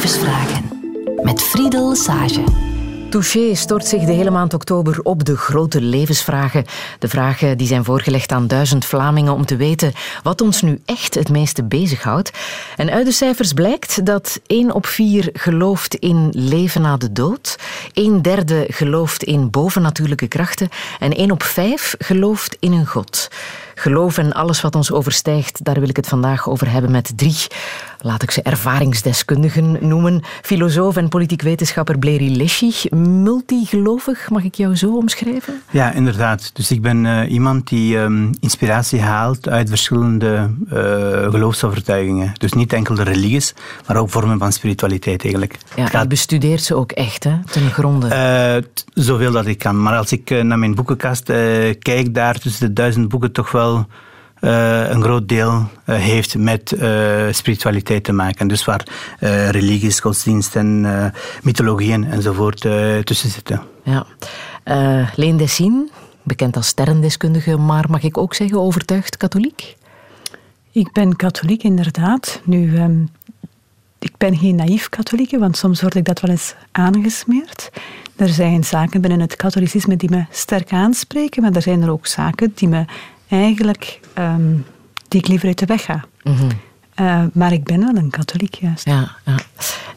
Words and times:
levensvragen 0.00 0.68
met 1.22 1.42
Friedel 1.42 1.94
Sage. 1.94 2.44
Touché 3.10 3.54
stort 3.54 3.86
zich 3.86 4.04
de 4.04 4.12
hele 4.12 4.30
maand 4.30 4.54
oktober 4.54 5.00
op 5.02 5.24
de 5.24 5.36
grote 5.36 5.80
levensvragen. 5.80 6.64
De 6.98 7.08
vragen 7.08 7.58
die 7.58 7.66
zijn 7.66 7.84
voorgelegd 7.84 8.32
aan 8.32 8.46
duizend 8.46 8.84
Vlamingen 8.84 9.32
om 9.32 9.46
te 9.46 9.56
weten 9.56 9.92
wat 10.22 10.40
ons 10.40 10.62
nu 10.62 10.80
echt 10.84 11.14
het 11.14 11.28
meeste 11.28 11.64
bezighoudt. 11.64 12.30
En 12.76 12.90
uit 12.90 13.06
de 13.06 13.12
cijfers 13.12 13.52
blijkt 13.52 14.06
dat 14.06 14.40
1 14.46 14.72
op 14.72 14.86
4 14.86 15.28
gelooft 15.32 15.94
in 15.94 16.28
leven 16.32 16.82
na 16.82 16.96
de 16.96 17.12
dood, 17.12 17.58
1 17.92 18.22
derde 18.22 18.66
gelooft 18.68 19.22
in 19.22 19.50
bovennatuurlijke 19.50 20.28
krachten 20.28 20.68
en 20.98 21.12
1 21.12 21.30
op 21.30 21.42
5 21.42 21.94
gelooft 21.98 22.56
in 22.60 22.72
een 22.72 22.86
god. 22.86 23.28
Geloof 23.80 24.18
en 24.18 24.32
alles 24.32 24.60
wat 24.60 24.74
ons 24.74 24.92
overstijgt, 24.92 25.64
daar 25.64 25.80
wil 25.80 25.88
ik 25.88 25.96
het 25.96 26.08
vandaag 26.08 26.48
over 26.48 26.70
hebben 26.70 26.90
met 26.90 27.12
drie, 27.16 27.46
laat 28.00 28.22
ik 28.22 28.30
ze 28.30 28.42
ervaringsdeskundigen 28.42 29.76
noemen. 29.80 30.22
Filosoof 30.42 30.96
en 30.96 31.08
politiek 31.08 31.42
wetenschapper 31.42 31.98
Bleri 31.98 32.36
Leschi. 32.36 32.72
Multigelovig, 32.96 34.30
mag 34.30 34.44
ik 34.44 34.54
jou 34.54 34.76
zo 34.76 34.96
omschrijven? 34.96 35.62
Ja, 35.70 35.92
inderdaad. 35.92 36.50
Dus 36.54 36.70
ik 36.70 36.82
ben 36.82 37.04
uh, 37.04 37.30
iemand 37.30 37.68
die 37.68 37.96
um, 37.96 38.30
inspiratie 38.40 39.00
haalt 39.00 39.48
uit 39.48 39.68
verschillende 39.68 40.50
uh, 40.64 40.72
geloofsovertuigingen. 41.30 42.32
Dus 42.38 42.52
niet 42.52 42.72
enkel 42.72 42.94
de 42.94 43.02
religies, 43.02 43.54
maar 43.86 43.96
ook 43.96 44.10
vormen 44.10 44.38
van 44.38 44.52
spiritualiteit 44.52 45.22
eigenlijk. 45.22 45.58
Ja, 45.76 45.86
gaat... 45.86 46.02
je 46.02 46.08
bestudeert 46.08 46.62
ze 46.62 46.74
ook 46.74 46.92
echt, 46.92 47.24
hè, 47.24 47.34
ten 47.50 47.70
gronde? 47.70 48.06
Uh, 48.06 48.82
zoveel 49.04 49.32
dat 49.32 49.46
ik 49.46 49.58
kan. 49.58 49.82
Maar 49.82 49.96
als 49.96 50.12
ik 50.12 50.30
naar 50.42 50.58
mijn 50.58 50.74
boekenkast 50.74 51.24
kijk, 51.78 52.14
daar 52.14 52.38
tussen 52.38 52.66
de 52.66 52.72
duizend 52.72 53.08
boeken 53.08 53.32
toch 53.32 53.50
wel 53.50 53.68
uh, 53.78 54.90
een 54.90 55.02
groot 55.02 55.28
deel 55.28 55.52
uh, 55.52 55.96
heeft 55.96 56.36
met 56.36 56.72
uh, 56.72 56.80
spiritualiteit 57.30 58.04
te 58.04 58.12
maken. 58.12 58.48
Dus 58.48 58.64
waar 58.64 58.86
religies, 59.50 60.00
godsdiensten, 60.00 60.86
mythologieën 61.42 62.04
enzovoort 62.04 62.60
tussen 63.04 63.30
zitten. 63.30 63.62
Ja. 63.82 64.06
Leen 65.14 65.36
Dessien, 65.36 65.90
bekend 66.22 66.56
als 66.56 66.66
sterrendeskundige, 66.66 67.56
maar 67.56 67.84
mag 67.90 68.02
ik 68.02 68.18
ook 68.18 68.34
zeggen 68.34 68.60
overtuigd 68.60 69.16
katholiek? 69.16 69.76
Ik 70.72 70.92
ben 70.92 71.16
katholiek, 71.16 71.62
inderdaad. 71.62 72.40
Nu, 72.44 72.80
um, 72.80 73.08
ik 73.98 74.12
ben 74.16 74.36
geen 74.36 74.54
naïef 74.54 74.88
katholieke, 74.88 75.38
want 75.38 75.56
soms 75.56 75.80
word 75.80 75.94
ik 75.94 76.04
dat 76.04 76.20
wel 76.20 76.30
eens 76.30 76.54
aangesmeerd. 76.72 77.70
Er 78.16 78.28
zijn 78.28 78.64
zaken 78.64 79.00
binnen 79.00 79.20
het 79.20 79.36
katholicisme 79.36 79.96
die 79.96 80.10
me 80.10 80.24
sterk 80.30 80.72
aanspreken, 80.72 81.42
maar 81.42 81.52
er 81.52 81.62
zijn 81.62 81.82
er 81.82 81.90
ook 81.90 82.06
zaken 82.06 82.52
die 82.54 82.68
me 82.68 82.84
eigenlijk 83.30 84.00
um, 84.18 84.66
die 85.08 85.20
ik 85.20 85.28
liever 85.28 85.48
uit 85.48 85.58
de 85.58 85.66
weg 85.66 85.84
ga. 85.84 86.04
Mm 86.22 86.48
maar 87.32 87.52
ik 87.52 87.64
ben 87.64 87.80
wel 87.80 87.96
een 87.96 88.10
katholiek, 88.10 88.54
juist. 88.54 88.84
Ja, 88.84 89.16
ja. 89.24 89.36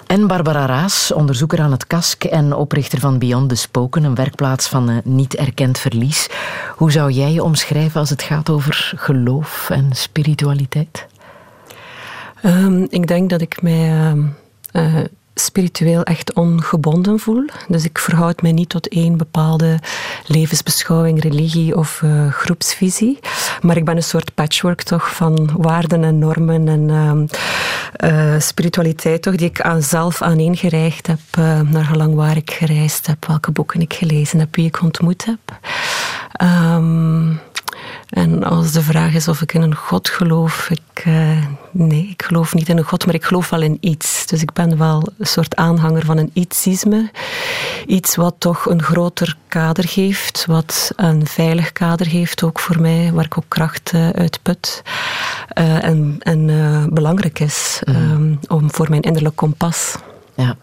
En 0.08 0.28
Barbara 0.28 0.66
Raas, 0.66 1.12
onderzoeker 1.12 1.60
aan 1.60 1.72
het 1.72 1.88
KASK 1.88 2.24
en 2.24 2.54
oprichter 2.54 3.00
van 3.00 3.20
Beyond 3.20 3.50
the 3.50 3.56
Spoken, 3.56 4.04
een 4.04 4.16
werkplaats 4.16 4.68
van 4.68 4.90
uh, 4.90 4.98
niet 5.04 5.36
erkend 5.36 5.80
verlies. 5.80 6.30
Hoe 6.76 6.92
zou 6.92 7.12
jij 7.12 7.32
je 7.32 7.44
omschrijven 7.44 8.00
als 8.00 8.10
het 8.10 8.22
gaat 8.22 8.50
over 8.50 8.94
geloof 8.96 9.70
en 9.70 9.90
spiritualiteit? 9.92 11.08
Um, 12.44 12.88
ik 12.90 13.08
denk 13.08 13.30
dat 13.30 13.42
ik 13.42 13.62
mij 13.62 14.14
uh, 14.74 15.00
spiritueel 15.36 16.04
echt 16.04 16.34
ongebonden 16.34 17.20
voel. 17.20 17.46
Dus 17.68 17.86
ik 17.86 18.00
verhoud 18.00 18.42
mij 18.42 18.52
niet 18.52 18.70
tot 18.70 18.88
één 18.88 19.18
bepaalde 19.18 19.80
levensbeschouwing, 20.26 21.22
religie 21.22 21.78
of 21.78 22.02
uh, 22.04 22.32
groepsvisie. 22.32 23.20
Maar 23.62 23.78
ik 23.78 23.86
ben 23.86 23.96
een 23.96 24.04
soort 24.04 24.34
patchwork 24.34 24.82
toch 24.82 25.16
van 25.16 25.50
waarden 25.58 26.04
en 26.04 26.20
normen 26.20 26.68
en 26.68 27.30
uh, 28.04 28.40
spiritualiteit 28.40 29.22
toch, 29.22 29.36
die 29.36 29.50
ik 29.50 29.62
aan 29.62 29.82
zelf 29.82 30.22
aaneengereicht 30.22 31.08
heb 31.08 31.20
uh, 31.40 31.60
naar 31.62 31.86
gelang 31.86 32.16
waar 32.16 32.38
ik 32.38 32.52
gereisd 32.52 33.08
heb, 33.08 33.26
welke 33.28 33.52
boeken 33.52 33.82
ik 33.82 33.94
gelezen 33.94 34.40
heb, 34.40 34.56
wie 34.56 34.66
ik 34.66 34.82
ontmoet 34.82 35.26
heb. 35.26 35.60
Um, 36.42 37.40
en 38.14 38.44
als 38.44 38.72
de 38.72 38.82
vraag 38.82 39.14
is 39.14 39.28
of 39.28 39.42
ik 39.42 39.54
in 39.54 39.62
een 39.62 39.76
God 39.76 40.10
geloof, 40.10 40.70
ik, 40.70 41.06
uh, 41.06 41.46
nee, 41.72 42.08
ik 42.10 42.24
geloof 42.24 42.54
niet 42.54 42.70
in 42.70 42.78
een 42.78 42.84
God, 42.84 43.06
maar 43.06 43.16
ik 43.16 43.24
geloof 43.24 43.50
wel 43.50 43.62
in 43.62 43.78
iets. 43.80 44.26
Dus 44.26 44.42
ik 44.42 44.54
ben 44.54 44.78
wel 44.78 45.08
een 45.18 45.26
soort 45.26 45.56
aanhanger 45.56 46.06
van 46.06 46.18
een 46.18 46.30
ietsisme. 46.34 47.12
Iets 47.86 48.16
wat 48.16 48.36
toch 48.38 48.66
een 48.66 48.84
groter 48.84 49.38
kader 49.48 49.88
geeft, 49.88 50.46
wat 50.46 50.92
een 50.96 51.28
veilig 51.28 51.72
kader 51.72 52.06
geeft 52.06 52.44
ook 52.44 52.60
voor 52.60 52.82
mij, 52.82 53.12
waar 53.14 53.26
ik 53.26 53.38
ook 53.38 53.48
kracht 53.48 53.92
uh, 53.94 54.10
uit 54.10 54.40
put. 54.42 54.82
Uh, 55.58 55.84
en 55.84 56.18
en 56.20 56.90
belangrijk 56.94 57.40
is 57.40 57.82
mm. 57.86 57.96
um, 57.96 58.40
om 58.48 58.72
voor 58.72 58.90
mijn 58.90 59.02
innerlijk 59.02 59.36
kompas. 59.36 59.96
Ja. 60.36 60.56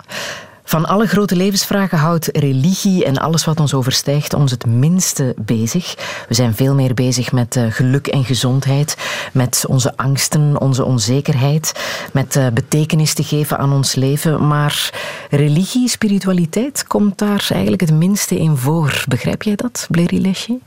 Van 0.70 0.86
alle 0.86 1.06
grote 1.06 1.36
levensvragen 1.36 1.98
houdt 1.98 2.28
religie 2.32 3.04
en 3.04 3.18
alles 3.18 3.44
wat 3.44 3.60
ons 3.60 3.74
overstijgt 3.74 4.34
ons 4.34 4.50
het 4.50 4.66
minste 4.66 5.34
bezig. 5.36 5.94
We 6.28 6.34
zijn 6.34 6.54
veel 6.54 6.74
meer 6.74 6.94
bezig 6.94 7.32
met 7.32 7.56
uh, 7.56 7.64
geluk 7.68 8.06
en 8.06 8.24
gezondheid, 8.24 8.96
met 9.32 9.64
onze 9.68 9.96
angsten, 9.96 10.60
onze 10.60 10.84
onzekerheid, 10.84 11.72
met 12.12 12.36
uh, 12.36 12.46
betekenis 12.54 13.14
te 13.14 13.22
geven 13.22 13.58
aan 13.58 13.72
ons 13.72 13.94
leven. 13.94 14.46
Maar 14.46 14.90
religie, 15.30 15.88
spiritualiteit 15.88 16.86
komt 16.86 17.18
daar 17.18 17.48
eigenlijk 17.52 17.80
het 17.80 17.92
minste 17.92 18.38
in 18.38 18.56
voor. 18.56 19.04
Begrijp 19.08 19.42
jij 19.42 19.56
dat, 19.56 19.86
Bleri 19.90 20.20
Lesje? 20.20 20.58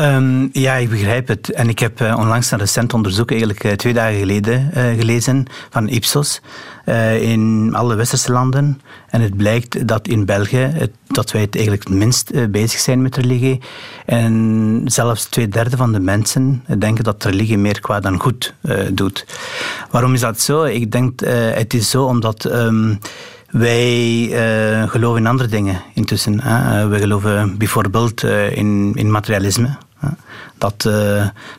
Um, 0.00 0.48
ja, 0.52 0.74
ik 0.74 0.90
begrijp 0.90 1.28
het. 1.28 1.50
En 1.50 1.68
ik 1.68 1.78
heb 1.78 2.00
uh, 2.00 2.16
onlangs 2.18 2.50
een 2.50 2.58
recent 2.58 2.94
onderzoek, 2.94 3.30
eigenlijk 3.30 3.64
uh, 3.64 3.72
twee 3.72 3.92
dagen 3.92 4.18
geleden, 4.18 4.70
uh, 4.76 4.98
gelezen 4.98 5.46
van 5.70 5.88
Ipsos 5.88 6.40
in 7.20 7.72
alle 7.74 7.94
westerse 7.94 8.32
landen. 8.32 8.80
En 9.08 9.20
het 9.20 9.36
blijkt 9.36 9.88
dat 9.88 10.08
in 10.08 10.24
België 10.24 10.90
dat 11.06 11.32
wij 11.32 11.40
het 11.40 11.54
eigenlijk 11.54 11.88
het 11.88 11.98
minst 11.98 12.50
bezig 12.50 12.80
zijn 12.80 13.02
met 13.02 13.16
religie. 13.16 13.60
En 14.04 14.82
zelfs 14.84 15.24
twee 15.24 15.48
derde 15.48 15.76
van 15.76 15.92
de 15.92 16.00
mensen 16.00 16.64
denken 16.78 17.04
dat 17.04 17.24
religie 17.24 17.58
meer 17.58 17.80
kwaad 17.80 18.02
dan 18.02 18.20
goed 18.20 18.54
doet. 18.92 19.26
Waarom 19.90 20.14
is 20.14 20.20
dat 20.20 20.40
zo? 20.40 20.64
Ik 20.64 20.92
denk, 20.92 21.20
het 21.54 21.74
is 21.74 21.90
zo 21.90 22.04
omdat... 22.04 22.44
Um, 22.44 22.98
wij 23.58 24.28
uh, 24.28 24.88
geloven 24.88 25.20
in 25.20 25.26
andere 25.26 25.48
dingen 25.48 25.82
intussen. 25.94 26.40
Hè. 26.40 26.82
Uh, 26.82 26.88
we 26.90 26.98
geloven 26.98 27.58
bijvoorbeeld 27.58 28.22
uh, 28.22 28.56
in, 28.56 28.92
in 28.94 29.10
materialisme. 29.10 29.76
Hè. 29.98 30.08
Dat, 30.58 30.88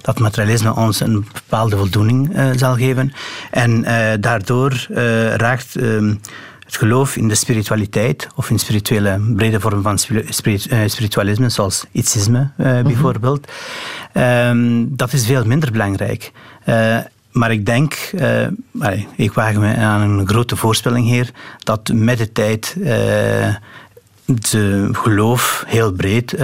dat 0.01 0.19
materialisme 0.19 0.75
ons 0.75 0.99
een 0.99 1.25
bepaalde 1.33 1.77
voldoening 1.77 2.31
zal 2.55 2.75
geven. 2.75 3.13
En 3.51 3.81
daardoor 4.21 4.87
raakt 5.35 5.75
ehm, 5.75 6.15
het 6.65 6.75
geloof 6.75 7.15
in 7.15 7.27
de 7.27 7.35
spiritualiteit 7.35 8.27
of 8.35 8.49
in 8.49 8.59
spirituele 8.59 9.33
brede 9.35 9.59
vormen 9.59 9.83
van 9.83 9.97
spiritualisme, 10.85 11.49
zoals 11.49 11.85
ietsisme 11.91 12.49
mhm. 12.57 12.83
bijvoorbeeld, 12.83 13.51
ehm, 14.13 14.85
dat 14.87 15.13
is 15.13 15.25
veel 15.25 15.45
minder 15.45 15.71
belangrijk. 15.71 16.31
Maar 17.37 17.51
ik 17.51 17.65
denk, 17.65 18.11
uh, 18.15 18.47
ik 19.15 19.33
waag 19.33 19.55
me 19.55 19.75
aan 19.75 20.01
een 20.01 20.27
grote 20.27 20.55
voorspelling 20.55 21.07
hier, 21.07 21.31
dat 21.59 21.91
met 21.93 22.17
de 22.17 22.31
tijd 22.31 22.75
uh, 22.77 23.55
de 24.27 24.89
geloof 24.91 25.63
heel 25.67 25.91
breed 25.91 26.33
uh, 26.33 26.39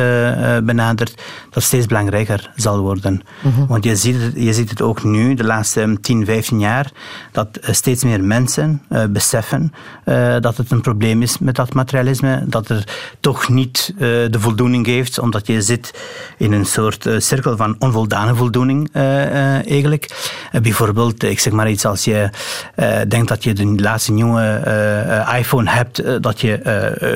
benadert, 0.58 1.22
dat 1.50 1.64
steeds 1.64 1.86
belangrijker 1.86 2.52
zal 2.56 2.80
worden. 2.80 3.22
Mhm. 3.42 3.66
Want 3.66 3.84
je 3.84 3.96
ziet, 3.96 4.22
het, 4.22 4.34
je 4.36 4.54
ziet 4.54 4.70
het 4.70 4.82
ook 4.82 5.04
nu, 5.04 5.34
de 5.34 5.44
laatste 5.44 5.98
10, 6.02 6.26
15 6.26 6.60
jaar, 6.60 6.92
dat 7.32 7.48
steeds 7.62 8.04
meer 8.04 8.24
mensen 8.24 8.82
uh, 8.90 9.04
beseffen 9.10 9.74
uh, 10.06 10.36
dat 10.40 10.58
het 10.58 10.72
een 10.72 10.82
probleem 10.82 11.22
is 11.22 11.38
met 11.38 11.56
dat 11.56 11.74
materialisme, 11.74 12.44
dat 12.46 12.70
er 12.70 12.84
toch 13.20 13.50
niet 13.50 13.94
de 13.98 14.40
voldoening 14.40 14.86
geeft, 14.86 15.20
omdat 15.20 15.48
je 15.48 15.62
zit 15.62 15.94
in 16.38 16.52
een 16.52 16.66
soort 16.66 17.08
cirkel 17.18 17.58
van 17.58 17.76
onvoldane 17.80 18.36
voldoening 18.36 18.94
eigenlijk. 18.94 20.31
bijvoorbeeld, 20.62 21.24
ik 21.24 21.40
zeg 21.40 21.54
maar 21.54 21.69
iets, 21.69 21.86
als 21.86 22.04
je 22.04 22.30
denkt 23.07 23.28
dat 23.28 23.44
je 23.44 23.54
de 23.54 23.66
laatste 23.66 24.12
nieuwe 24.12 25.25
iPhone 25.38 25.69
hebt, 25.69 26.24
dat 26.24 26.42
je 26.42 26.60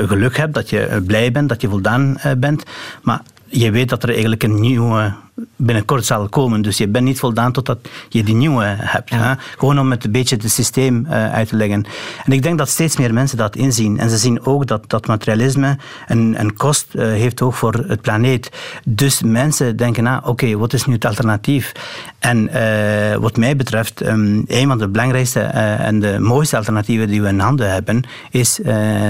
geluk 0.07 0.37
hebt, 0.37 0.53
dat 0.57 0.69
je 0.69 1.01
blij 1.05 1.31
bent, 1.31 1.49
dat 1.49 1.61
je 1.61 1.69
voldaan 1.69 2.17
bent, 2.37 2.63
maar 3.01 3.21
je 3.45 3.71
weet 3.71 3.89
dat 3.89 4.03
er 4.03 4.09
eigenlijk 4.09 4.43
een 4.43 4.59
nieuwe 4.59 5.13
binnenkort 5.55 6.05
zal 6.05 6.29
komen. 6.29 6.61
Dus 6.61 6.77
je 6.77 6.87
bent 6.87 7.05
niet 7.05 7.19
voldaan 7.19 7.51
totdat 7.51 7.77
je 8.09 8.23
die 8.23 8.35
nieuwe 8.35 8.63
hebt. 8.77 9.09
Hè? 9.09 9.33
Gewoon 9.57 9.79
om 9.79 9.91
het 9.91 10.03
een 10.03 10.11
beetje 10.11 10.35
het 10.35 10.51
systeem 10.51 11.05
uh, 11.05 11.33
uit 11.33 11.47
te 11.47 11.55
leggen. 11.55 11.85
En 12.25 12.31
ik 12.31 12.43
denk 12.43 12.57
dat 12.57 12.69
steeds 12.69 12.97
meer 12.97 13.13
mensen 13.13 13.37
dat 13.37 13.55
inzien. 13.55 13.99
En 13.99 14.09
ze 14.09 14.17
zien 14.17 14.45
ook 14.45 14.67
dat, 14.67 14.89
dat 14.89 15.07
materialisme 15.07 15.77
een, 16.07 16.39
een 16.39 16.55
kost 16.55 16.87
uh, 16.91 17.03
heeft 17.03 17.41
ook 17.41 17.53
voor 17.53 17.73
het 17.87 18.01
planeet. 18.01 18.51
Dus 18.85 19.21
mensen 19.21 19.75
denken, 19.75 20.03
nou, 20.03 20.17
oké, 20.17 20.29
okay, 20.29 20.55
wat 20.55 20.73
is 20.73 20.85
nu 20.85 20.93
het 20.93 21.05
alternatief? 21.05 21.71
En 22.19 22.49
uh, 22.55 23.15
wat 23.15 23.37
mij 23.37 23.55
betreft, 23.55 24.05
um, 24.05 24.43
een 24.47 24.67
van 24.67 24.77
de 24.77 24.87
belangrijkste 24.87 25.39
en 25.39 25.99
de 25.99 26.19
mooiste 26.19 26.57
alternatieven 26.57 27.07
die 27.07 27.21
we 27.21 27.27
in 27.27 27.39
handen 27.39 27.71
hebben, 27.71 28.03
is 28.29 28.59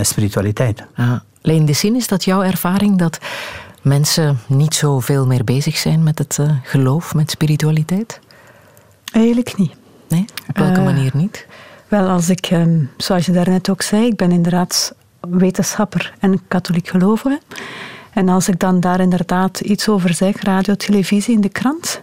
spiritualiteit. 0.02 0.84
Ah. 0.96 1.12
Leen 1.48 1.66
de 1.66 1.74
zin, 1.74 1.96
is 1.96 2.08
dat 2.08 2.24
jouw 2.24 2.44
ervaring 2.44 2.98
dat 2.98 3.20
mensen 3.82 4.40
niet 4.48 4.74
zoveel 4.74 5.26
meer 5.26 5.44
bezig 5.44 5.78
zijn 5.78 6.04
met 6.04 6.18
het 6.18 6.38
uh, 6.40 6.50
geloof, 6.64 7.14
met 7.14 7.32
spiritualiteit? 7.32 8.20
Eigenlijk 9.12 9.58
niet. 9.58 9.74
Nee? 10.10 10.26
Op 10.48 10.58
welke 10.58 10.80
uh, 10.80 10.86
manier 10.86 11.12
niet? 11.14 11.46
Wel, 11.88 12.08
als 12.08 12.30
ik, 12.30 12.46
ehm, 12.46 12.80
zoals 12.98 13.26
je 13.26 13.32
daarnet 13.32 13.70
ook 13.70 13.82
zei, 13.82 14.06
ik 14.06 14.16
ben 14.16 14.32
inderdaad 14.32 14.96
wetenschapper 15.20 16.14
en 16.20 16.42
katholiek 16.48 16.88
gelovige. 16.88 17.40
En 18.14 18.30
als 18.30 18.48
ik 18.48 18.60
dan 18.60 18.80
daar 18.80 19.00
inderdaad 19.00 19.60
iets 19.60 19.90
over 19.90 20.14
zeg, 20.14 20.42
radio, 20.42 20.76
televisie, 20.76 21.36
in 21.36 21.42
de 21.42 21.50
krant, 21.50 22.02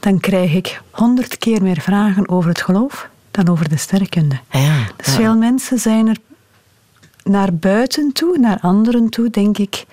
dan 0.00 0.20
krijg 0.20 0.54
ik 0.54 0.82
honderd 0.90 1.38
keer 1.38 1.62
meer 1.62 1.80
vragen 1.80 2.28
over 2.28 2.48
het 2.48 2.62
geloof 2.62 3.08
dan 3.30 3.48
over 3.48 3.68
de 3.68 3.76
sterrenkunde. 3.76 4.38
Ja, 4.50 4.76
dus 4.96 5.14
veel 5.14 5.36
mensen 5.36 5.78
zijn 5.78 6.08
er 6.08 6.16
naar 7.24 7.54
buiten 7.54 8.12
toe, 8.12 8.38
naar 8.38 8.58
anderen 8.60 9.08
toe, 9.08 9.30
denk 9.30 9.58
ik, 9.58 9.84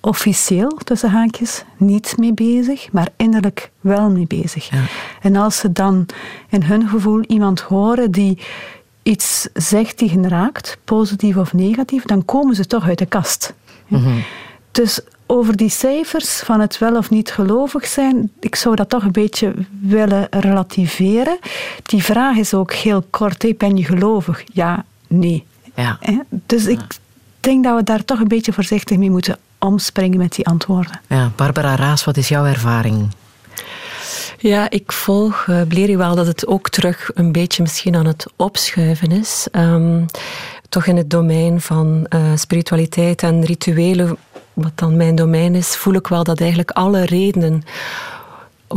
officieel, 0.00 0.68
tussen 0.68 1.10
haakjes, 1.10 1.64
niet 1.76 2.14
mee 2.16 2.34
bezig, 2.34 2.92
maar 2.92 3.08
innerlijk 3.16 3.70
wel 3.80 4.10
mee 4.10 4.26
bezig. 4.26 4.70
En 5.20 5.36
als 5.36 5.56
ze 5.56 5.72
dan 5.72 6.06
in 6.48 6.62
hun 6.62 6.88
gevoel 6.88 7.20
iemand 7.20 7.60
horen 7.60 8.10
die 8.10 8.38
iets 9.02 9.48
zegt 9.54 9.98
die 9.98 10.10
hen 10.10 10.28
raakt, 10.28 10.78
positief 10.84 11.36
of 11.36 11.52
negatief, 11.52 12.02
dan 12.02 12.24
komen 12.24 12.54
ze 12.54 12.66
toch 12.66 12.88
uit 12.88 12.98
de 12.98 13.06
kast. 13.06 13.54
Mhm. 13.86 14.18
Dus 14.70 15.00
over 15.26 15.56
die 15.56 15.68
cijfers 15.68 16.40
van 16.40 16.60
het 16.60 16.78
wel 16.78 16.96
of 16.96 17.10
niet 17.10 17.30
gelovig 17.30 17.86
zijn, 17.86 18.32
ik 18.40 18.54
zou 18.56 18.74
dat 18.76 18.88
toch 18.88 19.02
een 19.02 19.12
beetje 19.12 19.54
willen 19.80 20.26
relativeren. 20.30 21.38
Die 21.82 22.02
vraag 22.02 22.36
is 22.36 22.54
ook 22.54 22.72
heel 22.72 23.04
kort: 23.10 23.58
ben 23.58 23.76
je 23.76 23.84
gelovig? 23.84 24.44
Ja, 24.52 24.84
nee. 25.06 25.46
Ja. 25.80 25.98
Dus 26.46 26.66
ik 26.66 26.80
denk 27.40 27.64
dat 27.64 27.76
we 27.76 27.82
daar 27.82 28.04
toch 28.04 28.20
een 28.20 28.28
beetje 28.28 28.52
voorzichtig 28.52 28.96
mee 28.96 29.10
moeten 29.10 29.38
omspringen 29.58 30.18
met 30.18 30.34
die 30.34 30.46
antwoorden. 30.46 31.00
Ja, 31.08 31.30
Barbara 31.36 31.76
Raas, 31.76 32.04
wat 32.04 32.16
is 32.16 32.28
jouw 32.28 32.44
ervaring? 32.44 33.08
Ja, 34.38 34.70
ik 34.70 34.92
volg 34.92 35.46
uh, 35.46 35.96
wel 35.96 36.14
dat 36.14 36.26
het 36.26 36.46
ook 36.46 36.68
terug 36.68 37.10
een 37.14 37.32
beetje 37.32 37.62
misschien 37.62 37.96
aan 37.96 38.06
het 38.06 38.26
opschuiven 38.36 39.10
is. 39.10 39.48
Ehm, 39.52 40.04
toch 40.68 40.86
in 40.86 40.96
het 40.96 41.10
domein 41.10 41.60
van 41.60 42.06
uh, 42.08 42.20
spiritualiteit 42.34 43.22
en 43.22 43.44
rituelen, 43.44 44.16
wat 44.52 44.72
dan 44.74 44.96
mijn 44.96 45.14
domein 45.14 45.54
is, 45.54 45.76
voel 45.76 45.94
ik 45.94 46.06
wel 46.06 46.24
dat 46.24 46.40
eigenlijk 46.40 46.70
alle 46.70 47.04
redenen 47.04 47.62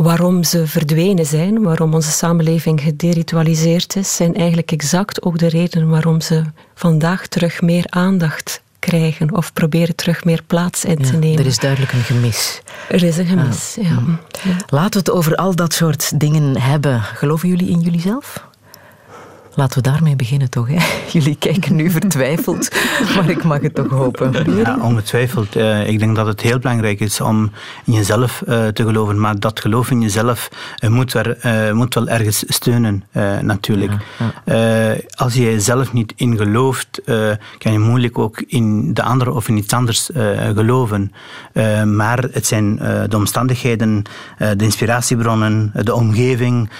waarom 0.02 0.44
ze 0.44 0.66
verdwenen 0.66 1.26
zijn, 1.26 1.62
waarom 1.62 1.94
onze 1.94 2.10
samenleving 2.10 2.80
gederitualiseerd 2.80 3.96
is, 3.96 4.16
zijn 4.16 4.34
eigenlijk 4.34 4.72
exact 4.72 5.22
ook 5.22 5.38
de 5.38 5.48
redenen 5.48 5.88
waarom 5.88 6.20
ze 6.20 6.42
vandaag 6.74 7.26
terug 7.26 7.62
meer 7.62 7.84
aandacht 7.88 8.62
krijgen 8.78 9.36
of 9.36 9.52
proberen 9.52 9.94
terug 9.94 10.24
meer 10.24 10.42
plaats 10.46 10.84
in 10.84 10.98
te 10.98 11.16
nemen. 11.16 11.38
Er 11.38 11.46
is 11.46 11.58
duidelijk 11.58 11.92
een 11.92 12.02
gemis. 12.02 12.62
Er 12.88 13.02
is 13.02 13.16
een 13.16 13.26
gemis, 13.26 13.76
ja. 13.80 14.02
ja. 14.44 14.56
Laten 14.66 14.92
we 14.92 14.98
het 14.98 15.10
over 15.10 15.36
al 15.36 15.54
dat 15.54 15.72
soort 15.72 16.20
dingen 16.20 16.60
hebben. 16.60 17.00
Geloven 17.02 17.48
jullie 17.48 17.68
in 17.68 17.80
jullie 17.80 18.00
zelf? 18.00 18.46
Laten 19.56 19.82
we 19.82 19.90
daarmee 19.90 20.16
beginnen 20.16 20.50
toch. 20.50 20.68
Hè? 20.68 20.78
Jullie 21.18 21.36
kijken 21.36 21.76
nu 21.76 21.90
vertwijfeld, 21.90 22.70
maar 23.14 23.28
ik 23.30 23.44
mag 23.44 23.60
het 23.60 23.74
toch 23.74 23.90
hopen. 23.90 24.56
Ja, 24.56 24.78
ongetwijfeld. 24.80 25.56
Uh, 25.56 25.88
ik 25.88 25.98
denk 25.98 26.16
dat 26.16 26.26
het 26.26 26.40
heel 26.40 26.58
belangrijk 26.58 27.00
is 27.00 27.20
om 27.20 27.50
in 27.84 27.92
jezelf 27.92 28.42
uh, 28.48 28.66
te 28.66 28.82
geloven. 28.82 29.20
Maar 29.20 29.40
dat 29.40 29.60
geloof 29.60 29.90
in 29.90 30.00
jezelf 30.00 30.48
uh, 30.80 30.90
moet, 30.90 31.14
er, 31.14 31.36
moet 31.74 31.94
wel 31.94 32.08
ergens 32.08 32.44
steunen, 32.48 33.04
natuurlijk. 33.40 33.92
Ja, 34.44 34.96
als 35.14 35.34
je 35.34 35.42
jezelf 35.42 35.92
niet 35.92 36.12
in 36.16 36.36
gelooft, 36.36 37.00
kan 37.58 37.72
je 37.72 37.78
moeilijk 37.78 38.18
ook 38.18 38.40
in 38.46 38.94
de 38.94 39.02
andere 39.02 39.32
of 39.32 39.48
in 39.48 39.56
iets 39.56 39.72
anders 39.72 40.10
geloven. 40.54 41.12
maar 41.84 42.24
het 42.32 42.46
zijn 42.46 42.76
de 43.08 43.16
omstandigheden, 43.16 44.02
de 44.38 44.64
inspiratiebronnen, 44.64 45.72
de 45.74 45.94
omgeving 45.94 46.70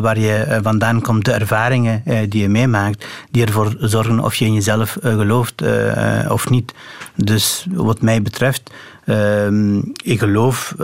waar 0.00 0.18
je 0.18 0.60
vandaan 0.62 1.00
komt, 1.00 1.24
de 1.24 1.32
ervaringen 1.32 1.93
eh, 2.04 2.18
die 2.28 2.42
je 2.42 2.48
meemaakt, 2.48 3.06
die 3.30 3.46
ervoor 3.46 3.76
zorgen 3.78 4.20
of 4.20 4.34
je 4.34 4.44
in 4.44 4.54
jezelf 4.54 4.96
eh, 4.96 5.16
gelooft 5.16 5.62
eh, 5.62 6.26
of 6.28 6.50
niet. 6.50 6.74
Dus 7.14 7.66
wat 7.72 8.02
mij 8.02 8.22
betreft, 8.22 8.70
ehm, 9.04 9.78
ik 10.02 10.18
geloof 10.18 10.74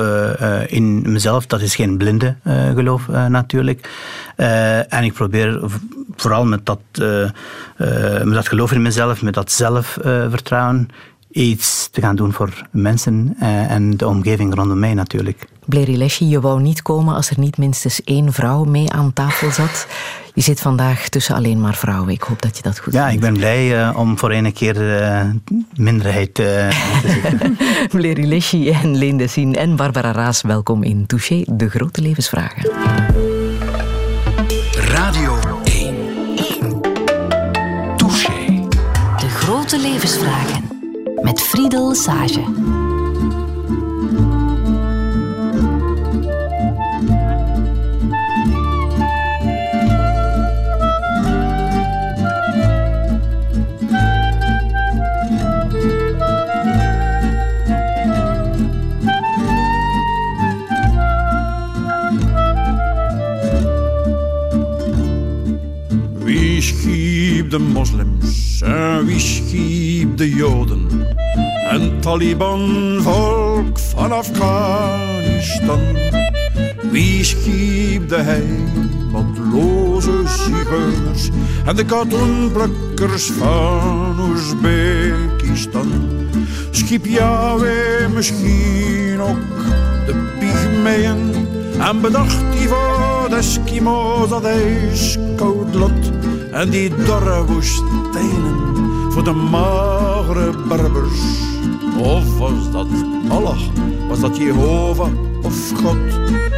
in 0.67 1.13
mezelf, 1.13 1.47
dat 1.47 1.61
is 1.61 1.75
geen 1.75 1.97
blinde 1.97 2.37
geloof 2.75 3.09
natuurlijk. 3.09 3.89
en 4.89 5.05
ik 5.05 5.13
probeer 5.13 5.61
vooral 6.17 6.45
met 6.45 6.67
dat, 6.67 6.81
met 8.25 8.35
dat 8.35 8.49
geloof 8.49 8.73
in 8.73 8.83
mezelf, 8.83 9.23
met 9.23 9.35
dat 9.35 9.53
zelfvertrouwen, 9.53 10.89
iets 11.31 11.89
te 11.91 12.01
gaan 12.01 12.17
doen 12.17 12.33
voor 12.33 12.67
mensen 12.71 13.35
en 13.69 13.97
de 13.97 14.07
omgeving 14.07 14.55
rondom 14.55 14.79
mij 14.79 14.95
natuurlijk. 14.95 15.47
Bleri 15.67 15.99
Lesje, 15.99 16.29
je 16.29 16.41
wou 16.41 16.61
niet 16.61 16.83
komen 16.83 17.15
als 17.15 17.31
er 17.31 17.39
niet 17.39 17.59
minstens 17.59 18.03
één 18.05 18.33
vrouw 18.33 18.65
mee 18.65 18.93
aan 18.93 19.13
tafel 19.13 19.51
zat. 19.51 19.87
Je 20.41 20.47
zit 20.47 20.61
vandaag 20.61 21.09
tussen 21.09 21.35
alleen 21.35 21.61
maar 21.61 21.75
vrouwen. 21.75 22.13
Ik 22.13 22.23
hoop 22.23 22.43
dat 22.43 22.57
je 22.57 22.63
dat 22.63 22.79
goed 22.79 22.93
Ja, 22.93 23.09
ik 23.09 23.21
ben 23.21 23.33
blij 23.33 23.81
uh, 23.81 23.97
om 23.97 24.19
voor 24.19 24.33
een 24.33 24.53
keer 24.53 25.01
uh, 25.01 25.23
minderheid 25.75 26.39
uh, 26.39 26.45
te 27.03 27.57
zitten. 27.91 28.29
Lesje 28.29 28.71
en 28.71 28.97
Leen 28.97 29.29
Zien 29.29 29.55
en 29.55 29.77
Barbara 29.77 30.13
Raas, 30.13 30.43
welkom 30.43 30.83
in 30.83 31.07
Touché, 31.07 31.45
de 31.47 31.69
grote 31.69 32.01
levensvragen. 32.01 32.71
Radio 34.75 35.39
1. 35.65 35.95
1. 36.37 36.81
Touché. 37.97 38.67
De 39.17 39.29
grote 39.29 39.79
levensvragen. 39.79 40.69
Met 41.23 41.41
Friedel 41.41 41.95
Sage. 41.95 42.45
De 67.51 67.59
moslims 67.59 68.63
en 68.63 69.07
wie 69.07 69.19
schiep 69.19 70.17
de 70.17 70.31
joden? 70.31 71.07
En 71.71 72.01
Taliban-volk 72.01 73.79
van 73.79 74.13
Afghanistan. 74.13 75.81
Wie 76.91 77.25
schiep 77.25 78.09
de 78.09 78.17
heimatloze 78.17 80.11
zigeuners 80.27 81.29
en 81.65 81.77
de 81.77 81.85
katoenplukkers 81.85 83.31
van 83.31 84.17
Oezbekistan? 84.21 85.93
Schiep 86.71 87.07
Yahweh 87.07 88.09
misschien 88.15 89.21
ook 89.21 89.49
de 90.07 90.15
pygmeeën 90.39 91.49
en 91.79 92.01
bedacht 92.01 92.43
hij 92.55 92.69
voor 92.69 93.29
de 93.29 93.37
Eskimo's 93.37 94.29
dat 94.29 94.45
ijskoud 94.45 95.75
lot 95.75 96.11
en 96.53 96.71
die 96.71 96.95
dorre 97.05 97.45
woestijnen 97.45 98.57
voor 99.13 99.25
de 99.25 99.33
magere 99.33 100.51
berbers. 100.69 101.21
Of 101.99 102.39
was 102.39 102.71
dat 102.73 102.87
Allah, 103.29 103.59
was 104.09 104.21
dat 104.21 104.37
Jehovah 104.37 105.11
of 105.43 105.73
God? 105.83 105.97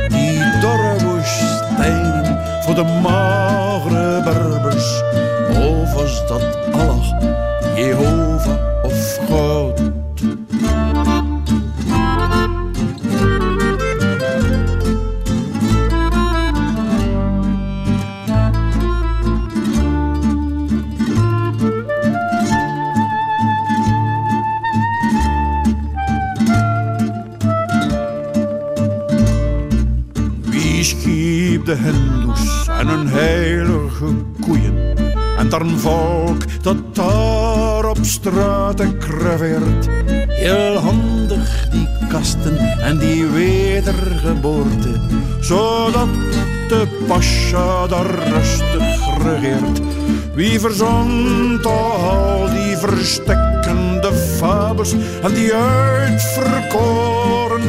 Die 0.09 0.39
dorre 0.61 0.97
woestijnen 1.05 2.39
voor 2.65 2.75
de 2.75 3.01
magere 3.03 4.23
berbers. 4.23 5.03
Of 5.51 5.95
was 5.95 6.27
dat 6.27 6.59
Allah, 6.73 7.21
Jehovah 7.77 8.85
of 8.85 9.19
God? 9.29 9.92
De 31.65 31.77
hindoes 31.77 32.69
en 32.79 32.89
hun 32.89 33.07
heilige 33.09 34.15
koeien. 34.41 34.97
En 35.39 35.49
dan 35.49 35.79
volk 35.79 36.43
dat 36.63 36.95
daar 36.95 37.85
op 37.85 37.99
straten 38.01 38.99
kreveert. 38.99 39.89
Heel 40.29 40.77
handig 40.77 41.69
die 41.71 41.89
kasten 42.09 42.57
en 42.59 42.99
die 42.99 43.27
wedergeboorte. 43.27 45.01
Zodat 45.41 46.09
de 46.69 46.87
pascha 47.09 47.87
daar 47.87 48.15
rustig 48.15 49.19
regeert. 49.23 49.81
Wie 50.35 50.61
verzond 50.61 51.67
al 51.67 52.49
die 52.51 52.77
verstekkende 52.77 54.13
fabels 54.13 54.95
en 55.23 55.35
die 55.35 55.53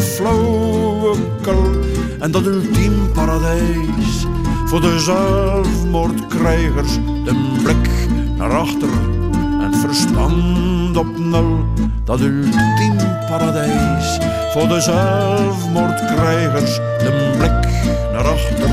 flauwekul 0.01 1.81
en 2.19 2.31
dat 2.31 2.45
ultiem 2.45 3.11
paradijs 3.13 4.25
voor 4.65 4.81
de 4.81 4.99
zelfmoordkrijgers, 4.99 6.93
de 7.23 7.55
blik 7.63 7.89
naar 8.37 8.51
achteren 8.51 9.31
en 9.61 9.73
verstand 9.73 10.97
op 10.97 11.17
nul. 11.17 11.65
Dat 12.03 12.19
ultiem 12.19 12.95
paradijs 13.29 14.17
voor 14.51 14.67
de 14.67 14.81
zelfmoordkrijgers, 14.81 16.75
de 16.75 17.33
blik 17.37 17.67
naar 18.11 18.27
achter 18.27 18.69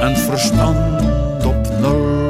en 0.00 0.16
verstand 0.16 1.44
op 1.44 1.68
nul. 1.80 2.29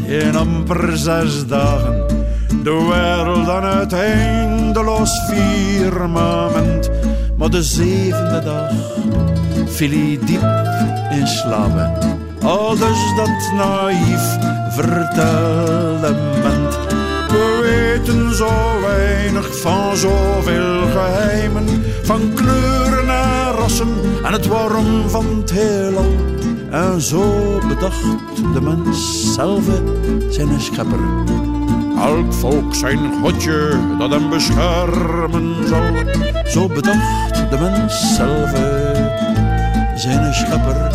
In 0.00 0.36
amper 0.36 0.96
zes 0.96 1.46
dagen 1.46 2.22
de 2.62 2.70
wereld 2.70 3.48
aan 3.48 3.78
het 3.78 3.92
eindeloos 3.92 5.10
firmament. 5.28 6.90
Maar 7.36 7.50
de 7.50 7.62
zevende 7.62 8.42
dag 8.44 8.72
viel 9.66 9.90
hij 9.90 10.18
diep 10.24 10.42
in 11.10 11.26
slaap. 11.26 12.04
Al 12.42 12.70
dus 12.70 13.14
dat 13.16 13.52
naïef 13.56 14.38
vertellement. 14.70 16.10
We 17.28 17.58
weten 17.62 18.34
zo 18.34 18.50
weinig 18.80 19.60
van 19.60 19.96
zoveel 19.96 20.80
geheimen, 20.92 21.84
van 22.02 22.32
kleuren 22.34 23.08
en 23.08 23.52
rassen 23.58 23.94
en 24.24 24.32
het 24.32 24.46
waarom 24.46 25.08
van 25.08 25.26
het 25.40 25.50
heelal. 25.50 26.31
En 26.72 27.00
zo 27.00 27.58
bedacht 27.68 28.02
de 28.52 28.60
mens 28.60 29.32
zelf 29.34 29.64
zijn 30.28 30.60
schepper. 30.60 31.00
Elk 31.98 32.32
volk 32.32 32.74
zijn 32.74 32.98
godje 33.22 33.78
dat 33.98 34.10
hem 34.10 34.30
beschermen 34.30 35.68
zal. 35.68 35.82
Zo 36.44 36.68
bedacht 36.68 37.50
de 37.50 37.58
mens 37.60 38.14
zelf 38.14 38.50
zijn 39.96 40.34
schepper. 40.34 40.90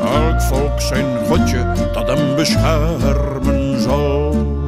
Elk 0.00 0.40
volk 0.40 0.80
zijn 0.80 1.26
godje 1.26 1.72
dat 1.92 2.08
hem 2.08 2.34
beschermen 2.36 3.80
zal. 3.80 4.61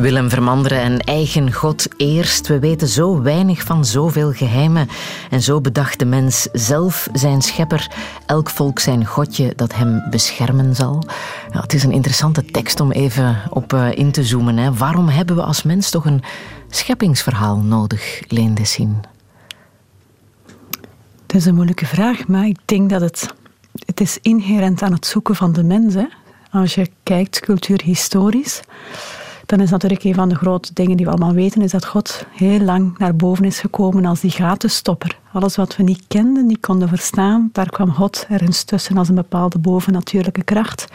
Willem 0.00 0.30
Vermanderen 0.30 0.80
en 0.80 0.98
eigen 0.98 1.52
God 1.52 1.86
eerst. 1.96 2.46
We 2.46 2.58
weten 2.58 2.88
zo 2.88 3.22
weinig 3.22 3.62
van 3.62 3.84
zoveel 3.84 4.32
geheimen. 4.32 4.88
En 5.30 5.42
zo 5.42 5.60
bedacht 5.60 5.98
de 5.98 6.04
mens 6.04 6.48
zelf 6.52 7.08
zijn 7.12 7.42
schepper. 7.42 7.90
Elk 8.26 8.50
volk 8.50 8.78
zijn 8.78 9.06
godje 9.06 9.52
dat 9.56 9.74
hem 9.74 10.02
beschermen 10.10 10.74
zal. 10.74 11.02
Het 11.50 11.72
is 11.72 11.82
een 11.82 11.92
interessante 11.92 12.44
tekst 12.44 12.80
om 12.80 12.92
even 12.92 13.42
op 13.50 13.72
uh, 13.72 13.92
in 13.92 14.12
te 14.12 14.24
zoomen. 14.24 14.56
Hè. 14.56 14.72
Waarom 14.72 15.08
hebben 15.08 15.36
we 15.36 15.42
als 15.42 15.62
mens 15.62 15.90
toch 15.90 16.04
een 16.04 16.22
scheppingsverhaal 16.68 17.56
nodig, 17.56 18.22
Leen 18.28 18.54
Dessien? 18.54 19.00
Dat 21.26 21.36
is 21.36 21.44
een 21.44 21.54
moeilijke 21.54 21.86
vraag, 21.86 22.26
maar 22.26 22.46
ik 22.46 22.58
denk 22.64 22.90
dat 22.90 23.00
het, 23.00 23.34
het 23.84 24.00
is 24.00 24.18
inherent 24.22 24.82
aan 24.82 24.92
het 24.92 25.06
zoeken 25.06 25.36
van 25.36 25.52
de 25.52 25.62
mens. 25.62 25.94
Hè. 25.94 26.06
Als 26.50 26.74
je 26.74 26.90
kijkt 27.02 27.40
cultuurhistorisch 27.40 28.60
dan 29.50 29.60
is 29.60 29.70
natuurlijk 29.70 30.04
een 30.04 30.14
van 30.14 30.28
de 30.28 30.34
grote 30.34 30.70
dingen 30.74 30.96
die 30.96 31.06
we 31.06 31.12
allemaal 31.12 31.34
weten, 31.34 31.62
is 31.62 31.70
dat 31.70 31.86
God 31.86 32.26
heel 32.30 32.60
lang 32.60 32.98
naar 32.98 33.16
boven 33.16 33.44
is 33.44 33.60
gekomen 33.60 34.04
als 34.04 34.20
die 34.20 34.30
gatenstopper. 34.30 35.18
Alles 35.32 35.56
wat 35.56 35.76
we 35.76 35.82
niet 35.82 36.02
kenden, 36.08 36.46
niet 36.46 36.60
konden 36.60 36.88
verstaan, 36.88 37.48
daar 37.52 37.70
kwam 37.70 37.90
God 37.90 38.26
ergens 38.28 38.62
tussen 38.64 38.98
als 38.98 39.08
een 39.08 39.14
bepaalde 39.14 39.58
bovennatuurlijke 39.58 40.42
kracht. 40.42 40.88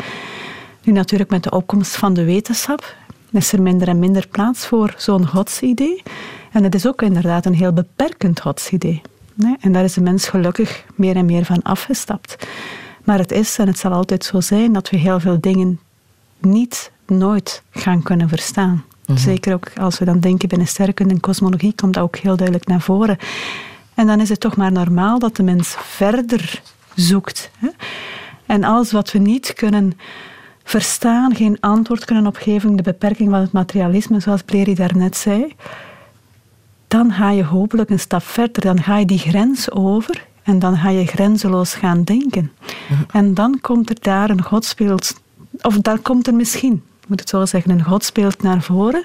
Nu 0.83 0.93
natuurlijk 0.93 1.29
met 1.29 1.43
de 1.43 1.51
opkomst 1.51 1.95
van 1.95 2.13
de 2.13 2.23
wetenschap 2.23 2.95
is 3.31 3.51
er 3.51 3.61
minder 3.61 3.87
en 3.87 3.99
minder 3.99 4.27
plaats 4.27 4.65
voor 4.65 4.93
zo'n 4.97 5.27
godsidee. 5.27 6.03
En 6.51 6.63
het 6.63 6.75
is 6.75 6.87
ook 6.87 7.01
inderdaad 7.01 7.45
een 7.45 7.53
heel 7.53 7.73
beperkend 7.73 8.41
godsidee. 8.41 9.01
En 9.59 9.71
daar 9.71 9.83
is 9.83 9.93
de 9.93 10.01
mens 10.01 10.27
gelukkig 10.27 10.85
meer 10.95 11.15
en 11.15 11.25
meer 11.25 11.45
van 11.45 11.61
afgestapt. 11.61 12.47
Maar 13.03 13.17
het 13.17 13.31
is 13.31 13.57
en 13.57 13.67
het 13.67 13.77
zal 13.77 13.91
altijd 13.91 14.23
zo 14.25 14.41
zijn 14.41 14.73
dat 14.73 14.89
we 14.89 14.97
heel 14.97 15.19
veel 15.19 15.39
dingen 15.39 15.79
niet 16.39 16.91
nooit 17.07 17.63
gaan 17.71 18.03
kunnen 18.03 18.29
verstaan. 18.29 18.83
Mhm. 19.05 19.17
Zeker 19.17 19.53
ook 19.53 19.71
als 19.77 19.99
we 19.99 20.05
dan 20.05 20.19
denken 20.19 20.49
binnen 20.49 20.67
sterrenkunde 20.67 21.13
en 21.13 21.19
kosmologie 21.19 21.73
komt 21.75 21.93
dat 21.93 22.03
ook 22.03 22.15
heel 22.17 22.35
duidelijk 22.35 22.67
naar 22.67 22.81
voren. 22.81 23.17
En 23.93 24.07
dan 24.07 24.19
is 24.19 24.29
het 24.29 24.39
toch 24.39 24.55
maar 24.55 24.71
normaal 24.71 25.19
dat 25.19 25.35
de 25.35 25.43
mens 25.43 25.75
verder 25.79 26.61
zoekt. 26.95 27.51
Hè? 27.59 27.67
En 28.45 28.63
alles 28.63 28.91
wat 28.91 29.11
we 29.11 29.19
niet 29.19 29.53
kunnen 29.53 29.93
verstaan, 30.63 31.35
geen 31.35 31.57
antwoord 31.59 32.05
kunnen 32.05 32.27
opgeven, 32.27 32.75
de 32.75 32.83
beperking 32.83 33.29
van 33.29 33.39
het 33.39 33.51
materialisme, 33.51 34.19
zoals 34.19 34.41
Pleri 34.41 34.75
daarnet 34.75 35.17
zei, 35.17 35.55
dan 36.87 37.13
ga 37.13 37.31
je 37.31 37.43
hopelijk 37.43 37.89
een 37.89 37.99
stap 37.99 38.23
verder. 38.23 38.61
Dan 38.61 38.83
ga 38.83 38.97
je 38.97 39.05
die 39.05 39.17
grens 39.17 39.71
over 39.71 40.25
en 40.43 40.59
dan 40.59 40.77
ga 40.77 40.89
je 40.89 41.05
grenzeloos 41.05 41.73
gaan 41.73 42.03
denken. 42.03 42.51
Mhm. 42.89 43.17
En 43.17 43.33
dan 43.33 43.57
komt 43.61 43.89
er 43.89 43.97
daar 44.01 44.29
een 44.29 44.43
godsbeeld, 44.43 45.21
of 45.61 45.77
daar 45.77 45.99
komt 45.99 46.27
er 46.27 46.33
misschien 46.33 46.83
moet 47.07 47.19
het 47.19 47.29
zo 47.29 47.45
zeggen, 47.45 47.71
een 47.71 47.83
godsbeeld 47.83 48.41
naar 48.41 48.61
voren. 48.61 49.03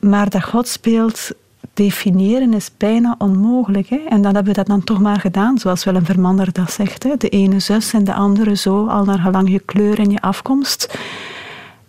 Maar 0.00 0.30
dat 0.30 0.44
godsbeeld 0.44 1.30
definiëren 1.74 2.54
is 2.54 2.70
bijna 2.76 3.14
onmogelijk. 3.18 3.88
Hè? 3.88 3.96
En 3.96 4.22
dan 4.22 4.34
hebben 4.34 4.52
we 4.52 4.58
dat 4.58 4.66
dan 4.66 4.84
toch 4.84 5.00
maar 5.00 5.20
gedaan, 5.20 5.58
zoals 5.58 5.84
Willem 5.84 6.04
Vermander 6.04 6.52
dat 6.52 6.72
zegt. 6.72 7.02
Hè? 7.02 7.16
De 7.16 7.28
ene 7.28 7.58
zus 7.58 7.92
en 7.92 8.04
de 8.04 8.14
andere 8.14 8.56
zo, 8.56 8.86
al 8.86 9.04
naar 9.04 9.18
gelang 9.18 9.50
je 9.50 9.58
kleur 9.58 9.98
en 9.98 10.10
je 10.10 10.20
afkomst. 10.20 10.98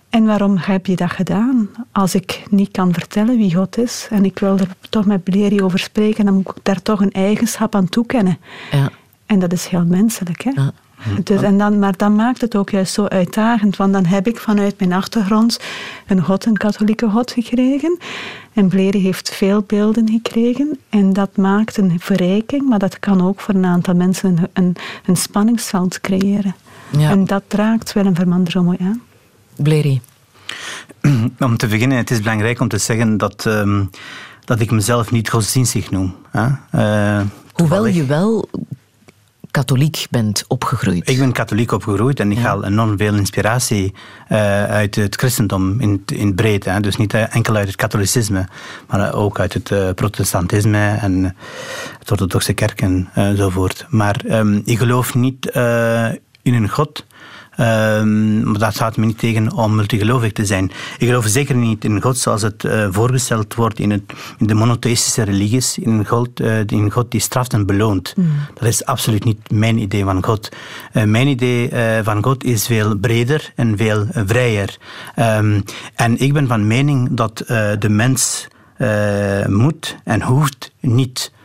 En 0.10 0.26
waarom 0.26 0.58
heb 0.58 0.86
je 0.86 0.96
dat 0.96 1.12
gedaan? 1.12 1.70
Als 1.92 2.16
ik 2.16 2.44
niet 2.50 2.72
kan 2.72 2.94
vertellen 2.94 3.38
wie 3.38 3.56
God 3.56 3.78
is 3.78 4.08
en 4.10 4.26
ik 4.26 4.40
wil 4.40 4.58
er 4.58 4.68
toch 4.90 5.06
met 5.06 5.24
Bleri 5.24 5.62
over 5.62 5.80
spreken, 5.80 6.26
dan 6.26 6.34
moet 6.34 6.50
ik 6.56 6.64
daar 6.64 6.82
toch 6.82 7.02
een 7.02 7.12
eigenschap 7.12 7.76
aan 7.76 7.90
toekennen. 7.90 8.38
Ja. 8.72 8.90
En 9.26 9.40
dat 9.40 9.54
is 9.54 9.68
heel 9.68 9.86
menselijk. 9.86 10.44
Hè? 10.44 10.52
Ja. 10.56 10.72
Dus, 11.24 11.42
en 11.42 11.58
dan, 11.58 11.80
maar 11.80 11.98
dan 11.98 12.16
maakt 12.16 12.42
het 12.42 12.56
ook 12.56 12.70
juist 12.70 12.94
zo 12.94 13.06
uitdagend, 13.06 13.76
want 13.76 13.94
dan 13.94 14.06
heb 14.06 14.28
ik 14.28 14.40
vanuit 14.40 14.80
mijn 14.80 14.94
achtergrond 14.94 15.60
een 16.08 16.24
god, 16.24 16.46
een 16.46 16.58
katholieke 16.58 17.10
god 17.10 17.32
gekregen. 17.32 17.98
En 18.54 18.68
Bleri 18.68 19.02
heeft 19.02 19.36
veel 19.36 19.64
beelden 19.68 20.10
gekregen 20.10 20.80
en 20.90 21.14
dat 21.14 21.38
maakt 21.38 21.78
een 21.78 22.00
verrijking, 22.00 22.70
maar 22.70 22.80
dat 22.80 23.00
kan 23.00 23.22
ook 23.22 23.40
voor 23.40 23.54
een 23.54 23.66
aantal 23.66 23.96
mensen 23.96 24.38
een, 24.38 24.50
een, 24.54 24.76
een 25.06 25.16
spanningsveld 25.16 26.02
creëren. 26.02 26.56
Ja. 26.98 27.10
En 27.10 27.26
dat 27.26 27.44
raakt 27.48 27.94
Willem 27.94 28.16
Vermander 28.16 28.52
zo 28.52 28.64
mooi 28.64 28.78
aan. 28.82 29.02
Bleri. 29.56 30.02
Om 31.40 31.58
te 31.58 31.68
beginnen, 31.68 31.98
het 31.98 32.12
is 32.12 32.20
belangrijk 32.20 32.60
om 32.60 32.68
te 32.68 32.78
zeggen 32.78 33.18
dat, 33.18 33.46
um, 33.46 33.90
dat 34.46 34.60
ik 34.60 34.72
mezelf 34.72 35.12
niet 35.12 35.30
godsdienstig 35.30 35.92
noem. 35.92 36.16
Hè? 36.32 36.48
Uh, 36.76 37.26
Hoewel 37.54 37.86
je 37.86 38.06
wel 38.06 38.50
katholiek 39.54 40.08
bent 40.10 40.46
opgegroeid. 40.48 41.10
Ik 41.10 41.18
ben 41.18 41.32
katholiek 41.32 41.72
opgegroeid 41.72 42.20
en 42.20 42.32
ik 42.32 42.38
haal 42.38 42.66
enorm 42.66 42.98
veel 42.98 43.16
inspiratie 43.16 43.94
uh, 44.30 44.66
uit 44.66 44.96
het 44.96 45.16
christendom 45.16 45.80
in, 45.80 46.04
in 46.06 46.36
breed. 46.36 46.66
Hè. 46.66 46.80
Dus 46.80 46.98
niet 46.98 47.14
uh, 47.14 47.36
enkel 47.36 47.56
uit 47.56 47.68
het 47.68 47.76
katholicisme, 47.76 48.48
maar 48.88 49.00
uh, 49.00 49.20
ook 49.20 49.40
uit 49.40 49.54
het 49.54 49.96
protestantisme 49.96 50.98
en 51.02 51.36
het 52.00 52.12
orthodoxe 52.12 52.54
kerk 52.54 52.82
enzovoort. 53.14 53.86
Maar 53.90 54.22
um, 54.30 54.62
ik 54.66 54.78
geloof 54.78 55.16
niet 55.16 55.46
in 56.42 56.54
een 56.54 56.70
God 56.70 57.06
Um, 57.64 58.44
maar 58.44 58.60
dat 58.60 58.74
staat 58.74 58.98
me 58.98 59.06
niet 59.06 59.18
tegen 59.18 59.52
om 59.52 59.76
multigelovig 59.76 60.32
te 60.32 60.46
zijn. 60.46 60.72
Ik 60.98 61.08
geloof 61.08 61.26
zeker 61.28 61.56
niet 61.56 61.84
in 61.86 62.02
God 62.02 62.18
zoals 62.18 62.42
het 62.42 62.64
uh, 62.64 62.88
voorgesteld 62.92 63.56
wordt 63.56 63.80
in, 63.80 63.92
het, 63.92 64.02
in 64.38 64.48
de 64.48 64.54
monotheïstische 64.54 65.24
religies. 65.24 65.78
In 65.78 66.06
God, 66.06 66.40
uh, 66.40 66.60
in 66.66 66.92
God 66.92 67.12
die 67.12 67.20
straft 67.20 67.54
en 67.54 67.66
beloont. 67.66 68.14
Mm. 68.16 68.26
Dat 68.54 68.68
is 68.68 68.86
absoluut 68.86 69.24
niet 69.24 69.52
mijn 69.52 69.78
idee 69.78 70.04
van 70.04 70.24
God. 70.24 70.50
Uh, 70.94 71.04
mijn 71.04 71.28
idee 71.28 71.70
van 72.04 72.24
God 72.24 72.44
is 72.44 72.66
veel 72.66 72.98
breder 72.98 73.52
en 73.56 73.78
veel 73.78 74.06
vrijer. 74.12 74.78
Um, 75.20 75.64
en 75.96 76.18
ik 76.18 76.34
ben 76.34 76.48
van 76.48 76.68
mening 76.68 77.10
dat 77.12 77.38
de 77.80 77.90
mens 77.90 78.48
moet 79.48 79.98
en 80.04 80.22
hoeft 80.22 80.72
niet 80.80 81.24
eh, 81.24 81.32
eh, 81.32 81.43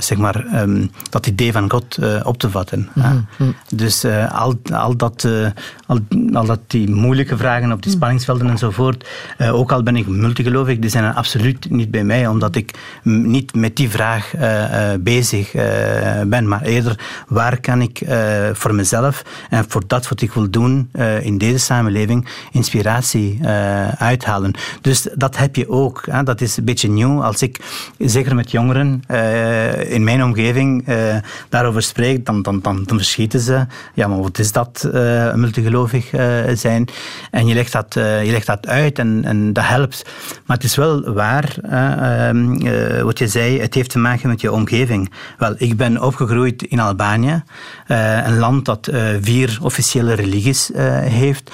zeg 0.00 0.18
maar, 0.18 0.46
ehm, 0.46 0.86
dat 1.10 1.26
idee 1.26 1.52
van 1.52 1.70
God 1.70 1.96
eh, 1.96 2.20
op 2.22 2.38
te 2.38 2.50
vatten. 2.50 2.88
Mhm, 2.94 3.06
ja. 3.38 3.52
Dus 3.74 4.04
eh, 4.04 4.40
al, 4.40 4.54
al, 4.72 4.96
dat, 4.96 5.24
eh, 5.24 5.46
al, 5.86 5.98
al 6.32 6.46
dat 6.46 6.60
die 6.66 6.90
moeilijke 6.90 7.36
vragen 7.36 7.72
op 7.72 7.82
die 7.82 7.92
spanningsvelden 7.92 8.50
enzovoort, 8.50 9.08
eh, 9.38 9.54
ook 9.54 9.72
al 9.72 9.82
ben 9.82 9.96
ik 9.96 10.06
multigelovig, 10.06 10.78
die 10.78 10.90
zijn 10.90 11.04
er 11.04 11.14
absoluut 11.14 11.70
niet 11.70 11.90
bij 11.90 12.04
mij, 12.04 12.26
omdat 12.26 12.56
ik 12.56 12.74
niet 13.02 13.54
met 13.54 13.76
die 13.76 13.90
vraag 13.90 14.34
eh, 14.34 14.92
eh, 14.92 15.00
bezig 15.00 15.54
eh, 15.54 16.22
ben, 16.26 16.48
maar 16.48 16.62
eerder 16.62 16.98
waar 17.28 17.60
kan 17.60 17.80
ik 17.82 18.00
eh, 18.00 18.18
voor 18.52 18.74
mezelf 18.74 19.22
en 19.50 19.64
voor 19.68 19.82
dat 19.86 20.08
wat 20.08 20.20
ik 20.20 20.32
wil 20.32 20.50
doen 20.50 20.88
eh, 20.92 21.24
in 21.24 21.38
deze 21.38 21.58
samenleving 21.58 22.28
inspiratie 22.52 23.38
eh, 23.42 23.88
uithalen. 23.88 24.54
Dus 24.80 25.08
dat 25.14 25.36
heb 25.36 25.56
je 25.56 25.68
ook. 25.68 26.06
Hè. 26.10 26.22
Dat 26.22 26.40
is 26.40 26.56
een 26.56 26.64
beetje 26.64 26.88
nieuw. 26.88 27.22
Als 27.22 27.42
ik, 27.42 27.60
zeker 27.98 28.34
met 28.34 28.50
jongeren 28.50 29.02
eh, 29.08 29.90
in 29.90 30.04
mijn 30.04 30.24
omgeving, 30.24 30.86
eh, 30.86 31.16
daarover 31.48 31.82
spreek, 31.82 32.26
dan, 32.26 32.42
dan, 32.42 32.60
dan, 32.60 32.82
dan 32.84 32.96
verschieten 32.96 33.40
ze. 33.40 33.66
Ja, 33.94 34.08
maar 34.08 34.20
wat 34.20 34.38
is 34.38 34.52
dat, 34.52 34.88
eh, 34.92 35.34
multigelovig 35.34 36.10
zijn? 36.54 36.88
En 37.30 37.46
je 37.46 37.54
legt 37.54 37.72
dat, 37.72 37.94
je 37.94 38.28
legt 38.30 38.46
dat 38.46 38.66
uit 38.66 38.98
en, 38.98 39.24
en 39.24 39.52
dat 39.52 39.64
helpt. 39.64 40.04
Maar 40.46 40.56
het 40.56 40.66
is 40.66 40.76
wel 40.76 41.12
waar, 41.12 41.56
eh, 41.62 42.28
ehm, 42.28 42.52
eh, 42.52 43.02
wat 43.02 43.18
je 43.18 43.28
zei, 43.28 43.60
het 43.60 43.74
heeft 43.74 43.90
te 43.90 43.98
maken 43.98 44.28
met 44.28 44.40
je 44.40 44.52
omgeving. 44.52 45.12
Wel, 45.38 45.54
ik 45.56 45.76
ben 45.76 46.02
opgegroeid 46.02 46.62
in 46.62 46.80
Albanië, 46.80 47.42
een 47.86 48.38
land 48.38 48.64
dat 48.64 48.90
vier 49.20 49.58
officiële 49.62 50.14
religies 50.14 50.70
heeft. 51.02 51.50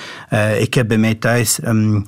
Ik 0.59 0.75
heb 0.75 0.89
bij 0.89 0.99
mij 0.99 1.15
thuis 1.15 1.61
ehm, 1.61 1.97
eh, 1.97 2.03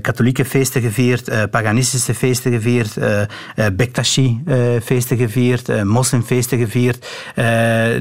katholieke 0.00 0.44
feesten 0.44 0.82
gevierd, 0.82 1.28
eh, 1.28 1.42
paganistische 1.50 2.14
feesten 2.14 2.52
gevierd, 2.52 2.96
eh 2.96 3.22
eh, 3.54 3.66
Bektashi-feesten 3.72 5.16
gevierd, 5.16 5.68
eh, 5.68 5.82
moslimfeesten 5.82 6.58
gevierd. 6.58 7.06
Eh, 7.34 7.44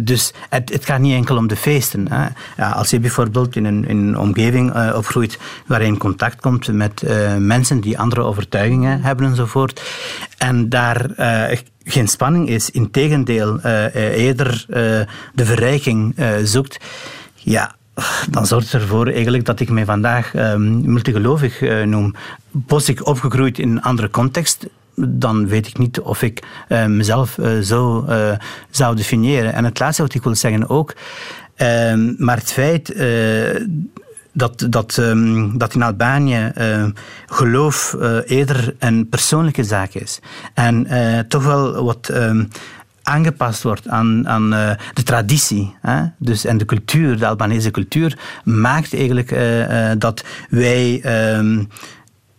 dus 0.02 0.34
het, 0.50 0.70
het 0.70 0.86
gaat 0.86 1.00
niet 1.00 1.14
enkel 1.14 1.38
om 1.38 1.48
de 1.48 1.56
feesten. 1.56 2.08
Hè. 2.12 2.66
Als 2.66 2.90
je 2.90 3.00
bijvoorbeeld 3.00 3.56
in 3.56 3.66
een, 3.66 3.88
in 3.88 4.18
omgeving 4.18 4.74
eh, 4.74 4.94
opgroeit 4.96 5.40
waar 5.66 5.82
je 5.82 5.88
in 5.88 5.98
contact 5.98 6.42
komt 6.42 6.72
met 6.72 7.02
eh, 7.02 7.36
mensen 7.36 7.80
die 7.80 8.00
andere 8.00 8.22
overtuigingen 8.22 9.02
hebben 9.02 9.26
enzovoort, 9.26 9.82
en 10.38 10.70
daar 10.70 11.12
eh, 11.12 11.58
geen 11.84 12.08
spanning 12.08 12.50
is, 12.50 12.70
integendeel 12.70 13.60
uh, 13.66 13.96
eerder 13.96 14.66
de 15.34 15.46
verrijking 15.46 16.16
zoekt, 16.44 16.80
ja, 17.36 17.76
dan 18.30 18.46
zorgt 18.46 18.72
het 18.72 18.82
ervoor 18.82 19.08
eigenlijk 19.08 19.46
dat 19.46 19.60
ik 19.60 19.70
mij 19.70 19.86
vandaag 19.86 20.36
um, 20.36 20.92
multigelovig 20.92 21.62
uh, 21.62 21.84
noem. 21.84 22.14
Was 22.68 22.90
ik 22.90 23.06
opgegroeid 23.06 23.60
in 23.60 23.70
een 23.70 23.82
andere 23.82 24.10
context, 24.10 24.68
dan 24.96 25.48
weet 25.48 25.68
ik 25.68 25.78
niet 25.78 26.00
of 26.00 26.22
ik 26.22 26.44
uh, 26.70 26.86
mezelf 26.86 27.38
uh, 27.38 27.60
zo 27.60 28.06
zou 28.70 28.96
definiëren. 28.96 29.54
En 29.54 29.64
het 29.64 29.80
laatste 29.80 30.02
wat 30.02 30.14
ik 30.14 30.24
wil 30.24 30.36
zeggen 30.36 30.70
ook, 30.70 30.94
uh, 31.58 31.94
maar 32.18 32.38
het 32.38 32.52
feit 32.52 32.96
dat, 34.32 34.66
dat, 34.70 34.98
um, 34.98 35.58
dat 35.58 35.74
in 35.74 35.82
Albanië 35.82 36.52
geloof 37.26 37.96
eerder 38.26 38.76
een 38.80 39.10
persoonlijke 39.10 39.64
zaak 39.64 39.94
is. 39.94 40.20
En 40.54 40.88
toch 41.28 41.44
wel 41.44 41.84
wat 41.84 42.12
aangepast 43.08 43.64
wordt 43.64 43.88
aan, 43.88 44.28
aan 44.28 44.54
uh, 44.54 44.72
de 44.94 45.04
traditie 45.04 45.76
hè? 45.82 46.04
Dus, 46.18 46.46
en 46.46 46.58
de 46.58 46.66
cultuur, 46.66 47.18
de 47.18 47.28
Albanese 47.28 47.72
cultuur, 47.72 48.20
maakt 48.44 48.94
eigenlijk 48.94 49.36
dat 50.00 50.24
wij 50.50 51.02
um, 51.38 51.68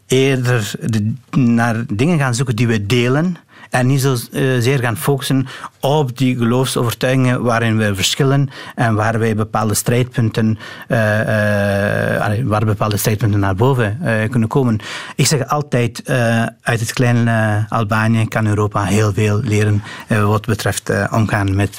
eerder 0.07 0.71
de, 0.81 1.13
naar 1.31 1.85
dingen 1.95 2.19
gaan 2.19 2.35
zoeken 2.35 2.57
die 2.57 2.67
we 2.67 2.87
delen. 2.87 3.37
En 3.71 3.87
niet 3.87 4.01
zozeer 4.01 4.79
gaan 4.79 4.97
focussen 4.97 5.47
op 5.81 6.19
die 6.19 6.37
geloofsovertuigingen 6.37 7.43
waarin 7.43 7.77
we 7.77 7.95
verschillen 7.95 8.51
en 8.75 8.95
waar 8.95 9.19
wij 9.19 9.35
bepaalde 9.35 9.75
strijdpunten, 9.75 10.59
uh, 10.89 10.99
uh, 10.99 12.45
waar 12.45 12.65
bepaalde 12.65 12.97
strijdpunten 12.97 13.41
naar 13.41 13.55
boven 13.55 13.99
uh, 14.03 14.29
kunnen 14.31 14.49
komen. 14.49 14.79
Ik 15.17 15.27
zeg 15.27 15.49
altijd, 15.49 16.03
uit 16.63 16.81
het 16.81 16.93
kleine 16.93 17.67
Albanië 17.69 18.29
kan 18.29 18.47
Europa 18.47 18.85
heel 18.85 19.13
veel 19.13 19.41
leren 19.41 19.83
wat 20.09 20.47
betreft 20.47 20.91
omgaan 21.11 21.57
met 21.57 21.77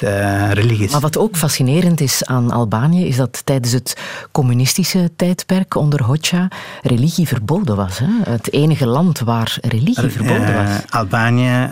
religies. 0.52 0.92
Maar 0.92 1.00
wat 1.00 1.18
ook 1.18 1.36
fascinerend 1.36 2.00
is 2.00 2.24
aan 2.24 2.50
Albanië, 2.50 3.06
is 3.06 3.16
dat 3.16 3.42
tijdens 3.46 3.72
het 3.72 3.96
communistische 4.32 5.10
tijdperk 5.16 5.74
onder 5.74 6.02
Hoxha 6.02 6.48
religie 6.82 7.28
verboden 7.28 7.76
was. 7.76 7.98
Hè? 7.98 8.32
Het 8.32 8.52
enige 8.52 8.86
land 8.86 9.20
waar 9.20 9.58
religie 9.60 10.10
verboden 10.10 10.54
was. 10.54 10.68
Albanië 10.90 11.68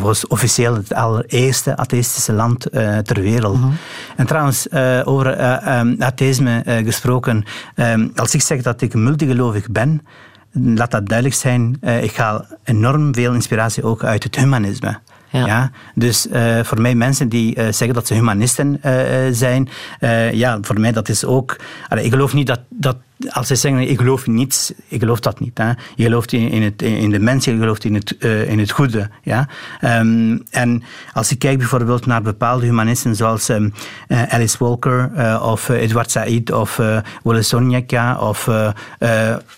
was 0.00 0.26
officieel 0.26 0.74
het 0.74 0.94
allereerste 0.94 1.36
eerste 1.36 1.76
atheïstische 1.76 2.32
land 2.32 2.74
uh, 2.74 2.98
ter 2.98 3.20
wereld. 3.20 3.56
Uh-huh. 3.56 3.72
En 4.16 4.26
trouwens, 4.26 4.66
uh, 4.66 5.00
over 5.04 5.38
uh, 5.40 5.78
um, 5.78 5.96
atheïsme 5.98 6.62
gesproken, 6.84 7.44
um, 7.76 8.12
als 8.16 8.34
ik 8.34 8.42
zeg 8.42 8.62
dat 8.62 8.80
ik 8.80 8.94
multigelovig 8.94 9.70
ben, 9.70 10.06
laat 10.52 10.90
dat 10.90 11.06
duidelijk 11.06 11.38
zijn, 11.38 11.78
ik 12.00 12.16
haal 12.16 12.44
enorm 12.64 13.14
veel 13.14 13.32
inspiratie 13.32 13.82
ook 13.82 14.04
uit 14.04 14.22
het 14.22 14.36
humanisme. 14.36 14.98
Ja. 15.30 15.46
ja. 15.46 15.70
dus 15.94 16.26
uh, 16.26 16.60
voor 16.62 16.80
mij 16.80 16.94
mensen 16.94 17.28
die 17.28 17.56
uh, 17.56 17.64
zeggen 17.64 17.94
dat 17.94 18.06
ze 18.06 18.14
humanisten 18.14 18.80
uh, 18.84 18.92
zijn, 19.30 19.68
ja, 20.32 20.58
voor 20.60 20.80
mij 20.80 20.92
dat 20.92 21.08
is 21.08 21.24
ook. 21.24 21.56
Allee, 21.88 22.04
ik 22.04 22.10
geloof 22.10 22.34
niet 22.34 22.46
dat, 22.46 22.60
dat 22.68 22.96
als 23.28 23.46
ze 23.46 23.54
zeggen 23.54 23.88
ik 23.90 23.98
geloof 23.98 24.26
in 24.26 24.34
niets, 24.34 24.72
ik 24.88 25.00
geloof 25.00 25.20
dat 25.20 25.40
niet. 25.40 25.58
Hè. 25.58 25.68
Je 25.94 26.04
gelooft 26.04 26.32
in, 26.32 26.50
in, 26.50 26.62
het, 26.62 26.82
in 26.82 27.10
de 27.10 27.18
mens, 27.18 27.44
je 27.44 27.56
gelooft 27.56 27.84
in 27.84 27.94
het, 27.94 28.10
in 28.46 28.58
het 28.58 28.70
goede. 28.70 29.10
Ja. 29.22 29.48
Um, 30.00 30.42
en 30.50 30.82
als 31.12 31.30
ik 31.30 31.38
kijk 31.38 31.58
bijvoorbeeld 31.58 32.06
naar 32.06 32.22
bepaalde 32.22 32.64
humanisten 32.64 33.16
zoals 33.16 33.48
um, 33.48 33.72
Alice 34.08 34.56
Walker 34.58 35.10
of 35.42 35.68
Edward 35.68 36.10
Said 36.10 36.52
of 36.52 36.78
uh, 36.78 36.98
Wole 37.22 37.42
Soyinka 37.42 38.18
of 38.18 38.50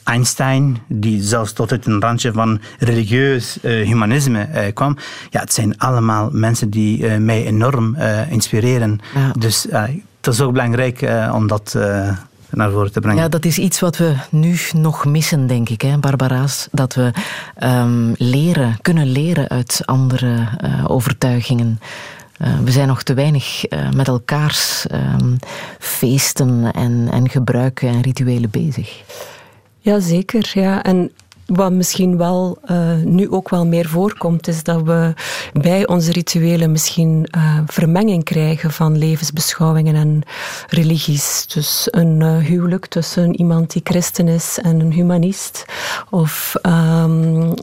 Einstein, 0.05 0.79
die 0.87 1.23
zelfs 1.23 1.53
tot 1.53 1.71
het 1.71 1.87
een 1.87 2.01
randje 2.01 2.33
van 2.33 2.61
religieus 2.79 3.59
humanisme 3.62 4.71
kwam. 4.75 4.97
Ja, 5.31 5.40
het 5.40 5.53
zijn 5.53 5.79
allemaal 5.79 6.29
mensen 6.33 6.71
die 6.71 7.09
mij 7.09 7.47
enorm 7.47 7.97
inspireren. 8.31 9.01
Ja. 9.14 9.33
Dus 9.38 9.66
het 9.71 10.35
is 10.35 10.40
ook 10.40 10.53
belangrijk 10.53 11.11
om 11.33 11.47
dat 11.47 11.79
naar 12.50 12.70
voren 12.70 12.92
te 12.92 13.00
brengen. 13.00 13.22
Ja, 13.22 13.28
dat 13.28 13.44
is 13.44 13.59
iets 13.59 13.80
wat 13.80 13.96
we 13.96 14.14
nu 14.30 14.56
nog 14.74 15.04
missen, 15.04 15.46
denk 15.46 15.68
ik, 15.68 15.82
hè, 15.82 15.98
Barbara's. 15.98 16.68
Dat 16.72 16.94
we 16.94 17.11
um, 17.62 18.14
leren, 18.16 18.78
kunnen 18.82 19.06
leren 19.06 19.48
uit 19.48 19.82
andere 19.85 20.48
overtuigingen. 20.87 21.80
we 22.64 22.70
zijn 22.70 22.88
nog 22.88 23.02
te 23.02 23.14
weinig 23.14 23.64
met 23.94 24.09
elkaars 24.09 24.87
um, 24.92 25.38
feesten 25.78 26.72
en, 26.72 27.09
en 27.11 27.28
gebruiken 27.28 27.88
en 27.88 28.00
rituelen 28.00 28.50
bezig. 28.50 29.02
Ja, 29.80 30.00
zeker. 30.00 30.50
Ja. 30.54 30.82
En 30.82 31.11
wat 31.46 31.72
misschien 31.72 32.16
wel 32.16 32.59
uh, 32.70 32.94
nu 33.04 33.30
ook 33.30 33.48
wel 33.48 33.66
meer 33.66 33.88
voorkomt, 33.88 34.48
is 34.48 34.62
dat 34.62 34.82
we 34.82 35.14
bij 35.52 35.87
onze 35.87 36.12
rituelen 36.12 36.72
misschien 36.72 37.28
uh, 37.37 37.59
vermenging 37.66 38.24
krijgen 38.24 38.70
van 38.70 38.98
levensbeschouwingen 38.98 39.94
en 39.94 40.22
religies. 40.68 41.46
Dus 41.46 41.88
een 41.90 42.20
uh, 42.20 42.37
huwelijk 42.37 42.87
tussen 42.87 43.37
iemand 43.37 43.72
die 43.72 43.80
christen 43.85 44.28
is 44.28 44.59
en 44.62 44.80
een 44.80 44.92
humanist. 44.92 45.64
Of 46.11 46.54
um, 46.62 47.54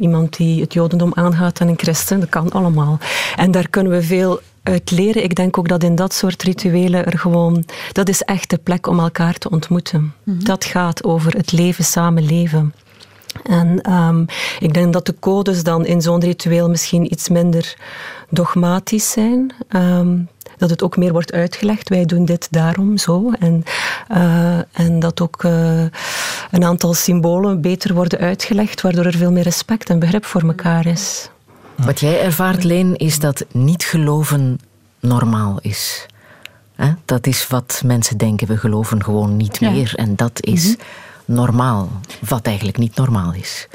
iemand 0.00 0.36
die 0.36 0.60
het 0.60 0.72
jodendom 0.72 1.12
aangaat 1.14 1.60
en 1.60 1.68
een 1.68 1.78
christen. 1.78 2.20
Dat 2.20 2.28
kan 2.28 2.50
allemaal. 2.50 2.98
En 3.36 3.50
daar 3.50 3.68
kunnen 3.68 3.92
we 3.92 4.02
veel 4.02 4.40
uit 4.62 4.90
leren. 4.90 5.22
Ik 5.22 5.34
denk 5.34 5.58
ook 5.58 5.68
dat 5.68 5.82
in 5.82 5.94
dat 5.94 6.12
soort 6.12 6.42
rituelen 6.42 7.06
er 7.06 7.18
gewoon... 7.18 7.64
Dat 7.92 8.08
is 8.08 8.22
echt 8.22 8.50
de 8.50 8.58
plek 8.58 8.86
om 8.86 9.00
elkaar 9.00 9.38
te 9.38 9.50
ontmoeten. 9.50 10.14
Mm-hmm. 10.22 10.44
Dat 10.44 10.64
gaat 10.64 11.04
over 11.04 11.32
het 11.36 11.52
leven 11.52 11.84
samen 11.84 12.26
leven. 12.26 12.74
En 13.42 13.92
um, 13.92 14.26
ik 14.60 14.74
denk 14.74 14.92
dat 14.92 15.06
de 15.06 15.14
codes 15.20 15.62
dan 15.62 15.86
in 15.86 16.02
zo'n 16.02 16.20
ritueel 16.20 16.68
misschien 16.68 17.12
iets 17.12 17.28
minder 17.28 17.76
dogmatisch 18.28 19.10
zijn. 19.10 19.54
Um, 19.68 20.28
dat 20.56 20.70
het 20.70 20.82
ook 20.82 20.96
meer 20.96 21.12
wordt 21.12 21.32
uitgelegd. 21.32 21.88
Wij 21.88 22.04
doen 22.04 22.24
dit 22.24 22.48
daarom 22.50 22.98
zo. 22.98 23.30
En, 23.38 23.64
uh, 24.10 24.58
en 24.72 24.98
dat 24.98 25.20
ook 25.20 25.42
uh, 25.42 25.80
een 26.50 26.64
aantal 26.64 26.94
symbolen 26.94 27.60
beter 27.60 27.94
worden 27.94 28.18
uitgelegd, 28.18 28.80
waardoor 28.80 29.04
er 29.04 29.16
veel 29.16 29.32
meer 29.32 29.42
respect 29.42 29.90
en 29.90 29.98
begrip 29.98 30.24
voor 30.24 30.42
elkaar 30.42 30.86
is. 30.86 31.28
Wat 31.74 32.00
jij 32.00 32.20
ervaart, 32.20 32.64
Leen, 32.64 32.96
is 32.96 33.18
dat 33.18 33.44
niet 33.52 33.84
geloven 33.84 34.58
normaal 35.00 35.58
is. 35.60 36.06
Hè? 36.76 36.92
Dat 37.04 37.26
is 37.26 37.46
wat 37.46 37.82
mensen 37.84 38.16
denken. 38.16 38.46
We 38.46 38.56
geloven 38.56 39.04
gewoon 39.04 39.36
niet 39.36 39.58
ja. 39.60 39.70
meer. 39.70 39.92
En 39.94 40.16
dat 40.16 40.42
is 40.42 40.64
mm-hmm. 40.64 40.82
Normaal. 41.24 41.90
Wat 42.28 42.46
eigenlijk 42.46 42.78
niet 42.78 42.96
normaal 42.96 43.32
is. 43.32 43.68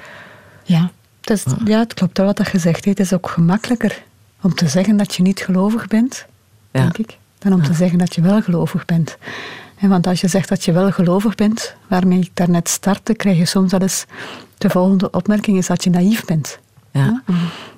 Ja, 0.64 0.92
het, 1.22 1.30
is, 1.30 1.44
ja, 1.66 1.80
het 1.80 1.94
klopt 1.94 2.18
wel 2.18 2.26
wat 2.26 2.38
je 2.38 2.46
gezegd 2.46 2.86
hebt. 2.86 2.98
Het 2.98 3.08
is 3.08 3.14
ook 3.14 3.30
gemakkelijker 3.30 4.04
om 4.42 4.54
te 4.54 4.68
zeggen 4.68 4.98
dat 4.98 5.16
je 5.16 5.22
niet 5.22 5.40
gelovig 5.40 5.88
bent, 5.88 6.26
ja. 6.72 6.82
denk 6.82 6.98
ik, 6.98 7.18
dan 7.38 7.54
om 7.54 7.64
te 7.64 7.74
zeggen 7.74 7.98
dat 7.98 8.16
je 8.16 8.22
wel 8.22 8.42
gelovig 8.42 8.86
bent. 8.86 9.18
En 9.76 9.90
want 9.90 10.08
als 10.08 10.22
je 10.22 10.28
zegt 10.28 10.50
dat 10.50 10.66
je 10.66 10.72
wel 10.72 10.92
gelovig 10.92 11.36
bent, 11.36 11.76
waarmee 11.88 12.20
ik 12.20 12.32
daarnet 12.34 12.70
startte, 12.70 13.14
krijg 13.14 13.38
je 13.38 13.46
soms 13.46 13.72
wel 13.72 13.82
eens 13.82 14.06
de 14.58 14.70
volgende 14.70 15.12
opmerking 15.12 15.58
is 15.58 15.68
dat 15.68 15.84
je 15.84 15.90
naïef 15.90 16.26
bent. 16.26 16.60
Ja. 16.92 17.24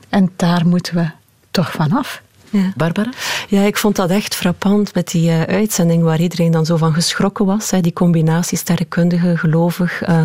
En 0.09 0.31
daar 0.35 0.67
moeten 0.67 0.95
we 0.95 1.09
toch 1.51 1.71
vanaf. 1.71 2.21
Ja. 2.51 2.71
Barbara? 2.75 3.09
Ja, 3.47 3.61
ik 3.61 3.77
vond 3.77 3.95
dat 3.95 4.09
echt 4.09 4.35
frappant 4.35 4.93
met 4.93 5.07
die 5.11 5.29
uh, 5.29 5.41
uitzending 5.41 6.03
waar 6.03 6.19
iedereen 6.19 6.51
dan 6.51 6.65
zo 6.65 6.77
van 6.77 6.93
geschrokken 6.93 7.45
was. 7.45 7.71
Hè, 7.71 7.81
die 7.81 7.93
combinatie 7.93 8.57
sterrenkundige, 8.57 9.37
gelovig, 9.37 10.07
uh, 10.07 10.23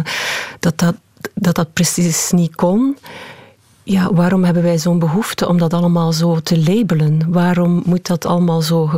dat, 0.61 0.79
dat, 0.79 0.95
dat 1.35 1.55
dat 1.55 1.73
precies 1.73 2.31
niet 2.31 2.55
kon. 2.55 2.97
Ja, 3.83 4.13
waarom 4.13 4.45
hebben 4.45 4.63
wij 4.63 4.79
zo'n 4.79 4.99
behoefte 4.99 5.49
om 5.49 5.59
dat 5.59 5.75
allemaal 5.75 6.13
zo 6.13 6.41
te 6.41 6.59
labelen? 6.59 7.23
Waarom 7.29 7.83
moet 7.85 8.07
dat 8.07 8.25
allemaal 8.25 8.63
zo 8.63 8.91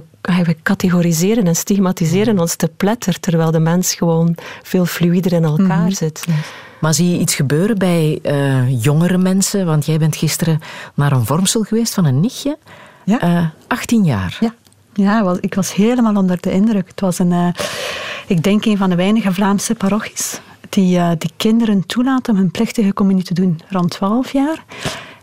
categoriseren 0.63 1.47
en 1.47 1.57
stigmatiseren 1.57 2.39
ons 2.39 2.57
te 2.57 2.71
pletter, 2.77 3.21
terwijl 3.21 3.51
de 3.51 3.59
mens 3.59 3.95
gewoon 3.95 4.35
veel 4.63 4.87
fluider 4.87 5.33
in 5.33 5.45
elkaar 5.45 5.85
mm 5.85 5.91
zit? 5.91 6.25
Maar 6.81 6.95
zie 6.95 7.11
je 7.11 7.19
iets 7.19 7.35
gebeuren 7.35 7.79
bij 7.79 8.19
uh, 8.23 8.83
jongere 8.83 9.19
mensen? 9.19 9.67
Want 9.67 9.87
jij 9.87 9.99
bent 9.99 10.17
gisteren 10.17 10.61
naar 10.95 11.13
een 11.13 11.27
vormsel 11.27 11.63
geweest 11.63 11.95
van 11.95 12.05
een 12.05 12.21
nichtje. 12.21 12.59
Ja. 13.09 13.23
Uh, 13.23 13.47
18 13.67 14.05
jaar. 14.05 14.37
Ja, 14.41 14.55
ja 14.93 15.37
ik 15.41 15.55
was 15.55 15.75
helemaal 15.75 16.17
onder 16.17 16.41
de 16.41 16.53
indruk. 16.53 16.89
Het 16.89 17.01
was 17.01 17.19
een, 17.19 17.31
uh, 17.31 17.49
ik 18.27 18.43
denk 18.43 18.65
een 18.65 18.77
van 18.77 18.91
de 18.91 18.97
weinige 18.97 19.33
Vlaamse 19.33 19.75
parochies 19.75 20.41
die, 20.69 20.97
uh, 20.97 21.11
die 21.19 21.31
kinderen 21.37 21.87
toelaten 21.87 22.33
om 22.33 22.39
hun 22.39 22.51
plechtige 22.51 22.93
communie 22.93 23.25
te 23.25 23.35
doen 23.35 23.61
rond 23.69 23.91
12 23.91 24.33
jaar. 24.33 24.65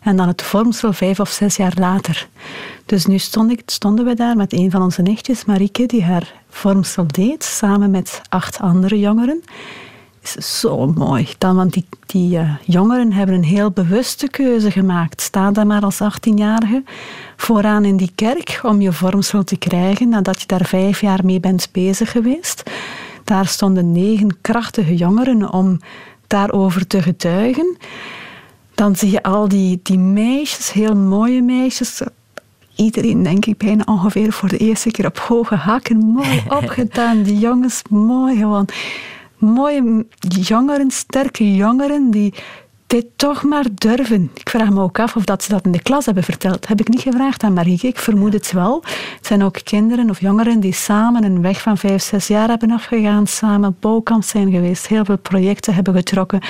En 0.01 0.17
dan 0.17 0.27
het 0.27 0.41
vormsel 0.41 0.93
vijf 0.93 1.19
of 1.19 1.29
zes 1.29 1.55
jaar 1.55 1.73
later. 1.79 2.27
Dus 2.85 3.05
nu 3.05 3.17
stond 3.17 3.51
ik, 3.51 3.61
stonden 3.65 4.05
we 4.05 4.13
daar 4.13 4.35
met 4.35 4.53
een 4.53 4.71
van 4.71 4.81
onze 4.81 5.01
nichtjes, 5.01 5.45
Marieke, 5.45 5.85
die 5.85 6.03
haar 6.03 6.33
vormsel 6.49 7.07
deed, 7.07 7.43
samen 7.43 7.91
met 7.91 8.21
acht 8.29 8.59
andere 8.59 8.99
jongeren 8.99 9.43
is 10.25 10.59
zo 10.59 10.87
mooi. 10.87 11.27
Dan, 11.37 11.55
want 11.55 11.73
die, 11.73 11.85
die 12.05 12.37
uh, 12.37 12.55
jongeren 12.65 13.13
hebben 13.13 13.35
een 13.35 13.43
heel 13.43 13.71
bewuste 13.71 14.27
keuze 14.27 14.71
gemaakt. 14.71 15.21
Sta 15.21 15.51
daar 15.51 15.67
maar 15.67 15.81
als 15.81 15.99
18-jarige 16.03 16.83
vooraan 17.35 17.85
in 17.85 17.97
die 17.97 18.11
kerk 18.15 18.59
om 18.63 18.81
je 18.81 18.93
vormsel 18.93 19.43
te 19.43 19.57
krijgen 19.57 20.09
nadat 20.09 20.41
je 20.41 20.47
daar 20.47 20.65
vijf 20.65 21.01
jaar 21.01 21.25
mee 21.25 21.39
bent 21.39 21.69
bezig 21.71 22.11
geweest. 22.11 22.63
Daar 23.23 23.47
stonden 23.47 23.91
negen 23.91 24.41
krachtige 24.41 24.95
jongeren 24.95 25.53
om 25.53 25.79
daarover 26.27 26.87
te 26.87 27.01
getuigen. 27.01 27.77
Dan 28.75 28.95
zie 28.95 29.11
je 29.11 29.23
al 29.23 29.47
die, 29.47 29.79
die 29.83 29.99
meisjes, 29.99 30.71
heel 30.71 30.95
mooie 30.95 31.41
meisjes, 31.41 32.01
iedereen, 32.75 33.23
denk 33.23 33.45
ik, 33.45 33.57
bijna 33.57 33.83
ongeveer 33.85 34.31
voor 34.31 34.49
de 34.49 34.57
eerste 34.57 34.91
keer 34.91 35.05
op 35.05 35.17
hoge 35.17 35.55
hakken. 35.55 35.97
Mooi 35.97 36.43
opgedaan, 36.61 37.23
die 37.23 37.39
jongens, 37.39 37.81
mooi 37.89 38.37
gewoon 38.37 38.67
mooie 39.37 40.05
jongeren, 40.19 40.91
sterke 40.91 41.55
jongeren, 41.55 42.11
die 42.11 42.33
dit 42.87 43.05
toch 43.15 43.43
maar 43.43 43.65
durven. 43.73 44.31
Ik 44.33 44.49
vraag 44.49 44.69
me 44.69 44.81
ook 44.81 44.99
af 44.99 45.15
of 45.15 45.23
dat 45.23 45.43
ze 45.43 45.49
dat 45.49 45.65
in 45.65 45.71
de 45.71 45.81
klas 45.81 46.05
hebben 46.05 46.23
verteld. 46.23 46.67
Heb 46.67 46.79
ik 46.79 46.89
niet 46.89 47.01
gevraagd 47.01 47.43
aan 47.43 47.53
Marieke, 47.53 47.87
ik 47.87 47.99
vermoed 47.99 48.33
het 48.33 48.51
wel. 48.51 48.83
Het 49.15 49.25
zijn 49.25 49.43
ook 49.43 49.59
kinderen 49.63 50.09
of 50.09 50.19
jongeren 50.19 50.59
die 50.59 50.73
samen 50.73 51.23
een 51.23 51.41
weg 51.41 51.61
van 51.61 51.77
vijf, 51.77 52.03
zes 52.03 52.27
jaar 52.27 52.47
hebben 52.47 52.71
afgegaan, 52.71 53.27
samen 53.27 53.77
bouwkamp 53.79 54.23
zijn 54.23 54.51
geweest, 54.51 54.87
heel 54.87 55.05
veel 55.05 55.17
projecten 55.17 55.73
hebben 55.73 55.93
getrokken. 55.93 56.41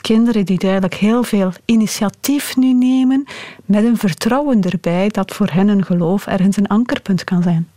Kinderen 0.00 0.44
die 0.44 0.58
duidelijk 0.58 0.94
heel 0.94 1.22
veel 1.22 1.52
initiatief 1.64 2.56
nu 2.56 2.72
nemen, 2.72 3.24
met 3.64 3.84
een 3.84 3.96
vertrouwen 3.96 4.62
erbij 4.62 5.08
dat 5.08 5.34
voor 5.34 5.48
hen 5.50 5.68
een 5.68 5.84
geloof 5.84 6.26
ergens 6.26 6.56
een 6.56 6.66
ankerpunt 6.66 7.24
kan 7.24 7.42
zijn. 7.42 7.68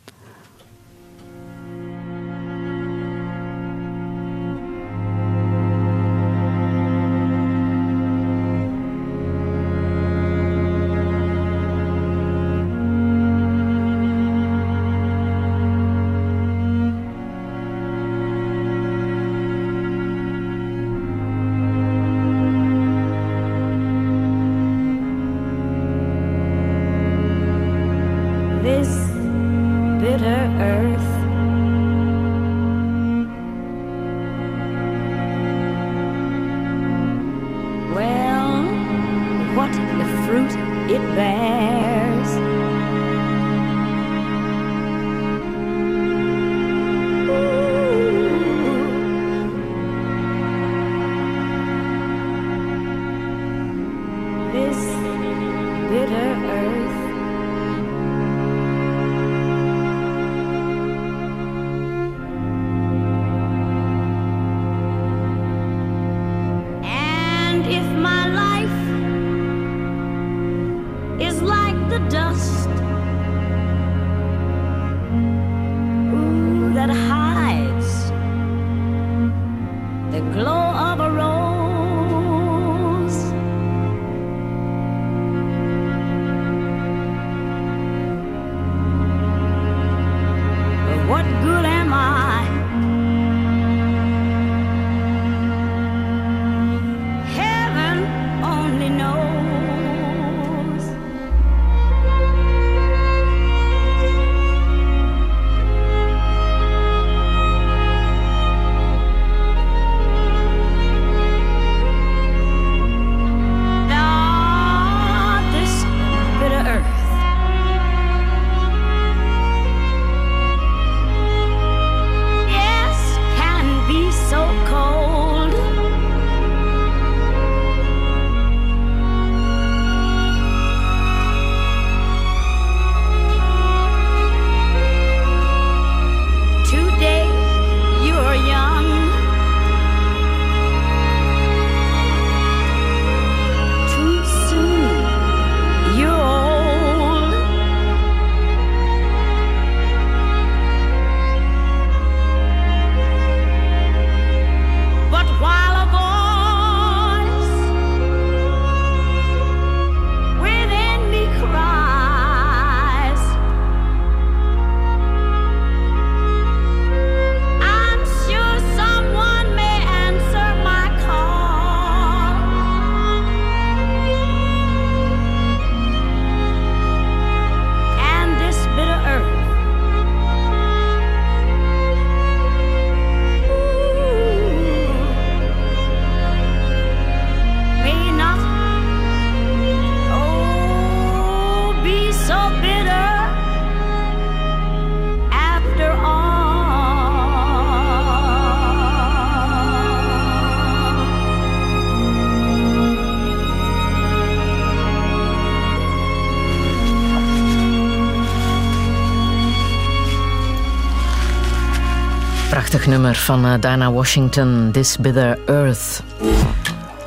Nummer 212.90 213.16
van 213.16 213.46
uh, 213.46 213.54
Diana 213.60 213.92
Washington, 213.92 214.70
This 214.72 214.98
Bitter 214.98 215.40
Earth. 215.46 216.04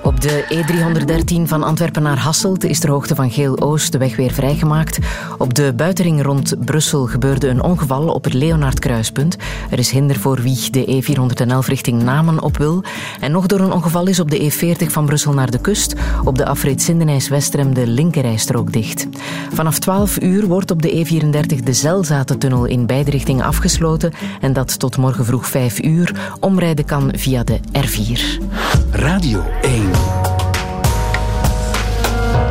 Op 0.02 0.20
de 0.20 0.44
E313 0.44 1.42
van 1.48 1.62
Antwerpen 1.62 2.02
naar 2.02 2.18
Hasselt 2.18 2.64
is 2.64 2.78
ter 2.80 2.90
hoogte 2.90 3.14
van 3.14 3.30
Geel-Oost 3.30 3.92
de 3.92 3.98
weg 3.98 4.16
weer 4.16 4.32
vrijgemaakt. 4.32 4.98
Op 5.38 5.54
de 5.54 5.72
buitenring 5.76 6.22
rond 6.22 6.54
Brussel 6.64 7.06
gebeurde 7.06 7.48
een 7.48 7.62
ongeval 7.62 8.08
op 8.08 8.24
het 8.24 8.32
Leonardkruispunt. 8.32 9.36
Er 9.70 9.78
is 9.78 9.90
hinder 9.90 10.16
voor 10.16 10.40
wie 10.40 10.70
de 10.70 11.02
E411 11.02 11.66
richting 11.66 12.02
Namen 12.02 12.42
op 12.42 12.56
wil. 12.56 12.84
En 13.20 13.32
nog 13.32 13.46
door 13.46 13.60
een 13.60 13.72
ongeval 13.72 14.06
is 14.06 14.20
op 14.20 14.30
de 14.30 14.52
E40 14.52 14.86
van 14.86 15.06
Brussel 15.06 15.32
naar 15.32 15.50
de 15.50 15.60
kust 15.60 15.94
op 16.24 16.38
de 16.38 16.46
afrit 16.46 16.82
Sindenijs-Westrem 16.82 17.74
de 17.74 17.86
linkerrijstrook 17.86 18.72
dicht. 18.72 19.08
Vanaf 19.54 19.78
12 19.78 20.20
uur 20.20 20.46
wordt 20.46 20.70
op 20.70 20.82
de 20.82 21.06
E34 21.06 21.62
de 21.62 21.72
Zelzatentunnel 21.72 22.64
in 22.64 22.86
beide 22.86 23.10
richtingen 23.10 23.44
afgesloten 23.44 24.12
en 24.40 24.52
dat 24.52 24.78
tot 24.78 24.96
morgen 24.96 25.24
vroeg 25.24 25.46
5 25.46 25.82
uur. 25.82 26.34
Omrijden 26.40 26.84
kan 26.84 27.12
via 27.16 27.44
de 27.44 27.58
R4. 27.58 28.42
Radio 28.90 29.44
1. 29.62 29.90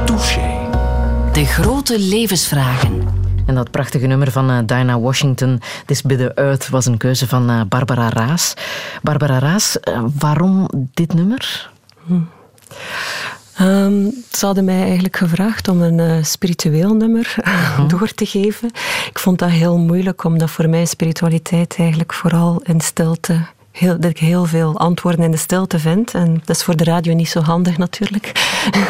Touché. 0.06 0.70
De 1.34 1.46
grote 1.46 2.00
levensvragen. 2.00 3.08
En 3.46 3.56
dat 3.56 3.72
prachtige 3.72 4.08
nummer 4.08 4.32
van 4.32 4.52
uh, 4.52 4.58
Diana 4.66 5.00
Washington, 5.00 5.62
This 5.86 6.02
Bitter 6.02 6.32
Earth, 6.34 6.70
was 6.70 6.86
een 6.86 6.98
keuze 6.98 7.28
van 7.28 7.50
uh, 7.50 7.62
Barbara 7.68 8.10
Raas. 8.10 8.54
Barbara 9.02 9.40
Raas, 9.40 9.78
uh, 9.90 10.04
waarom 10.20 10.70
dit 10.94 11.14
nummer? 11.14 11.70
Hm. 12.06 12.20
Um, 13.62 14.12
ze 14.32 14.46
hadden 14.46 14.66
mij 14.66 14.84
eigenlijk 14.84 15.18
gevraagd 15.18 15.68
om 15.68 15.82
een 15.82 15.98
uh, 15.98 16.24
spiritueel 16.24 16.94
nummer 16.94 17.36
door 17.88 18.14
te 18.14 18.26
geven. 18.26 18.72
Ik 19.10 19.20
vond 19.20 19.40
dat 19.40 19.50
heel 19.50 19.78
moeilijk, 19.78 20.24
omdat 20.24 20.50
voor 20.50 20.70
mij 20.70 20.86
spiritualiteit 20.86 21.76
eigenlijk 21.78 22.14
vooral 22.14 22.62
in 22.64 22.82
stilte 22.82 23.46
heel, 23.72 24.00
dat 24.00 24.10
ik 24.10 24.18
heel 24.18 24.46
veel 24.46 24.78
antwoorden 24.78 25.26
in 25.26 25.32
de 25.32 25.38
stilte 25.38 25.80
vind. 25.80 26.14
En 26.14 26.42
dat 26.46 26.56
is 26.56 26.64
voor 26.64 26.76
de 26.76 26.84
radio 26.84 27.14
niet 27.14 27.30
zo 27.30 27.42
handig 27.42 27.78
natuurlijk. 27.78 28.32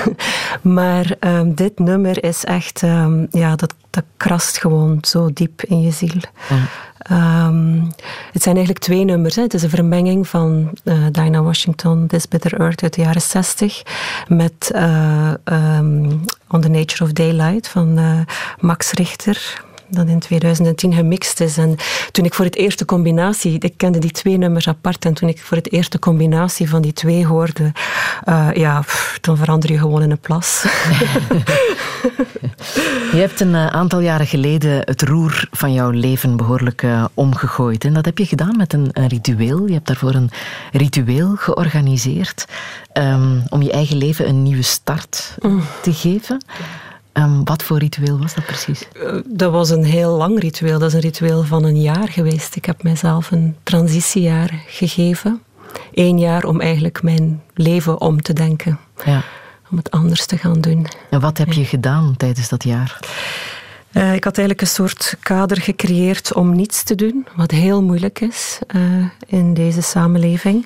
maar 0.61 1.15
um, 1.19 1.55
dit 1.55 1.79
nummer 1.79 2.23
is 2.23 2.43
echt, 2.43 2.81
um, 2.81 3.27
ja, 3.31 3.55
dat, 3.55 3.73
dat 3.89 4.03
krast 4.17 4.57
gewoon 4.57 4.97
zo 5.01 5.29
diep 5.33 5.61
in 5.61 5.81
je 5.81 5.91
ziel. 5.91 6.21
Ja. 6.49 6.57
Um, 7.11 7.91
het 8.31 8.43
zijn 8.43 8.55
eigenlijk 8.55 8.85
twee 8.85 9.03
nummers. 9.03 9.35
Hè. 9.35 9.41
Het 9.41 9.53
is 9.53 9.63
een 9.63 9.69
vermenging 9.69 10.27
van 10.27 10.71
uh, 10.83 11.05
Dinah 11.11 11.43
Washington, 11.43 12.07
This 12.07 12.27
Bitter 12.27 12.59
Earth 12.59 12.83
uit 12.83 12.93
de 12.93 13.01
jaren 13.01 13.21
60, 13.21 13.81
met 14.27 14.71
uh, 14.75 15.31
On 16.47 16.61
the 16.61 16.69
Nature 16.69 17.03
of 17.03 17.11
Daylight 17.11 17.67
van 17.67 17.99
uh, 17.99 18.19
Max 18.59 18.91
Richter 18.91 19.63
dat 19.91 20.07
in 20.07 20.19
2010 20.19 20.93
gemixt 20.93 21.39
is. 21.39 21.57
En 21.57 21.75
toen 22.11 22.25
ik 22.25 22.33
voor 22.33 22.45
het 22.45 22.55
eerst 22.55 22.79
de 22.79 22.85
combinatie, 22.85 23.59
ik 23.59 23.73
kende 23.77 23.99
die 23.99 24.11
twee 24.11 24.37
nummers 24.37 24.67
apart, 24.67 25.05
en 25.05 25.13
toen 25.13 25.29
ik 25.29 25.41
voor 25.41 25.57
het 25.57 25.71
eerst 25.71 25.91
de 25.91 25.99
combinatie 25.99 26.69
van 26.69 26.81
die 26.81 26.93
twee 26.93 27.25
hoorde, 27.25 27.71
uh, 28.29 28.49
ja, 28.53 28.81
pff, 28.81 29.17
dan 29.21 29.37
verander 29.37 29.71
je 29.71 29.77
gewoon 29.77 30.01
in 30.01 30.11
een 30.11 30.19
plas. 30.19 30.61
je 33.11 33.17
hebt 33.17 33.39
een 33.39 33.55
aantal 33.55 33.99
jaren 33.99 34.27
geleden 34.27 34.81
het 34.85 35.01
roer 35.01 35.47
van 35.51 35.73
jouw 35.73 35.89
leven 35.89 36.37
behoorlijk 36.37 36.81
uh, 36.81 37.05
omgegooid. 37.13 37.85
En 37.85 37.93
dat 37.93 38.05
heb 38.05 38.17
je 38.17 38.25
gedaan 38.25 38.57
met 38.57 38.73
een, 38.73 38.89
een, 38.93 39.07
ritueel. 39.07 39.67
Je 39.67 39.73
hebt 39.73 39.87
daarvoor 39.87 40.13
een 40.13 40.29
ritueel 40.71 41.35
georganiseerd 41.35 42.45
um, 42.93 43.43
om 43.49 43.61
je 43.61 43.71
eigen 43.71 43.97
leven 43.97 44.27
een 44.27 44.43
nieuwe 44.43 44.61
start 44.61 45.35
mm. 45.39 45.63
te 45.81 45.93
geven. 45.93 46.43
Um, 47.13 47.43
wat 47.43 47.63
voor 47.63 47.77
ritueel 47.77 48.19
was 48.19 48.33
dat 48.33 48.45
precies? 48.45 48.87
Uh, 48.93 49.19
dat 49.25 49.51
was 49.51 49.69
een 49.69 49.83
heel 49.83 50.17
lang 50.17 50.39
ritueel. 50.39 50.79
Dat 50.79 50.87
is 50.87 50.93
een 50.93 50.99
ritueel 50.99 51.43
van 51.43 51.63
een 51.63 51.81
jaar 51.81 52.07
geweest. 52.07 52.55
Ik 52.55 52.65
heb 52.65 52.83
mijzelf 52.83 53.31
een 53.31 53.55
transitiejaar 53.63 54.63
gegeven. 54.67 55.41
Eén 55.93 56.19
jaar 56.19 56.43
om 56.43 56.61
eigenlijk 56.61 57.03
mijn 57.03 57.41
leven 57.53 58.01
om 58.01 58.21
te 58.21 58.33
denken. 58.33 58.79
Ja. 59.05 59.23
Om 59.71 59.77
het 59.77 59.91
anders 59.91 60.25
te 60.25 60.37
gaan 60.37 60.61
doen. 60.61 60.87
En 61.09 61.19
wat 61.19 61.37
heb 61.37 61.51
je 61.53 61.65
gedaan 61.65 62.13
tijdens 62.17 62.49
dat 62.49 62.63
jaar? 62.63 62.99
Uh, 63.93 64.13
ik 64.13 64.23
had 64.23 64.37
eigenlijk 64.37 64.61
een 64.61 64.73
soort 64.75 65.17
kader 65.19 65.61
gecreëerd 65.61 66.33
om 66.33 66.55
niets 66.55 66.83
te 66.83 66.95
doen, 66.95 67.27
wat 67.35 67.51
heel 67.51 67.83
moeilijk 67.83 68.19
is 68.19 68.59
uh, 68.75 69.05
in 69.27 69.53
deze 69.53 69.81
samenleving. 69.81 70.65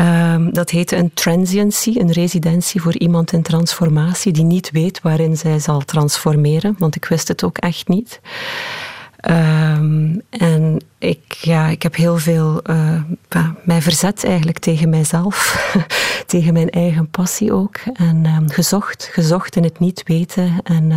Um, 0.00 0.52
dat 0.52 0.70
heet 0.70 0.92
een 0.92 1.14
transiency, 1.14 1.96
een 1.98 2.12
residentie 2.12 2.82
voor 2.82 2.98
iemand 2.98 3.32
in 3.32 3.42
transformatie 3.42 4.32
die 4.32 4.44
niet 4.44 4.70
weet 4.70 5.00
waarin 5.02 5.36
zij 5.36 5.58
zal 5.58 5.80
transformeren, 5.80 6.74
want 6.78 6.96
ik 6.96 7.04
wist 7.04 7.28
het 7.28 7.44
ook 7.44 7.58
echt 7.58 7.88
niet. 7.88 8.20
Um, 9.30 10.20
en 10.30 10.84
ik, 10.98 11.32
ja, 11.32 11.66
ik 11.66 11.82
heb 11.82 11.96
heel 11.96 12.16
veel 12.16 12.60
uh, 12.70 13.48
mij 13.64 13.82
verzet 13.82 14.24
eigenlijk 14.24 14.58
tegen 14.58 14.88
mijzelf, 14.88 15.56
tegen 16.26 16.52
mijn 16.52 16.70
eigen 16.70 17.08
passie 17.08 17.52
ook. 17.52 17.76
En 17.92 18.26
um, 18.26 18.48
gezocht, 18.48 19.08
gezocht 19.12 19.56
in 19.56 19.64
het 19.64 19.78
niet 19.78 20.02
weten. 20.06 20.60
En 20.64 20.90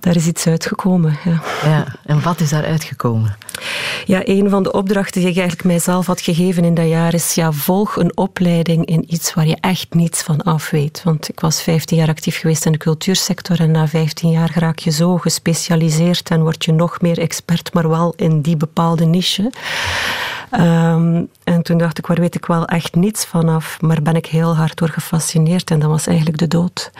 daar 0.00 0.16
is 0.16 0.26
iets 0.26 0.46
uitgekomen. 0.46 1.18
Ja. 1.24 1.42
ja, 1.62 1.86
en 2.06 2.22
wat 2.22 2.40
is 2.40 2.50
daar 2.50 2.64
uitgekomen? 2.64 3.36
Ja, 4.04 4.20
een 4.24 4.50
van 4.50 4.62
de 4.62 4.72
opdrachten 4.72 5.20
die 5.20 5.30
ik 5.30 5.36
eigenlijk 5.36 5.68
mijzelf 5.68 6.06
had 6.06 6.20
gegeven 6.20 6.64
in 6.64 6.74
dat 6.74 6.88
jaar 6.88 7.14
is: 7.14 7.34
ja, 7.34 7.52
volg 7.52 7.96
een 7.96 8.16
opleiding 8.16 8.86
in 8.86 9.04
iets 9.08 9.34
waar 9.34 9.46
je 9.46 9.56
echt 9.60 9.94
niets 9.94 10.22
van 10.22 10.42
af 10.42 10.70
weet. 10.70 11.02
Want 11.04 11.28
ik 11.28 11.40
was 11.40 11.62
15 11.62 11.96
jaar 11.96 12.08
actief 12.08 12.38
geweest 12.38 12.66
in 12.66 12.72
de 12.72 12.78
cultuursector 12.78 13.60
en 13.60 13.70
na 13.70 13.88
15 13.88 14.30
jaar 14.30 14.50
raak 14.54 14.78
je 14.78 14.90
zo 14.90 15.16
gespecialiseerd 15.16 16.30
en 16.30 16.42
word 16.42 16.64
je 16.64 16.72
nog 16.72 17.00
meer 17.00 17.18
expert, 17.18 17.74
maar 17.74 17.88
wel 17.88 18.12
in 18.16 18.40
die 18.40 18.56
bepaalde 18.56 19.04
niche. 19.04 19.52
Um, 20.60 21.28
en 21.44 21.62
toen 21.62 21.78
dacht 21.78 21.98
ik, 21.98 22.06
waar 22.06 22.20
weet 22.20 22.34
ik 22.34 22.46
wel 22.46 22.66
echt 22.66 22.94
niets 22.94 23.24
vanaf, 23.24 23.80
maar 23.80 24.02
ben 24.02 24.16
ik 24.16 24.26
heel 24.26 24.56
hard 24.56 24.76
door 24.76 24.88
gefascineerd 24.88 25.70
en 25.70 25.78
dat 25.78 25.90
was 25.90 26.06
eigenlijk 26.06 26.38
de 26.38 26.48
dood. 26.48 26.90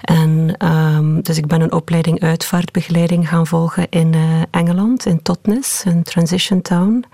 En 0.00 0.54
um, 0.66 1.22
dus 1.22 1.38
ik 1.38 1.46
ben 1.46 1.60
een 1.60 1.72
opleiding 1.80 2.20
uitvaartbegeleiding 2.20 3.28
gaan 3.28 3.46
volgen 3.46 3.86
in 3.90 4.12
uh, 4.12 4.42
Engeland, 4.50 5.06
in 5.06 5.22
Totnes, 5.22 5.82
een 5.84 6.02
transition 6.02 6.62
town. 6.62 7.04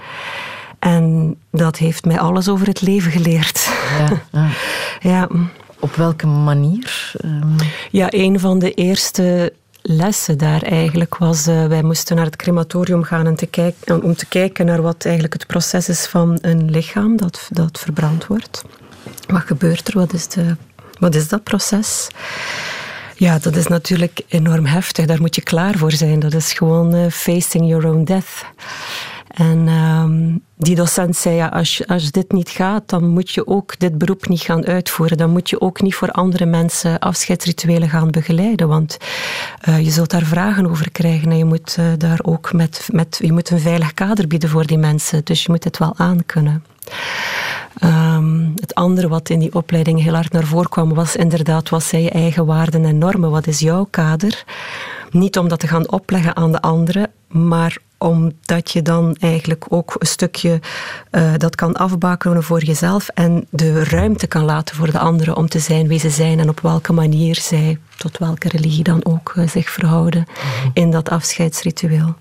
En 0.79 1.37
dat 1.51 1.77
heeft 1.77 2.05
mij 2.05 2.19
alles 2.19 2.49
over 2.49 2.67
het 2.67 2.81
leven 2.81 3.13
geleerd. 3.13 3.71
Ja. 3.99 4.23
ja. 4.33 4.49
ja. 5.11 5.29
Op 5.81 5.95
welke 5.95 6.27
manier? 6.27 7.13
Um... 7.25 7.57
Ja, 7.91 8.07
een 8.11 8.41
van 8.41 8.59
de 8.59 8.75
eerste 8.75 9.53
lessen 9.83 10.39
daar 10.39 10.63
eigenlijk 10.63 11.17
was, 11.17 11.49
uh, 11.49 11.67
wij 11.67 11.83
moesten 11.83 12.17
naar 12.17 12.25
het 12.25 12.37
crematorium 12.37 13.03
gaan 13.03 13.27
en 13.27 13.35
te 13.35 13.47
kijken, 13.47 14.03
om 14.03 14.15
te 14.15 14.27
kijken 14.27 14.67
naar 14.67 14.83
wat 14.83 15.05
eigenlijk 15.05 15.35
het 15.35 15.47
proces 15.47 15.89
is 15.89 16.07
van 16.07 16.39
een 16.41 16.71
lichaam 16.71 17.17
dat, 17.17 17.49
dat 17.51 17.79
verbrand 17.79 18.27
wordt. 18.27 18.65
Wat 19.27 19.43
gebeurt 19.43 19.89
er? 19.89 19.99
Wat 19.99 20.13
is, 20.13 20.29
de, 20.29 20.57
wat 20.99 21.15
is 21.15 21.29
dat 21.29 21.43
proces? 21.43 22.09
Ja, 23.19 23.39
dat 23.39 23.57
is 23.57 23.67
natuurlijk 23.67 24.21
enorm 24.29 24.67
heftig. 24.67 25.07
Daar 25.07 25.21
moet 25.21 25.35
je 25.35 25.43
klaar 25.43 25.79
voor 25.79 25.93
zijn. 25.93 26.19
Dat 26.19 26.35
is 26.35 26.53
gewoon 26.53 26.95
uh, 26.95 27.11
facing 27.11 27.69
your 27.69 27.87
own 27.87 28.05
death. 28.05 28.45
En 29.29 29.69
um, 29.69 30.41
die 30.57 30.75
docent 30.75 31.17
zei, 31.17 31.35
ja, 31.35 31.47
als, 31.47 31.87
als 31.87 32.11
dit 32.11 32.33
niet 32.33 32.49
gaat, 32.49 32.89
dan 32.89 33.09
moet 33.09 33.31
je 33.31 33.47
ook 33.47 33.79
dit 33.79 33.99
beroep 33.99 34.29
niet 34.29 34.41
gaan 34.41 34.67
uitvoeren. 34.67 35.17
Dan 35.17 35.31
moet 35.31 35.51
je 35.51 35.61
ook 35.61 35.81
niet 35.81 35.95
voor 35.95 36.11
andere 36.11 36.47
mensen 36.47 36.99
afscheidsrituelen 36.99 37.89
gaan 37.89 38.11
begeleiden, 38.11 38.69
want 38.69 38.97
uh, 39.69 39.85
je 39.85 39.91
zult 39.91 40.11
daar 40.11 40.25
vragen 40.25 40.71
over 40.71 40.91
krijgen 40.91 41.31
en 41.31 41.39
je 41.39 41.45
moet 41.45 41.77
uh, 41.79 41.87
daar 41.99 42.19
ook 42.23 42.53
met, 42.53 42.89
met, 42.93 43.19
je 43.23 43.33
moet 43.33 43.51
een 43.51 43.61
veilig 43.61 43.95
kader 43.95 44.27
bieden 44.27 44.49
voor 44.49 44.67
die 44.67 44.79
mensen. 44.79 45.25
Dus 45.25 45.43
je 45.43 45.51
moet 45.51 45.65
het 45.65 45.79
wel 45.79 45.95
aankunnen. 45.97 46.65
Um, 47.85 48.53
het 48.61 48.75
andere 48.75 49.09
wat 49.09 49.29
in 49.29 49.39
die 49.39 49.55
opleiding 49.55 50.03
heel 50.03 50.15
hard 50.15 50.33
naar 50.33 50.45
voren 50.45 50.69
kwam, 50.69 50.95
was 50.95 51.17
inderdaad, 51.17 51.69
wat 51.69 51.83
zijn 51.83 52.03
je 52.03 52.11
eigen 52.11 52.47
waarden 52.47 52.85
en 52.85 52.99
normen? 52.99 53.31
Wat 53.31 53.47
is 53.47 53.59
jouw 53.59 53.87
kader? 53.91 54.45
Niet 55.11 55.39
om 55.39 55.49
dat 55.49 55.61
te 55.61 55.67
gaan 55.67 55.91
opleggen 55.91 56.37
aan 56.37 56.53
de 56.53 56.61
anderen, 56.61 57.11
maar 57.29 57.77
omdat 57.99 58.71
je 58.71 58.83
dan 58.83 59.17
eigenlijk 59.21 59.65
ook 59.69 59.97
een 59.99 60.07
stukje 60.07 60.61
uh, 61.11 61.33
dat 61.37 61.55
kan 61.55 61.77
afbakenen 61.77 62.43
voor 62.43 62.65
jezelf 62.65 63.09
en 63.09 63.47
de 63.51 63.85
ruimte 63.85 64.27
kan 64.27 64.45
laten 64.45 64.77
voor 64.77 64.91
de 64.91 64.99
anderen 64.99 65.37
om 65.37 65.49
te 65.49 65.59
zijn 65.59 65.89
wie 65.89 65.99
ze 65.99 66.11
zijn 66.11 66.39
en 66.41 66.49
op 66.49 66.61
welke 66.61 66.93
manier 66.93 67.35
zij, 67.35 67.79
tot 67.97 68.19
welke 68.19 68.49
religie 68.49 68.85
dan 68.85 69.05
ook, 69.05 69.35
uh, 69.37 69.49
zich 69.49 69.71
verhouden 69.71 70.27
mm-hmm. 70.29 70.71
in 70.75 70.91
dat 70.91 71.09
afscheidsritueel. 71.09 72.15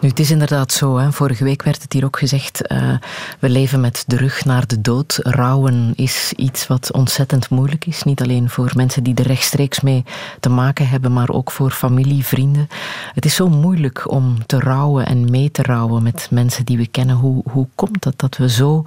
Nu, 0.00 0.08
het 0.08 0.18
is 0.18 0.30
inderdaad 0.30 0.72
zo. 0.72 0.96
Hè. 0.96 1.12
Vorige 1.12 1.44
week 1.44 1.62
werd 1.62 1.82
het 1.82 1.92
hier 1.92 2.04
ook 2.04 2.18
gezegd. 2.18 2.72
Uh, 2.72 2.94
we 3.38 3.48
leven 3.48 3.80
met 3.80 4.04
de 4.06 4.16
rug 4.16 4.44
naar 4.44 4.66
de 4.66 4.80
dood. 4.80 5.18
Rouwen 5.22 5.92
is 5.96 6.32
iets 6.36 6.66
wat 6.66 6.92
ontzettend 6.92 7.50
moeilijk 7.50 7.86
is. 7.86 8.02
Niet 8.02 8.22
alleen 8.22 8.50
voor 8.50 8.70
mensen 8.74 9.02
die 9.02 9.14
er 9.14 9.26
rechtstreeks 9.26 9.80
mee 9.80 10.04
te 10.40 10.48
maken 10.48 10.88
hebben, 10.88 11.12
maar 11.12 11.30
ook 11.30 11.50
voor 11.50 11.70
familie, 11.70 12.24
vrienden. 12.24 12.68
Het 13.14 13.24
is 13.24 13.34
zo 13.34 13.48
moeilijk 13.48 14.10
om 14.10 14.46
te 14.46 14.58
rouwen 14.58 15.06
en 15.06 15.30
mee 15.30 15.50
te 15.50 15.62
rouwen 15.62 16.02
met 16.02 16.28
mensen 16.30 16.64
die 16.64 16.76
we 16.76 16.86
kennen. 16.86 17.16
Hoe, 17.16 17.42
hoe 17.50 17.66
komt 17.74 18.04
het 18.04 18.18
dat 18.18 18.36
we 18.36 18.48
zo 18.48 18.82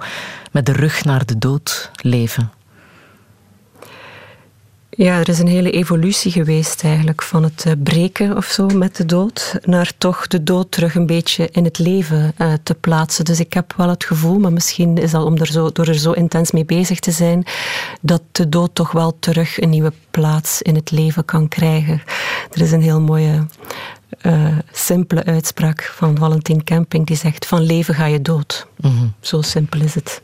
met 0.50 0.66
de 0.66 0.72
rug 0.72 1.04
naar 1.04 1.26
de 1.26 1.38
dood 1.38 1.90
leven? 2.00 2.50
Ja, 4.96 5.18
er 5.18 5.28
is 5.28 5.38
een 5.38 5.46
hele 5.46 5.70
evolutie 5.70 6.32
geweest 6.32 6.84
eigenlijk 6.84 7.22
van 7.22 7.42
het 7.42 7.64
eh, 7.66 7.72
breken 7.82 8.36
of 8.36 8.44
zo 8.44 8.66
met 8.66 8.96
de 8.96 9.06
dood, 9.06 9.58
naar 9.62 9.92
toch 9.98 10.26
de 10.26 10.42
dood 10.42 10.70
terug 10.70 10.94
een 10.94 11.06
beetje 11.06 11.48
in 11.52 11.64
het 11.64 11.78
leven 11.78 12.34
uh, 12.38 12.52
te 12.62 12.74
plaatsen. 12.74 13.24
Dus 13.24 13.40
ik 13.40 13.52
heb 13.52 13.74
wel 13.76 13.88
het 13.88 14.04
gevoel, 14.04 14.38
maar 14.38 14.52
misschien 14.52 14.98
is 14.98 15.10
dat 15.10 15.24
om 15.24 15.36
er 15.36 15.46
zo, 15.46 15.72
door 15.72 15.86
er 15.86 15.98
zo 15.98 16.12
intens 16.12 16.50
mee 16.50 16.64
bezig 16.64 16.98
te 16.98 17.10
zijn, 17.10 17.44
dat 18.00 18.22
de 18.32 18.48
dood 18.48 18.74
toch 18.74 18.92
wel 18.92 19.16
terug 19.18 19.60
een 19.60 19.70
nieuwe 19.70 19.92
plaats 20.10 20.62
in 20.62 20.74
het 20.74 20.90
leven 20.90 21.24
kan 21.24 21.48
krijgen. 21.48 22.02
Er 22.52 22.60
is 22.60 22.72
een 22.72 22.82
heel 22.82 23.00
mooie 23.00 23.46
uh, 24.22 24.58
simpele 24.72 25.24
uitspraak 25.24 25.82
van 25.82 26.16
Valentin 26.18 26.64
Camping 26.64 27.06
die 27.06 27.16
zegt: 27.16 27.46
Van 27.46 27.62
leven 27.62 27.94
ga 27.94 28.06
je 28.06 28.22
dood. 28.22 28.66
Mhm. 28.76 28.92
Zo 29.20 29.42
simpel 29.42 29.80
is 29.80 29.94
het. 29.94 30.22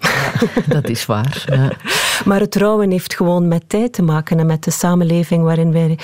dat 0.66 0.88
is 0.88 1.06
waar. 1.06 1.44
Ja. 1.46 1.72
Maar 2.24 2.40
het 2.40 2.56
rouwen 2.56 2.90
heeft 2.90 3.14
gewoon 3.14 3.48
met 3.48 3.68
tijd 3.68 3.92
te 3.92 4.02
maken 4.02 4.38
en 4.38 4.46
met 4.46 4.64
de 4.64 4.70
samenleving 4.70 5.42
waarin, 5.42 5.72
wij, 5.72 5.98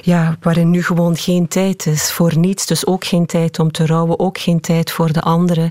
ja, 0.00 0.36
waarin 0.40 0.70
nu 0.70 0.82
gewoon 0.82 1.16
geen 1.16 1.48
tijd 1.48 1.86
is 1.86 2.10
voor 2.10 2.38
niets. 2.38 2.66
Dus 2.66 2.86
ook 2.86 3.04
geen 3.04 3.26
tijd 3.26 3.58
om 3.58 3.72
te 3.72 3.86
rouwen, 3.86 4.18
ook 4.18 4.38
geen 4.38 4.60
tijd 4.60 4.90
voor 4.90 5.12
de 5.12 5.20
anderen. 5.20 5.70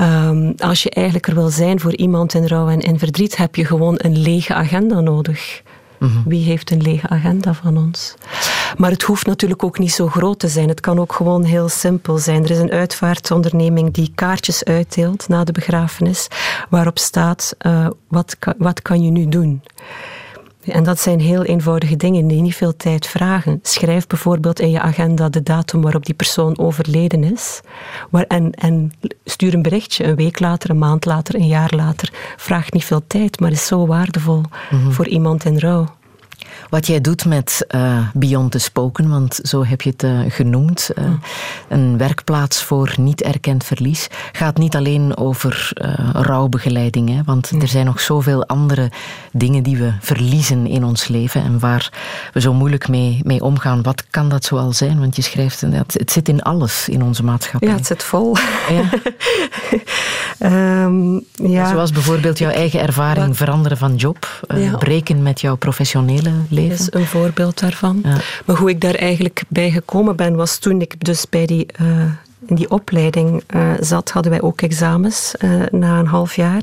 Um, 0.00 0.54
als 0.56 0.82
je 0.82 0.90
eigenlijk 0.90 1.26
er 1.26 1.34
wil 1.34 1.48
zijn 1.48 1.80
voor 1.80 1.96
iemand 1.96 2.34
in 2.34 2.46
rouw 2.46 2.68
en 2.68 2.80
in 2.80 2.98
verdriet, 2.98 3.36
heb 3.36 3.54
je 3.54 3.64
gewoon 3.64 3.94
een 3.98 4.18
lege 4.18 4.54
agenda 4.54 5.00
nodig. 5.00 5.62
Wie 6.24 6.44
heeft 6.44 6.70
een 6.70 6.82
lege 6.82 7.08
agenda 7.08 7.54
van 7.54 7.76
ons? 7.76 8.14
Maar 8.76 8.90
het 8.90 9.02
hoeft 9.02 9.26
natuurlijk 9.26 9.64
ook 9.64 9.78
niet 9.78 9.92
zo 9.92 10.06
groot 10.06 10.38
te 10.38 10.48
zijn. 10.48 10.68
Het 10.68 10.80
kan 10.80 10.98
ook 10.98 11.12
gewoon 11.12 11.44
heel 11.44 11.68
simpel 11.68 12.18
zijn. 12.18 12.44
Er 12.44 12.50
is 12.50 12.58
een 12.58 12.70
uitvaartonderneming 12.70 13.92
die 13.92 14.12
kaartjes 14.14 14.64
uitdeelt 14.64 15.28
na 15.28 15.44
de 15.44 15.52
begrafenis, 15.52 16.28
waarop 16.68 16.98
staat: 16.98 17.54
uh, 17.66 17.86
wat, 18.08 18.36
wat 18.58 18.82
kan 18.82 19.02
je 19.02 19.10
nu 19.10 19.28
doen? 19.28 19.62
En 20.68 20.84
dat 20.84 21.00
zijn 21.00 21.20
heel 21.20 21.44
eenvoudige 21.44 21.96
dingen 21.96 22.26
die 22.26 22.40
niet 22.40 22.54
veel 22.54 22.76
tijd 22.76 23.06
vragen. 23.06 23.58
Schrijf 23.62 24.06
bijvoorbeeld 24.06 24.60
in 24.60 24.70
je 24.70 24.80
agenda 24.80 25.28
de 25.28 25.42
datum 25.42 25.82
waarop 25.82 26.06
die 26.06 26.14
persoon 26.14 26.58
overleden 26.58 27.24
is. 27.24 27.60
Waar, 28.10 28.24
en, 28.24 28.52
en 28.52 28.92
stuur 29.24 29.54
een 29.54 29.62
berichtje 29.62 30.04
een 30.04 30.16
week 30.16 30.40
later, 30.40 30.70
een 30.70 30.78
maand 30.78 31.04
later, 31.04 31.34
een 31.34 31.46
jaar 31.46 31.72
later. 31.76 32.12
Vraagt 32.36 32.72
niet 32.72 32.84
veel 32.84 33.02
tijd, 33.06 33.40
maar 33.40 33.50
is 33.50 33.66
zo 33.66 33.86
waardevol 33.86 34.42
mhm. 34.70 34.90
voor 34.90 35.08
iemand 35.08 35.44
in 35.44 35.58
rouw. 35.58 35.86
Wat 36.68 36.86
jij 36.86 37.00
doet 37.00 37.24
met 37.24 37.66
uh, 37.74 37.98
Beyond 38.14 38.50
the 38.50 38.58
Spoken, 38.58 39.08
want 39.08 39.40
zo 39.42 39.64
heb 39.64 39.82
je 39.82 39.90
het 39.90 40.02
uh, 40.02 40.20
genoemd, 40.28 40.90
uh, 40.98 41.04
een 41.68 41.98
werkplaats 41.98 42.62
voor 42.62 42.94
niet 42.98 43.22
erkend 43.22 43.64
verlies, 43.64 44.08
gaat 44.32 44.58
niet 44.58 44.76
alleen 44.76 45.16
over 45.16 45.70
rouwbegeleiding. 46.12 47.08
Hè, 47.08 47.20
want 47.24 47.50
er 47.62 47.68
zijn 47.68 47.86
nog 47.86 48.00
zoveel 48.00 48.46
andere 48.46 48.90
dingen 49.32 49.62
die 49.62 49.76
we 49.76 49.92
verliezen 50.00 50.66
in 50.66 50.84
ons 50.84 51.08
leven 51.08 51.42
en 51.42 51.58
waar 51.58 51.92
we 52.32 52.40
zo 52.40 52.54
moeilijk 52.54 52.88
mee, 52.88 53.20
mee 53.22 53.42
omgaan. 53.42 53.82
Wat 53.82 54.04
kan 54.10 54.28
dat 54.28 54.44
zoal 54.44 54.72
zijn? 54.72 54.98
Want 54.98 55.16
je 55.16 55.22
schrijft, 55.22 55.60
het, 55.60 55.94
het 55.94 56.10
zit 56.10 56.28
in 56.28 56.42
alles 56.42 56.88
in 56.88 57.02
onze 57.02 57.24
maatschappij. 57.24 57.68
Ja, 57.68 57.74
het 57.74 57.86
zit 57.86 58.02
vol. 58.02 58.36
Ja. 58.70 58.90
um, 60.84 61.24
ja. 61.56 61.70
Zoals 61.70 61.92
bijvoorbeeld 61.92 62.38
jouw 62.38 62.50
eigen 62.50 62.80
ervaring 62.80 63.36
veranderen 63.36 63.78
van 63.78 63.96
job, 63.96 64.46
breken 64.78 65.22
met 65.22 65.40
jouw 65.40 65.56
professionele 65.56 66.30
leven 66.48 66.57
is 66.66 66.92
een 66.92 67.06
voorbeeld 67.06 67.60
daarvan. 67.60 68.04
Maar 68.44 68.56
hoe 68.56 68.70
ik 68.70 68.80
daar 68.80 68.94
eigenlijk 68.94 69.42
bij 69.48 69.70
gekomen 69.70 70.16
ben, 70.16 70.36
was 70.36 70.58
toen 70.58 70.80
ik 70.80 71.04
dus 71.04 71.28
bij 71.28 71.46
die, 71.46 71.66
uh, 71.80 71.86
in 72.46 72.54
die 72.54 72.70
opleiding 72.70 73.42
uh, 73.54 73.72
zat, 73.80 74.10
hadden 74.10 74.32
wij 74.32 74.40
ook 74.40 74.62
examens 74.62 75.34
uh, 75.38 75.62
na 75.70 75.98
een 75.98 76.06
half 76.06 76.36
jaar. 76.36 76.62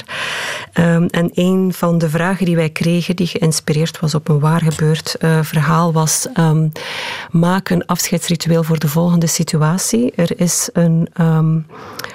Um, 0.73 1.05
en 1.05 1.29
een 1.33 1.73
van 1.73 1.97
de 1.97 2.09
vragen 2.09 2.45
die 2.45 2.55
wij 2.55 2.69
kregen, 2.69 3.15
die 3.15 3.27
geïnspireerd 3.27 3.99
was 3.99 4.15
op 4.15 4.27
een 4.27 4.39
waar 4.39 4.61
gebeurd 4.61 5.15
verhaal, 5.41 5.93
was 5.93 6.27
um, 6.39 6.71
maak 7.31 7.69
een 7.69 7.85
afscheidsritueel 7.85 8.63
voor 8.63 8.79
de 8.79 8.87
volgende 8.87 9.27
situatie. 9.27 10.11
Er 10.15 10.39
is 10.39 10.69
een, 10.73 11.07
um, 11.21 11.65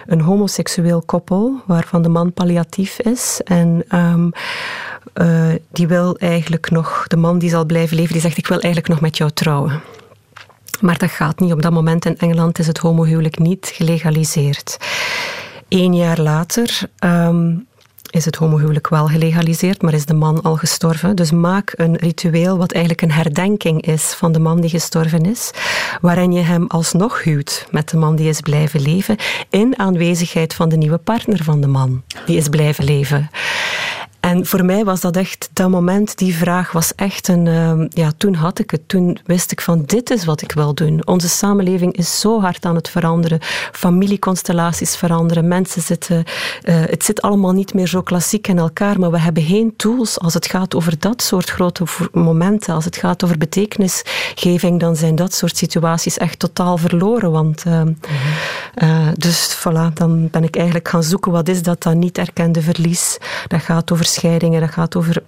een 0.07 0.21
homoseksueel 0.21 1.03
koppel 1.07 1.63
waarvan 1.67 2.03
de 2.03 2.09
man 2.09 2.33
palliatief 2.33 2.99
is 2.99 3.41
en 3.45 3.85
uh, 5.15 5.49
die 5.73 5.87
wil 5.87 6.17
eigenlijk 6.17 6.71
nog, 6.71 7.05
de 7.07 7.17
man 7.17 7.39
die 7.39 7.51
zal 7.51 7.65
blijven 7.65 7.97
leven, 7.97 8.13
die 8.13 8.21
zegt 8.21 8.37
ik 8.37 8.47
wil 8.47 8.61
eigenlijk 8.61 8.93
nog 8.93 9.01
met 9.01 9.17
jou 9.17 9.31
trouwen. 9.31 9.83
Maar 10.81 10.99
dat 10.99 11.11
gaat 11.11 11.41
niet. 11.41 11.53
Op 11.53 11.63
dat 11.63 11.73
moment 11.73 12.05
in 12.05 12.19
Engeland 12.19 12.59
is 12.59 12.67
het 12.67 12.79
homohuwelijk 12.79 13.39
niet 13.39 13.71
gelegaliseerd. 13.75 14.77
Eén 15.69 15.95
jaar 15.95 16.21
later 16.21 16.81
um, 17.05 17.69
is 18.11 18.25
het 18.25 18.37
homohuwelijk 18.37 18.89
wel 18.89 19.07
gelegaliseerd, 19.07 19.83
maar 19.83 19.95
is 19.95 20.07
de 20.07 20.15
man 20.15 20.43
al 20.43 20.57
gestorven. 20.57 21.17
Dus 21.17 21.31
maak 21.31 21.73
een 21.77 21.97
ritueel 21.97 22.59
wat 22.59 22.73
eigenlijk 22.73 23.03
een 23.03 23.13
herdenking 23.13 23.87
is 23.87 24.03
van 24.03 24.33
de 24.33 24.39
man 24.39 24.61
die 24.61 24.71
gestorven 24.71 25.25
is, 25.25 25.51
waarin 26.01 26.33
je 26.33 26.41
hem 26.41 26.65
alsnog 26.67 27.23
huwt 27.23 27.67
met 27.71 27.89
de 27.89 27.97
man 27.97 28.17
die 28.17 28.29
is 28.29 28.41
blijven 28.41 28.81
leven, 28.81 29.17
in 29.51 29.79
aanwezigheid 29.79 30.55
van 30.55 30.69
de 30.69 30.77
nieuwe 30.77 30.99
partner 30.99 31.45
van 31.45 31.61
de 31.61 31.67
man 31.67 32.03
die 32.27 32.37
is 32.37 32.49
blijven 32.49 32.85
leven. 32.85 33.31
En 34.31 34.47
voor 34.47 34.65
mij 34.65 34.85
was 34.85 35.01
dat 35.01 35.17
echt, 35.17 35.49
dat 35.53 35.71
moment, 35.71 36.19
die 36.19 36.35
vraag 36.35 36.73
was 36.73 36.95
echt 36.95 37.29
een, 37.29 37.47
uh, 37.47 37.87
ja, 37.89 38.13
toen 38.17 38.35
had 38.35 38.59
ik 38.59 38.71
het. 38.71 38.81
Toen 38.89 39.19
wist 39.25 39.53
ik 39.53 39.61
van, 39.61 39.83
dit 39.87 40.11
is 40.11 40.25
wat 40.25 40.43
ik 40.43 40.53
wil 40.53 40.75
doen. 40.75 41.07
Onze 41.07 41.29
samenleving 41.29 41.97
is 41.97 42.21
zo 42.21 42.41
hard 42.41 42.65
aan 42.65 42.75
het 42.75 42.89
veranderen. 42.89 43.39
Familieconstellaties 43.73 44.97
veranderen. 44.97 45.49
Mensen 45.49 45.83
zitten, 45.83 46.17
uh, 46.17 46.75
het 46.85 47.05
zit 47.05 47.23
allemaal 47.23 47.53
niet 47.53 47.75
meer 47.75 47.87
zo 47.87 48.03
klassiek 48.03 48.49
in 48.49 48.59
elkaar, 48.59 49.01
maar 49.01 49.11
we 49.11 49.21
hebben 49.21 49.43
geen 49.43 49.77
tools 49.77 50.19
als 50.19 50.35
het 50.35 50.47
gaat 50.47 50.75
over 50.75 50.99
dat 50.99 51.23
soort 51.23 51.51
grote 51.51 51.85
momenten. 52.13 52.75
Als 52.75 52.85
het 52.85 52.97
gaat 52.97 53.25
over 53.25 53.39
betekenisgeving, 53.39 54.81
dan 54.81 54.97
zijn 54.97 55.15
dat 55.15 55.35
soort 55.35 55.57
situaties 55.57 56.19
echt 56.19 56.39
totaal 56.39 56.77
verloren. 56.77 57.31
Want, 57.31 57.65
uh, 57.67 59.09
dus 59.15 59.57
voilà, 59.57 59.93
dan 59.95 60.29
ben 60.31 60.45
ik 60.45 60.57
eigenlijk 60.57 60.89
gaan 60.89 61.03
zoeken, 61.03 61.33
wat 61.33 61.49
is 61.49 61.63
dat 61.63 61.83
dan 61.83 61.99
niet 61.99 62.19
erkende 62.19 62.63
verlies? 62.63 63.19
Dat 63.47 63.61
gaat 63.61 63.93
over 63.93 64.05
scheidingen, 64.21 64.61
dat 64.61 64.71
gaat 64.71 64.97
over 64.97 65.23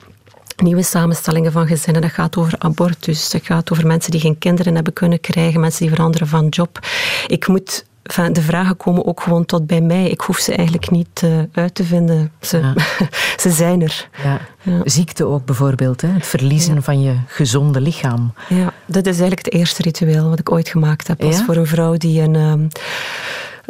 nieuwe 0.57 0.83
samenstellingen 0.83 1.53
van 1.53 1.67
gezinnen, 1.67 2.03
dat 2.03 2.11
gaat 2.11 2.37
over 2.37 2.55
abortus, 2.59 3.31
dat 3.31 3.45
gaat 3.45 3.73
over 3.73 3.87
mensen 3.87 4.11
die 4.11 4.21
geen 4.21 4.39
kinderen 4.39 4.75
hebben 4.75 4.93
kunnen 4.93 5.21
krijgen, 5.21 5.61
mensen 5.61 5.81
die 5.81 5.95
veranderen 5.95 6.29
van 6.29 6.49
job. 6.49 6.79
Ik 7.27 7.49
moet 7.49 7.85
de 8.33 8.43
vragen 8.43 8.77
komen 8.77 9.07
ook 9.07 9.21
gewoon 9.21 9.45
tot 9.45 9.67
bij 9.67 9.81
mij. 9.81 10.09
Ik 10.09 10.21
hoef 10.21 10.39
ze 10.39 10.55
eigenlijk 10.55 10.91
niet 10.91 11.23
uh, 11.25 11.39
uit 11.53 11.75
te 11.75 11.85
vinden. 11.85 12.33
Ze, 12.41 12.73
ze 13.43 13.51
zijn 13.51 13.83
er. 13.83 14.09
Ja. 14.23 14.41
Ja. 14.63 14.81
Ziekte 14.85 15.25
ook 15.27 15.45
bijvoorbeeld, 15.45 16.01
hè? 16.01 16.09
het 16.09 16.27
verliezen 16.27 16.83
van 16.83 17.03
je 17.03 17.15
gezonde 17.27 17.81
lichaam. 17.81 18.35
Ja, 18.49 18.73
dat 18.87 19.07
is 19.07 19.19
eigenlijk 19.19 19.45
het 19.45 19.55
eerste 19.55 19.83
ritueel 19.83 20.29
wat 20.29 20.39
ik 20.39 20.51
ooit 20.51 20.69
gemaakt 20.69 21.09
heb. 21.09 21.23
Als 21.23 21.43
voor 21.43 21.57
een 21.57 21.67
vrouw 21.67 21.97
die 21.97 22.21
een... 22.21 22.35
Um, 22.35 22.69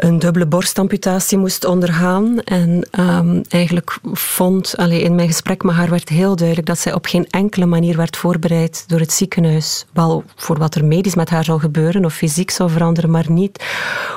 een 0.02 0.18
dubbele 0.18 0.46
borstamputatie 0.46 1.38
moest 1.38 1.64
ondergaan. 1.64 2.40
En 2.40 2.88
um, 3.00 3.42
eigenlijk 3.48 3.98
vond, 4.12 4.76
allee, 4.76 5.02
in 5.02 5.14
mijn 5.14 5.28
gesprek 5.28 5.62
met 5.62 5.74
haar 5.74 5.90
werd 5.90 6.08
heel 6.08 6.36
duidelijk 6.36 6.66
dat 6.66 6.78
zij 6.78 6.92
op 6.92 7.06
geen 7.06 7.26
enkele 7.30 7.66
manier 7.66 7.96
werd 7.96 8.16
voorbereid 8.16 8.84
door 8.86 9.00
het 9.00 9.12
ziekenhuis. 9.12 9.86
Wel 9.92 10.24
voor 10.36 10.58
wat 10.58 10.74
er 10.74 10.84
medisch 10.84 11.14
met 11.14 11.30
haar 11.30 11.44
zou 11.44 11.60
gebeuren 11.60 12.04
of 12.04 12.14
fysiek 12.14 12.50
zou 12.50 12.70
veranderen, 12.70 13.10
maar 13.10 13.30
niet 13.30 13.64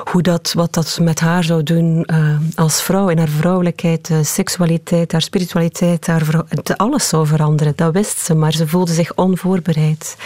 hoe 0.04 0.22
dat, 0.22 0.52
wat 0.52 0.74
dat 0.74 0.98
met 1.02 1.20
haar 1.20 1.44
zou 1.44 1.62
doen 1.62 2.06
uh, 2.06 2.36
als 2.54 2.82
vrouw. 2.82 3.08
In 3.08 3.18
haar 3.18 3.28
vrouwelijkheid, 3.28 4.08
uh, 4.08 4.18
seksualiteit, 4.22 5.12
haar 5.12 5.22
spiritualiteit, 5.22 6.06
haar 6.06 6.44
alles 6.76 7.08
zou 7.08 7.26
veranderen. 7.26 7.72
Dat 7.76 7.92
wist 7.92 8.18
ze, 8.18 8.34
maar 8.34 8.52
ze 8.52 8.68
voelde 8.68 8.92
zich 8.92 9.14
onvoorbereid. 9.14 10.16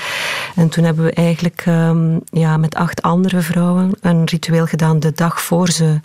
En 0.56 0.68
toen 0.68 0.84
hebben 0.84 1.04
we 1.04 1.12
eigenlijk 1.12 1.64
um, 1.68 2.20
ja, 2.30 2.56
met 2.56 2.74
acht 2.74 3.02
andere 3.02 3.40
vrouwen 3.40 3.90
een 4.00 4.24
ritueel 4.24 4.66
gedaan 4.66 5.00
de 5.00 5.12
dag 5.12 5.42
voor 5.50 5.68
ze 5.68 6.00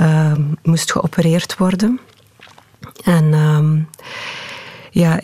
uh, 0.00 0.32
moest 0.62 0.92
geopereerd 0.92 1.56
worden. 1.56 2.00
En 3.04 3.32
um, 3.34 3.88
ja, 4.90 5.20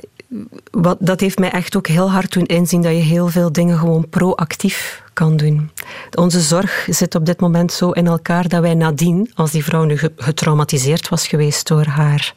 wat, 0.70 0.96
dat 1.00 1.20
heeft 1.20 1.38
mij 1.38 1.50
echt 1.50 1.76
ook 1.76 1.86
heel 1.86 2.10
hard 2.10 2.32
doen 2.32 2.46
inzien 2.46 2.82
dat 2.82 2.92
je 2.92 2.98
heel 2.98 3.28
veel 3.28 3.52
dingen 3.52 3.78
gewoon 3.78 4.08
proactief 4.08 5.02
kan 5.14 5.36
doen. 5.36 5.70
Onze 6.14 6.40
zorg 6.40 6.86
zit 6.90 7.14
op 7.14 7.26
dit 7.26 7.40
moment 7.40 7.72
zo 7.72 7.90
in 7.90 8.06
elkaar 8.06 8.48
dat 8.48 8.60
wij 8.60 8.74
nadien, 8.74 9.30
als 9.34 9.50
die 9.50 9.64
vrouw 9.64 9.84
nu 9.84 9.98
getraumatiseerd 10.16 11.08
was 11.08 11.26
geweest 11.26 11.66
door 11.66 11.84
haar 11.84 12.32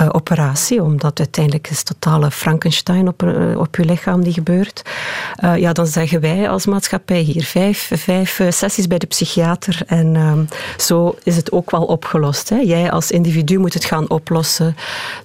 uh, 0.00 0.08
operatie, 0.12 0.82
omdat 0.82 1.18
uiteindelijk 1.18 1.70
is 1.70 1.82
totale 1.82 2.30
Frankenstein 2.30 3.08
op, 3.08 3.22
uh, 3.22 3.58
op 3.58 3.76
je 3.76 3.84
lichaam 3.84 4.22
die 4.22 4.32
gebeurt, 4.32 4.82
uh, 5.44 5.56
ja, 5.56 5.72
dan 5.72 5.86
zeggen 5.86 6.20
wij 6.20 6.48
als 6.48 6.66
maatschappij 6.66 7.20
hier 7.20 7.44
vijf, 7.44 7.90
vijf 7.94 8.40
sessies 8.48 8.86
bij 8.86 8.98
de 8.98 9.06
psychiater 9.06 9.82
en 9.86 10.16
ehm, 10.16 10.44
zo 10.76 11.14
is 11.22 11.36
het 11.36 11.52
ook 11.52 11.70
wel 11.70 11.84
opgelost. 11.84 12.48
Hè. 12.48 12.56
Jij 12.56 12.90
als 12.90 13.10
individu 13.10 13.58
moet 13.58 13.74
het 13.74 13.84
gaan 13.84 14.10
oplossen, 14.10 14.76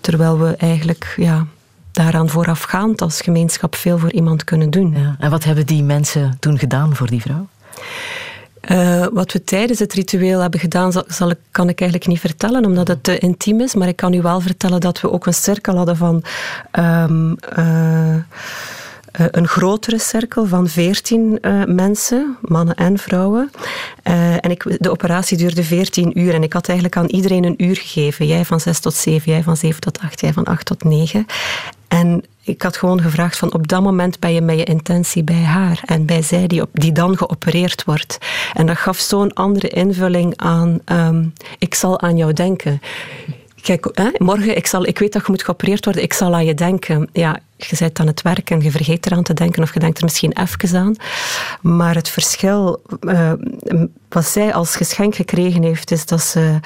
terwijl 0.02 0.39
we 0.39 0.56
eigenlijk 0.58 1.14
ja, 1.18 1.46
daaraan 1.96 2.30
voorafgaand 2.30 3.02
als 3.02 3.22
gemeenschap 3.22 3.76
veel 3.76 3.98
voor 3.98 4.12
iemand 4.12 4.43
kunnen 4.43 4.70
doen. 4.70 4.93
Ja. 4.98 5.16
En 5.20 5.30
wat 5.30 5.43
hebben 5.43 5.66
die 5.66 5.84
mensen 5.84 6.38
toen 6.39 6.58
gedaan 6.58 6.96
voor 6.96 7.08
die 7.08 7.22
vrouw? 7.22 7.48
Uh, 8.72 9.06
wat 9.14 9.32
we 9.32 9.43
tijdens 9.43 9.80
het 9.80 9.93
ritueel 9.93 10.39
hebben 10.39 10.60
gedaan, 10.60 10.91
zal, 11.08 11.30
ik, 11.30 11.38
kan 11.52 11.70
ik 11.70 11.80
eigenlijk 11.80 12.10
niet 12.10 12.20
vertellen, 12.20 12.66
omdat 12.66 12.88
het 12.88 13.04
te 13.04 13.18
intiem 13.18 13.62
is. 13.62 13.76
Maar 13.76 13.88
ik 13.88 13.96
kan 13.96 14.14
u 14.14 14.22
wel 14.22 14.41
vertellen 14.41 14.80
dat 14.80 15.02
we 15.02 15.12
ook 15.12 15.26
een 15.26 15.34
cirkel 15.34 15.76
hadden 15.76 15.98
van. 15.98 16.24
Um, 16.72 17.36
uh, 17.58 18.16
eh, 19.16 19.26
een 19.32 19.48
grotere 19.48 20.00
cirkel 20.00 20.46
van 20.46 20.68
veertien 20.68 21.38
uh, 21.41 21.64
mensen, 21.66 22.38
mannen 22.41 22.76
en 22.76 22.98
vrouwen. 22.98 23.52
Uh, 24.04 24.34
en 24.34 24.52
ik, 24.52 24.78
de 24.80 24.91
operatie 24.91 25.38
duurde 25.38 25.64
veertien 25.64 26.20
uur 26.20 26.34
en 26.34 26.43
ik 26.43 26.54
had 26.54 26.68
eigenlijk 26.68 26.98
aan 26.98 27.08
iedereen 27.08 27.43
een 27.43 27.64
uur 27.64 27.76
gegeven. 27.76 28.28
Jij 28.28 28.46
van 28.46 28.60
zes 28.60 28.80
tot 28.80 28.93
zeven, 28.93 29.32
jij 29.32 29.43
van 29.43 29.58
zeven 29.58 29.82
tot 29.82 30.00
acht, 30.00 30.22
jij 30.22 30.34
van 30.34 30.43
acht 30.43 30.66
tot 30.66 30.84
negen. 30.84 31.26
En 31.96 32.24
ik 32.43 32.62
had 32.62 32.78
gewoon 32.78 33.02
gevraagd 33.02 33.38
van 33.38 33.54
op 33.54 33.68
dat 33.68 33.82
moment 33.82 34.20
ben 34.20 34.34
je 34.34 34.41
met 34.41 34.58
je 34.58 34.64
intentie 34.64 35.24
bij 35.24 35.43
haar 35.43 35.82
en 35.86 36.06
bij 36.06 36.22
zij 36.22 36.48
die, 36.48 36.62
op, 36.62 36.70
die 36.74 36.91
dan 36.91 37.18
geopereerd 37.18 37.84
wordt. 37.84 38.18
En 38.54 38.66
dat 38.66 38.78
gaf 38.78 38.98
zo'n 38.98 39.34
andere 39.34 39.68
invulling 39.68 40.34
aan 40.38 40.80
um, 40.86 41.34
ik 41.60 41.76
zal 41.76 42.02
aan 42.02 42.18
jou 42.18 42.34
denken. 42.34 42.82
Kijk, 43.62 43.89
hè, 43.93 44.10
morgen, 44.18 44.56
ik, 44.56 44.68
zal, 44.68 44.86
ik 44.86 45.00
weet 45.00 45.14
dat 45.14 45.26
je 45.26 45.32
moet 45.32 45.43
geopereerd 45.43 45.86
worden, 45.86 46.04
ik 46.04 46.14
zal 46.14 46.34
aan 46.34 46.46
je 46.46 46.54
denken. 46.54 47.10
Ja, 47.14 47.39
je 47.58 47.76
bent 47.80 48.00
aan 48.00 48.08
het 48.08 48.22
werk 48.22 48.50
en 48.50 48.62
je 48.62 48.72
vergeet 48.72 49.06
eraan 49.06 49.24
te 49.24 49.34
denken 49.34 49.64
of 49.64 49.74
je 49.74 49.80
denkt 49.80 49.98
er 49.98 50.04
misschien 50.04 50.34
even 50.34 50.80
aan. 50.80 50.96
Maar 51.62 51.96
het 51.96 52.10
verschil 52.10 52.82
uh, 53.02 53.32
wat 54.16 54.26
zij 54.26 54.53
als 54.53 54.76
geschenk 54.76 55.16
gekregen 55.16 55.63
heeft, 55.63 55.91
is 55.91 56.05
dat 56.05 56.22
ze 56.22 56.59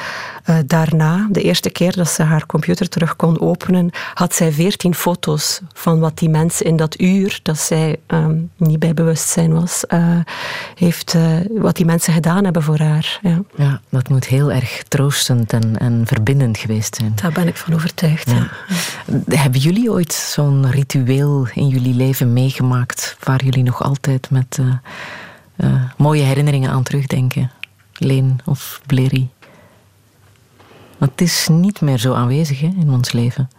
uh, 0.50 0.58
daarna, 0.66 1.28
de 1.30 1.42
eerste 1.42 1.70
keer 1.70 1.96
dat 1.96 2.10
ze 2.10 2.24
haar 2.24 2.46
computer 2.46 2.90
terug 2.90 3.16
kon 3.16 3.40
openen, 3.40 3.90
had 4.14 4.34
zij 4.34 4.52
veertien 4.52 4.96
foto's 4.96 5.62
van 5.74 6.00
wat 6.00 6.18
die 6.18 6.30
mensen 6.30 6.66
in 6.66 6.76
dat 6.76 7.02
uur, 7.02 7.40
dat 7.44 7.58
zij 7.58 7.98
um, 8.08 8.52
niet 8.58 8.80
bij 8.80 8.94
bewustzijn 8.94 9.54
was, 9.54 9.84
uh, 9.90 10.20
heeft, 10.76 11.16
wat 11.58 11.76
die 11.76 11.86
mensen 11.86 12.14
gedaan 12.14 12.44
hebben 12.44 12.64
voor 12.64 12.80
haar. 12.80 13.20
Ja. 13.22 13.42
ja, 13.56 13.82
dat 13.90 14.10
moet 14.10 14.26
heel 14.26 14.52
erg 14.52 14.84
troostend 14.88 15.54
en, 15.54 15.78
en 15.78 16.02
verbindend 16.06 16.58
geweest 16.58 16.96
zijn. 16.96 17.12
Daar 17.16 17.32
ben 17.32 17.48
ik 17.48 17.58
van 17.58 17.74
overtuigd. 17.74 18.30
Ja. 18.30 18.48
Ja. 19.26 19.38
Hebben 19.38 19.60
jullie 19.60 19.92
ooit 19.92 20.14
zo'n 20.14 20.72
ritueel 20.72 21.48
in 21.54 21.68
jullie 21.68 21.94
leven 21.94 22.34
meegemaakt 22.34 23.18
waar 23.24 23.44
jullie 23.44 23.64
nog 23.64 23.84
altijd 23.84 24.30
met 24.30 24.60
uh, 25.64 25.70
uh, 25.70 25.84
mooie 25.98 26.24
herinneringen 26.24 26.70
aan 26.70 26.84
terugdenken? 26.84 27.52
Leen 27.94 28.40
of 28.46 28.82
Bleri? 28.86 29.30
Want 30.98 31.12
het 31.12 31.22
is 31.22 31.48
niet 31.52 31.82
meer 31.82 31.98
zo 31.98 32.14
aanwezig 32.14 32.60
hè, 32.60 32.74
in 32.80 32.90
ons 32.90 33.12
leven. 33.12 33.50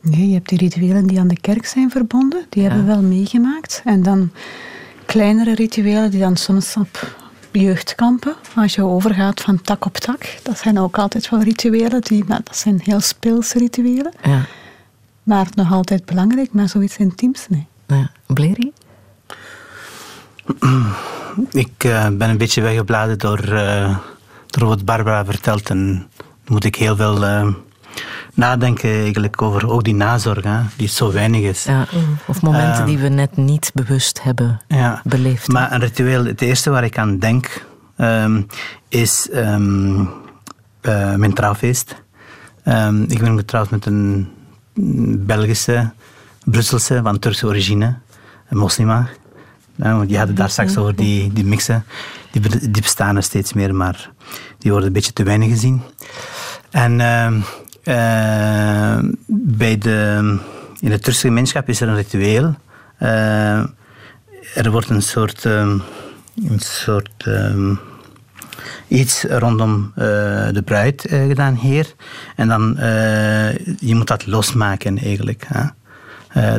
Nee, 0.00 0.28
je 0.28 0.34
hebt 0.34 0.48
die 0.48 0.58
rituelen 0.58 1.06
die 1.06 1.20
aan 1.20 1.28
de 1.28 1.40
kerk 1.40 1.66
zijn 1.66 1.90
verbonden, 1.90 2.46
die 2.48 2.62
ja. 2.62 2.68
hebben 2.68 2.86
we 2.86 2.92
wel 2.92 3.02
meegemaakt. 3.02 3.82
En 3.84 4.02
dan 4.02 4.30
kleinere 5.06 5.54
rituelen 5.54 6.10
die 6.10 6.20
dan 6.20 6.36
soms 6.36 6.76
op 6.76 7.16
jeugdkampen, 7.52 8.34
als 8.54 8.74
je 8.74 8.82
overgaat 8.82 9.40
van 9.40 9.60
tak 9.60 9.84
op 9.84 9.96
tak. 9.96 10.38
Dat 10.42 10.58
zijn 10.58 10.78
ook 10.78 10.98
altijd 10.98 11.28
wel 11.28 11.40
rituelen, 11.40 12.00
die, 12.00 12.24
maar 12.24 12.40
dat 12.44 12.56
zijn 12.56 12.80
heel 12.84 13.00
speelse 13.00 13.58
rituelen. 13.58 14.12
Ja. 14.22 14.46
Maar 15.22 15.46
nog 15.54 15.72
altijd 15.72 16.04
belangrijk, 16.04 16.52
maar 16.52 16.68
zoiets 16.68 16.96
intiems, 16.96 17.46
nee. 17.48 17.66
Ja. 17.86 18.10
Bleri? 18.26 18.72
Ik 21.50 21.84
uh, 21.84 22.08
ben 22.08 22.30
een 22.30 22.38
beetje 22.38 22.62
weggebladen 22.62 23.18
door, 23.18 23.48
uh, 23.48 23.96
door 24.46 24.68
wat 24.68 24.84
Barbara 24.84 25.24
vertelt. 25.24 25.70
En 25.70 26.06
moet 26.46 26.64
ik 26.64 26.74
heel 26.74 26.96
veel 26.96 27.24
uh, 27.24 27.48
nadenken 28.34 28.90
eigenlijk 28.90 29.42
over 29.42 29.70
ook 29.70 29.84
die 29.84 29.94
nazorg, 29.94 30.44
hè, 30.44 30.60
die 30.76 30.88
zo 30.88 31.12
weinig 31.12 31.40
is. 31.40 31.64
Ja, 31.64 31.86
of 32.26 32.42
momenten 32.42 32.86
die 32.86 32.98
we 32.98 33.08
net 33.08 33.36
niet 33.36 33.70
bewust 33.74 34.22
hebben 34.22 34.60
ja, 34.68 35.00
beleefd. 35.04 35.48
Maar 35.48 35.72
een 35.72 35.80
ritueel, 35.80 36.24
het 36.24 36.40
eerste 36.40 36.70
waar 36.70 36.84
ik 36.84 36.98
aan 36.98 37.18
denk, 37.18 37.66
um, 37.96 38.46
is 38.88 39.28
um, 39.34 40.10
mijn 41.16 41.34
trouwfeest. 41.34 42.02
Um, 42.64 43.02
ik 43.02 43.18
ben 43.18 43.36
getrouwd 43.36 43.70
met 43.70 43.86
een 43.86 44.28
Belgische, 45.26 45.90
Brusselse, 46.44 47.00
van 47.02 47.18
Turkse 47.18 47.46
origine, 47.46 47.98
een 48.48 48.58
moslima. 48.58 49.08
Ja, 49.78 50.04
je 50.06 50.18
had 50.18 50.28
het 50.28 50.36
daar 50.36 50.50
straks 50.50 50.76
over 50.76 50.96
die, 50.96 51.32
die 51.32 51.44
mixen. 51.44 51.84
Die, 52.30 52.70
die 52.70 52.82
bestaan 52.82 53.16
er 53.16 53.22
steeds 53.22 53.52
meer, 53.52 53.74
maar 53.74 54.10
die 54.58 54.70
worden 54.70 54.88
een 54.88 54.94
beetje 54.94 55.12
te 55.12 55.22
weinig 55.22 55.48
gezien. 55.48 55.82
En 56.70 56.92
uh, 57.00 57.32
uh, 57.84 58.98
bij 59.26 59.78
de, 59.78 60.38
in 60.80 60.90
de 60.90 60.98
Turkse 60.98 61.26
gemeenschap 61.26 61.68
is 61.68 61.80
er 61.80 61.88
een 61.88 61.94
ritueel. 61.94 62.54
Uh, 63.02 63.58
er 64.54 64.70
wordt 64.70 64.88
een 64.88 65.02
soort, 65.02 65.44
een 65.44 65.82
soort 66.56 67.26
iets 68.88 69.24
rondom 69.24 69.92
uh, 69.96 70.04
de 70.52 70.62
bruid 70.64 71.06
gedaan 71.08 71.54
hier. 71.54 71.94
En 72.36 72.48
dan, 72.48 72.76
je 73.78 73.94
moet 73.94 74.06
dat 74.06 74.26
losmaken 74.26 74.98
eigenlijk. 74.98 75.44
Hè? 75.48 75.64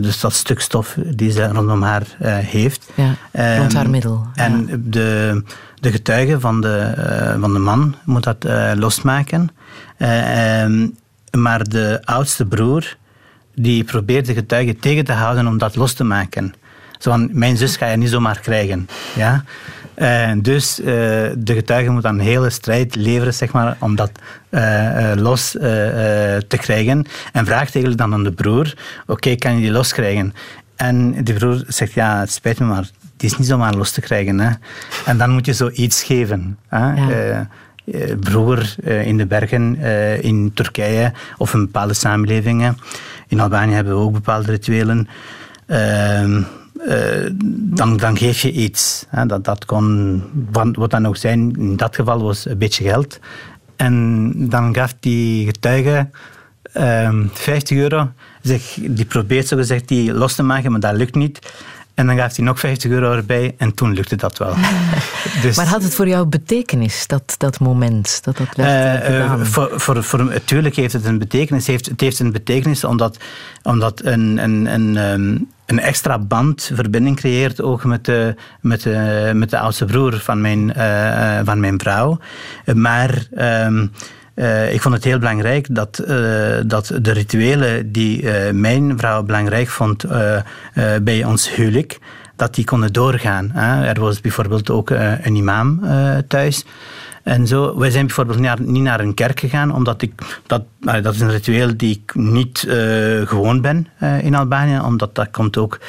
Dus 0.02 0.20
dat 0.20 0.34
stuk 0.34 0.60
stof 0.60 0.98
die 1.06 1.32
ze 1.32 1.48
rondom 1.48 1.82
haar 1.82 2.04
heeft. 2.46 2.90
Ja, 2.96 3.16
rond 3.58 3.74
haar 3.74 3.90
middel. 3.90 4.28
Ja. 4.34 4.44
En 4.44 4.84
de, 4.86 5.44
de 5.76 5.92
getuige 5.92 6.40
van 6.40 6.62
de, 6.62 6.94
van 7.40 7.54
de 7.54 7.60
man 7.60 7.96
moet 8.06 8.24
dat 8.24 8.46
losmaken. 8.76 9.50
Um, 10.64 10.98
maar 11.38 11.64
de 11.64 12.00
oudste 12.04 12.46
broer 12.46 12.98
die 13.56 13.84
probeert 13.84 14.26
de 14.26 14.34
getuige 14.34 14.76
tegen 14.76 15.06
te 15.06 15.12
houden 15.12 15.48
om 15.48 15.58
dat 15.58 15.76
los 15.76 15.94
te 15.94 16.04
maken. 16.04 16.54
Zo 16.98 17.12
van, 17.12 17.30
mijn 17.32 17.58
zus 17.58 17.78
ga 17.78 17.86
je 17.86 17.98
niet 17.98 18.10
zomaar 18.10 18.40
krijgen. 18.40 18.88
Ja? 19.16 19.44
Uh, 20.00 20.32
dus 20.38 20.80
uh, 20.80 20.86
de 21.38 21.54
getuige 21.54 21.90
moet 21.90 22.02
dan 22.02 22.20
een 22.20 22.26
hele 22.26 22.50
strijd 22.50 22.96
leveren 22.96 23.34
zeg 23.34 23.52
maar, 23.52 23.78
om 23.80 23.96
dat 23.96 24.12
uh, 24.50 25.12
los 25.16 25.52
te 25.52 26.58
krijgen. 26.58 27.06
En 27.34 27.46
vraagt 27.46 27.74
eigenlijk 27.74 27.98
dan 27.98 28.14
aan 28.14 28.24
de 28.24 28.32
broer, 28.32 28.74
oké, 29.02 29.12
okay, 29.12 29.36
kan 29.36 29.56
je 29.56 29.62
die 29.62 29.72
loskrijgen? 29.72 30.34
En 30.76 31.24
de 31.24 31.34
broer 31.34 31.64
zegt, 31.68 31.94
ja, 31.94 32.20
het 32.20 32.32
spijt 32.32 32.60
me, 32.60 32.66
maar 32.66 32.90
die 33.18 33.30
is 33.30 33.38
niet 33.38 33.48
zomaar 33.48 33.76
los 33.76 33.92
te 33.92 34.02
krijgen. 34.02 34.40
Hè? 34.40 34.52
En 35.06 35.18
dan 35.18 35.30
moet 35.30 35.46
je 35.46 35.54
zoiets 35.54 36.04
geven. 36.04 36.58
Hè? 36.68 36.94
Ja. 36.94 37.48
vroeger 38.22 38.76
in 38.84 39.18
de 39.18 39.26
bergen 39.26 39.78
in 40.22 40.52
Turkije 40.54 41.14
of 41.38 41.54
in 41.54 41.60
bepaalde 41.60 41.94
samenlevingen. 41.94 42.78
In 43.28 43.40
Albanië 43.40 43.74
hebben 43.74 43.94
we 43.94 44.00
ook 44.00 44.14
bepaalde 44.14 44.52
rituelen. 44.52 45.08
Ehm, 46.88 47.26
uh, 47.26 47.32
dan, 47.76 47.98
dan 47.98 48.18
geef 48.18 48.42
je 48.42 48.52
iets. 48.52 49.06
Hè. 49.10 49.26
Dat, 49.26 49.44
dat 49.44 49.66
kon, 49.66 50.24
wat 50.74 50.92
dan 50.92 51.08
ook 51.08 51.18
zijn, 51.18 51.56
in 51.58 51.76
dat 51.76 51.96
geval 51.96 52.22
was 52.22 52.46
een 52.46 52.58
beetje 52.58 52.84
geld. 52.84 53.20
En 53.76 54.34
dan 54.50 54.76
gaf 54.76 54.94
die 55.00 55.46
getuige 55.46 56.10
um, 56.74 57.30
50 57.34 57.78
euro. 57.78 58.12
Zeg, 58.42 58.78
die 58.82 59.06
probeert 59.06 59.48
zo 59.48 59.58
gezegd 59.58 59.88
die 59.88 60.14
los 60.14 60.36
te 60.36 60.44
maken, 60.44 60.72
maar 60.72 60.80
dat 60.80 60.96
lukt 60.96 61.16
niet. 61.16 61.40
En 61.94 62.08
dan 62.08 62.18
gaf 62.18 62.36
hij 62.36 62.46
nog 62.46 62.60
50 62.60 62.92
euro 62.92 63.12
erbij 63.12 63.56
en 63.58 63.74
toen 63.74 63.94
lukte 63.94 64.16
dat 64.16 64.38
wel. 64.38 64.56
dus, 65.42 65.56
maar 65.56 65.68
had 65.68 65.84
het 65.84 65.96
voor 65.96 66.08
jou 66.08 66.26
betekenis, 66.26 67.08
dat, 67.08 67.36
dat 67.38 67.60
moment? 67.60 68.24
Dat 68.24 68.38
dat 68.38 68.56
werd 68.56 69.10
uh, 69.10 69.18
uh, 69.18 69.42
voor, 69.42 69.72
voor, 69.76 70.04
voor, 70.04 70.24
natuurlijk 70.24 70.76
heeft 70.76 70.94
het 70.94 71.06
een 71.06 71.18
betekenis. 71.18 71.62
Het 71.62 71.72
heeft, 71.72 71.86
het 71.86 72.02
heeft 72.02 72.20
een 72.20 72.32
betekenis 72.32 72.84
omdat, 72.84 73.18
omdat 73.64 74.06
een, 74.06 74.38
een, 74.38 74.66
een, 74.66 74.98
um, 74.98 75.48
een 75.70 75.80
extra 75.80 76.20
band, 76.20 76.72
verbinding 76.74 77.16
creëert 77.16 77.62
ook 77.62 77.84
met 77.84 78.06
de, 78.06 78.36
met 78.62 78.82
de, 78.82 79.32
met 79.34 79.50
de 79.50 79.60
oudste 79.60 79.86
broer 79.86 80.20
van 80.20 80.42
mijn, 80.42 80.74
uh, 80.78 81.40
van 81.44 81.60
mijn 81.60 81.80
vrouw. 81.80 82.20
Maar... 82.76 83.28
Um, 83.66 83.92
uh, 84.36 84.74
ik 84.74 84.82
vond 84.82 84.96
het 84.96 85.04
heel 85.04 85.20
belangrijk 85.20 85.76
dat, 85.76 86.04
dat 86.66 86.92
de 87.02 87.12
rituelen 87.12 87.92
die 87.92 88.30
mijn 88.54 88.98
vrouw 88.98 89.24
belangrijk 89.24 89.68
vond 89.68 90.06
bij 91.02 91.24
ons 91.24 91.56
huwelijk, 91.56 92.00
dat 92.36 92.56
die 92.56 92.66
konden 92.66 92.94
doorgaan. 92.94 93.50
Hè. 93.54 93.86
Er 93.86 94.00
was 94.00 94.22
bijvoorbeeld 94.22 94.70
ook 94.70 94.90
een 94.90 95.36
imam 95.36 95.82
thuis. 96.28 96.66
En 97.30 97.48
zo, 97.48 97.78
wij 97.78 97.90
zijn 97.90 98.06
bijvoorbeeld 98.06 98.60
niet 98.60 98.84
naar 98.84 99.00
een 99.00 99.14
kerk 99.14 99.40
gegaan, 99.40 99.74
omdat 99.74 100.02
ik, 100.02 100.12
dat, 100.48 100.64
dat 100.80 101.14
is 101.14 101.20
een 101.20 101.32
ritueel 101.32 101.78
die 101.78 102.02
ik 102.04 102.16
niet 102.16 102.66
uh, 102.68 103.28
gewoon 103.28 103.62
ben 103.62 103.88
uh, 104.04 104.24
in 104.24 104.36
Albanië, 104.36 104.80
omdat 104.80 105.16
dat 105.16 105.32
komt 105.32 105.58
ook 105.58 105.80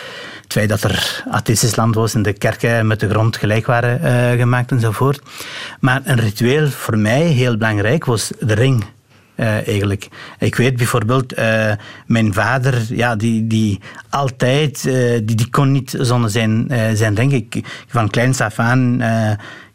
het 0.43 0.53
feit 0.53 0.68
dat 0.68 0.82
er 0.82 1.24
atheïstisch 1.30 1.76
land 1.76 1.95
was 1.95 2.14
en 2.14 2.22
de 2.22 2.32
kerken 2.32 2.86
met 2.86 3.01
de 3.01 3.09
grond 3.09 3.36
gelijk 3.36 3.66
waren 3.66 4.01
uh, 4.03 4.41
gemaakt 4.41 4.70
enzovoort. 4.70 5.22
Maar 5.80 6.01
een 6.05 6.20
ritueel 6.20 6.68
voor 6.68 6.99
mij 6.99 7.22
heel 7.22 7.57
belangrijk 7.57 8.05
was 8.05 8.32
de 8.41 8.55
ring. 8.55 8.84
Eigenlijk. 9.66 10.09
Ik 10.38 10.55
weet 10.55 10.76
bijvoorbeeld, 10.76 11.34
mijn 12.07 12.34
vader, 12.34 12.82
ja, 12.88 13.16
die, 13.16 13.47
die 13.47 13.80
altijd, 14.11 14.82
die, 14.82 15.34
die 15.34 15.51
kon 15.51 15.72
niet 15.72 15.95
zonder 15.99 16.30
zijn, 16.30 16.70
zijn 16.95 17.14
ring. 17.14 17.32
Ik, 17.32 17.84
van 17.86 18.11
kleins 18.11 18.41
af 18.41 18.59
aan 18.59 19.03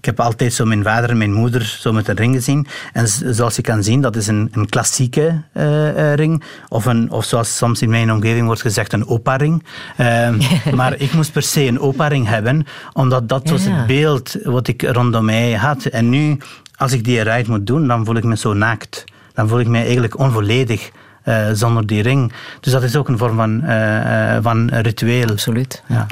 ik 0.06 0.18
heb 0.18 0.26
altijd 0.26 0.54
zo 0.54 0.66
mijn 0.66 0.84
vader 0.84 1.10
en 1.10 1.18
mijn 1.18 1.34
moeder 1.34 1.78
zo 1.80 1.94
met 1.94 2.08
een 2.08 2.16
ring 2.16 2.36
gezien. 2.36 2.68
En 2.94 3.08
zoals 3.08 3.56
je 3.56 3.62
kan 3.62 3.84
zien, 3.84 4.02
dat 4.02 4.16
is 4.16 4.28
een, 4.28 4.50
een 4.52 4.70
klassieke 4.70 5.42
uh, 5.54 6.14
ring. 6.14 6.44
Of, 6.70 6.86
een, 6.86 7.12
of 7.12 7.26
zoals 7.26 7.58
soms 7.58 7.82
in 7.82 7.90
mijn 7.90 8.12
omgeving 8.12 8.46
wordt 8.46 8.62
gezegd, 8.62 8.94
een 8.94 9.08
opa-ring. 9.08 9.64
Uh, 9.98 10.30
maar 10.80 10.96
ik 11.00 11.14
moest 11.14 11.32
per 11.32 11.42
se 11.42 11.62
een 11.68 11.80
opa-ring 11.80 12.28
hebben, 12.28 12.66
omdat 12.94 13.30
dat 13.30 13.50
was 13.50 13.64
het 13.66 13.88
beeld 13.88 14.36
wat 14.44 14.68
ik 14.68 14.82
rondom 14.82 15.26
mij 15.26 15.54
had. 15.54 15.86
En 15.86 16.10
nu, 16.10 16.38
als 16.76 16.92
ik 16.92 17.04
die 17.04 17.20
eruit 17.20 17.48
moet 17.48 17.68
doen, 17.68 17.88
dan 17.88 18.06
voel 18.06 18.16
ik 18.16 18.24
me 18.24 18.38
zo 18.38 18.54
naakt. 18.54 19.04
Dan 19.34 19.48
voel 19.48 19.60
ik 19.60 19.68
me 19.68 19.78
eigenlijk 19.78 20.20
onvolledig. 20.20 20.92
eh, 21.24 21.46
zonder 21.54 21.88
die 21.88 22.02
ring. 22.02 22.34
Dus 22.60 22.72
dat 22.72 22.84
is 22.84 22.96
ook 22.96 23.08
een 23.08 23.18
vorm 23.18 23.36
van, 23.36 23.64
eh, 23.64 24.36
eh, 24.36 24.44
van 24.44 24.70
ritueel. 24.70 25.30
Absoluut. 25.30 25.84
Ja. 25.88 26.08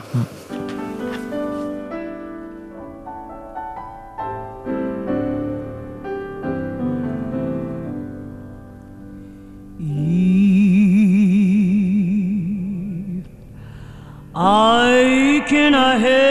I 14.36 15.46
can 15.48 15.76
I 15.76 15.96
have 15.98 16.24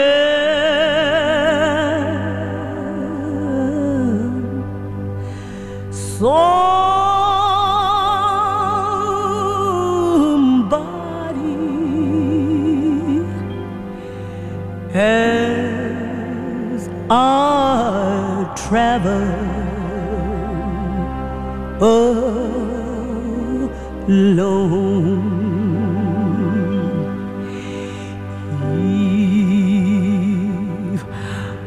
somebody 5.93 6.43
as 14.93 16.89
I 17.09 18.53
travel 18.57 19.23
alone. 24.09 25.52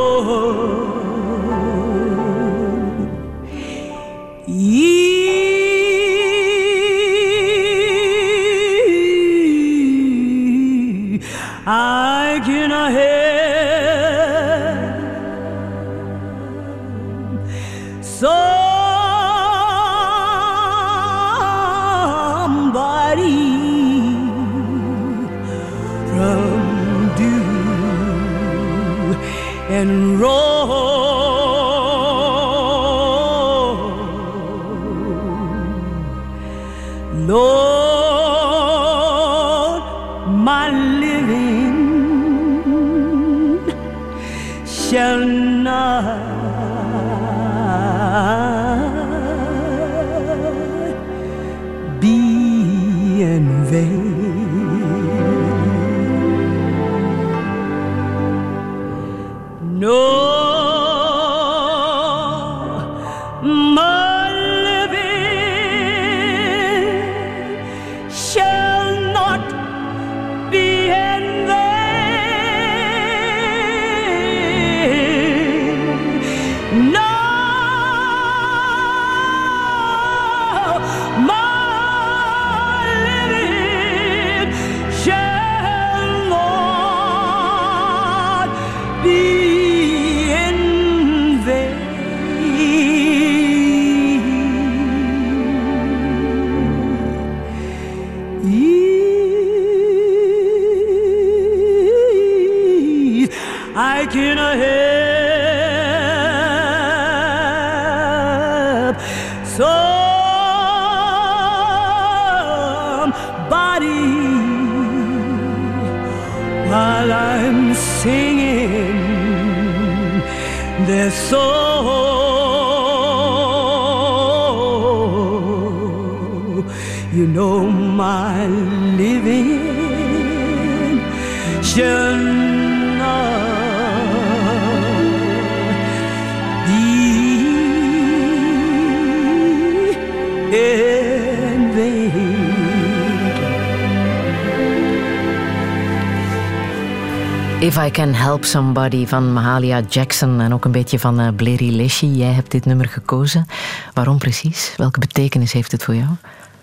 I 147.86 147.90
Can 147.90 148.14
Help 148.14 148.44
Somebody 148.44 149.06
van 149.06 149.32
Mahalia 149.32 149.80
Jackson 149.88 150.40
en 150.40 150.52
ook 150.54 150.64
een 150.64 150.72
beetje 150.72 150.98
van 150.98 151.20
uh, 151.20 151.28
Bleri 151.36 151.76
Leshy. 151.76 152.06
Jij 152.06 152.32
hebt 152.32 152.50
dit 152.50 152.64
nummer 152.64 152.88
gekozen. 152.88 153.46
Waarom 153.94 154.18
precies? 154.18 154.74
Welke 154.76 154.98
betekenis 154.98 155.52
heeft 155.52 155.72
het 155.72 155.84
voor 155.84 155.94
jou? 155.94 156.08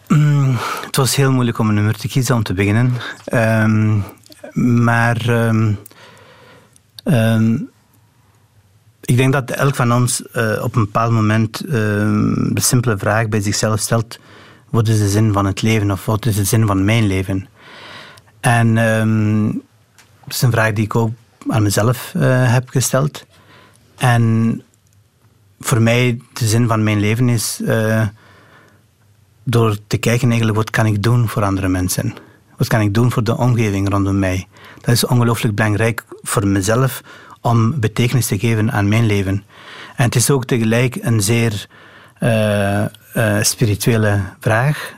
Mm, 0.07 0.57
het 0.86 0.95
was 0.95 1.15
heel 1.15 1.32
moeilijk 1.32 1.57
om 1.57 1.67
een 1.67 1.74
nummer 1.74 1.97
te 1.97 2.07
kiezen 2.07 2.36
om 2.36 2.43
te 2.43 2.53
beginnen. 2.53 2.93
Um, 3.34 4.03
maar 4.53 5.30
um, 5.30 5.80
um, 7.03 7.70
ik 9.01 9.17
denk 9.17 9.34
dat 9.34 9.51
elk 9.51 9.76
van 9.76 9.93
ons 9.93 10.24
uh, 10.36 10.63
op 10.63 10.76
een 10.76 10.84
bepaald 10.84 11.11
moment 11.11 11.57
de 11.57 12.51
simpele 12.61 12.97
vraag 12.97 13.30
bij 13.30 13.41
zichzelf 13.41 13.80
stelt: 13.80 14.20
wat 14.70 14.88
is 14.88 14.99
de 14.99 15.09
zin 15.09 15.34
van 15.34 15.45
het 15.45 15.61
leven 15.61 15.91
of 15.91 16.05
wat 16.05 16.26
is 16.26 16.36
de 16.36 16.43
zin 16.43 16.67
van 16.67 16.86
mijn 16.86 17.07
leven? 17.07 17.47
En 18.39 18.78
dat 20.30 20.38
is 20.38 20.43
een 20.43 20.51
vraag 20.51 20.73
die 20.73 20.86
ik 20.86 20.95
ook 20.95 21.11
aan 21.47 21.63
mezelf 21.63 22.13
uh, 22.15 22.53
heb 22.53 22.69
gesteld. 22.69 23.25
En 23.97 24.61
voor 25.59 25.82
mij, 25.82 26.21
de 26.34 26.47
zin 26.47 26.67
van 26.67 26.84
mijn 26.84 26.99
leven 26.99 27.30
is 27.30 27.59
uh, 27.61 28.07
door 29.43 29.77
te 29.88 29.97
kijken 29.97 30.27
eigenlijk 30.27 30.57
wat 30.57 30.69
kan 30.69 30.86
ik 30.86 31.03
doen 31.03 31.27
voor 31.27 31.43
andere 31.43 31.67
mensen. 31.67 32.13
Wat 32.57 32.67
kan 32.67 32.82
ik 32.82 32.93
doen 32.93 33.11
voor 33.11 33.23
de 33.23 33.38
omgeving 33.38 33.89
rondom 33.89 34.19
mij. 34.19 34.47
Dat 34.82 34.93
is 34.93 35.05
ongelooflijk 35.05 35.55
belangrijk 35.55 36.03
voor 36.21 36.47
mezelf 36.47 37.01
om 37.41 37.80
betekenis 37.80 38.27
te 38.27 38.39
geven 38.39 38.71
aan 38.71 38.88
mijn 38.88 39.05
leven. 39.05 39.43
En 39.95 40.05
het 40.05 40.15
is 40.15 40.30
ook 40.30 40.45
tegelijk 40.45 40.97
een 41.01 41.21
zeer 41.21 41.67
uh, 42.19 42.86
spirituele 43.41 44.21
vraag 44.39 44.93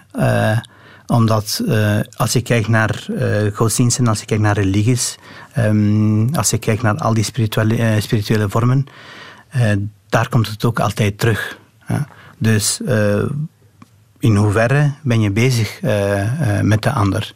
omdat 1.12 1.62
uh, 1.66 2.00
als 2.16 2.34
je 2.34 2.42
kijkt 2.42 2.68
naar 2.68 3.06
uh, 3.10 3.56
godsdiensten, 3.56 4.08
als 4.08 4.20
je 4.20 4.26
kijkt 4.26 4.44
naar 4.44 4.56
religies, 4.56 5.18
um, 5.58 6.36
als 6.36 6.50
je 6.50 6.58
kijkt 6.58 6.82
naar 6.82 6.98
al 6.98 7.14
die 7.14 7.24
spirituele, 7.24 7.78
uh, 7.78 8.02
spirituele 8.02 8.50
vormen, 8.50 8.86
daar 10.10 10.30
komt 10.30 10.48
het 10.48 10.66
ook 10.66 10.80
altijd 10.80 11.20
terug. 11.20 11.58
Ja. 11.88 12.08
Dus 12.38 12.82
in 14.20 14.36
hoeverre 14.36 14.92
ben 15.02 15.22
je 15.22 15.32
bezig 15.32 15.80
met 16.62 16.84
de 16.84 16.92
ander? 16.92 17.34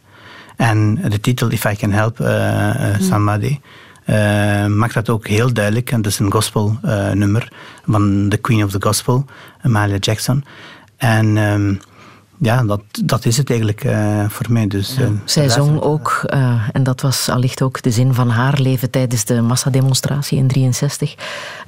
En 0.56 0.96
de 0.96 1.20
titel 1.20 1.52
If 1.52 1.66
I 1.66 1.76
Can 1.76 1.92
Help 1.92 2.18
Somebody 3.00 3.60
maakt 4.68 4.94
dat 4.94 5.10
ook 5.10 5.28
heel 5.28 5.54
duidelijk. 5.54 5.92
En 5.92 6.02
dat 6.02 6.12
is 6.12 6.20
een 6.20 6.32
gospelnummer 6.32 7.52
van 7.86 8.26
The 8.30 8.38
Queen 8.38 8.64
of 8.64 8.72
the 8.72 8.82
Gospel, 8.82 9.26
Amalia 9.62 9.98
Jackson. 9.98 10.44
En 10.98 11.38
ehm, 11.38 11.74
ja, 12.38 12.64
dat, 12.64 12.82
dat 13.04 13.26
is 13.26 13.38
het 13.38 13.50
eigenlijk 13.50 13.84
uh, 13.84 14.30
voor 14.30 14.46
mij. 14.50 14.68
Dus, 14.68 14.98
uh, 15.00 15.08
Zij 15.26 15.50
zong 15.50 15.82
ook, 15.82 16.22
uh, 16.34 16.62
en 16.72 16.84
dat 16.84 17.02
was 17.02 17.30
allicht 17.30 17.62
ook 17.62 17.82
de 17.82 17.92
zin 17.92 18.14
van 18.14 18.30
haar 18.30 18.60
leven 18.60 18.90
tijdens 18.90 19.26
de 19.26 19.42
massademonstratie 19.42 20.38
in 20.38 20.48
63 20.48 21.16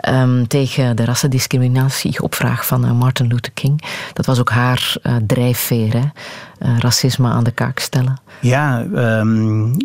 um, 0.10 0.48
tegen 0.48 0.96
de 0.96 1.06
rassendiscriminatie 1.06 2.22
op 2.22 2.36
vraag 2.36 2.66
van 2.66 2.98
Martin 2.98 3.28
Luther 3.28 3.52
King. 3.54 3.82
Dat 4.14 4.26
was 4.26 4.40
ook 4.40 4.50
haar 4.50 4.96
drijfveer, 5.26 5.94
hè? 5.94 6.06
racisme 6.80 7.28
aan 7.28 7.44
de 7.44 7.52
kaak 7.52 7.80
stellen. 7.80 8.20
Ja, 8.42 8.82
um, 9.20 9.78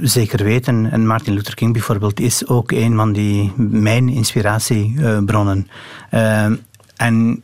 zeker 0.00 0.44
weten. 0.44 0.90
En 0.90 1.06
Martin 1.06 1.34
Luther 1.34 1.54
King 1.54 1.72
bijvoorbeeld 1.72 2.20
is 2.20 2.46
ook 2.46 2.72
een 2.72 2.96
van 2.96 3.12
die, 3.12 3.52
mijn 3.56 4.08
inspiratiebronnen. 4.08 5.68
en 6.96 7.42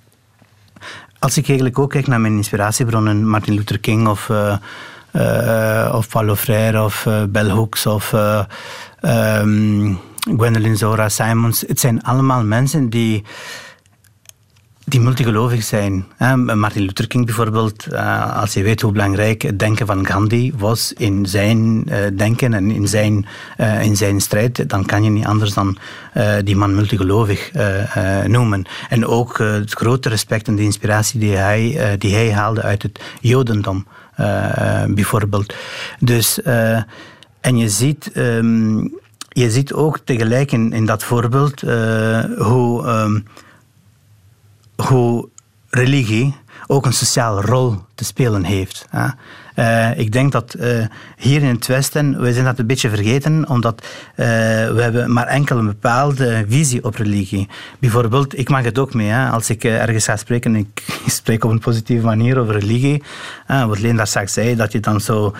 als 1.18 1.36
ik 1.36 1.46
eigenlijk 1.46 1.78
ook 1.78 1.90
kijk 1.90 2.06
naar 2.06 2.20
mijn 2.20 2.36
inspiratiebronnen, 2.36 3.28
Martin 3.28 3.54
Luther 3.54 3.78
King 3.78 4.08
of, 4.08 4.28
uh, 4.28 5.90
of 5.92 6.08
Paulo 6.08 6.34
Freire 6.34 6.82
of 6.82 7.04
uh, 7.06 7.22
Bell 7.28 7.48
Hooks 7.48 7.86
of 7.86 8.12
um, 9.00 9.98
Gwendolyn 10.36 10.76
Zora 10.76 11.08
Simons. 11.08 11.64
Het 11.66 11.80
zijn 11.80 12.02
allemaal 12.02 12.44
mensen 12.44 12.90
die 12.90 13.24
die 14.88 15.00
multigelovig 15.00 15.62
zijn. 15.62 16.06
Martin 16.54 16.82
Luther 16.82 17.06
King 17.06 17.24
bijvoorbeeld, 17.24 17.86
eh, 17.86 18.36
als 18.40 18.54
je 18.54 18.62
weet 18.62 18.80
hoe 18.80 18.92
belangrijk 18.92 19.42
het 19.42 19.58
denken 19.58 19.86
van 19.86 20.06
Gandhi 20.06 20.52
was 20.56 20.92
in 20.92 21.26
zijn 21.26 21.84
eh, 21.86 21.98
denken 22.16 22.54
en 22.54 22.70
in 22.70 22.88
zijn, 22.88 23.26
eh, 23.56 23.82
in 23.82 23.96
zijn 23.96 24.20
strijd, 24.20 24.68
dan 24.68 24.84
kan 24.84 25.04
je 25.04 25.10
niet 25.10 25.26
anders 25.26 25.54
dan 25.54 25.78
die 26.44 26.56
man 26.56 26.74
multigelovig 26.74 27.50
noemen. 28.26 28.64
En 28.88 29.06
ook 29.06 29.38
het 29.38 29.72
grote 29.72 30.08
respect 30.08 30.48
en 30.48 30.56
de 30.56 30.62
inspiratie 30.62 31.20
die 31.20 31.36
hij, 31.36 31.96
die 31.98 32.14
hij 32.14 32.32
haalde 32.32 32.62
uit 32.62 32.82
het 32.82 33.00
Jodendom, 33.20 33.86
bijvoorbeeld. 34.88 35.54
Dus, 35.98 36.42
en 37.40 37.56
je 37.56 37.68
ziet. 37.68 38.10
Ehm, 38.12 38.78
je 39.28 39.50
ziet 39.50 39.72
ook 39.72 39.98
tegelijk 40.04 40.52
in, 40.52 40.72
in 40.72 40.86
dat 40.86 41.04
voorbeeld 41.04 41.60
hoe 42.36 42.86
ehm, 42.86 43.18
hoe 44.86 45.28
religie 45.68 46.34
ook 46.66 46.86
een 46.86 46.92
sociale 46.92 47.40
rol 47.40 47.76
te 47.94 48.04
spelen 48.04 48.44
heeft. 48.44 48.86
Uh, 49.58 49.98
ik 49.98 50.12
denk 50.12 50.32
dat 50.32 50.56
uh, 50.60 50.84
hier 51.16 51.42
in 51.42 51.54
het 51.54 51.66
Westen, 51.66 52.20
we 52.20 52.32
zijn 52.32 52.44
dat 52.44 52.58
een 52.58 52.66
beetje 52.66 52.88
vergeten, 52.88 53.48
omdat 53.48 53.82
uh, 53.82 54.26
we 54.70 54.78
hebben 54.82 55.12
maar 55.12 55.26
enkel 55.26 55.58
een 55.58 55.66
bepaalde 55.66 56.44
visie 56.48 56.84
op 56.84 56.94
religie. 56.94 57.48
Bijvoorbeeld, 57.78 58.38
ik 58.38 58.48
mag 58.48 58.64
het 58.64 58.78
ook 58.78 58.94
mee, 58.94 59.08
hè, 59.08 59.28
als 59.28 59.50
ik 59.50 59.64
ergens 59.64 60.04
ga 60.04 60.16
spreken, 60.16 60.56
ik 60.56 60.84
spreek 61.06 61.44
op 61.44 61.50
een 61.50 61.58
positieve 61.58 62.04
manier 62.04 62.38
over 62.38 62.58
religie, 62.58 63.02
wat 63.46 63.78
Leen 63.78 63.96
daar 63.96 64.06
straks 64.06 64.32
zei, 64.32 64.56
dat 64.56 64.72
je 64.72 64.80
dan 64.80 65.00
zo 65.00 65.34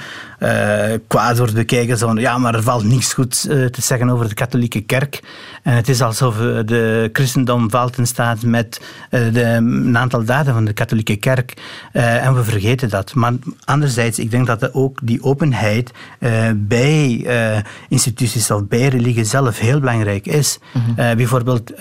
kwaad 1.06 1.38
wordt 1.38 1.54
bekijken, 1.54 1.98
zo 1.98 2.18
ja, 2.18 2.38
maar 2.38 2.54
er 2.54 2.62
valt 2.62 2.84
niets 2.84 3.12
goed 3.12 3.40
te 3.42 3.82
zeggen 3.82 4.10
over 4.10 4.28
de 4.28 4.34
katholieke 4.34 4.80
kerk. 4.80 5.20
En 5.62 5.74
het 5.74 5.88
is 5.88 6.02
alsof 6.02 6.36
de 6.64 7.10
christendom 7.12 7.70
valt 7.70 7.98
in 7.98 8.06
staat 8.06 8.42
met 8.42 8.80
de, 9.10 9.42
een 9.42 9.98
aantal 9.98 10.24
daden 10.24 10.54
van 10.54 10.64
de 10.64 10.72
katholieke 10.72 11.16
kerk. 11.16 11.54
en 11.92 12.34
we 12.34 12.44
vergeten 12.44 12.88
dat. 12.88 13.14
Maar 13.14 13.32
anderzijds 13.64 14.07
ik 14.16 14.30
denk 14.30 14.46
dat 14.46 14.74
ook 14.74 14.98
die 15.02 15.22
openheid 15.22 15.92
uh, 16.20 16.50
bij 16.56 17.20
uh, 17.26 17.58
instituties 17.88 18.50
of 18.50 18.66
bij 18.66 18.88
religie 18.88 19.24
zelf 19.24 19.58
heel 19.58 19.80
belangrijk 19.80 20.26
is. 20.26 20.58
Mm 20.74 20.82
-hmm. 20.82 21.04
uh, 21.04 21.14
bijvoorbeeld 21.14 21.72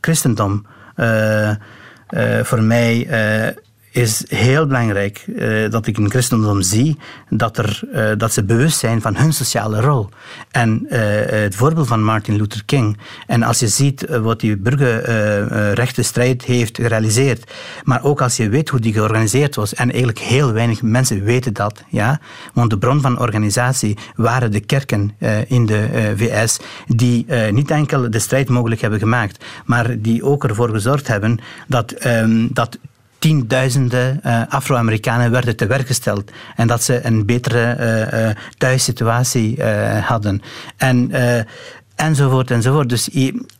christendom. 0.00 0.66
voor 2.42 2.62
mij 2.62 3.06
is 3.90 4.24
heel 4.28 4.66
belangrijk 4.66 5.24
uh, 5.26 5.70
dat 5.70 5.86
ik 5.86 5.98
in 5.98 6.10
christendom 6.10 6.62
zie 6.62 6.98
dat, 7.28 7.58
er, 7.58 7.80
uh, 7.94 8.10
dat 8.16 8.32
ze 8.32 8.44
bewust 8.44 8.78
zijn 8.78 9.00
van 9.00 9.16
hun 9.16 9.32
sociale 9.32 9.80
rol. 9.80 10.08
En 10.50 10.86
uh, 10.90 10.98
het 11.26 11.54
voorbeeld 11.54 11.86
van 11.86 12.04
Martin 12.04 12.36
Luther 12.36 12.64
King. 12.64 12.98
En 13.26 13.42
als 13.42 13.58
je 13.58 13.68
ziet 13.68 14.06
wat 14.08 14.40
die 14.40 14.56
burgerrechtenstrijd 14.56 16.44
heeft 16.44 16.76
gerealiseerd, 16.76 17.52
maar 17.84 18.04
ook 18.04 18.20
als 18.20 18.36
je 18.36 18.48
weet 18.48 18.68
hoe 18.68 18.80
die 18.80 18.92
georganiseerd 18.92 19.54
was, 19.54 19.74
en 19.74 19.88
eigenlijk 19.88 20.18
heel 20.18 20.52
weinig 20.52 20.82
mensen 20.82 21.24
weten 21.24 21.52
dat, 21.52 21.84
ja, 21.88 22.20
want 22.54 22.70
de 22.70 22.78
bron 22.78 23.00
van 23.00 23.18
organisatie 23.18 23.98
waren 24.14 24.50
de 24.50 24.60
kerken 24.60 25.14
in 25.46 25.66
de 25.66 26.12
VS, 26.16 26.58
die 26.86 27.26
niet 27.50 27.70
enkel 27.70 28.10
de 28.10 28.18
strijd 28.18 28.48
mogelijk 28.48 28.80
hebben 28.80 28.98
gemaakt, 28.98 29.44
maar 29.64 30.00
die 30.00 30.24
ook 30.24 30.44
ervoor 30.44 30.68
gezorgd 30.68 31.08
hebben 31.08 31.38
dat, 31.66 32.06
um, 32.06 32.48
dat 32.52 32.78
tienduizenden 33.20 34.20
uh, 34.26 34.42
Afro-Amerikanen 34.48 35.30
werden 35.30 35.56
te 35.56 35.66
werk 35.66 35.86
gesteld 35.86 36.30
en 36.56 36.66
dat 36.66 36.82
ze 36.82 37.04
een 37.06 37.26
betere 37.26 37.76
uh, 38.12 38.28
uh, 38.28 38.34
thuissituatie 38.58 39.64
hadden. 40.00 40.42
En 40.76 41.12
enzovoort 41.94 42.50
enzovoort. 42.50 42.88
Dus, 42.88 43.08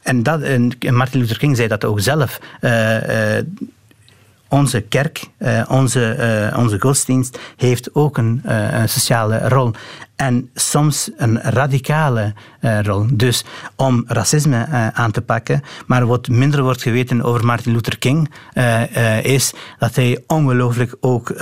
en, 0.03 0.23
dat, 0.23 0.43
en 0.43 0.95
Martin 0.95 1.21
Luther 1.21 1.39
King 1.39 1.57
zei 1.57 1.69
dat 1.69 1.85
ook 1.85 2.01
zelf. 2.01 2.41
onze 4.49 4.81
kerk, 4.81 5.25
onze, 5.69 6.53
onze 6.57 6.81
godsdienst, 6.81 7.39
heeft 7.57 7.95
ook 7.95 8.17
een 8.17 8.43
sociale 8.87 9.49
rol 9.49 9.73
en 10.21 10.51
soms 10.55 11.11
een 11.16 11.41
radicale 11.43 12.35
uh, 12.61 12.81
rol. 12.83 13.07
Dus 13.12 13.45
om 13.77 14.05
racisme 14.07 14.66
uh, 14.68 14.89
aan 14.89 15.11
te 15.11 15.23
pakken. 15.23 15.62
Maar 15.87 16.07
wat 16.07 16.29
minder 16.29 16.62
wordt 16.62 16.83
geweten 16.83 17.23
over 17.23 17.47
Martin 17.47 17.73
Luther 17.73 17.99
King 17.99 18.31
uh, 18.55 19.25
is 19.25 19.53
dat 19.79 19.95
hij 19.95 20.23
ongelooflijk 20.27 20.97
ook 21.01 21.35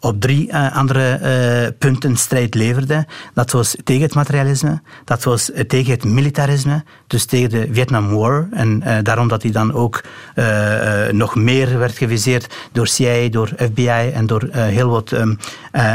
op 0.00 0.20
drie 0.20 0.56
andere 0.56 1.72
punten 1.78 2.16
strijd 2.16 2.54
leverde. 2.54 3.06
Dat 3.34 3.50
was 3.50 3.76
tegen 3.84 4.02
het 4.02 4.14
materialisme, 4.14 4.82
dat 5.04 5.24
was 5.24 5.50
tegen 5.66 5.92
het 5.92 6.04
militarisme, 6.04 6.84
dus 7.06 7.24
tegen 7.24 7.50
de 7.50 7.68
Vietnam 7.72 8.14
War. 8.14 8.48
En 8.52 8.82
daarom 9.02 9.28
dat 9.28 9.42
hij 9.42 9.50
dan 9.50 9.72
ook 9.72 10.02
nog 11.10 11.34
meer 11.34 11.78
werd 11.78 11.96
geviseerd 11.96 12.54
door 12.72 12.86
CIA, 12.86 13.28
door 13.28 13.48
FBI 13.56 14.10
en 14.14 14.26
door 14.26 14.48
heel 14.52 14.88
wat 14.88 15.10
um, 15.10 15.38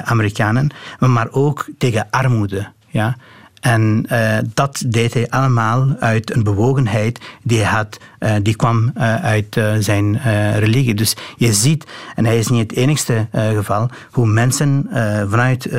Amerikanen. 0.04 0.70
Maar 1.00 1.28
ook 1.32 1.66
tegen 1.78 2.08
armoede. 2.20 2.68
Ja? 2.88 3.16
En 3.60 4.06
uh, 4.12 4.38
dat 4.54 4.84
deed 4.86 5.14
hij 5.14 5.30
allemaal 5.30 5.96
uit 6.00 6.36
een 6.36 6.44
bewogenheid 6.44 7.20
die 7.44 7.58
hij 7.60 7.72
had, 7.72 7.98
uh, 8.20 8.32
die 8.42 8.56
kwam 8.56 8.92
uh, 8.98 9.16
uit 9.16 9.60
zijn 9.80 10.22
religie. 10.60 10.94
Dus 10.94 11.16
je 11.38 11.54
ziet, 11.54 11.86
en 12.16 12.26
hij 12.26 12.38
is 12.38 12.48
niet 12.48 12.70
het 12.70 12.80
enigste 12.80 13.28
geval, 13.32 13.90
hoe 14.12 14.28
mensen 14.28 14.88
vanuit 15.30 15.70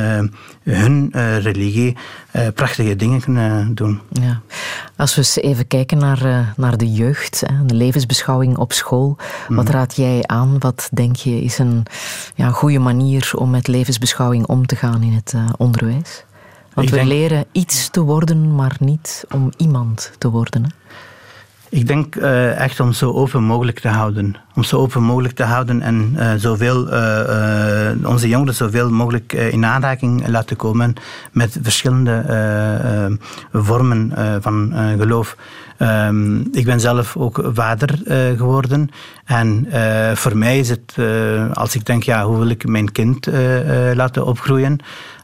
hun 0.63 1.11
religie 1.41 1.97
prachtige 2.55 2.97
dingen 2.97 3.21
kunnen 3.21 3.75
doen. 3.75 4.01
Ja. 4.13 4.41
Als 4.97 5.15
we 5.15 5.21
eens 5.21 5.37
even 5.37 5.67
kijken 5.67 5.99
naar, 5.99 6.53
naar 6.57 6.77
de 6.77 6.93
jeugd, 6.93 7.43
de 7.67 7.75
levensbeschouwing 7.75 8.57
op 8.57 8.73
school, 8.73 9.17
wat 9.49 9.65
mhm. 9.65 9.73
raad 9.73 9.97
jij 9.97 10.23
aan? 10.27 10.59
Wat 10.59 10.89
denk 10.93 11.17
je 11.17 11.43
is 11.43 11.59
een 11.59 11.83
ja, 12.35 12.49
goede 12.49 12.79
manier 12.79 13.31
om 13.35 13.51
met 13.51 13.69
levensbeschouwing 13.69 14.47
om 14.47 14.67
te 14.67 14.77
gaan 14.77 15.03
in 15.03 15.13
het 15.13 15.35
onderwijs? 15.57 16.25
Want 16.81 17.03
we 17.03 17.05
leren 17.05 17.45
iets 17.53 17.89
te 17.89 18.01
worden, 18.01 18.55
maar 18.55 18.77
niet 18.79 19.25
om 19.35 19.53
iemand 19.57 20.13
te 20.19 20.31
worden. 20.31 20.63
Hè? 20.63 20.69
Ik 21.69 21.87
denk 21.87 22.17
uh, 22.17 22.59
echt 22.59 22.81
om 22.81 22.93
zo 22.93 23.13
open 23.13 23.43
mogelijk 23.43 23.81
te 23.81 23.89
houden. 23.89 24.37
Om 24.55 24.63
zo 24.63 24.77
open 24.77 25.03
mogelijk 25.03 25.35
te 25.35 25.43
houden 25.43 25.83
en 25.83 26.17
uh, 26.17 26.33
zoveel, 26.37 26.93
uh, 26.93 27.91
onze 28.05 28.29
jongeren 28.29 28.55
zoveel 28.55 28.91
mogelijk 28.91 29.33
in 29.33 29.65
aanraking 29.65 30.29
laten 30.29 30.57
komen 30.57 30.95
met 31.33 31.59
verschillende 31.63 33.19
vormen 33.53 34.13
van 34.41 34.73
geloof. 34.99 35.37
Um, 35.79 36.49
ik 36.53 36.65
ben 36.65 36.81
zelf 36.81 37.17
ook 37.17 37.51
vader 37.53 37.99
geworden. 38.37 38.91
En 39.25 39.67
voor 40.15 40.37
mij 40.37 40.59
is 40.59 40.69
het, 40.69 40.97
als 41.53 41.75
ik 41.75 41.87
denk, 41.87 42.03
ja, 42.03 42.25
hoe 42.25 42.39
wil 42.39 42.49
ik 42.49 42.67
mijn 42.67 42.93
kind 42.93 43.27
laten 43.95 44.27
opgroeien? 44.27 44.79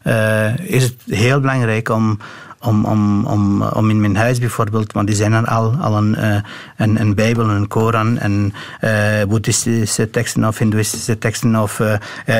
Uh, 0.07 0.59
is 0.59 0.83
het 0.83 0.95
heel 1.07 1.41
belangrijk 1.41 1.89
om, 1.89 2.19
om, 2.61 2.85
om, 2.85 3.25
om, 3.25 3.63
om 3.63 3.91
in 3.91 4.01
mijn 4.01 4.17
huis 4.17 4.39
bijvoorbeeld, 4.39 4.93
want 4.93 5.07
die 5.07 5.17
zijn 5.17 5.33
er 5.33 5.47
al, 5.47 5.75
al 5.81 5.97
een, 5.97 6.17
uh, 6.19 6.37
een, 6.77 7.01
een 7.01 7.15
Bijbel, 7.15 7.51
een 7.51 7.69
Koran 7.69 8.19
en 8.19 8.53
uh, 8.81 8.91
boeddhistische 9.29 10.11
teksten 10.11 10.45
of 10.45 10.59
hindoeïstische 10.59 11.19
teksten 11.19 11.57
of 11.57 11.83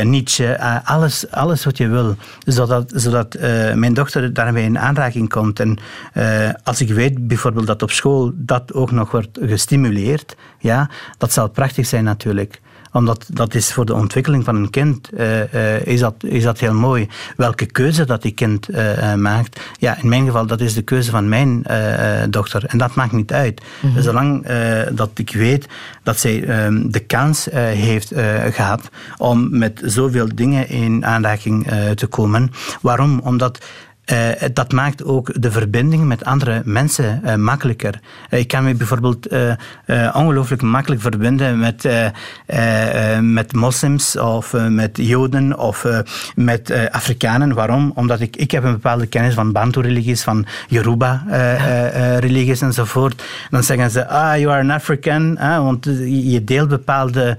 Nietzsche, 0.03 0.61
alles, 0.85 1.31
alles 1.31 1.65
wat 1.65 1.77
je 1.77 1.89
wil. 1.89 2.17
Zodat, 2.45 2.93
zodat 2.95 3.37
mijn 3.75 3.95
dochter 3.95 4.33
daarmee 4.33 4.65
in 4.65 4.79
aanraking 4.79 5.29
komt. 5.29 5.61
En 5.61 5.79
als 6.65 6.81
ik 6.81 6.91
weet 6.91 7.29
bijvoorbeeld 7.29 7.67
dat 7.67 7.83
op 7.83 7.91
school 7.91 8.33
dat 8.35 8.73
ook 8.73 8.91
nog 8.91 9.11
wordt 9.11 9.39
gestimuleerd, 9.41 10.37
ja, 10.59 10.91
dat 11.19 11.33
zal 11.33 11.49
prachtig 11.49 11.87
zijn 11.87 12.05
natuurlijk 12.05 12.61
omdat 12.97 13.27
dat 13.33 13.55
is 13.55 13.73
voor 13.73 13.87
de 13.87 13.95
ontwikkeling 13.95 14.45
van 14.45 14.57
een 14.57 14.71
kind, 14.71 15.11
eh, 15.11 15.75
eh, 15.77 15.87
is, 15.87 16.01
dat, 16.01 16.15
is 16.25 16.43
dat 16.43 16.61
heel 16.61 16.75
mooi. 16.75 17.09
Welke 17.37 17.67
keuze 17.67 18.05
dat 18.05 18.23
die 18.23 18.33
kind 18.33 18.69
eh, 18.69 19.15
maakt, 19.15 19.61
ja, 19.79 19.99
in 20.03 20.09
mijn 20.09 20.27
geval, 20.27 20.47
dat 20.47 20.61
is 20.61 20.75
de 20.75 20.83
keuze 20.83 21.11
van 21.11 21.29
mijn 21.29 21.65
dochter. 22.31 22.65
En 22.65 22.79
dat 22.79 22.95
maakt 22.95 23.13
niet 23.13 23.33
uit. 23.33 23.63
Zolang 23.99 24.45
eh, 24.45 24.83
dat 24.93 25.11
ik 25.15 25.33
weet 25.33 25.67
dat 26.03 26.19
zij 26.19 26.45
ehm, 26.45 26.91
de 26.91 27.01
kans 27.01 27.49
heeft 27.53 28.13
eh, 28.13 28.45
gehad 28.51 28.91
om 29.17 29.59
met 29.59 29.81
zoveel 29.85 30.29
dingen 30.35 30.69
in 30.69 31.07
aanraking 31.07 31.67
te 31.95 32.07
komen. 32.07 32.51
Waarom? 32.81 33.21
Omdat 33.25 33.65
eh, 34.07 34.29
dat 34.53 34.73
maakt 34.73 35.05
ook 35.05 35.43
de 35.43 35.51
verbinding 35.51 36.05
met 36.05 36.25
andere 36.25 36.63
mensen 36.65 37.21
eh, 37.25 37.35
makkelijker. 37.35 38.01
Eh, 38.31 38.39
ik 38.39 38.49
kan 38.49 38.65
me 38.65 38.75
bijvoorbeeld 38.75 39.29
ongelooflijk 40.13 40.63
makkelijk 40.63 41.01
verbinden 41.01 41.59
met, 41.59 41.89
met 43.21 43.53
moslims 43.53 44.19
of 44.19 44.55
met 44.69 44.97
joden 44.97 45.59
of 45.59 45.87
met 46.35 46.73
Afrikanen. 46.91 47.55
Waarom? 47.55 47.93
Omdat 47.95 48.21
ik, 48.21 48.37
ik 48.37 48.51
heb 48.51 48.65
een 48.65 48.73
bepaalde 48.73 49.07
kennis 49.07 49.35
van 49.35 49.53
Bantu-religies, 49.53 50.23
van 50.23 50.47
Yoruba-religies 50.69 52.61
enzovoort. 52.61 53.23
Dan 53.51 53.63
zeggen 53.63 53.91
ze, 53.91 54.09
ah, 54.09 54.39
you 54.39 54.51
are 54.53 54.61
an 54.61 54.71
African, 54.71 55.39
want 55.39 55.85
je 56.05 56.45
deelt 56.45 56.69
bepaalde 56.69 57.37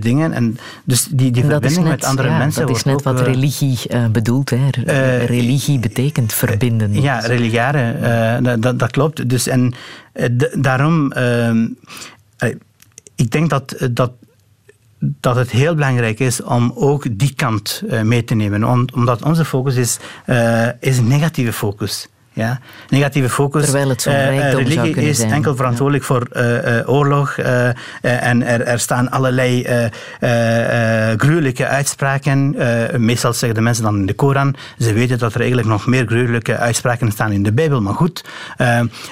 dingen. 0.00 0.32
En 0.32 0.58
dus 0.84 1.08
die, 1.10 1.30
die 1.30 1.44
verbinding 1.44 1.82
net, 1.82 1.92
met 2.00 2.04
andere 2.04 2.28
ja, 2.28 2.38
mensen 2.38 2.66
dat 2.66 2.76
is 2.76 2.84
net 2.84 2.94
ook, 2.94 3.02
wat 3.02 3.20
religie 3.20 3.78
bedoelt. 4.12 4.50
Hè. 4.50 4.68
Re- 4.70 4.82
eh, 4.82 5.26
betekent 5.80 6.32
verbinden. 6.32 7.02
ja, 7.02 7.18
religiare, 7.18 7.92
eh, 7.92 8.60
dat, 8.60 8.78
dat, 8.78 8.90
klopt. 8.90 9.28
Dus 9.28 9.46
en 9.46 9.74
eh, 10.12 10.28
daarom, 10.54 11.12
ehm, 11.12 11.68
eh, 12.36 12.54
ik 13.14 13.30
denk 13.30 13.50
dat, 13.50 13.88
dat, 13.90 14.12
dat 14.98 15.36
het 15.36 15.50
heel 15.50 15.74
belangrijk 15.74 16.18
is 16.18 16.42
om 16.42 16.72
ook 16.74 17.18
die 17.18 17.34
kant 17.34 17.82
mee 18.02 18.24
te 18.24 18.34
nemen. 18.34 18.64
Om- 18.64 18.88
omdat 18.94 19.22
onze 19.22 19.44
focus 19.44 19.76
is, 19.76 19.98
is 20.80 20.98
een 20.98 21.08
negatieve 21.08 21.52
focus. 21.52 22.08
Ja? 22.40 22.60
Negatieve 22.88 23.28
focus. 23.28 23.64
Terwijl 23.64 23.88
het 23.88 24.02
zo'n 24.02 24.12
zou 24.12 24.62
religie 24.62 24.94
is 24.94 25.16
zijn. 25.16 25.32
enkel 25.32 25.56
verantwoordelijk 25.56 26.04
voor 26.04 26.22
eh, 26.22 26.88
oorlog. 26.88 27.38
en 28.00 28.42
er, 28.46 28.62
er 28.62 28.78
staan 28.78 29.10
allerlei 29.10 29.66
gruwelijke 31.16 31.66
uitspraken. 31.66 32.54
Meestal 32.96 33.32
zeggen 33.32 33.58
de 33.58 33.64
mensen 33.64 33.84
dan 33.84 33.96
in 33.96 34.06
de 34.06 34.14
Koran. 34.14 34.54
Ze 34.78 34.92
weten 34.92 35.18
dat 35.18 35.34
er 35.34 35.40
eigenlijk 35.40 35.68
nog 35.68 35.86
meer 35.86 36.06
gruwelijke 36.06 36.56
uitspraken 36.56 37.12
staan 37.12 37.32
in 37.32 37.42
de 37.42 37.52
Bijbel. 37.52 37.80
Maar 37.80 37.94
goed. 37.94 38.24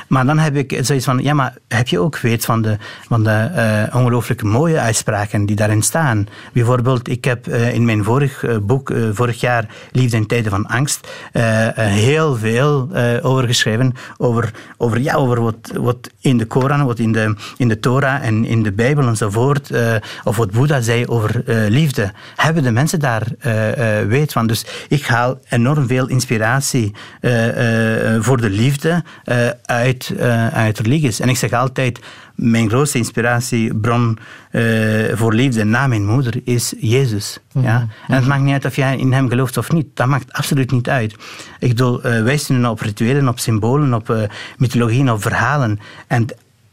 Maar 0.09 0.27
dan 0.27 0.39
heb 0.39 0.57
ik 0.57 0.79
zoiets 0.81 1.05
van: 1.05 1.19
ja, 1.23 1.35
maar 1.35 1.55
heb 1.69 1.89
je 1.89 1.99
ook 1.99 2.19
weet 2.19 2.45
van 2.45 2.63
de, 2.63 2.77
van 3.09 3.25
de 3.25 3.49
ongelooflijk 3.93 4.43
mooie 4.43 4.79
uitspraken 4.79 5.47
die 5.47 5.57
daarin 5.57 5.83
staan? 5.83 6.27
Bijvoorbeeld, 6.53 7.09
ik 7.09 7.25
heb 7.25 7.49
in 7.49 7.85
mijn 7.85 8.05
vorig 8.05 8.45
boek, 8.63 8.93
vorig 9.13 9.41
jaar, 9.41 9.67
Liefde 9.93 10.17
in 10.17 10.27
tijden 10.27 10.51
van 10.51 10.67
angst, 10.67 11.09
heel 11.75 12.37
veel 12.37 12.89
over 13.23 13.47
geschreven. 13.47 13.93
Over, 14.17 14.51
over, 14.77 14.99
ja, 15.01 15.15
over 15.15 15.43
wat, 15.43 15.71
wat 15.75 16.11
in 16.21 16.39
de 16.39 16.45
Koran, 16.45 16.87
wat 16.87 16.99
in 16.99 17.13
de, 17.13 17.37
in 17.57 17.69
de 17.69 17.81
Torah 17.81 18.25
en 18.25 18.45
in 18.45 18.63
de 18.63 18.73
Bijbel 18.73 19.07
enzovoort, 19.07 19.71
eh, 19.71 19.95
of 20.25 20.37
wat 20.37 20.51
Boeddha 20.51 20.81
zei 20.81 21.07
over 21.07 21.43
eh, 21.47 21.69
liefde. 21.69 22.13
Hebben 22.37 22.63
de 22.63 22.71
mensen 22.71 23.01
daar 23.01 23.23
eh, 23.39 24.01
eh, 24.01 24.09
weet 24.09 24.33
van? 24.33 24.47
Dus 24.47 24.65
ik 24.89 25.07
haal 25.07 25.39
enorm 25.49 25.87
veel 25.87 26.09
inspiratie 26.09 26.95
eh, 27.21 28.15
eh, 28.15 28.23
voor 28.23 28.41
de 28.41 28.51
liefde 28.51 29.03
eh, 29.25 29.49
uit, 29.65 30.15
eh, 30.19 30.49
uit 30.49 30.79
religies. 30.79 31.21
En 31.21 31.29
ik 31.29 31.37
zeg 31.37 31.53
altijd, 31.53 32.01
mijn 32.39 32.69
grootste 32.69 32.99
inspiratiebron 32.99 34.19
eh, 34.51 34.63
voor 35.13 35.35
liefde 35.35 35.65
na 35.65 35.87
mijn 35.87 36.07
moeder 36.07 36.41
is 36.45 36.75
Jezus. 36.79 37.39
Ja? 37.53 37.87
En 38.07 38.15
het 38.15 38.27
maakt 38.27 38.43
niet 38.43 38.53
uit 38.53 38.65
of 38.65 38.77
jij 38.77 38.97
in 38.97 39.13
hem 39.13 39.29
gelooft 39.29 39.57
of 39.57 39.73
niet. 39.73 39.87
Dat 39.95 40.07
maakt 40.07 40.33
absoluut 40.33 40.71
niet 40.71 40.89
uit. 40.89 41.15
Ik 41.59 41.69
bedoel, 41.69 42.01
wij 42.01 42.39
zinnen 42.39 42.71
op 42.71 42.81
rituelen, 42.81 43.29
op 43.29 43.39
symbolen, 43.39 43.95
op 43.95 44.11
uh, 44.11 44.23
mythologieën, 44.59 45.11
op 45.11 45.23
verhalen. 45.23 45.81
En 46.07 46.27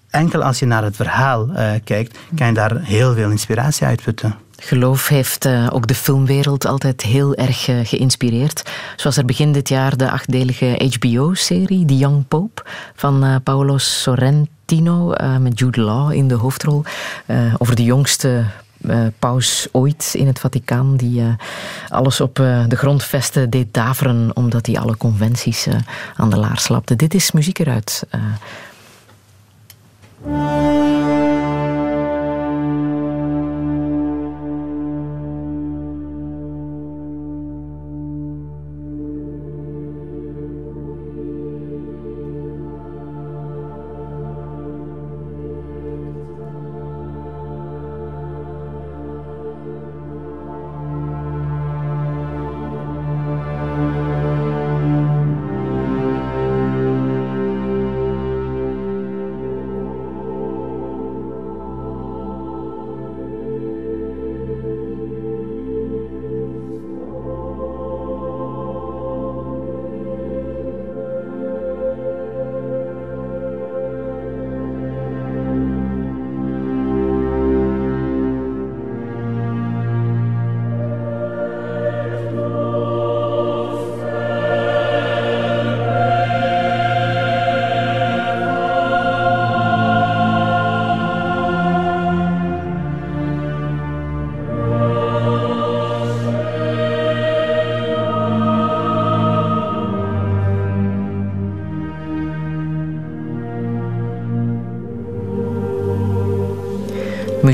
enkel 0.10 0.44
als 0.44 0.60
je 0.60 0.66
naar 0.66 0.84
het 0.84 0.96
verhaal 0.96 1.50
uh, 1.50 1.72
kijkt, 1.84 2.18
kan 2.36 2.48
je 2.48 2.54
daar 2.54 2.82
heel 2.82 3.14
veel 3.14 3.30
inspiratie 3.30 3.88
uit 3.88 4.04
putten. 4.04 4.36
Geloof 4.58 5.08
heeft 5.08 5.46
uh, 5.46 5.68
ook 5.72 5.88
de 5.88 5.96
filmwereld 5.96 6.66
altijd 6.66 7.02
heel 7.02 7.36
erg 7.36 7.68
uh, 7.68 7.80
geïnspireerd. 7.84 8.72
Zoals 8.96 9.18
er 9.18 9.26
begin 9.26 9.52
dit 9.52 9.70
jaar 9.70 9.98
de 9.98 10.12
achtdelige 10.12 10.92
HBO-serie 11.00 11.86
The 11.86 11.98
Young 11.98 12.28
Pope 12.28 12.64
van 12.96 13.26
uh, 13.26 13.36
Paolo 13.44 13.78
Sorrentino 14.66 15.14
met 15.40 15.60
Jude 15.60 15.82
Law 15.82 16.12
in 16.12 16.28
de 16.28 16.34
hoofdrol 16.34 16.84
over 17.58 17.76
de 17.76 17.84
jongste 17.84 18.44
uh, 18.82 19.06
paus 19.20 19.68
ooit 19.72 20.14
in 20.18 20.28
het 20.28 20.40
Vaticaan, 20.40 20.96
die 20.96 21.24
alles 21.90 22.22
op 22.22 22.40
uh, 22.40 22.64
de 22.68 22.76
grondvesten 22.76 23.50
deed 23.50 23.74
daveren 23.74 24.32
omdat 24.34 24.66
hij 24.66 24.78
alle 24.78 24.98
conventies 24.98 25.68
aan 26.16 26.30
de 26.30 26.38
laars 26.38 26.64
slapte. 26.64 26.96
Dit 26.96 27.14
is 27.14 27.32
muziek 27.32 27.60
eruit. 27.60 28.04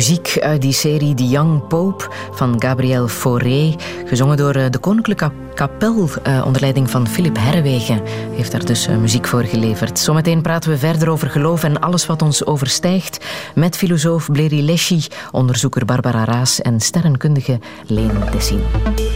Muziek 0.01 0.37
uit 0.39 0.61
die 0.61 0.73
serie 0.73 1.13
The 1.13 1.27
Young 1.27 1.67
Pope 1.67 2.07
van 2.31 2.61
Gabriel 2.61 3.07
Fauré, 3.07 3.75
gezongen 4.05 4.37
door 4.37 4.53
de 4.53 4.77
Koninklijke 4.79 5.31
Kapel 5.53 6.09
onder 6.45 6.61
leiding 6.61 6.89
van 6.89 7.07
Philip 7.07 7.37
Herwegen, 7.39 8.01
heeft 8.35 8.51
daar 8.51 8.65
dus 8.65 8.87
muziek 8.87 9.27
voor 9.27 9.43
geleverd. 9.43 9.99
Zometeen 9.99 10.41
praten 10.41 10.69
we 10.69 10.77
verder 10.77 11.09
over 11.09 11.29
geloof 11.29 11.63
en 11.63 11.79
alles 11.79 12.05
wat 12.05 12.21
ons 12.21 12.45
overstijgt 12.45 13.25
met 13.55 13.77
filosoof 13.77 14.31
Bleri 14.31 14.65
Leschi, 14.65 15.05
onderzoeker 15.31 15.85
Barbara 15.85 16.23
Raas 16.23 16.61
en 16.61 16.79
sterrenkundige 16.79 17.59
Leen 17.87 18.11
Dessin. 18.31 18.61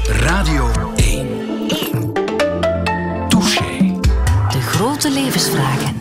Radio 0.07 0.71
1. 0.95 1.27
1. 1.67 2.13
Touché. 3.27 3.99
De 4.49 4.61
grote 4.61 5.11
levensvragen 5.11 5.99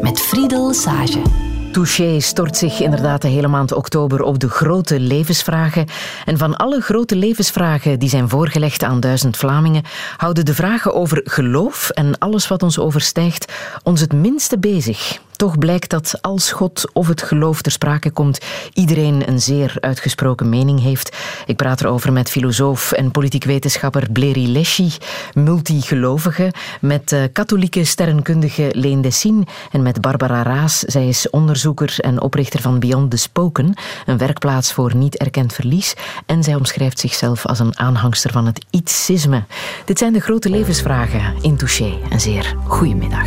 met 0.00 0.20
Friedel 0.20 0.72
Sage. 0.72 1.41
Touché 1.72 2.20
stort 2.20 2.56
zich 2.56 2.80
inderdaad 2.80 3.22
de 3.22 3.28
hele 3.28 3.48
maand 3.48 3.72
oktober 3.72 4.22
op 4.22 4.38
de 4.38 4.48
grote 4.48 5.00
levensvragen. 5.00 5.86
En 6.24 6.38
van 6.38 6.56
alle 6.56 6.80
grote 6.80 7.16
levensvragen 7.16 7.98
die 7.98 8.08
zijn 8.08 8.28
voorgelegd 8.28 8.82
aan 8.82 9.00
duizend 9.00 9.36
Vlamingen, 9.36 9.82
houden 10.16 10.44
de 10.44 10.54
vragen 10.54 10.94
over 10.94 11.20
geloof 11.24 11.90
en 11.90 12.18
alles 12.18 12.48
wat 12.48 12.62
ons 12.62 12.78
overstijgt 12.78 13.52
ons 13.82 14.00
het 14.00 14.12
minste 14.12 14.58
bezig. 14.58 15.20
Toch 15.42 15.58
blijkt 15.58 15.90
dat 15.90 16.18
als 16.20 16.52
God 16.52 16.90
of 16.92 17.08
het 17.08 17.22
geloof 17.22 17.62
ter 17.62 17.72
sprake 17.72 18.10
komt, 18.10 18.40
iedereen 18.72 19.28
een 19.28 19.40
zeer 19.40 19.76
uitgesproken 19.80 20.48
mening 20.48 20.80
heeft. 20.82 21.16
Ik 21.46 21.56
praat 21.56 21.80
erover 21.80 22.12
met 22.12 22.30
filosoof 22.30 22.92
en 22.92 23.10
politiek 23.10 23.44
wetenschapper 23.44 24.12
Bleri 24.12 24.52
Leschi, 24.52 24.92
multigelovige, 25.34 26.52
met 26.80 27.12
uh, 27.12 27.22
katholieke 27.32 27.84
sterrenkundige 27.84 28.68
Leen 28.72 29.00
Dessine 29.00 29.46
en 29.70 29.82
met 29.82 30.00
Barbara 30.00 30.42
Raas. 30.42 30.78
Zij 30.78 31.08
is 31.08 31.30
onderzoeker 31.30 31.94
en 31.98 32.20
oprichter 32.20 32.60
van 32.60 32.78
Beyond 32.78 33.10
the 33.10 33.16
Spoken, 33.16 33.74
een 34.06 34.18
werkplaats 34.18 34.72
voor 34.72 34.96
niet 34.96 35.16
erkend 35.16 35.52
verlies. 35.52 35.94
En 36.26 36.42
zij 36.42 36.54
omschrijft 36.54 36.98
zichzelf 36.98 37.46
als 37.46 37.58
een 37.58 37.78
aanhangster 37.78 38.32
van 38.32 38.46
het 38.46 38.64
ietsisme. 38.70 39.44
Dit 39.84 39.98
zijn 39.98 40.12
de 40.12 40.20
grote 40.20 40.50
levensvragen 40.50 41.34
in 41.40 41.56
Touché. 41.56 41.98
Een 42.10 42.20
zeer 42.20 42.56
goedemiddag. 42.66 43.26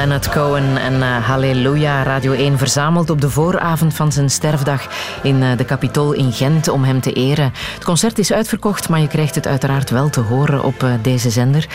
Leonard 0.00 0.28
Cohen 0.28 0.76
en 0.76 0.94
uh, 0.94 1.26
Halleluja 1.26 2.02
Radio 2.02 2.32
1 2.32 2.58
verzameld 2.58 3.10
op 3.10 3.20
de 3.20 3.30
vooravond 3.30 3.94
van 3.94 4.12
zijn 4.12 4.30
sterfdag 4.30 4.88
in 5.22 5.36
uh, 5.36 5.56
de 5.56 5.64
Capitool 5.64 6.12
in 6.12 6.32
Gent 6.32 6.68
om 6.68 6.84
hem 6.84 7.00
te 7.00 7.12
eren. 7.12 7.52
Het 7.74 7.84
concert 7.84 8.18
is 8.18 8.32
uitverkocht, 8.32 8.88
maar 8.88 9.00
je 9.00 9.06
krijgt 9.08 9.34
het 9.34 9.46
uiteraard 9.46 9.90
wel 9.90 10.10
te 10.10 10.20
horen 10.20 10.64
op 10.64 10.82
uh, 10.82 10.92
deze 11.02 11.30
zender. 11.30 11.66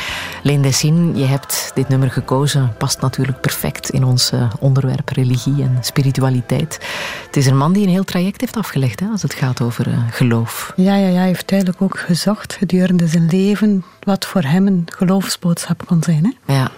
Leen 0.43 0.61
Dessine, 0.61 1.17
je 1.17 1.25
hebt 1.25 1.71
dit 1.73 1.87
nummer 1.87 2.11
gekozen. 2.11 2.73
Past 2.77 3.01
natuurlijk 3.01 3.41
perfect 3.41 3.89
in 3.89 4.03
ons 4.03 4.31
onderwerp 4.59 5.09
religie 5.09 5.61
en 5.63 5.77
spiritualiteit. 5.81 6.79
Het 7.25 7.37
is 7.37 7.45
een 7.45 7.57
man 7.57 7.73
die 7.73 7.83
een 7.83 7.89
heel 7.89 8.03
traject 8.03 8.41
heeft 8.41 8.57
afgelegd 8.57 8.99
hè, 8.99 9.07
als 9.07 9.21
het 9.21 9.33
gaat 9.33 9.61
over 9.61 9.85
geloof. 10.09 10.73
Ja, 10.75 10.95
ja, 10.95 11.07
ja, 11.07 11.17
hij 11.17 11.27
heeft 11.27 11.49
duidelijk 11.49 11.81
ook 11.81 11.99
gezocht 11.99 12.53
gedurende 12.53 13.07
zijn 13.07 13.27
leven 13.31 13.83
wat 14.05 14.25
voor 14.25 14.41
hem 14.41 14.67
een 14.67 14.87
geloofsboodschap 14.95 15.85
kon 15.85 16.03
zijn. 16.03 16.35
Hè? 16.45 16.53
Ja, 16.53 16.71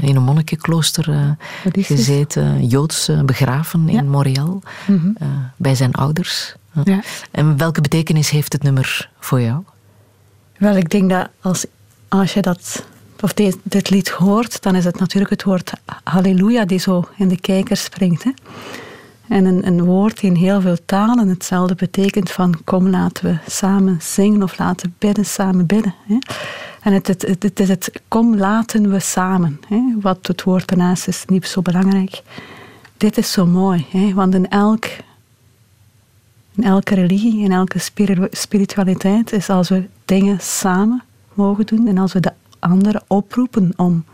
in 0.00 0.16
een 0.16 0.22
monnikenklooster 0.22 1.08
uh, 1.08 1.30
gezeten, 1.72 2.66
Joods 2.66 3.08
uh, 3.08 3.22
begraven 3.22 3.88
in 3.88 4.08
Montreal, 4.08 4.62
mm 4.86 4.98
-hmm. 4.98 5.16
uh, 5.22 5.28
bij 5.56 5.74
zijn 5.74 5.92
ouders. 5.92 6.54
Ja. 6.84 7.00
En 7.30 7.56
welke 7.56 7.80
betekenis 7.80 8.30
heeft 8.30 8.52
het 8.52 8.62
nummer 8.62 9.10
voor 9.18 9.40
jou? 9.40 9.62
Wel, 10.58 10.76
ik 10.76 10.90
denk 10.90 11.10
dat 11.10 11.28
als, 11.40 11.66
als 12.08 12.34
je 12.34 12.42
dat, 12.42 12.84
of 13.20 13.32
dit, 13.32 13.56
dit 13.62 13.90
lied 13.90 14.08
hoort, 14.08 14.62
dan 14.62 14.74
is 14.74 14.84
het 14.84 14.98
natuurlijk 14.98 15.30
het 15.30 15.42
woord 15.42 15.72
halleluja 16.04 16.64
die 16.64 16.78
zo 16.78 17.08
in 17.16 17.28
de 17.28 17.40
kijker 17.40 17.76
springt. 17.76 18.24
Hè? 18.24 18.30
En 19.28 19.44
een, 19.44 19.66
een 19.66 19.84
woord 19.84 20.22
in 20.22 20.34
heel 20.34 20.60
veel 20.60 20.76
talen 20.84 21.28
hetzelfde 21.28 21.74
betekent 21.74 22.30
van 22.30 22.54
kom 22.64 22.88
laten 22.88 23.24
we 23.24 23.50
samen 23.50 23.98
zingen 24.00 24.42
of 24.42 24.58
laten 24.58 24.94
bidden, 24.98 25.24
samen 25.24 25.66
bidden. 25.66 25.94
Hè? 26.06 26.18
En 26.80 26.92
het, 26.92 27.06
het, 27.06 27.22
het, 27.22 27.42
het 27.42 27.60
is 27.60 27.68
het 27.68 27.92
kom 28.08 28.36
laten 28.36 28.90
we 28.90 28.98
samen. 28.98 29.60
Hè? 29.68 29.80
Wat 30.00 30.26
het 30.26 30.42
woord 30.42 30.68
daarnaast 30.68 31.08
is 31.08 31.24
niet 31.26 31.46
zo 31.46 31.62
belangrijk. 31.62 32.22
Dit 32.96 33.18
is 33.18 33.32
zo 33.32 33.46
mooi, 33.46 33.86
hè? 33.90 34.14
want 34.14 34.34
in, 34.34 34.48
elk, 34.48 34.84
in 36.54 36.64
elke 36.64 36.94
religie, 36.94 37.44
in 37.44 37.52
elke 37.52 37.78
spiritualiteit 38.30 39.32
is 39.32 39.50
als 39.50 39.68
we 39.68 39.88
dingen 40.04 40.40
samen 40.40 41.02
mogen 41.34 41.66
doen 41.66 41.86
en 41.86 41.98
als 41.98 42.12
we 42.12 42.20
de 42.20 42.32
anderen 42.58 43.02
oproepen 43.06 43.72
om 43.76 44.04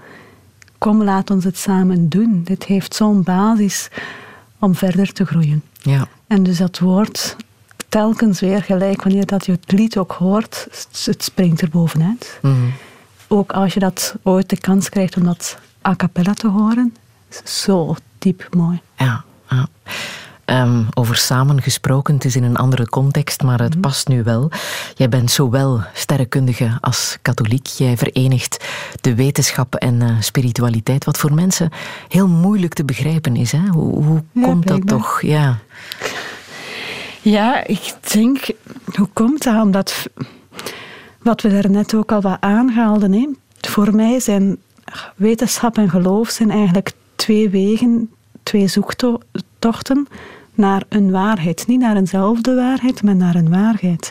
kom 0.78 1.02
laat 1.02 1.30
ons 1.30 1.44
het 1.44 1.58
samen 1.58 2.08
doen. 2.08 2.42
Dit 2.44 2.64
heeft 2.64 2.94
zo'n 2.94 3.22
basis 3.22 3.88
om 4.64 4.74
verder 4.74 5.12
te 5.12 5.26
groeien. 5.26 5.62
Ja. 5.82 6.08
En 6.26 6.42
dus 6.42 6.58
dat 6.58 6.78
woord 6.78 7.36
telkens 7.88 8.40
weer 8.40 8.62
gelijk 8.62 9.02
wanneer 9.02 9.26
dat 9.26 9.46
je 9.46 9.52
het 9.52 9.72
lied 9.72 9.96
ook 9.96 10.12
hoort, 10.12 10.66
het 11.04 11.22
springt 11.22 11.60
er 11.60 11.70
bovenuit. 11.70 12.38
Mhm. 12.42 12.54
Ook 13.28 13.52
als 13.52 13.74
je 13.74 13.80
dat 13.80 14.14
ooit 14.22 14.48
de 14.48 14.58
kans 14.58 14.88
krijgt 14.88 15.16
om 15.16 15.24
dat 15.24 15.58
a 15.86 15.96
cappella 15.96 16.34
te 16.34 16.48
horen, 16.48 16.94
is 17.30 17.62
zo 17.62 17.96
diep 18.18 18.46
mooi. 18.50 18.80
Ja, 18.96 19.24
ja. 19.50 19.68
Ehm, 20.44 20.82
over 20.94 21.16
samen 21.16 21.62
gesproken, 21.62 22.14
het 22.14 22.24
is 22.24 22.36
in 22.36 22.42
een 22.42 22.56
andere 22.56 22.88
context, 22.88 23.42
maar 23.42 23.60
het 23.60 23.80
past 23.80 24.08
nu 24.08 24.22
wel. 24.22 24.50
Jij 24.94 25.08
bent 25.08 25.30
zowel 25.30 25.80
sterrenkundige 25.92 26.78
als 26.80 27.18
katholiek. 27.22 27.66
Jij 27.66 27.96
verenigt 27.96 28.64
de 29.00 29.14
wetenschap 29.14 29.74
en 29.74 29.94
uh, 30.02 30.20
spiritualiteit, 30.20 31.04
wat 31.04 31.18
voor 31.18 31.34
mensen 31.34 31.70
heel 32.08 32.28
moeilijk 32.28 32.74
te 32.74 32.84
begrijpen 32.84 33.36
is. 33.36 33.52
Hè? 33.52 33.66
Hoe, 33.68 34.04
hoe 34.04 34.22
Ja, 34.32 34.42
komt 34.42 34.66
dat 34.66 34.84
blijkbaar. 34.84 34.98
toch? 34.98 35.22
Ja. 35.22 35.58
Ja, 37.20 37.66
ik 37.66 37.94
denk, 38.12 38.46
hoe 38.94 39.08
komt 39.12 39.42
dat? 39.42 39.62
Omdat, 39.62 40.08
wat 41.22 41.42
we 41.42 41.48
daarnet 41.48 41.94
ook 41.94 42.12
al 42.12 42.20
wat 42.20 42.36
aanhaalden, 42.40 43.12
hè? 43.12 43.28
voor 43.60 43.94
mij 43.94 44.20
zijn 44.20 44.56
wetenschap 45.16 45.76
en 45.78 45.90
geloof 45.90 46.28
zijn 46.30 46.50
eigenlijk 46.50 46.92
twee 47.16 47.48
wegen, 47.50 48.10
twee 48.42 48.68
zoektochten 48.68 49.20
naar 50.54 50.82
een 50.88 51.10
waarheid. 51.10 51.66
Niet 51.66 51.80
naar 51.80 51.96
eenzelfde 51.96 52.54
waarheid, 52.54 53.02
maar 53.02 53.16
naar 53.16 53.34
een 53.34 53.50
waarheid. 53.50 54.10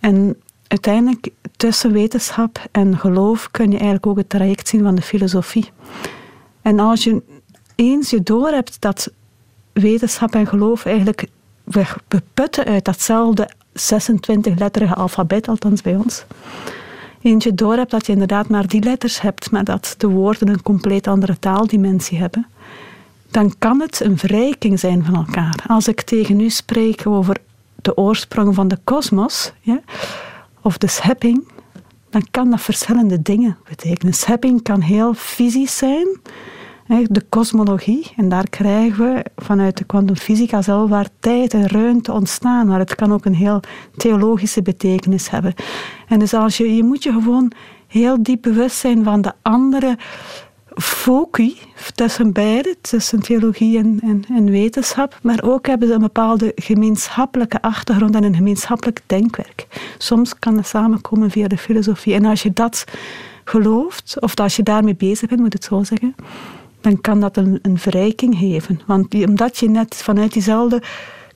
En 0.00 0.36
uiteindelijk, 0.66 1.28
tussen 1.56 1.92
wetenschap 1.92 2.66
en 2.70 2.98
geloof 2.98 3.50
kun 3.50 3.66
je 3.66 3.72
eigenlijk 3.72 4.06
ook 4.06 4.16
het 4.16 4.28
traject 4.28 4.68
zien 4.68 4.82
van 4.82 4.94
de 4.94 5.02
filosofie. 5.02 5.70
En 6.62 6.78
als 6.78 7.04
je 7.04 7.22
eens 7.74 8.10
je 8.10 8.22
doorhebt 8.22 8.80
dat 8.80 9.12
wetenschap 9.72 10.34
en 10.34 10.46
geloof 10.46 10.84
eigenlijk 10.84 11.28
we 11.64 11.84
beputten 12.08 12.64
uit 12.64 12.84
datzelfde 12.84 13.50
26-letterige 13.72 14.94
alfabet, 14.94 15.48
althans 15.48 15.82
bij 15.82 15.96
ons. 15.96 16.24
Eens 17.22 17.44
je 17.44 17.54
door 17.54 17.74
hebt 17.74 17.90
dat 17.90 18.06
je 18.06 18.12
inderdaad 18.12 18.48
maar 18.48 18.66
die 18.66 18.82
letters 18.82 19.20
hebt, 19.20 19.50
maar 19.50 19.64
dat 19.64 19.94
de 19.98 20.08
woorden 20.08 20.48
een 20.48 20.62
compleet 20.62 21.06
andere 21.06 21.38
taaldimensie 21.38 22.18
hebben, 22.18 22.46
dan 23.34 23.54
kan 23.58 23.80
het 23.80 24.00
een 24.00 24.18
verrijking 24.18 24.80
zijn 24.80 25.04
van 25.04 25.14
elkaar. 25.14 25.64
Als 25.66 25.88
ik 25.88 26.02
tegen 26.02 26.40
u 26.40 26.50
spreek 26.50 27.06
over 27.06 27.36
de 27.74 27.96
oorsprong 27.96 28.54
van 28.54 28.68
de 28.68 28.78
kosmos, 28.84 29.52
ja, 29.60 29.80
of 30.60 30.78
de 30.78 30.86
schepping, 30.86 31.48
dan 32.10 32.26
kan 32.30 32.50
dat 32.50 32.60
verschillende 32.60 33.22
dingen 33.22 33.56
betekenen. 33.68 34.14
Schepping 34.14 34.62
kan 34.62 34.80
heel 34.80 35.14
fysisch 35.14 35.76
zijn, 35.76 36.20
de 36.86 37.24
kosmologie, 37.28 38.12
en 38.16 38.28
daar 38.28 38.48
krijgen 38.48 39.14
we 39.14 39.24
vanuit 39.36 39.76
de 39.76 39.84
kwantumfysica 39.84 40.62
zelf 40.62 40.90
waar 40.90 41.08
tijd 41.20 41.54
en 41.54 41.68
ruimte 41.68 42.12
ontstaan, 42.12 42.66
maar 42.66 42.78
het 42.78 42.94
kan 42.94 43.12
ook 43.12 43.24
een 43.24 43.34
heel 43.34 43.60
theologische 43.96 44.62
betekenis 44.62 45.30
hebben. 45.30 45.54
En 46.08 46.18
dus 46.18 46.34
als 46.34 46.56
je, 46.56 46.74
je 46.74 46.84
moet 46.84 47.02
je 47.02 47.12
gewoon 47.12 47.52
heel 47.86 48.22
diep 48.22 48.42
bewust 48.42 48.76
zijn 48.76 49.04
van 49.04 49.20
de 49.22 49.32
andere 49.42 49.98
foci 50.74 51.58
tussen 51.94 52.32
beide, 52.32 52.76
tussen 52.80 53.20
theologie 53.20 53.78
en, 53.78 53.98
en, 54.02 54.24
en 54.28 54.50
wetenschap, 54.50 55.18
maar 55.22 55.42
ook 55.42 55.66
hebben 55.66 55.88
ze 55.88 55.94
een 55.94 56.00
bepaalde 56.00 56.52
gemeenschappelijke 56.54 57.62
achtergrond 57.62 58.14
en 58.14 58.24
een 58.24 58.34
gemeenschappelijk 58.34 59.00
denkwerk. 59.06 59.66
Soms 59.98 60.38
kan 60.38 60.54
dat 60.54 60.66
samenkomen 60.66 61.30
via 61.30 61.48
de 61.48 61.58
filosofie. 61.58 62.14
En 62.14 62.24
als 62.24 62.42
je 62.42 62.52
dat 62.52 62.84
gelooft, 63.44 64.16
of 64.20 64.38
als 64.38 64.56
je 64.56 64.62
daarmee 64.62 64.94
bezig 64.94 65.28
bent, 65.28 65.40
moet 65.40 65.54
ik 65.54 65.60
het 65.62 65.64
zo 65.64 65.82
zeggen, 65.82 66.14
dan 66.80 67.00
kan 67.00 67.20
dat 67.20 67.36
een, 67.36 67.58
een 67.62 67.78
verrijking 67.78 68.36
geven. 68.36 68.80
Want 68.86 69.14
omdat 69.14 69.58
je 69.58 69.68
net 69.68 69.94
vanuit 69.94 70.32
diezelfde 70.32 70.82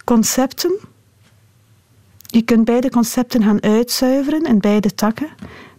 concepten, 0.04 0.78
je 2.26 2.42
kunt 2.42 2.64
beide 2.64 2.90
concepten 2.90 3.42
gaan 3.42 3.62
uitzuiveren 3.62 4.44
in 4.44 4.58
beide 4.58 4.94
takken, 4.94 5.28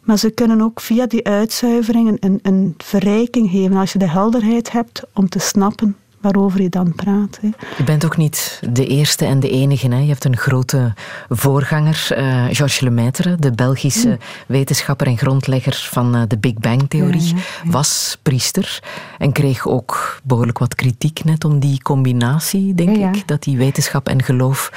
maar 0.10 0.18
ze 0.18 0.30
kunnen 0.30 0.62
ook 0.62 0.82
via 0.82 1.08
die 1.08 1.26
uitzuivering 1.26 2.18
een, 2.20 2.40
een 2.42 2.74
verrijking 2.78 3.50
geven 3.50 3.76
als 3.76 3.94
je 3.94 4.00
de 4.00 4.10
helderheid 4.10 4.72
hebt 4.72 5.04
om 5.14 5.30
te 5.30 5.40
snappen 5.40 5.98
waarover 6.22 6.62
je 6.62 6.70
dan 6.70 6.94
praat. 6.96 7.40
Hè. 7.42 7.50
Je 7.78 7.84
bent 7.84 8.06
ook 8.06 8.18
niet 8.18 8.62
de 8.72 8.88
eerste 8.88 9.26
en 9.26 9.40
de 9.40 9.50
enige. 9.50 9.88
Hè? 9.88 10.00
Je 10.00 10.08
hebt 10.08 10.26
een 10.26 10.38
grote 10.38 10.94
voorganger, 11.30 12.08
eh, 12.10 12.44
Georges 12.44 12.80
Lemaitre, 12.80 13.36
de 13.36 13.52
Belgische 13.52 14.18
wetenschapper 14.48 15.08
en 15.08 15.18
grondlegger 15.18 15.88
van 15.92 16.16
eh, 16.16 16.22
de 16.28 16.38
Big 16.38 16.54
Bang-theorie, 16.54 17.22
Ja, 17.28 17.36
ja, 17.64 17.72
was 17.72 18.18
priester 18.22 18.84
en 19.18 19.32
kreeg 19.32 19.68
ook 19.68 20.20
behoorlijk 20.24 20.60
wat 20.60 20.76
kritiek 20.76 21.24
net 21.24 21.46
om 21.46 21.60
die 21.60 21.82
combinatie, 21.82 22.74
denk 22.74 22.98
ik, 22.98 23.28
dat 23.28 23.44
die 23.44 23.58
wetenschap 23.58 24.08
en 24.08 24.24
geloof 24.24 24.72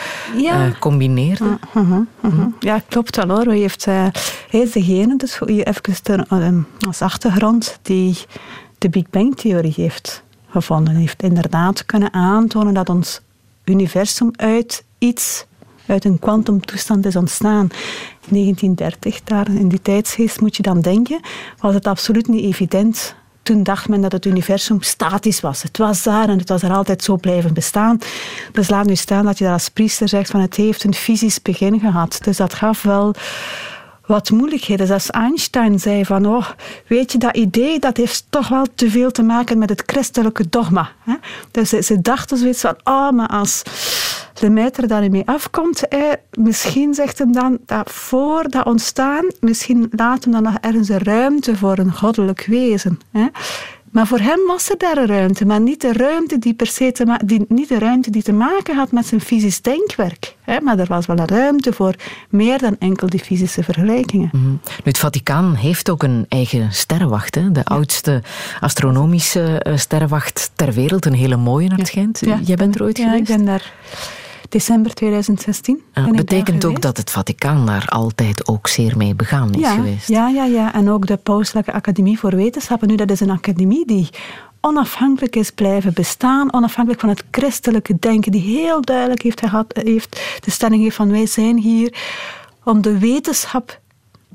eh, 0.44 0.60
combineerde. 0.78 1.58
Mhm, 1.74 2.00
mhm. 2.20 2.46
Ja, 2.60 2.82
klopt 2.88 3.16
wel 3.16 3.28
hoor. 3.28 3.44
Hij, 3.44 3.58
heeft, 3.58 3.84
hij 3.84 4.10
is 4.50 4.72
degene, 4.72 5.16
dus 5.16 5.40
even 5.40 6.02
ter- 6.02 6.26
als 6.86 7.02
achtergrond, 7.02 7.78
die 7.82 8.16
de 8.78 8.88
Big 8.88 9.10
Bang-theorie 9.10 9.72
heeft 9.76 10.22
gevonden. 10.52 10.94
Heeft 10.94 11.22
inderdaad 11.22 11.86
kunnen 11.86 12.12
aantonen 12.12 12.74
dat 12.74 12.88
ons 12.88 13.20
universum 13.64 14.30
uit 14.36 14.84
iets, 14.98 15.46
uit 15.86 16.04
een 16.04 16.18
kwantumtoestand 16.18 17.06
is 17.06 17.16
ontstaan. 17.16 17.68
In 18.26 18.32
1930, 18.32 19.22
daar 19.22 19.50
in 19.50 19.68
die 19.68 19.82
tijdsgeest 19.82 20.40
moet 20.40 20.56
je 20.56 20.62
dan 20.62 20.80
denken, 20.80 21.20
was 21.58 21.74
het 21.74 21.86
absoluut 21.86 22.28
niet 22.28 22.44
evident 22.44 23.14
toen 23.42 23.62
dacht 23.62 23.88
men 23.88 24.00
dat 24.00 24.12
het 24.12 24.24
universum 24.24 24.82
statisch 24.82 25.40
was. 25.40 25.62
Het 25.62 25.78
was 25.78 26.02
daar 26.02 26.28
en 26.28 26.38
het 26.38 26.48
was 26.48 26.62
er 26.62 26.72
altijd 26.72 27.02
zo 27.02 27.16
blijven 27.16 27.54
bestaan. 27.54 27.98
Dus 28.52 28.68
laat 28.68 28.86
nu 28.86 28.96
staan 28.96 29.24
dat 29.24 29.38
je 29.38 29.44
daar 29.44 29.52
als 29.52 29.68
priester 29.68 30.08
zegt 30.08 30.30
van 30.30 30.40
het 30.40 30.54
heeft 30.54 30.84
een 30.84 30.94
fysisch 30.94 31.42
begin 31.42 31.80
gehad. 31.80 32.18
Dus 32.22 32.36
dat 32.36 32.54
gaf 32.54 32.82
wel 32.82 33.14
wat 34.06 34.30
moeilijkheden. 34.30 34.90
Als 34.90 35.10
Einstein 35.10 35.78
zei 35.80 36.04
van, 36.04 36.26
oh, 36.26 36.48
weet 36.86 37.12
je, 37.12 37.18
dat 37.18 37.36
idee 37.36 37.78
dat 37.78 37.96
heeft 37.96 38.26
toch 38.28 38.48
wel 38.48 38.66
te 38.74 38.90
veel 38.90 39.10
te 39.10 39.22
maken 39.22 39.58
met 39.58 39.68
het 39.68 39.82
christelijke 39.86 40.48
dogma. 40.48 40.90
Hè? 41.04 41.14
Dus 41.50 41.68
ze, 41.68 42.00
dachten 42.00 42.38
zoiets 42.38 42.60
van, 42.60 42.76
oh, 42.84 43.10
maar 43.10 43.28
als 43.28 43.62
daar 44.86 45.00
niet 45.00 45.10
mee 45.10 45.26
afkomt, 45.26 45.82
misschien 46.30 46.94
zegt 46.94 47.18
hem 47.18 47.32
dan 47.32 47.58
dat 47.66 47.90
voor 47.90 48.48
dat 48.48 48.66
ontstaan, 48.66 49.24
misschien 49.40 49.88
laten 49.90 50.30
we 50.30 50.30
dan 50.30 50.52
nog 50.52 50.60
ergens 50.60 50.88
ruimte 50.88 51.56
voor 51.56 51.78
een 51.78 51.92
goddelijk 51.92 52.44
wezen. 52.46 53.00
Hè? 53.10 53.26
Maar 53.92 54.06
voor 54.06 54.18
hem 54.18 54.46
was 54.46 54.70
er 54.70 54.78
daar 54.78 54.96
een 54.96 55.06
ruimte, 55.06 55.44
maar 55.44 55.60
niet 55.60 55.80
de 55.80 55.92
ruimte 55.92 56.38
die 56.38 56.54
per 56.54 56.66
se 56.66 56.92
te 56.92 57.18
die, 57.24 57.44
niet 57.48 57.68
de 57.68 57.78
ruimte 57.78 58.10
die 58.10 58.22
te 58.22 58.32
maken 58.32 58.76
had 58.76 58.92
met 58.92 59.06
zijn 59.06 59.20
fysisch 59.20 59.60
denkwerk. 59.60 60.36
Hè? 60.40 60.60
Maar 60.60 60.78
er 60.78 60.86
was 60.86 61.06
wel 61.06 61.18
een 61.18 61.26
ruimte 61.26 61.72
voor 61.72 61.94
meer 62.28 62.58
dan 62.58 62.76
enkel 62.78 63.08
die 63.08 63.20
fysische 63.20 63.62
vergelijkingen. 63.62 64.28
Mhm. 64.32 64.50
Nu, 64.50 64.58
het 64.82 64.98
Vaticaan 64.98 65.54
heeft 65.54 65.90
ook 65.90 66.02
een 66.02 66.26
eigen 66.28 66.72
sterrenwacht. 66.72 67.34
Hè? 67.34 67.52
De 67.52 67.64
oudste 67.64 68.22
astronomische 68.60 69.58
eh, 69.58 69.76
sterrenwacht 69.76 70.50
ter 70.54 70.72
wereld. 70.72 71.06
Een 71.06 71.12
hele 71.12 71.36
mooie, 71.36 71.68
naar 71.68 71.78
het 71.78 71.86
schijnt. 71.86 72.20
Ja. 72.20 72.38
Jij 72.42 72.56
bent 72.56 72.74
er 72.74 72.82
ooit 72.82 72.96
ja, 72.98 73.04
geweest? 73.04 73.30
ik 73.30 73.36
ben 73.36 73.44
daar 73.44 73.72
december 74.52 74.94
2016. 74.94 75.74
Ja, 75.74 75.82
ben 75.92 76.04
ik 76.04 76.16
daar 76.16 76.24
betekent 76.24 76.64
ook 76.64 76.80
dat 76.80 76.96
het 76.96 77.10
Vaticaan 77.10 77.66
daar 77.66 77.86
altijd 77.88 78.48
ook 78.48 78.68
zeer 78.68 78.96
mee 78.96 79.14
begaan 79.14 79.54
is 79.54 79.60
ja, 79.60 79.74
geweest. 79.74 80.08
Ja, 80.08 80.28
ja, 80.28 80.44
ja. 80.44 80.74
En 80.74 80.90
ook 80.90 81.06
de 81.06 81.16
Pauselijke 81.16 81.72
Academie 81.72 82.18
voor 82.18 82.36
Wetenschappen. 82.36 82.88
Nu, 82.88 82.96
dat 82.96 83.10
is 83.10 83.20
een 83.20 83.30
academie 83.30 83.86
die 83.86 84.08
onafhankelijk 84.60 85.36
is 85.36 85.50
blijven 85.50 85.92
bestaan, 85.92 86.52
onafhankelijk 86.52 87.00
van 87.00 87.10
het 87.10 87.24
christelijke 87.30 87.96
denken, 87.98 88.32
die 88.32 88.40
heel 88.40 88.80
duidelijk 88.80 89.22
heeft, 89.22 89.40
gehad, 89.40 89.66
heeft 89.82 90.20
de 90.40 90.50
stelling 90.50 90.82
heeft 90.82 90.96
van 90.96 91.10
wij 91.10 91.26
zijn 91.26 91.58
hier 91.58 91.94
om 92.64 92.82
de 92.82 92.98
wetenschap 92.98 93.80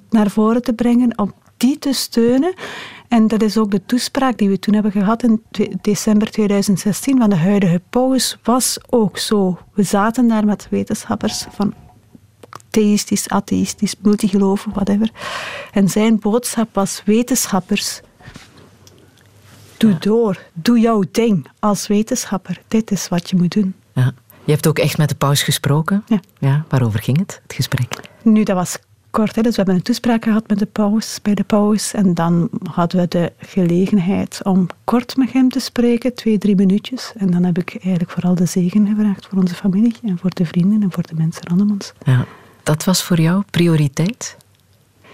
naar 0.10 0.30
voren 0.30 0.62
te 0.62 0.74
brengen, 0.74 1.18
om 1.18 1.34
die 1.58 1.80
te 1.80 1.94
steunen. 1.94 2.54
En 3.08 3.28
dat 3.28 3.42
is 3.42 3.58
ook 3.58 3.72
de 3.72 3.86
toespraak 3.86 4.38
die 4.38 4.50
we 4.50 4.60
toen 4.60 4.74
hebben 4.74 4.92
gehad 4.92 5.24
in 5.24 5.44
december 5.82 6.32
2016 6.32 7.18
van 7.18 7.30
de 7.30 7.36
huidige 7.36 7.82
paus, 7.90 8.38
was 8.44 8.78
ook 8.90 9.18
zo. 9.18 9.60
We 9.74 9.84
zaten 9.84 10.28
daar 10.28 10.46
met 10.46 10.68
wetenschappers 10.70 11.46
van 11.50 11.74
theïstisch, 12.70 13.30
atheïstisch, 13.30 13.96
multigelovig, 14.02 14.74
whatever. 14.74 15.10
En 15.72 15.90
zijn 15.90 16.20
boodschap 16.20 16.70
was 16.74 17.02
wetenschappers. 17.06 18.02
Doe 19.78 19.98
door, 20.00 20.40
doe 20.54 20.80
jouw 20.80 21.04
ding 21.12 21.48
als 21.60 21.88
wetenschapper. 21.88 22.62
Dit 22.68 22.92
is 22.92 23.08
wat 23.08 23.30
je 23.30 23.36
moet 23.36 23.52
doen. 23.52 23.76
Ja. 23.94 24.14
Je 24.44 24.52
hebt 24.52 24.68
ook 24.68 24.80
echt 24.80 24.98
met 24.98 25.10
de 25.10 25.16
paus 25.16 25.42
gesproken? 25.42 26.04
Ja. 26.06 26.20
ja. 26.40 26.66
Waarover 26.70 27.00
ging 27.00 27.18
het, 27.18 27.40
het 27.44 27.54
gesprek? 27.54 28.00
Nu, 28.24 28.44
dat 28.44 28.56
was 28.56 28.78
kort. 29.10 29.36
Hè. 29.36 29.42
Dus 29.42 29.52
we 29.52 29.58
hebben 29.58 29.76
een 29.76 29.82
toespraak 29.82 30.24
gehad 30.24 30.48
met 30.48 30.60
de 30.60 30.66
paus, 30.66 31.20
bij 31.22 31.34
de 31.34 31.44
paus. 31.44 31.94
En 31.94 32.14
dan 32.14 32.50
hadden 32.72 33.00
we 33.00 33.08
de 33.08 33.34
gelegenheid 33.38 34.40
om 34.44 34.68
kort 34.84 35.18
met 35.18 35.34
hem 35.34 35.50
te 35.50 35.60
spreken, 35.60 36.14
twee, 36.14 36.38
drie 36.38 36.56
minuutjes. 36.56 37.12
En 37.18 37.32
dan 37.32 37.44
heb 37.44 37.58
ik 37.58 37.70
eigenlijk 37.70 38.12
vooral 38.12 38.36
de 38.36 38.46
zegen 38.46 38.88
gevraagd 38.88 39.26
voor 39.26 39.38
onze 39.40 39.56
familie 39.56 39.96
en 40.04 40.18
voor 40.18 40.34
de 40.34 40.46
vrienden 40.46 40.82
en 40.82 40.92
voor 40.92 41.04
de 41.04 41.16
mensen 41.16 41.48
rondom 41.48 41.72
ons. 41.72 41.94
Ja. 42.04 42.26
Dat 42.64 42.84
was 42.84 43.04
voor 43.04 43.20
jou 43.20 43.44
prioriteit 43.52 44.38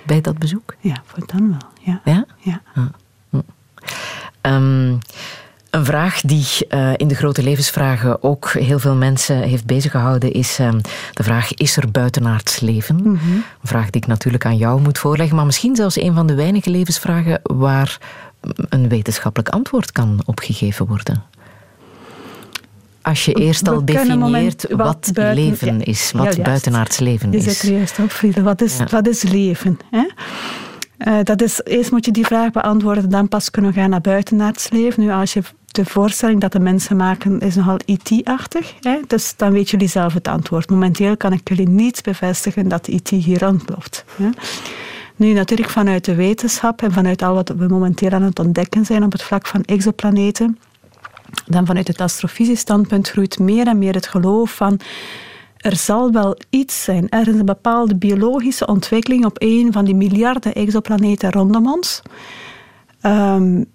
bij 0.05 0.21
dat 0.21 0.37
bezoek? 0.37 0.75
Ja, 0.79 1.03
voor 1.05 1.23
dan 1.25 1.49
wel. 1.49 1.69
Ja. 1.81 2.01
Ja? 2.05 2.25
ja. 2.37 2.61
Um, 4.41 4.99
een 5.73 5.85
vraag 5.85 6.21
die 6.21 6.45
uh, 6.69 6.91
in 6.95 7.07
de 7.07 7.15
grote 7.15 7.43
levensvragen 7.43 8.23
ook 8.23 8.49
heel 8.51 8.79
veel 8.79 8.95
mensen 8.95 9.41
heeft 9.41 9.65
beziggehouden 9.65 10.31
is 10.31 10.59
um, 10.59 10.81
de 11.13 11.23
vraag: 11.23 11.53
is 11.53 11.77
er 11.77 11.91
buitenaards 11.91 12.59
leven? 12.59 12.95
Mm 12.95 13.03
-hmm. 13.03 13.33
Een 13.33 13.67
vraag 13.67 13.89
die 13.89 14.01
ik 14.01 14.07
natuurlijk 14.07 14.45
aan 14.45 14.57
jou 14.57 14.81
moet 14.81 14.97
voorleggen, 14.97 15.35
maar 15.35 15.45
misschien 15.45 15.75
zelfs 15.75 16.01
een 16.01 16.13
van 16.13 16.27
de 16.27 16.35
weinige 16.35 16.69
levensvragen 16.69 17.39
waar 17.43 17.97
een 18.69 18.89
wetenschappelijk 18.89 19.49
antwoord 19.49 19.91
kan 19.91 20.21
opgegeven 20.25 20.85
worden. 20.85 21.23
Als 23.01 23.25
je 23.25 23.33
eerst 23.33 23.67
al 23.67 23.85
definieert 23.85 24.65
wat, 24.69 24.77
wat 24.77 25.11
buiten, 25.13 25.43
leven 25.43 25.79
ja, 25.79 25.85
is, 25.85 26.11
wat 26.11 26.35
ja, 26.35 26.43
buitenaards 26.43 26.99
leven 26.99 27.31
je 27.31 27.37
is. 27.37 27.45
Je 27.45 27.51
zet 27.51 27.63
er 27.63 27.75
juist 27.77 27.99
op, 27.99 28.11
Friede. 28.11 28.41
Wat 28.41 28.61
is, 28.61 28.77
ja. 28.77 28.87
wat 28.89 29.07
is 29.07 29.23
leven? 29.23 29.77
Hè? 29.91 30.05
Uh, 31.07 31.17
dat 31.23 31.41
is, 31.41 31.61
eerst 31.63 31.91
moet 31.91 32.05
je 32.05 32.11
die 32.11 32.25
vraag 32.25 32.51
beantwoorden, 32.51 33.09
dan 33.09 33.27
pas 33.27 33.49
kunnen 33.49 33.73
we 33.73 33.79
gaan 33.79 33.89
naar 33.89 34.01
buitenaards 34.01 34.69
leven. 34.69 35.03
Nu, 35.03 35.11
als 35.11 35.33
je 35.33 35.41
de 35.73 35.85
voorstelling 35.85 36.41
dat 36.41 36.51
de 36.51 36.59
mensen 36.59 36.95
maken 36.95 37.39
is 37.39 37.55
nogal 37.55 37.77
IT-achtig, 37.85 38.73
dus 39.07 39.33
dan 39.37 39.51
weten 39.51 39.69
jullie 39.69 39.87
zelf 39.87 40.13
het 40.13 40.27
antwoord. 40.27 40.69
Momenteel 40.69 41.17
kan 41.17 41.33
ik 41.33 41.49
jullie 41.49 41.69
niet 41.69 42.03
bevestigen 42.03 42.67
dat 42.67 42.87
IT 42.87 43.09
hier 43.09 43.39
rondloopt. 43.39 44.05
Hè? 44.15 44.29
Nu, 45.15 45.33
natuurlijk 45.33 45.69
vanuit 45.69 46.05
de 46.05 46.15
wetenschap 46.15 46.81
en 46.81 46.91
vanuit 46.91 47.21
al 47.21 47.33
wat 47.33 47.49
we 47.49 47.67
momenteel 47.67 48.11
aan 48.11 48.21
het 48.21 48.39
ontdekken 48.39 48.85
zijn 48.85 49.03
op 49.03 49.11
het 49.11 49.23
vlak 49.23 49.47
van 49.47 49.63
exoplaneten, 49.63 50.59
dan 51.45 51.65
vanuit 51.65 51.87
het 51.87 52.01
astrofysisch 52.01 52.59
standpunt 52.59 53.09
groeit 53.09 53.39
meer 53.39 53.67
en 53.67 53.77
meer 53.77 53.93
het 53.93 54.07
geloof 54.07 54.55
van 54.55 54.79
er 55.57 55.75
zal 55.75 56.11
wel 56.11 56.37
iets 56.49 56.83
zijn. 56.83 57.09
Er 57.09 57.27
is 57.27 57.35
een 57.35 57.45
bepaalde 57.45 57.95
biologische 57.95 58.65
ontwikkeling 58.65 59.25
op 59.25 59.35
een 59.41 59.71
van 59.71 59.85
die 59.85 59.95
miljarden 59.95 60.53
exoplaneten 60.53 61.31
rondom 61.31 61.71
ons. 61.71 62.01
Um, 63.01 63.65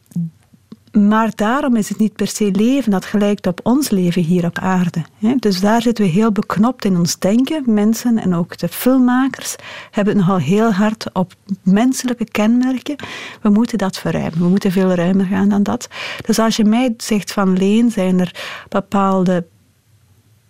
maar 1.06 1.30
daarom 1.34 1.76
is 1.76 1.88
het 1.88 1.98
niet 1.98 2.12
per 2.12 2.26
se 2.26 2.50
leven 2.50 2.90
dat 2.90 3.04
gelijkt 3.04 3.46
op 3.46 3.60
ons 3.62 3.90
leven 3.90 4.22
hier 4.22 4.44
op 4.44 4.58
aarde. 4.58 5.04
Dus 5.38 5.60
daar 5.60 5.82
zitten 5.82 6.04
we 6.04 6.10
heel 6.10 6.32
beknopt 6.32 6.84
in 6.84 6.96
ons 6.96 7.18
denken. 7.18 7.62
Mensen 7.66 8.18
en 8.18 8.34
ook 8.34 8.58
de 8.58 8.68
filmmakers 8.68 9.56
hebben 9.90 10.16
het 10.16 10.26
nogal 10.26 10.40
heel 10.40 10.72
hard 10.72 11.06
op 11.12 11.34
menselijke 11.62 12.24
kenmerken. 12.24 12.96
We 13.42 13.48
moeten 13.48 13.78
dat 13.78 13.98
verruimen. 13.98 14.38
We 14.38 14.48
moeten 14.48 14.72
veel 14.72 14.90
ruimer 14.90 15.26
gaan 15.26 15.48
dan 15.48 15.62
dat. 15.62 15.88
Dus 16.26 16.38
als 16.38 16.56
je 16.56 16.64
mij 16.64 16.94
zegt 16.96 17.32
van 17.32 17.56
Leen, 17.56 17.90
zijn 17.90 18.20
er 18.20 18.34
bepaalde 18.68 19.46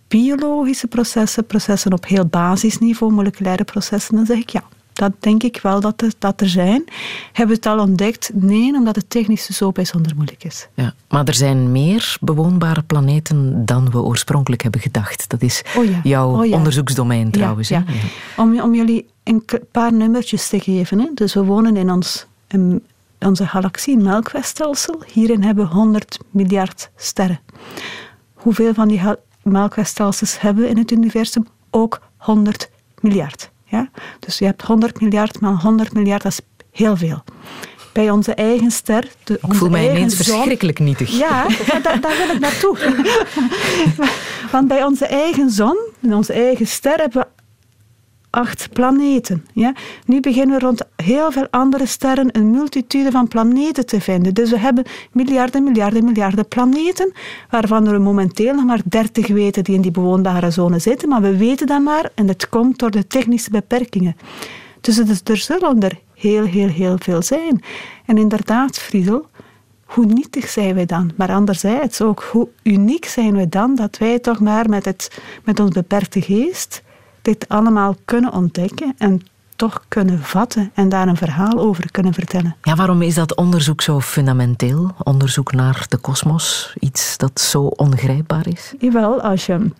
biologische 0.07 0.87
processen, 0.87 1.45
processen 1.45 1.93
op 1.93 2.05
heel 2.05 2.25
basisniveau, 2.25 3.13
moleculaire 3.13 3.63
processen, 3.63 4.15
dan 4.15 4.25
zeg 4.25 4.37
ik 4.37 4.49
ja. 4.49 4.63
Dat 4.99 5.11
denk 5.19 5.43
ik 5.43 5.59
wel 5.61 5.79
dat 5.79 6.01
er, 6.01 6.11
dat 6.17 6.41
er 6.41 6.49
zijn. 6.49 6.83
Hebben 7.33 7.55
we 7.55 7.61
het 7.63 7.65
al 7.65 7.85
ontdekt? 7.85 8.31
Nee, 8.33 8.73
omdat 8.73 8.95
het 8.95 9.09
technisch 9.09 9.45
zo 9.45 9.71
bijzonder 9.71 10.15
moeilijk 10.15 10.43
is. 10.43 10.67
Ja, 10.73 10.93
maar 11.09 11.25
er 11.25 11.33
zijn 11.33 11.71
meer 11.71 12.17
bewoonbare 12.21 12.81
planeten 12.81 13.65
dan 13.65 13.91
we 13.91 14.01
oorspronkelijk 14.01 14.61
hebben 14.61 14.81
gedacht. 14.81 15.29
Dat 15.29 15.41
is 15.41 15.63
oh 15.77 15.85
ja. 15.85 15.99
jouw 16.03 16.39
oh 16.39 16.45
ja. 16.45 16.55
onderzoeksdomein 16.55 17.31
trouwens. 17.31 17.67
Ja, 17.67 17.83
om, 18.37 18.61
om 18.61 18.75
jullie 18.75 19.05
een 19.23 19.45
paar 19.71 19.93
nummertjes 19.93 20.47
te 20.47 20.59
geven. 20.59 20.99
Hè. 20.99 21.09
Dus 21.13 21.33
we 21.33 21.43
wonen 21.43 21.77
in 21.77 21.91
ons, 21.91 22.25
in 22.47 22.83
onze 23.19 23.47
galaxie, 23.47 23.97
een 23.97 24.03
melkwegstelsel. 24.03 25.03
Hierin 25.13 25.43
hebben 25.43 25.67
we 25.67 25.73
100 25.73 26.19
miljard 26.29 26.89
sterren. 26.95 27.39
Hoeveel 28.33 28.73
van 28.73 28.87
die 28.87 29.01
melkwegstelsels 29.43 30.39
hebben 30.39 30.63
we 30.63 30.69
in 30.69 30.77
het 30.77 30.91
universum? 30.91 31.47
Ook 31.69 32.01
100 32.17 32.69
miljard. 32.99 33.49
Ja? 33.69 33.89
Dus 34.19 34.37
je 34.37 34.45
hebt 34.45 34.61
100 34.61 35.01
miljard 35.01 35.39
maal 35.39 35.55
100 35.57 35.93
miljard, 35.93 36.23
dat 36.23 36.31
is 36.31 36.39
heel 36.71 36.97
veel. 36.97 37.23
Bij 37.93 38.09
onze 38.09 38.33
eigen 38.33 38.71
ster... 38.71 39.07
De, 39.23 39.33
ik 39.33 39.53
voel 39.53 39.69
mij 39.69 39.89
ineens 39.89 40.17
zon, 40.17 40.35
verschrikkelijk 40.35 40.79
nietig. 40.79 41.09
Ja, 41.09 41.47
daar, 41.83 42.01
daar 42.01 42.17
wil 42.17 42.35
ik 42.35 42.39
naartoe. 42.39 42.77
Want 44.51 44.67
bij 44.67 44.83
onze 44.83 45.05
eigen 45.05 45.49
zon, 45.49 45.77
in 45.99 46.13
onze 46.13 46.33
eigen 46.33 46.67
ster, 46.67 46.97
hebben 46.97 47.21
we 47.21 47.38
acht 48.29 48.69
planeten. 48.73 49.45
Ja? 49.53 49.73
Nu 50.05 50.19
beginnen 50.19 50.59
we 50.59 50.65
rond 50.65 50.81
heel 50.95 51.31
veel 51.31 51.47
andere 51.49 51.85
sterren 51.85 52.37
een 52.37 52.51
multitude 52.51 53.11
van 53.11 53.27
planeten 53.27 53.85
te 53.85 54.01
vinden. 54.01 54.33
Dus 54.33 54.49
we 54.49 54.59
hebben 54.59 54.85
miljarden, 55.11 55.63
miljarden, 55.63 56.03
miljarden 56.03 56.47
planeten, 56.47 57.11
waarvan 57.49 57.89
we 57.89 57.97
momenteel 57.97 58.53
nog 58.53 58.65
maar 58.65 58.81
30 58.85 59.27
weten 59.27 59.63
die 59.63 59.75
in 59.75 59.81
die 59.81 59.91
bewoonbare 59.91 60.51
zone 60.51 60.79
zitten. 60.79 61.09
Maar 61.09 61.21
we 61.21 61.37
weten 61.37 61.67
dat 61.67 61.81
maar 61.81 62.11
en 62.15 62.27
het 62.27 62.49
komt 62.49 62.79
door 62.79 62.91
de 62.91 63.07
technische 63.07 63.49
beperkingen. 63.49 64.15
Dus 64.81 64.97
er 65.23 65.37
zullen 65.37 65.79
er 65.81 65.99
heel, 66.13 66.45
heel, 66.45 66.67
heel 66.67 66.95
veel 66.99 67.21
zijn. 67.21 67.63
En 68.05 68.17
inderdaad, 68.17 68.77
Friedel, 68.77 69.25
hoe 69.85 70.05
nietig 70.05 70.49
zijn 70.49 70.75
wij 70.75 70.85
dan? 70.85 71.11
Maar 71.15 71.31
anderzijds 71.31 72.01
ook, 72.01 72.27
hoe 72.31 72.47
uniek 72.63 73.05
zijn 73.05 73.35
we 73.35 73.49
dan 73.49 73.75
dat 73.75 73.97
wij 73.97 74.19
toch 74.19 74.39
maar 74.39 74.69
met, 74.69 74.85
het, 74.85 75.19
met 75.43 75.59
ons 75.59 75.69
beperkte 75.69 76.21
geest 76.21 76.81
dit 77.21 77.47
allemaal 77.47 77.95
kunnen 78.05 78.33
ontdekken 78.33 78.95
en 78.97 79.21
toch 79.59 79.83
kunnen 79.87 80.19
vatten 80.19 80.71
en 80.73 80.89
daar 80.89 81.07
een 81.07 81.17
verhaal 81.17 81.59
over 81.59 81.91
kunnen 81.91 82.13
vertellen. 82.13 82.55
Ja, 82.61 82.75
waarom 82.75 83.01
is 83.01 83.15
dat 83.15 83.35
onderzoek 83.35 83.81
zo 83.81 83.99
fundamenteel? 83.99 84.91
Onderzoek 85.03 85.51
naar 85.51 85.85
de 85.89 85.97
kosmos, 85.97 86.73
iets 86.79 87.17
dat 87.17 87.39
zo 87.39 87.61
ongrijpbaar 87.61 88.47
is? 88.47 88.73
Jawel, 88.79 89.21
als 89.21 89.45
je, 89.45 89.71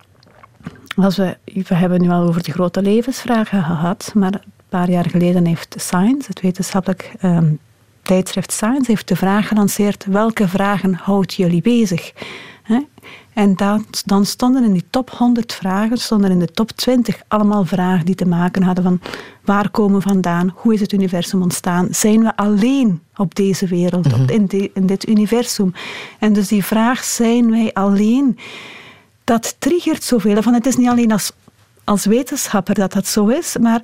als 0.95 1.17
we, 1.17 1.37
we 1.45 1.75
hebben 1.75 2.01
nu 2.01 2.09
al 2.09 2.27
over 2.27 2.43
de 2.43 2.51
grote 2.51 2.81
levensvragen 2.81 3.63
gehad, 3.63 4.11
maar 4.15 4.33
een 4.33 4.53
paar 4.69 4.89
jaar 4.89 5.09
geleden 5.09 5.45
heeft 5.45 5.75
Science, 5.77 6.27
het 6.27 6.41
wetenschappelijk 6.41 7.11
um, 7.21 7.59
tijdschrift 8.01 8.51
Science, 8.51 8.91
heeft 8.91 9.07
de 9.07 9.15
vraag 9.15 9.47
gelanceerd: 9.47 10.05
welke 10.05 10.47
vragen 10.47 10.93
houdt 10.93 11.33
jullie 11.33 11.61
bezig? 11.61 12.13
En 13.33 13.55
dan, 13.55 13.85
dan 14.05 14.25
stonden 14.25 14.63
in 14.63 14.73
die 14.73 14.85
top 14.89 15.09
100 15.09 15.53
vragen, 15.53 15.97
stonden 15.97 16.31
in 16.31 16.39
de 16.39 16.51
top 16.51 16.71
20 16.71 17.21
allemaal 17.27 17.65
vragen 17.65 18.05
die 18.05 18.15
te 18.15 18.27
maken 18.27 18.63
hadden 18.63 18.83
van 18.83 19.01
waar 19.45 19.69
komen 19.69 20.01
we 20.01 20.09
vandaan, 20.09 20.53
hoe 20.55 20.73
is 20.73 20.79
het 20.79 20.91
universum 20.91 21.41
ontstaan, 21.41 21.87
zijn 21.91 22.23
we 22.23 22.35
alleen 22.35 23.01
op 23.15 23.35
deze 23.35 23.67
wereld, 23.67 24.05
mm 24.05 24.11
-hmm. 24.11 24.29
in, 24.29 24.71
in 24.73 24.85
dit 24.85 25.07
universum. 25.07 25.73
En 26.19 26.33
dus 26.33 26.47
die 26.47 26.65
vraag, 26.65 27.03
zijn 27.03 27.51
wij 27.51 27.73
alleen, 27.73 28.37
dat 29.23 29.55
triggert 29.59 30.03
zoveel. 30.03 30.41
Van 30.41 30.53
het 30.53 30.65
is 30.65 30.75
niet 30.75 30.89
alleen 30.89 31.11
als 31.11 31.31
als 31.89 32.05
wetenschapper 32.05 32.73
dat 32.73 32.93
dat 32.93 33.07
zo 33.07 33.27
is. 33.27 33.57
Maar 33.57 33.81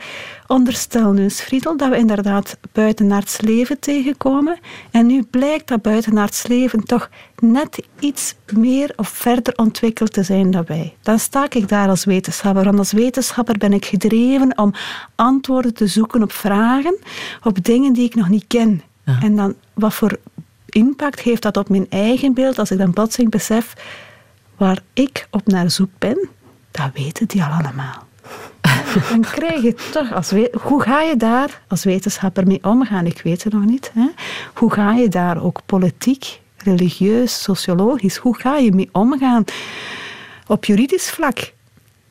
onderstel 0.48 1.12
nu 1.12 1.24
eens, 1.24 1.42
Friedel, 1.42 1.78
dat 1.78 1.90
we 1.90 1.98
inderdaad 1.98 2.58
buitenaards 2.72 3.42
leven 3.42 3.80
tegenkomen. 3.80 4.58
En 4.92 5.06
nu 5.06 5.24
blijkt 5.24 5.68
dat 5.68 5.82
buitenaards 5.82 6.48
leven 6.48 6.84
toch 6.84 7.10
net 7.40 7.84
iets 8.00 8.36
meer 8.54 8.94
of 8.96 9.08
verder 9.08 9.54
ontwikkeld 9.56 10.14
te 10.14 10.24
zijn 10.24 10.52
dan 10.52 10.64
wij. 10.68 10.96
Dan 11.02 11.20
sta 11.20 11.46
ik 11.50 11.68
daar 11.68 11.90
als 11.90 12.06
wetenschapper. 12.06 12.64
Want 12.64 12.78
als 12.78 12.92
wetenschapper 12.92 13.58
ben 13.58 13.74
ik 13.74 13.86
gedreven 13.86 14.58
om 14.58 14.74
antwoorden 15.16 15.74
te 15.74 15.88
zoeken 15.88 16.24
op 16.24 16.32
vragen, 16.32 16.98
op 17.44 17.64
dingen 17.64 17.94
die 17.94 18.06
ik 18.06 18.16
nog 18.16 18.30
niet 18.30 18.46
ken. 18.48 18.82
Ja. 19.06 19.20
En 19.22 19.36
dan, 19.36 19.56
wat 19.74 19.94
voor 19.94 20.20
impact 20.70 21.20
heeft 21.20 21.42
dat 21.42 21.58
op 21.58 21.70
mijn 21.70 21.86
eigen 21.90 22.34
beeld 22.34 22.60
als 22.60 22.72
ik 22.72 22.78
dan 22.78 22.94
plotseling 22.94 23.32
besef 23.32 23.74
waar 24.58 24.82
ik 24.94 25.28
op 25.32 25.48
naar 25.48 25.72
zoek 25.72 25.90
ben? 25.98 26.30
Dat 26.76 26.90
weten 26.94 27.28
die 27.28 27.44
al 27.44 27.52
allemaal. 27.52 28.05
Dan 29.10 29.22
krijg 29.22 29.62
je 29.62 29.76
toch 29.92 30.14
als 30.14 30.32
hoe 30.62 30.82
ga 30.82 31.02
je 31.02 31.18
daar 31.18 31.62
als 31.68 31.84
wetenschapper 31.84 32.48
mee 32.48 32.64
omgaan? 32.64 33.06
Ik 33.06 33.22
weet 33.22 33.44
het 33.44 33.54
nog 33.54 33.66
niet. 33.66 33.92
Hè? 33.94 34.08
Hoe 34.54 34.72
ga 34.72 34.94
je 34.94 35.10
daar 35.10 35.44
ook 35.44 35.62
politiek, 35.66 36.40
religieus, 36.58 37.44
sociologisch, 37.44 38.18
hoe 38.18 38.36
ga 38.36 38.58
je 38.58 38.72
mee 38.72 38.90
omgaan 38.92 39.44
op 40.48 40.66
juridisch 40.66 41.10
vlak 41.10 41.54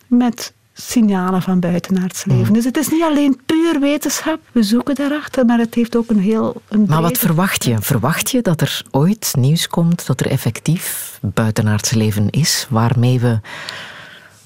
met 0.07 0.53
signalen 0.75 1.43
van 1.43 1.61
buitenaards 1.61 2.25
leven. 2.25 2.53
Dus 2.53 2.65
het 2.65 2.77
is 2.77 2.89
niet 2.89 3.03
alleen 3.03 3.41
puur 3.47 3.81
wetenschap, 3.81 4.41
we 4.53 4.63
zoeken 4.63 4.95
daarachter, 4.95 5.45
maar 5.45 5.59
het 5.59 5.75
heeft 5.75 5.97
ook 5.97 6.11
een 6.11 6.19
heel... 6.19 6.63
Een 6.69 6.85
maar 6.89 7.03
wat 7.03 7.19
verwacht 7.19 7.65
je? 7.65 7.77
Verwacht 7.81 8.31
je 8.31 8.43
dat 8.43 8.61
er 8.61 8.83
ooit 8.91 9.33
nieuws 9.39 9.69
komt 9.69 10.07
dat 10.07 10.21
er 10.21 10.27
effectief 10.27 11.19
buitenaards 11.23 11.91
leven 11.91 12.31
is, 12.31 12.67
waarmee 12.71 13.21
we 13.21 13.41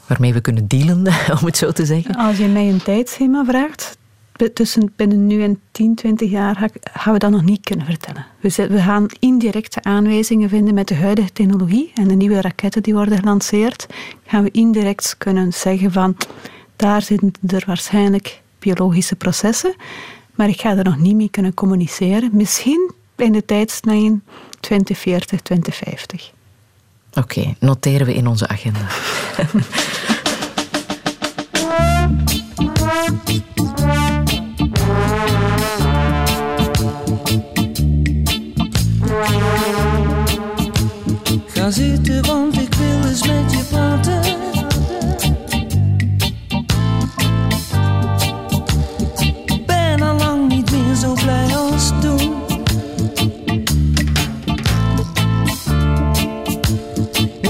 waarmee 0.08 0.32
we 0.32 0.40
kunnen 0.40 0.66
dealen, 0.66 1.06
om 1.40 1.46
het 1.46 1.56
zo 1.56 1.72
te 1.72 1.86
zeggen? 1.86 2.14
Als 2.14 2.36
je 2.36 2.46
mij 2.46 2.68
een 2.68 2.82
tijdschema 2.82 3.44
vraagt, 3.44 3.96
tussen 4.54 4.92
binnen 4.96 5.26
nu 5.26 5.42
en 5.42 5.60
10, 5.70 5.94
20 5.94 6.30
jaar 6.30 6.70
gaan 6.92 7.12
we 7.12 7.18
dat 7.18 7.30
nog 7.30 7.42
niet 7.42 7.64
kunnen 7.64 7.86
vertellen. 7.86 8.26
We 8.40 8.80
gaan 8.80 9.06
indirecte 9.18 9.82
aanwijzingen 9.82 10.48
vinden 10.48 10.74
met 10.74 10.88
de 10.88 10.94
huidige 10.94 11.32
technologie 11.32 11.90
en 11.94 12.08
de 12.08 12.14
nieuwe 12.14 12.40
raketten 12.40 12.82
die 12.82 12.94
worden 12.94 13.18
gelanceerd. 13.18 13.86
Gaan 14.26 14.42
we 14.42 14.50
indirect 14.50 15.14
kunnen 15.18 15.52
zeggen 15.52 15.92
van 15.92 16.16
daar 16.76 17.02
zitten 17.02 17.32
er 17.46 17.62
waarschijnlijk 17.66 18.42
biologische 18.58 19.16
processen, 19.16 19.74
maar 20.34 20.48
ik 20.48 20.60
ga 20.60 20.76
er 20.76 20.84
nog 20.84 20.98
niet 20.98 21.16
mee 21.16 21.30
kunnen 21.30 21.54
communiceren. 21.54 22.30
Misschien 22.32 22.92
in 23.16 23.32
de 23.32 23.44
tijdslijn 23.44 24.22
2040, 24.60 25.40
2050. 25.40 26.32
Oké, 27.18 27.54
noteren 27.60 28.06
we 28.06 28.14
in 28.14 28.26
onze 28.26 28.48
agenda. 28.48 28.80
Ga 41.46 41.70
zitten, 41.70 42.22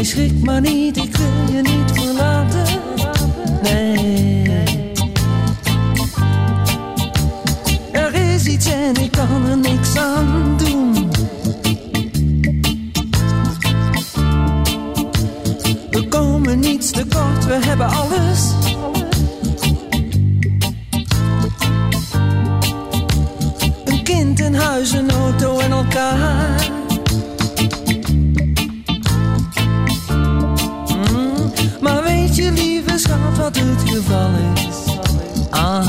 schrik 0.08 0.44
maar 0.44 0.60
niet, 0.60 0.96
ik 0.96 1.16
wil 1.16 1.56
je 1.56 1.62
niet 1.62 1.90
verlaten. 1.92 2.80
Nee. 3.62 4.66
Er 7.92 8.14
is 8.14 8.46
iets 8.46 8.66
en 8.66 8.94
ik 8.94 9.10
kan 9.10 9.46
er 9.50 9.58
niks 9.58 9.96
aan 9.96 10.56
doen. 10.56 11.10
We 15.90 16.06
komen 16.08 16.58
niets 16.58 16.90
tekort, 16.90 17.44
we 17.44 17.58
hebben 17.60 17.86
alles. 17.86 18.52
Een 23.84 24.02
kind, 24.02 24.40
een 24.40 24.54
huis, 24.54 24.92
een 24.92 25.10
auto 25.10 25.58
en 25.58 25.70
elkaar. 25.70 26.76
Lieve 32.52 32.98
schat, 32.98 33.36
wat 33.36 33.56
het 33.56 33.90
geval 33.90 34.30
is? 34.54 34.96
Ah. 35.50 35.86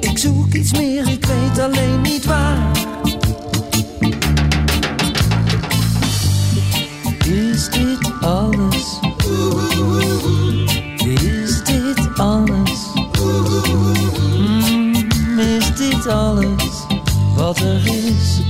Ik 0.00 0.18
zoek 0.18 0.54
iets 0.54 0.72
meer, 0.72 1.08
ik 1.08 1.24
weet 1.24 1.58
alleen 1.58 2.00
niet 2.00 2.24
waar. 2.24 2.70
Is 7.24 7.70
dit 7.70 8.12
alles? 8.20 8.98
Is 11.04 11.64
dit 11.64 12.18
alles? 12.18 12.86
Mm, 14.38 14.94
is 15.38 15.74
dit 15.76 16.06
alles 16.06 16.86
wat 17.36 17.58
er? 17.58 17.86
Is 17.86 18.47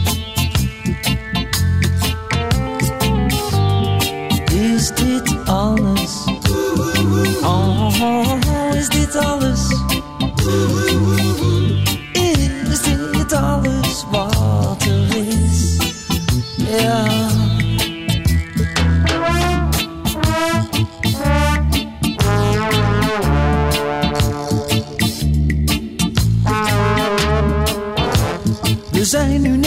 alles? 5.48 6.24
Oh, 7.42 8.38
is 8.74 8.88
dit 8.88 9.16
alles? 9.16 9.60
Is 12.12 12.82
dit 12.82 13.32
alles 13.32 14.04
wat 14.10 14.82
er 14.82 15.16
is? 15.16 15.76
Ja. 16.56 17.06
We 28.90 29.04
zijn 29.04 29.42
nu 29.42 29.57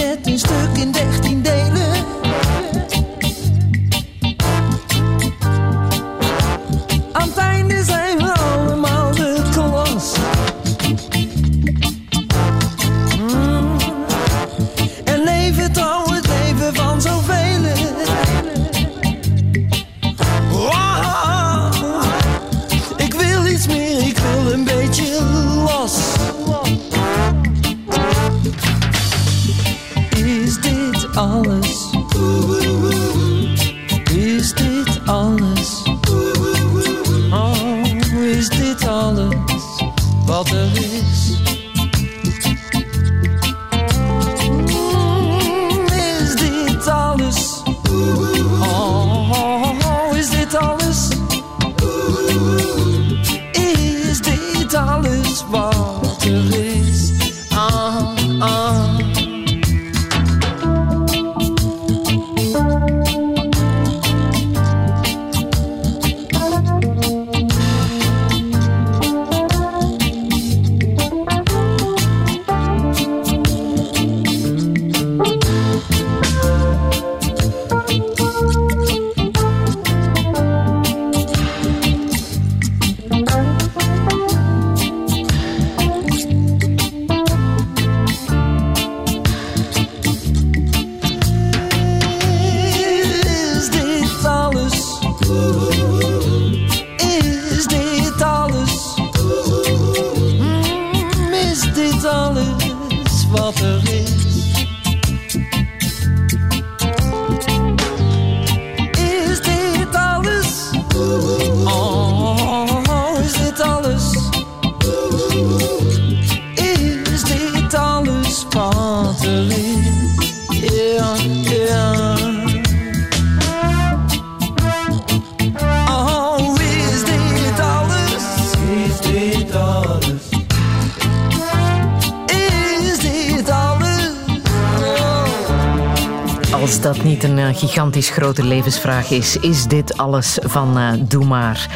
gigantisch 137.82 138.10
grote 138.10 138.44
levensvraag 138.44 139.12
is, 139.12 139.38
is 139.38 139.66
dit 139.66 139.98
alles 139.98 140.38
van 140.42 140.78
eh 140.78 140.94
Doe 141.08 141.26
maar. 141.26 141.70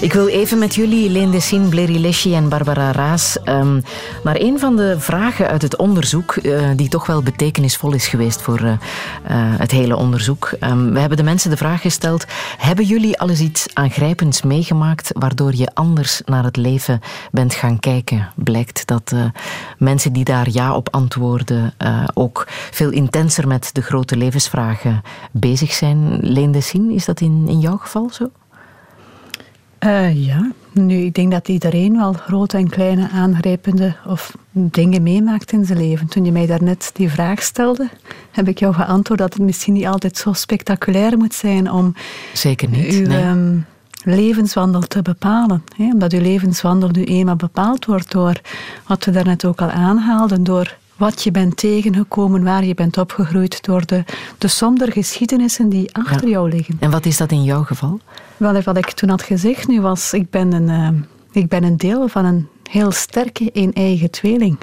Ik 0.00 0.12
wil 0.12 0.26
even 0.26 0.58
met 0.58 0.74
jullie, 0.74 1.10
Leen 1.10 1.30
Dessine, 1.30 1.68
Bleri 1.68 2.00
Leschi 2.00 2.34
en 2.34 2.48
Barbara 2.48 2.92
Raas, 2.92 3.36
um, 3.44 3.82
naar 4.22 4.36
een 4.40 4.58
van 4.58 4.76
de 4.76 4.94
vragen 4.98 5.48
uit 5.48 5.62
het 5.62 5.76
onderzoek, 5.76 6.36
uh, 6.36 6.68
die 6.76 6.88
toch 6.88 7.06
wel 7.06 7.22
betekenisvol 7.22 7.92
is 7.92 8.06
geweest 8.06 8.42
voor 8.42 8.60
uh, 8.60 8.68
uh, 8.70 8.76
het 9.58 9.70
hele 9.70 9.96
onderzoek. 9.96 10.50
Um, 10.60 10.92
we 10.92 10.98
hebben 11.00 11.18
de 11.18 11.24
mensen 11.24 11.50
de 11.50 11.56
vraag 11.56 11.80
gesteld, 11.80 12.24
hebben 12.58 12.84
jullie 12.84 13.18
al 13.18 13.28
iets 13.40 13.66
aangrijpends 13.72 14.42
meegemaakt 14.42 15.10
waardoor 15.12 15.54
je 15.54 15.70
anders 15.74 16.22
naar 16.24 16.44
het 16.44 16.56
leven 16.56 17.00
bent 17.30 17.54
gaan 17.54 17.80
kijken? 17.80 18.28
Blijkt 18.34 18.86
dat 18.86 19.14
mensen 19.78 20.12
die 20.12 20.24
daar 20.24 20.46
ja 20.50 20.74
op 20.74 20.88
antwoorden 20.90 21.74
ook 22.14 22.44
veel 22.48 22.90
intenser 22.90 23.48
met 23.48 23.70
de 23.72 23.82
grote 23.82 24.16
levensvragen 24.16 25.02
bezig 25.32 25.72
zijn. 25.72 26.18
Leen 26.20 26.52
Dessine, 26.52 26.94
is 26.94 27.04
dat 27.04 27.20
in, 27.20 27.44
in 27.48 27.58
jouw 27.58 27.76
geval 27.76 28.10
zo? 28.10 28.30
Uh, 29.84 30.26
ja, 30.26 30.50
nu, 30.72 30.96
ik 30.96 31.14
denk 31.14 31.32
dat 31.32 31.48
iedereen 31.48 31.96
wel 31.96 32.12
grote 32.12 32.56
en 32.56 32.68
kleine 32.68 33.08
aangrijpende 33.08 33.96
of 34.06 34.36
dingen 34.50 35.02
meemaakt 35.02 35.52
in 35.52 35.64
zijn 35.64 35.78
leven. 35.78 36.06
Toen 36.06 36.24
je 36.24 36.32
mij 36.32 36.46
daarnet 36.46 36.90
die 36.94 37.10
vraag 37.10 37.42
stelde, 37.42 37.88
heb 38.30 38.48
ik 38.48 38.58
jou 38.58 38.74
geantwoord 38.74 39.18
dat 39.18 39.32
het 39.32 39.42
misschien 39.42 39.72
niet 39.72 39.86
altijd 39.86 40.16
zo 40.16 40.32
spectaculair 40.32 41.18
moet 41.18 41.34
zijn 41.34 41.70
om 41.70 41.94
Zeker 42.32 42.68
niet, 42.68 42.92
uw 42.94 43.06
nee. 43.06 43.24
um, 43.24 43.66
levenswandel 44.02 44.80
te 44.80 45.02
bepalen. 45.02 45.64
Hè? 45.76 45.84
Omdat 45.84 46.12
uw 46.12 46.20
levenswandel 46.20 46.88
nu 46.88 47.04
eenmaal 47.04 47.36
bepaald 47.36 47.84
wordt 47.84 48.10
door 48.10 48.40
wat 48.86 49.04
we 49.04 49.10
daarnet 49.10 49.44
ook 49.44 49.60
al 49.60 49.70
aanhaalden, 49.70 50.44
door 50.44 50.76
wat 50.98 51.22
je 51.22 51.30
bent 51.30 51.56
tegengekomen, 51.56 52.42
waar 52.42 52.64
je 52.64 52.74
bent 52.74 52.98
opgegroeid, 52.98 53.62
door 53.62 53.86
de, 53.86 54.04
de 54.38 54.48
som 54.48 54.78
der 54.78 54.92
geschiedenissen 54.92 55.68
die 55.68 55.94
achter 55.94 56.24
ja. 56.24 56.28
jou 56.28 56.50
liggen. 56.50 56.76
En 56.80 56.90
wat 56.90 57.06
is 57.06 57.16
dat 57.16 57.30
in 57.30 57.44
jouw 57.44 57.62
geval? 57.62 58.00
Wel, 58.36 58.62
wat 58.62 58.76
ik 58.76 58.90
toen 58.90 59.08
had 59.08 59.22
gezegd 59.22 59.68
nu 59.68 59.80
was, 59.80 60.12
ik 60.12 60.30
ben 60.30 60.52
een, 60.52 60.68
uh, 60.68 61.00
ik 61.42 61.48
ben 61.48 61.64
een 61.64 61.76
deel 61.76 62.08
van 62.08 62.24
een 62.24 62.48
heel 62.70 62.90
sterke 62.90 63.50
een-eigen 63.52 64.10
tweeling. 64.10 64.58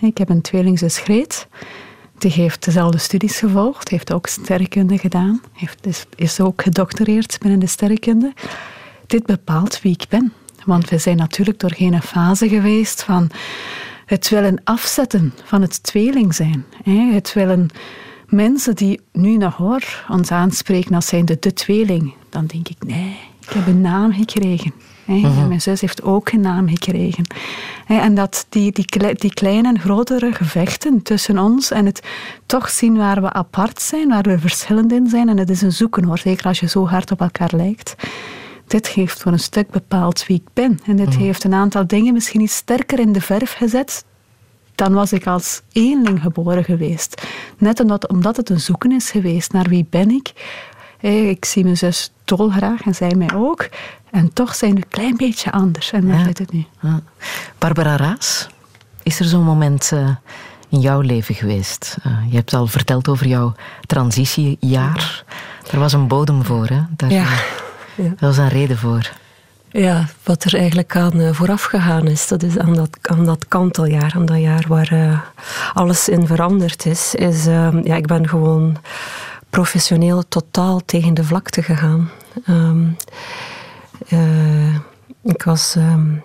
Ik 0.00 0.18
heb 0.18 0.28
een 0.28 0.40
tweelingzus 0.40 0.98
Greet. 0.98 1.46
Die 2.18 2.32
heeft 2.32 2.64
dezelfde 2.64 2.98
studies 2.98 3.38
gevolgd, 3.38 3.88
heeft 3.88 4.12
ook 4.12 4.26
sterrenkunde 4.26 4.98
gedaan, 4.98 5.40
heeft, 5.52 5.86
is, 5.86 6.06
is 6.16 6.40
ook 6.40 6.62
gedoctoreerd 6.62 7.38
binnen 7.40 7.58
de 7.58 7.66
sterrenkunde. 7.66 8.32
Dit 9.06 9.26
bepaalt 9.26 9.82
wie 9.82 9.92
ik 9.92 10.06
ben. 10.08 10.32
Want 10.64 10.88
we 10.90 10.98
zijn 10.98 11.16
natuurlijk 11.16 11.58
door 11.58 11.72
geen 11.74 12.02
fase 12.02 12.48
geweest 12.48 13.02
van 13.02 13.30
het 14.08 14.28
willen 14.28 14.60
afzetten 14.64 15.34
van 15.44 15.62
het 15.62 15.82
tweeling 15.82 16.34
zijn. 16.34 16.64
Het 17.12 17.32
willen 17.32 17.68
mensen 18.26 18.76
die 18.76 19.00
nu 19.12 19.36
nog 19.36 19.56
hoor 19.56 20.04
ons 20.08 20.30
aanspreken 20.30 20.94
als 20.94 21.06
zijnde 21.06 21.36
de 21.40 21.52
tweeling, 21.52 22.14
dan 22.28 22.46
denk 22.46 22.68
ik, 22.68 22.76
nee, 22.86 23.16
ik 23.40 23.50
heb 23.50 23.66
een 23.66 23.80
naam 23.80 24.12
gekregen. 24.12 24.72
En 25.06 25.48
mijn 25.48 25.60
zus 25.60 25.80
heeft 25.80 26.02
ook 26.02 26.30
een 26.30 26.40
naam 26.40 26.68
gekregen. 26.68 27.24
En 27.86 28.14
dat 28.14 28.46
die, 28.48 28.72
die, 28.72 29.14
die 29.14 29.34
kleine 29.34 29.68
en 29.68 29.80
grotere 29.80 30.32
gevechten 30.32 31.02
tussen 31.02 31.38
ons 31.38 31.70
en 31.70 31.86
het 31.86 32.02
toch 32.46 32.70
zien 32.70 32.96
waar 32.96 33.22
we 33.22 33.32
apart 33.32 33.82
zijn, 33.82 34.08
waar 34.08 34.22
we 34.22 34.38
verschillend 34.38 34.92
in 34.92 35.06
zijn. 35.06 35.28
En 35.28 35.38
het 35.38 35.50
is 35.50 35.62
een 35.62 35.72
zoeken 35.72 36.04
hoor, 36.04 36.18
zeker 36.18 36.46
als 36.46 36.60
je 36.60 36.68
zo 36.68 36.86
hard 36.86 37.10
op 37.10 37.20
elkaar 37.20 37.50
lijkt. 37.52 37.94
Dit 38.68 38.88
heeft 38.88 39.22
voor 39.22 39.32
een 39.32 39.38
stuk 39.38 39.70
bepaald 39.70 40.26
wie 40.26 40.36
ik 40.36 40.48
ben. 40.52 40.80
En 40.86 40.96
dit 40.96 41.16
heeft 41.16 41.44
een 41.44 41.54
aantal 41.54 41.86
dingen 41.86 42.12
misschien 42.12 42.40
iets 42.40 42.56
sterker 42.56 42.98
in 42.98 43.12
de 43.12 43.20
verf 43.20 43.52
gezet 43.52 44.04
dan 44.78 44.92
was 44.92 45.12
ik 45.12 45.26
als 45.26 45.62
eenling 45.72 46.20
geboren 46.22 46.64
geweest. 46.64 47.22
Net 47.56 47.80
omdat, 47.80 48.08
omdat 48.08 48.36
het 48.36 48.50
een 48.50 48.60
zoeken 48.60 48.92
is 48.92 49.10
geweest 49.10 49.52
naar 49.52 49.68
wie 49.68 49.86
ben 49.90 50.10
ik. 50.10 50.32
Ik 51.00 51.44
zie 51.44 51.64
mijn 51.64 51.76
zus 51.76 52.12
dolgraag 52.24 52.80
en 52.80 52.94
zij 52.94 53.14
mij 53.14 53.34
ook. 53.34 53.68
En 54.10 54.32
toch 54.32 54.54
zijn 54.54 54.74
we 54.74 54.76
een 54.76 54.88
klein 54.88 55.16
beetje 55.16 55.52
anders. 55.52 55.92
En 55.92 56.06
waar 56.06 56.18
ja. 56.18 56.24
zit 56.24 56.38
het 56.38 56.52
nu? 56.52 56.64
Ja. 56.80 57.00
Barbara 57.58 57.96
Raas, 57.96 58.48
is 59.02 59.20
er 59.20 59.26
zo'n 59.26 59.44
moment 59.44 59.90
uh, 59.94 60.08
in 60.68 60.80
jouw 60.80 61.00
leven 61.00 61.34
geweest? 61.34 61.96
Uh, 62.06 62.12
je 62.30 62.36
hebt 62.36 62.54
al 62.54 62.66
verteld 62.66 63.08
over 63.08 63.26
jouw 63.26 63.54
transitiejaar. 63.86 65.24
Er 65.70 65.78
was 65.78 65.92
een 65.92 66.08
bodem 66.08 66.44
voor, 66.44 66.66
hè? 66.66 66.80
Daar, 66.96 67.12
ja. 67.12 67.26
Ja. 68.02 68.04
Er 68.04 68.16
was 68.18 68.36
een 68.36 68.48
reden 68.48 68.78
voor. 68.78 69.10
Ja, 69.70 70.06
wat 70.22 70.44
er 70.44 70.54
eigenlijk 70.54 70.96
aan 70.96 71.20
uh, 71.20 71.32
vooraf 71.32 71.62
gegaan 71.62 72.06
is, 72.06 72.28
dat 72.28 72.42
is 72.42 72.58
aan 72.58 72.74
dat, 72.74 72.98
aan 73.02 73.24
dat 73.24 73.48
kanteljaar, 73.48 74.12
aan 74.14 74.26
dat 74.26 74.40
jaar 74.40 74.64
waar 74.68 74.92
uh, 74.92 75.20
alles 75.72 76.08
in 76.08 76.26
veranderd 76.26 76.86
is, 76.86 77.14
is 77.14 77.46
uh, 77.46 77.68
ja, 77.82 77.96
ik 77.96 78.06
ben 78.06 78.28
gewoon 78.28 78.76
professioneel 79.50 80.28
totaal 80.28 80.80
tegen 80.84 81.14
de 81.14 81.24
vlakte 81.24 81.62
gegaan. 81.62 82.10
Um, 82.48 82.96
ik 85.22 85.42
was... 85.42 85.74
Um, 85.74 86.22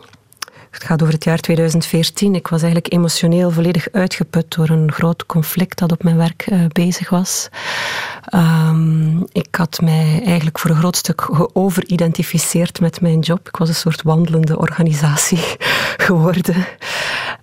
het 0.69 0.83
gaat 0.83 1.01
over 1.01 1.13
het 1.13 1.23
jaar 1.23 1.39
2014. 1.39 2.35
Ik 2.35 2.47
was 2.47 2.61
eigenlijk 2.61 2.93
emotioneel 2.93 3.51
volledig 3.51 3.87
uitgeput 3.91 4.55
door 4.55 4.69
een 4.69 4.91
groot 4.91 5.25
conflict 5.25 5.77
dat 5.77 5.91
op 5.91 6.03
mijn 6.03 6.17
werk 6.17 6.47
bezig 6.67 7.09
was. 7.09 7.49
Um, 8.35 9.25
ik 9.31 9.55
had 9.55 9.79
mij 9.81 10.21
eigenlijk 10.25 10.59
voor 10.59 10.69
een 10.69 10.75
groot 10.75 10.95
stuk 10.95 11.21
geoveridentificeerd 11.21 12.79
met 12.79 13.01
mijn 13.01 13.19
job. 13.19 13.47
Ik 13.47 13.57
was 13.57 13.69
een 13.69 13.75
soort 13.75 14.01
wandelende 14.01 14.57
organisatie 14.57 15.39
geworden. 16.07 16.65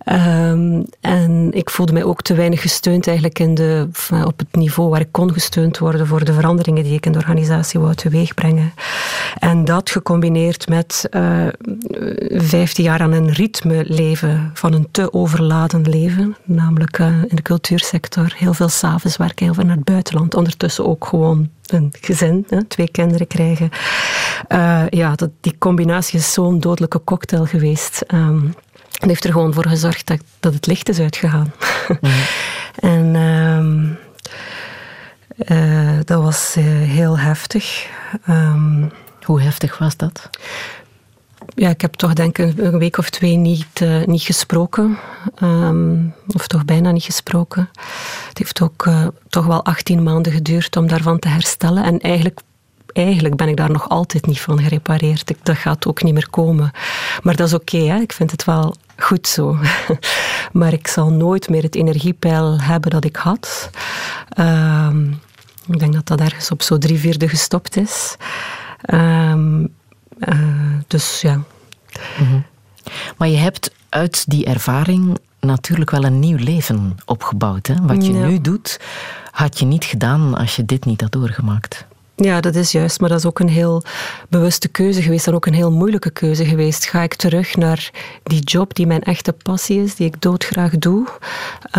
Um, 0.04 0.84
en 1.00 1.48
ik 1.52 1.70
voelde 1.70 1.92
mij 1.92 2.04
ook 2.04 2.22
te 2.22 2.34
weinig 2.34 2.60
gesteund 2.60 3.06
eigenlijk 3.06 3.38
in 3.38 3.54
de, 3.54 3.88
op 4.24 4.38
het 4.38 4.54
niveau 4.54 4.90
waar 4.90 5.00
ik 5.00 5.08
kon 5.10 5.32
gesteund 5.32 5.78
worden 5.78 6.06
voor 6.06 6.24
de 6.24 6.32
veranderingen 6.32 6.84
die 6.84 6.94
ik 6.94 7.06
in 7.06 7.12
de 7.12 7.18
organisatie 7.18 7.80
wou 7.80 7.94
teweegbrengen. 7.94 8.72
En 9.38 9.64
dat 9.64 9.90
gecombineerd 9.90 10.68
met 10.68 11.08
uh, 11.10 11.46
15 12.28 12.84
jaar 12.84 13.00
aan 13.00 13.12
een 13.12 13.32
ritme 13.32 13.84
leven, 13.86 14.50
van 14.54 14.72
een 14.72 14.88
te 14.90 15.12
overladen 15.12 15.88
leven, 15.88 16.36
namelijk 16.44 16.98
uh, 16.98 17.06
in 17.06 17.36
de 17.36 17.42
cultuursector, 17.42 18.32
heel 18.36 18.54
veel 18.54 18.68
s'avonds 18.68 19.16
werken, 19.16 19.44
heel 19.44 19.54
veel 19.54 19.64
naar 19.64 19.76
het 19.76 19.84
buitenland, 19.84 20.34
ondertussen 20.34 20.79
ook 20.86 21.06
gewoon 21.06 21.50
een 21.66 21.92
gezin, 22.00 22.46
hè, 22.48 22.64
twee 22.64 22.90
kinderen 22.90 23.26
krijgen. 23.26 23.70
Uh, 24.48 24.84
ja, 24.88 25.14
dat, 25.14 25.30
die 25.40 25.58
combinatie 25.58 26.18
is 26.18 26.32
zo'n 26.32 26.60
dodelijke 26.60 27.04
cocktail 27.04 27.44
geweest. 27.46 28.04
Um, 28.14 28.54
dat 28.90 29.08
heeft 29.08 29.24
er 29.24 29.32
gewoon 29.32 29.54
voor 29.54 29.68
gezorgd 29.68 30.06
dat, 30.06 30.20
dat 30.40 30.54
het 30.54 30.66
licht 30.66 30.88
is 30.88 31.00
uitgegaan. 31.00 31.52
Mm. 32.00 32.10
en 32.92 33.14
um, 33.14 33.98
uh, 35.46 35.98
dat 36.04 36.22
was 36.22 36.54
uh, 36.58 36.64
heel 36.64 37.18
heftig. 37.18 37.86
Um, 38.28 38.92
Hoe 39.22 39.42
heftig 39.42 39.78
was 39.78 39.96
dat? 39.96 40.30
Ja, 41.60 41.68
ik 41.68 41.80
heb 41.80 41.94
toch 41.94 42.12
denk 42.12 42.38
ik 42.38 42.58
een 42.58 42.78
week 42.78 42.98
of 42.98 43.10
twee 43.10 43.36
niet, 43.36 43.80
uh, 43.82 44.04
niet 44.04 44.22
gesproken. 44.22 44.98
Um, 45.42 46.14
of 46.34 46.46
toch 46.46 46.64
bijna 46.64 46.90
niet 46.90 47.04
gesproken. 47.04 47.70
Het 48.28 48.38
heeft 48.38 48.60
ook 48.60 48.86
uh, 48.86 49.06
toch 49.28 49.46
wel 49.46 49.64
18 49.64 50.02
maanden 50.02 50.32
geduurd 50.32 50.76
om 50.76 50.86
daarvan 50.86 51.18
te 51.18 51.28
herstellen. 51.28 51.84
En 51.84 51.98
eigenlijk, 51.98 52.40
eigenlijk 52.92 53.36
ben 53.36 53.48
ik 53.48 53.56
daar 53.56 53.70
nog 53.70 53.88
altijd 53.88 54.26
niet 54.26 54.40
van 54.40 54.62
gerepareerd. 54.62 55.32
Dat 55.42 55.56
gaat 55.56 55.86
ook 55.86 56.02
niet 56.02 56.14
meer 56.14 56.30
komen. 56.30 56.70
Maar 57.22 57.36
dat 57.36 57.46
is 57.46 57.54
oké, 57.54 57.94
ik 58.00 58.12
vind 58.12 58.30
het 58.30 58.44
wel 58.44 58.74
goed 58.96 59.28
zo. 59.28 59.58
maar 60.52 60.72
ik 60.72 60.86
zal 60.86 61.10
nooit 61.10 61.48
meer 61.48 61.62
het 61.62 61.74
energiepeil 61.74 62.60
hebben 62.60 62.90
dat 62.90 63.04
ik 63.04 63.16
had. 63.16 63.70
Um, 64.38 65.20
ik 65.66 65.78
denk 65.78 65.92
dat 65.92 66.06
dat 66.06 66.20
ergens 66.20 66.50
op 66.50 66.62
zo 66.62 66.78
drie 66.78 66.98
vierde 66.98 67.28
gestopt 67.28 67.76
is. 67.76 68.16
Um, 68.92 69.78
uh, 70.28 70.78
dus 70.86 71.20
ja. 71.20 71.40
Mm-hmm. 72.18 72.44
Maar 73.16 73.28
je 73.28 73.36
hebt 73.36 73.70
uit 73.88 74.30
die 74.30 74.44
ervaring 74.44 75.18
natuurlijk 75.40 75.90
wel 75.90 76.04
een 76.04 76.18
nieuw 76.18 76.36
leven 76.36 76.96
opgebouwd. 77.04 77.66
Hè? 77.66 77.74
Wat 77.82 78.06
je 78.06 78.12
ja. 78.12 78.26
nu 78.26 78.40
doet, 78.40 78.80
had 79.30 79.58
je 79.58 79.64
niet 79.64 79.84
gedaan 79.84 80.34
als 80.34 80.56
je 80.56 80.64
dit 80.64 80.84
niet 80.84 81.00
had 81.00 81.12
doorgemaakt. 81.12 81.86
Ja, 82.22 82.40
dat 82.40 82.54
is 82.54 82.72
juist. 82.72 83.00
Maar 83.00 83.08
dat 83.08 83.18
is 83.18 83.26
ook 83.26 83.38
een 83.38 83.48
heel 83.48 83.82
bewuste 84.28 84.68
keuze 84.68 85.02
geweest. 85.02 85.26
En 85.26 85.34
ook 85.34 85.46
een 85.46 85.54
heel 85.54 85.72
moeilijke 85.72 86.10
keuze 86.10 86.44
geweest. 86.44 86.84
Ga 86.84 87.02
ik 87.02 87.14
terug 87.14 87.56
naar 87.56 87.90
die 88.22 88.40
job 88.40 88.74
die 88.74 88.86
mijn 88.86 89.02
echte 89.02 89.32
passie 89.32 89.82
is, 89.82 89.94
die 89.94 90.06
ik 90.06 90.20
doodgraag 90.20 90.78
doe, 90.78 91.06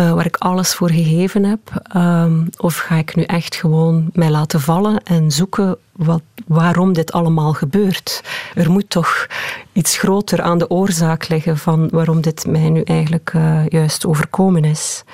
uh, 0.00 0.12
waar 0.12 0.26
ik 0.26 0.36
alles 0.36 0.74
voor 0.74 0.90
gegeven 0.90 1.44
heb? 1.44 1.60
Um, 1.96 2.48
of 2.56 2.76
ga 2.76 2.94
ik 2.94 3.14
nu 3.16 3.22
echt 3.22 3.54
gewoon 3.54 4.10
mij 4.12 4.30
laten 4.30 4.60
vallen 4.60 5.02
en 5.02 5.30
zoeken 5.30 5.76
wat, 5.92 6.22
waarom 6.46 6.92
dit 6.92 7.12
allemaal 7.12 7.52
gebeurt? 7.52 8.22
Er 8.54 8.70
moet 8.70 8.90
toch 8.90 9.26
iets 9.72 9.98
groter 9.98 10.42
aan 10.42 10.58
de 10.58 10.70
oorzaak 10.70 11.28
liggen 11.28 11.58
van 11.58 11.88
waarom 11.90 12.20
dit 12.20 12.46
mij 12.46 12.70
nu 12.70 12.82
eigenlijk 12.82 13.32
uh, 13.36 13.66
juist 13.68 14.06
overkomen 14.06 14.64
is. 14.64 15.04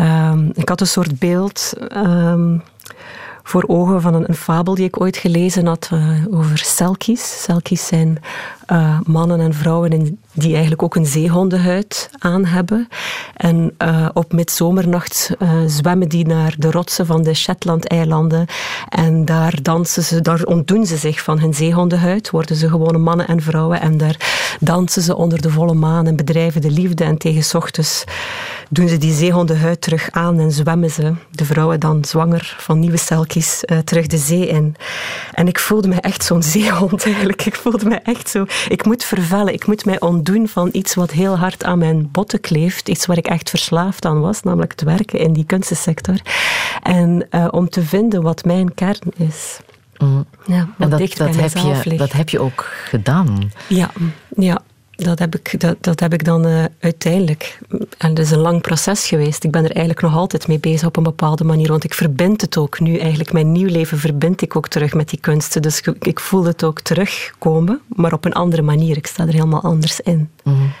Um, 0.00 0.50
ik 0.54 0.68
had 0.68 0.80
een 0.80 0.86
soort 0.86 1.18
beeld. 1.18 1.72
Um, 1.96 2.62
voor 3.48 3.64
ogen 3.66 4.00
van 4.00 4.14
een, 4.14 4.34
fabel 4.34 4.74
die 4.74 4.84
ik 4.84 5.00
ooit 5.00 5.16
gelezen 5.16 5.66
had 5.66 5.90
uh, 5.92 6.24
over 6.30 6.58
selkies. 6.58 7.42
Selkies 7.42 7.86
zijn 7.86 8.18
uh, 8.72 8.98
mannen 9.06 9.40
en 9.40 9.54
vrouwen 9.54 10.18
die 10.32 10.52
eigenlijk 10.52 10.82
ook 10.82 10.96
een 10.96 11.06
zeehondenhuid 11.06 12.10
aan 12.18 12.44
hebben. 12.44 12.88
En 13.36 13.74
uh, 13.82 14.08
op 14.12 14.32
midzomernacht 14.32 15.30
zwemmen 15.66 16.08
die 16.08 16.26
naar 16.26 16.54
de 16.58 16.70
rotsen 16.70 17.06
van 17.06 17.22
de 17.22 17.34
Shetland-eilanden. 17.34 18.46
En 18.88 19.24
daar 19.24 19.62
dansen 19.62 20.02
ze, 20.02 20.20
daar 20.20 20.42
ontdoen 20.42 20.86
ze 20.86 20.96
zich 20.96 21.22
van 21.22 21.38
hun 21.38 21.54
zeehondenhuid, 21.54 22.30
worden 22.30 22.56
ze 22.56 22.68
gewone 22.68 22.98
mannen 22.98 23.26
en 23.26 23.42
vrouwen. 23.42 23.80
En 23.80 23.96
daar 23.96 24.56
dansen 24.60 25.02
ze 25.02 25.16
onder 25.16 25.40
de 25.40 25.50
volle 25.50 25.74
maan 25.74 26.06
en 26.06 26.16
bedrijven 26.16 26.60
de 26.60 26.70
liefde. 26.70 27.04
En 27.04 27.18
tegen 27.18 27.56
ochtends 27.60 28.04
doen 28.70 28.88
ze 28.88 28.98
die 28.98 29.12
zeehondenhuid 29.12 29.80
terug 29.80 30.10
aan 30.10 30.38
en 30.40 30.52
zwemmen 30.52 30.90
ze, 30.90 31.12
de 31.30 31.44
vrouwen 31.44 31.80
dan 31.80 32.04
zwanger 32.04 32.56
van 32.58 32.78
nieuwe 32.78 32.96
selkies, 32.96 33.64
terug 33.84 34.06
de 34.06 34.18
zee 34.18 34.48
in. 34.48 34.76
En 35.32 35.48
ik 35.48 35.58
voelde 35.58 35.88
me 35.88 36.00
echt 36.00 36.24
zo'n 36.24 36.42
zeehond 36.56 37.04
eigenlijk. 37.04 37.46
Ik 37.46 37.54
voelde 37.54 37.86
me 37.88 37.94
echt 37.94 38.28
zo... 38.28 38.46
Ik 38.68 38.84
moet 38.84 39.04
vervellen, 39.04 39.52
ik 39.52 39.66
moet 39.66 39.84
mij 39.84 40.00
ontdoen 40.00 40.48
van 40.48 40.68
iets 40.72 40.94
wat 40.94 41.10
heel 41.10 41.38
hard 41.38 41.64
aan 41.64 41.78
mijn 41.78 42.10
botten 42.10 42.40
kleeft. 42.40 42.88
Iets 42.88 43.06
waar 43.06 43.16
ik 43.16 43.26
echt 43.26 43.50
verslaafd 43.50 44.04
aan 44.04 44.20
was, 44.20 44.42
namelijk 44.42 44.70
het 44.70 44.82
werken 44.82 45.18
in 45.18 45.32
die 45.32 45.44
kunstensector. 45.44 46.20
En 46.82 47.26
uh, 47.30 47.48
om 47.50 47.68
te 47.68 47.82
vinden 47.82 48.22
wat 48.22 48.44
mijn 48.44 48.74
kern 48.74 49.12
is. 49.16 49.58
Mm. 49.98 50.26
Ja, 50.46 50.68
en 50.78 50.90
dat, 50.90 50.98
dat, 51.16 51.36
heb 51.36 51.56
je, 51.56 51.96
dat 51.96 52.12
heb 52.12 52.28
je 52.28 52.40
ook 52.40 52.66
gedaan. 52.84 53.52
Ja, 53.68 53.90
ja 54.36 54.62
dat 55.04 55.18
heb 55.18 55.34
ik, 55.34 55.60
dat, 55.60 55.76
dat 55.80 56.00
heb 56.00 56.12
ik 56.12 56.24
dan 56.24 56.46
uh, 56.46 56.64
uiteindelijk. 56.80 57.58
En 57.98 58.08
het 58.08 58.18
is 58.18 58.30
een 58.30 58.38
lang 58.38 58.60
proces 58.60 59.06
geweest. 59.06 59.44
Ik 59.44 59.50
ben 59.50 59.64
er 59.64 59.70
eigenlijk 59.70 60.00
nog 60.00 60.14
altijd 60.16 60.48
mee 60.48 60.58
bezig 60.58 60.88
op 60.88 60.96
een 60.96 61.02
bepaalde 61.02 61.44
manier. 61.44 61.68
Want 61.68 61.84
ik 61.84 61.94
verbind 61.94 62.40
het 62.40 62.56
ook 62.56 62.80
nu. 62.80 62.96
Eigenlijk 62.96 63.32
mijn 63.32 63.52
nieuw 63.52 63.68
leven 63.68 63.98
verbind 63.98 64.42
ik 64.42 64.56
ook 64.56 64.68
terug 64.68 64.94
met 64.94 65.08
die 65.08 65.20
kunsten. 65.20 65.62
Dus 65.62 65.80
ik, 66.00 66.20
voel 66.20 66.44
het 66.44 66.64
ook 66.64 66.80
terugkomen, 66.80 67.80
maar 67.86 68.12
op 68.12 68.24
een 68.24 68.32
andere 68.32 68.62
manier. 68.62 68.96
Ik 68.96 69.06
sta 69.06 69.26
er 69.26 69.32
helemaal 69.32 69.62
anders 69.62 70.00
in. 70.00 70.30
Mm. 70.42 70.72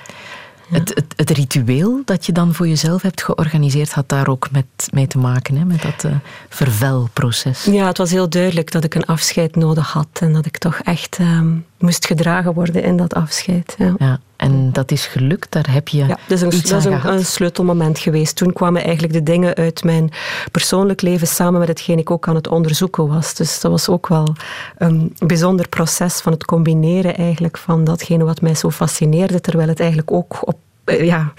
Het, 0.70 0.88
het, 0.94 1.14
het, 1.16 1.30
ritueel 1.30 2.02
dat 2.04 2.26
je 2.26 2.32
dan 2.32 2.54
voor 2.54 2.68
jezelf 2.68 3.02
hebt 3.02 3.22
georganiseerd, 3.22 3.92
had 3.92 4.08
daar 4.08 4.28
ook 4.28 4.50
met, 4.50 4.64
mee 4.90 5.06
te 5.06 5.18
maken, 5.18 5.56
hè? 5.56 5.64
met 5.64 5.82
dat 5.82 6.04
uh, 6.04 6.12
vervelproces. 6.48 7.64
Ja, 7.64 7.86
het 7.86 7.98
was 7.98 8.10
heel 8.10 8.28
duidelijk 8.28 8.70
dat 8.70 8.84
ik 8.84 8.94
een 8.94 9.04
afscheid 9.06 9.56
nodig 9.56 9.92
had 9.92 10.08
en 10.20 10.32
dat 10.32 10.46
ik 10.46 10.58
toch 10.58 10.78
echt 10.78 11.18
um, 11.18 11.64
moest 11.78 12.06
gedragen 12.06 12.54
worden 12.54 12.82
in 12.82 12.96
dat 12.96 13.14
afscheid. 13.14 13.74
Ja. 13.78 13.94
ja. 13.98 14.20
En 14.38 14.72
dat 14.72 14.90
is 14.90 15.06
gelukt, 15.06 15.52
daar 15.52 15.72
heb 15.72 15.88
je. 15.88 15.98
Ja, 15.98 16.06
dat 16.06 16.18
is, 16.28 16.40
een, 16.40 16.50
dat 16.50 16.78
is 16.78 16.84
een, 16.84 17.08
een, 17.08 17.24
sleutelmoment 17.24 17.98
geweest. 17.98 18.36
Toen 18.36 18.52
kwamen 18.52 18.82
eigenlijk 18.82 19.12
de 19.12 19.22
dingen 19.22 19.54
uit 19.54 19.84
mijn 19.84 20.10
persoonlijk 20.50 21.02
leven 21.02 21.26
samen 21.26 21.58
met 21.58 21.68
hetgeen 21.68 21.98
ik 21.98 22.10
ook 22.10 22.28
aan 22.28 22.34
het 22.34 22.48
onderzoeken 22.48 23.08
was. 23.08 23.34
Dus 23.34 23.60
dat 23.60 23.70
was 23.70 23.88
ook 23.88 24.08
wel 24.08 24.34
een 24.76 25.14
bijzonder 25.18 25.68
proces 25.68 26.20
van 26.20 26.32
het 26.32 26.44
combineren 26.44 27.16
eigenlijk 27.16 27.58
van 27.58 27.84
datgene 27.84 28.24
wat 28.24 28.40
mij 28.40 28.54
zo 28.54 28.70
fascineerde, 28.70 29.40
terwijl 29.40 29.68
het 29.68 29.80
eigenlijk 29.80 30.12
ook 30.12 30.38
op 30.40 30.58
ja, 30.88 31.32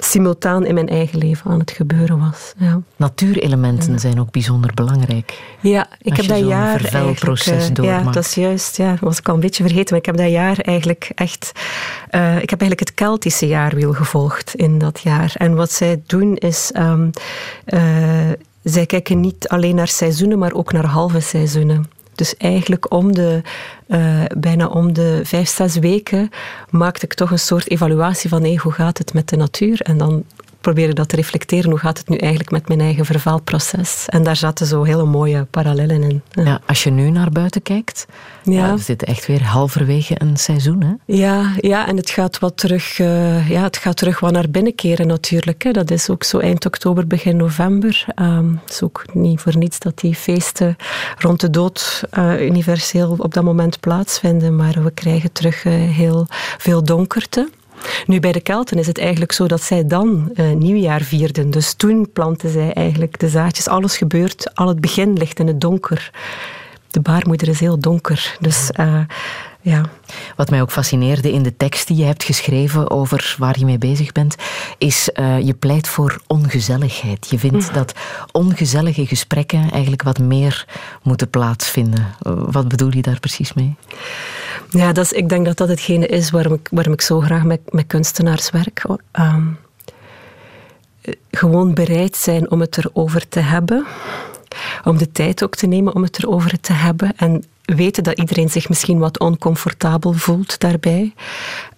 simultaan 0.00 0.66
in 0.66 0.74
mijn 0.74 0.88
eigen 0.88 1.18
leven 1.18 1.50
aan 1.50 1.58
het 1.58 1.70
gebeuren 1.70 2.18
was. 2.18 2.52
Ja. 2.56 2.80
Natuurelementen 2.96 3.98
zijn 3.98 4.20
ook 4.20 4.30
bijzonder 4.30 4.74
belangrijk. 4.74 5.42
Ja, 5.60 5.86
ik 6.02 6.16
heb 6.16 6.26
dat 6.26 6.38
jaar 6.38 6.84
eigenlijk... 6.84 7.78
Uh, 7.78 7.84
ja, 7.84 8.02
dat 8.02 8.24
is 8.24 8.34
juist. 8.34 8.76
Ja, 8.76 8.90
dat 8.90 9.00
was 9.00 9.18
ik 9.18 9.28
al 9.28 9.34
een 9.34 9.40
beetje 9.40 9.62
vergeten, 9.62 9.86
maar 9.88 9.98
ik 9.98 10.06
heb 10.06 10.16
dat 10.16 10.30
jaar 10.30 10.58
eigenlijk 10.58 11.10
echt... 11.14 11.52
Uh, 12.10 12.42
ik 12.42 12.50
heb 12.50 12.60
eigenlijk 12.60 12.80
het 12.80 12.94
Keltische 12.94 13.46
jaarwiel 13.46 13.92
gevolgd 13.92 14.54
in 14.54 14.78
dat 14.78 15.00
jaar. 15.00 15.32
En 15.34 15.54
wat 15.54 15.72
zij 15.72 16.02
doen 16.06 16.36
is... 16.36 16.70
Um, 16.76 17.10
uh, 17.66 17.80
zij 18.62 18.86
kijken 18.86 19.20
niet 19.20 19.48
alleen 19.48 19.74
naar 19.74 19.88
seizoenen, 19.88 20.38
maar 20.38 20.52
ook 20.52 20.72
naar 20.72 20.86
halve 20.86 21.20
seizoenen. 21.20 21.90
Dus 22.18 22.36
eigenlijk 22.36 22.92
om 22.92 23.12
de, 23.12 23.42
uh, 23.88 24.24
bijna 24.38 24.66
om 24.66 24.92
de 24.92 25.20
vijf, 25.24 25.48
zes 25.48 25.76
weken 25.76 26.30
maakte 26.70 27.04
ik 27.04 27.14
toch 27.14 27.30
een 27.30 27.38
soort 27.38 27.70
evaluatie 27.70 28.28
van 28.28 28.42
hey, 28.42 28.58
hoe 28.62 28.72
gaat 28.72 28.98
het 28.98 29.14
met 29.14 29.28
de 29.28 29.36
natuur? 29.36 29.80
En 29.80 29.98
dan 29.98 30.24
probeerde 30.60 30.92
dat 30.92 31.08
te 31.08 31.16
reflecteren. 31.16 31.70
Hoe 31.70 31.78
gaat 31.78 31.98
het 31.98 32.08
nu 32.08 32.16
eigenlijk 32.16 32.50
met 32.50 32.68
mijn 32.68 32.80
eigen 32.80 33.04
vervalproces? 33.04 34.04
En 34.06 34.22
daar 34.22 34.36
zaten 34.36 34.66
zo 34.66 34.82
hele 34.82 35.04
mooie 35.04 35.44
parallellen 35.50 36.02
in. 36.02 36.22
Ja. 36.30 36.60
als 36.66 36.82
je 36.82 36.90
nu 36.90 37.10
naar 37.10 37.30
buiten 37.30 37.62
kijkt, 37.62 38.06
ja. 38.42 38.74
we 38.74 38.80
zitten 38.80 39.08
echt 39.08 39.26
weer 39.26 39.42
halverwege 39.42 40.14
een 40.18 40.36
seizoen. 40.36 40.82
Hè? 40.82 41.14
Ja, 41.14 41.52
ja, 41.60 41.86
en 41.86 41.96
het 41.96 42.10
gaat 42.10 42.38
wat 42.38 42.56
terug, 42.56 42.98
uh, 42.98 43.50
ja, 43.50 43.62
het 43.62 43.76
gaat 43.76 43.96
terug 43.96 44.20
wat 44.20 44.32
naar 44.32 44.50
binnen 44.50 44.74
keren 44.74 45.06
natuurlijk. 45.06 45.62
Hè. 45.62 45.70
Dat 45.70 45.90
is 45.90 46.10
ook 46.10 46.24
zo 46.24 46.38
eind 46.38 46.66
oktober, 46.66 47.06
begin 47.06 47.36
november. 47.36 48.04
Um, 48.20 48.60
het 48.64 48.72
is 48.72 48.82
ook 48.82 49.04
niet 49.12 49.40
voor 49.40 49.56
niets 49.56 49.78
dat 49.78 49.98
die 49.98 50.14
feesten 50.14 50.76
rond 51.18 51.40
de 51.40 51.50
dood 51.50 52.02
uh, 52.18 52.46
universeel 52.46 53.16
op 53.18 53.34
dat 53.34 53.44
moment 53.44 53.80
plaatsvinden. 53.80 54.56
Maar 54.56 54.82
we 54.82 54.90
krijgen 54.90 55.32
terug 55.32 55.64
uh, 55.64 55.72
heel 55.72 56.26
veel 56.58 56.84
donkerte. 56.84 57.48
Nu, 58.06 58.20
bij 58.20 58.32
de 58.32 58.40
Kelten 58.40 58.78
is 58.78 58.86
het 58.86 58.98
eigenlijk 58.98 59.32
zo 59.32 59.46
dat 59.46 59.62
zij 59.62 59.86
dan 59.86 60.30
uh, 60.34 60.50
nieuwjaar 60.50 61.00
vierden. 61.00 61.50
Dus 61.50 61.74
toen 61.74 62.10
planten 62.12 62.50
zij 62.50 62.72
eigenlijk 62.72 63.18
de 63.18 63.28
zaadjes. 63.28 63.68
Alles 63.68 63.96
gebeurt, 63.96 64.54
al 64.54 64.68
het 64.68 64.80
begin 64.80 65.12
ligt 65.12 65.38
in 65.38 65.46
het 65.46 65.60
donker. 65.60 66.10
De 66.90 67.00
baarmoeder 67.00 67.48
is 67.48 67.60
heel 67.60 67.78
donker. 67.78 68.36
Dus 68.40 68.70
uh, 68.80 69.00
ja. 69.68 69.82
Wat 70.36 70.50
mij 70.50 70.60
ook 70.60 70.70
fascineerde 70.70 71.32
in 71.32 71.42
de 71.42 71.56
tekst 71.56 71.86
die 71.86 71.96
je 71.96 72.04
hebt 72.04 72.24
geschreven 72.24 72.90
over 72.90 73.34
waar 73.38 73.58
je 73.58 73.64
mee 73.64 73.78
bezig 73.78 74.12
bent, 74.12 74.36
is 74.78 75.10
uh, 75.14 75.40
je 75.40 75.54
pleit 75.54 75.88
voor 75.88 76.20
ongezelligheid. 76.26 77.26
Je 77.30 77.38
vindt 77.38 77.68
mm. 77.68 77.74
dat 77.74 77.92
ongezellige 78.32 79.06
gesprekken 79.06 79.70
eigenlijk 79.70 80.02
wat 80.02 80.18
meer 80.18 80.66
moeten 81.02 81.30
plaatsvinden. 81.30 82.06
Wat 82.50 82.68
bedoel 82.68 82.94
je 82.94 83.02
daar 83.02 83.20
precies 83.20 83.52
mee? 83.52 83.74
Ja, 84.70 84.92
dat 84.92 85.04
is, 85.04 85.12
ik 85.12 85.28
denk 85.28 85.46
dat 85.46 85.56
dat 85.56 85.68
hetgene 85.68 86.06
is 86.06 86.30
waarom 86.30 86.52
ik, 86.52 86.68
waarom 86.70 86.92
ik 86.92 87.00
zo 87.00 87.20
graag 87.20 87.44
met, 87.44 87.60
met 87.68 87.86
kunstenaars 87.86 88.50
werk. 88.50 88.84
Um, 89.12 89.58
gewoon 91.30 91.74
bereid 91.74 92.16
zijn 92.16 92.50
om 92.50 92.60
het 92.60 92.78
erover 92.78 93.28
te 93.28 93.40
hebben. 93.40 93.86
Om 94.84 94.98
de 94.98 95.12
tijd 95.12 95.44
ook 95.44 95.54
te 95.54 95.66
nemen 95.66 95.94
om 95.94 96.02
het 96.02 96.18
erover 96.18 96.60
te 96.60 96.72
hebben. 96.72 97.12
En 97.16 97.44
weten 97.74 98.02
dat 98.02 98.18
iedereen 98.18 98.50
zich 98.50 98.68
misschien 98.68 98.98
wat 98.98 99.18
oncomfortabel 99.18 100.12
voelt 100.12 100.60
daarbij. 100.60 101.14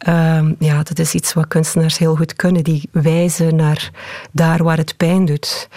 Um, 0.09 0.57
ja, 0.59 0.83
dat 0.83 0.99
is 0.99 1.15
iets 1.15 1.33
wat 1.33 1.49
kunstenaars 1.49 1.99
heel 1.99 2.17
goed 2.17 2.35
kunnen. 2.35 2.65
Die 2.65 2.89
wijzen 2.93 3.57
naar 3.57 3.91
daar 4.33 4.63
waar 4.63 4.77
het 4.77 4.97
pijn 4.97 5.25
doet. 5.25 5.69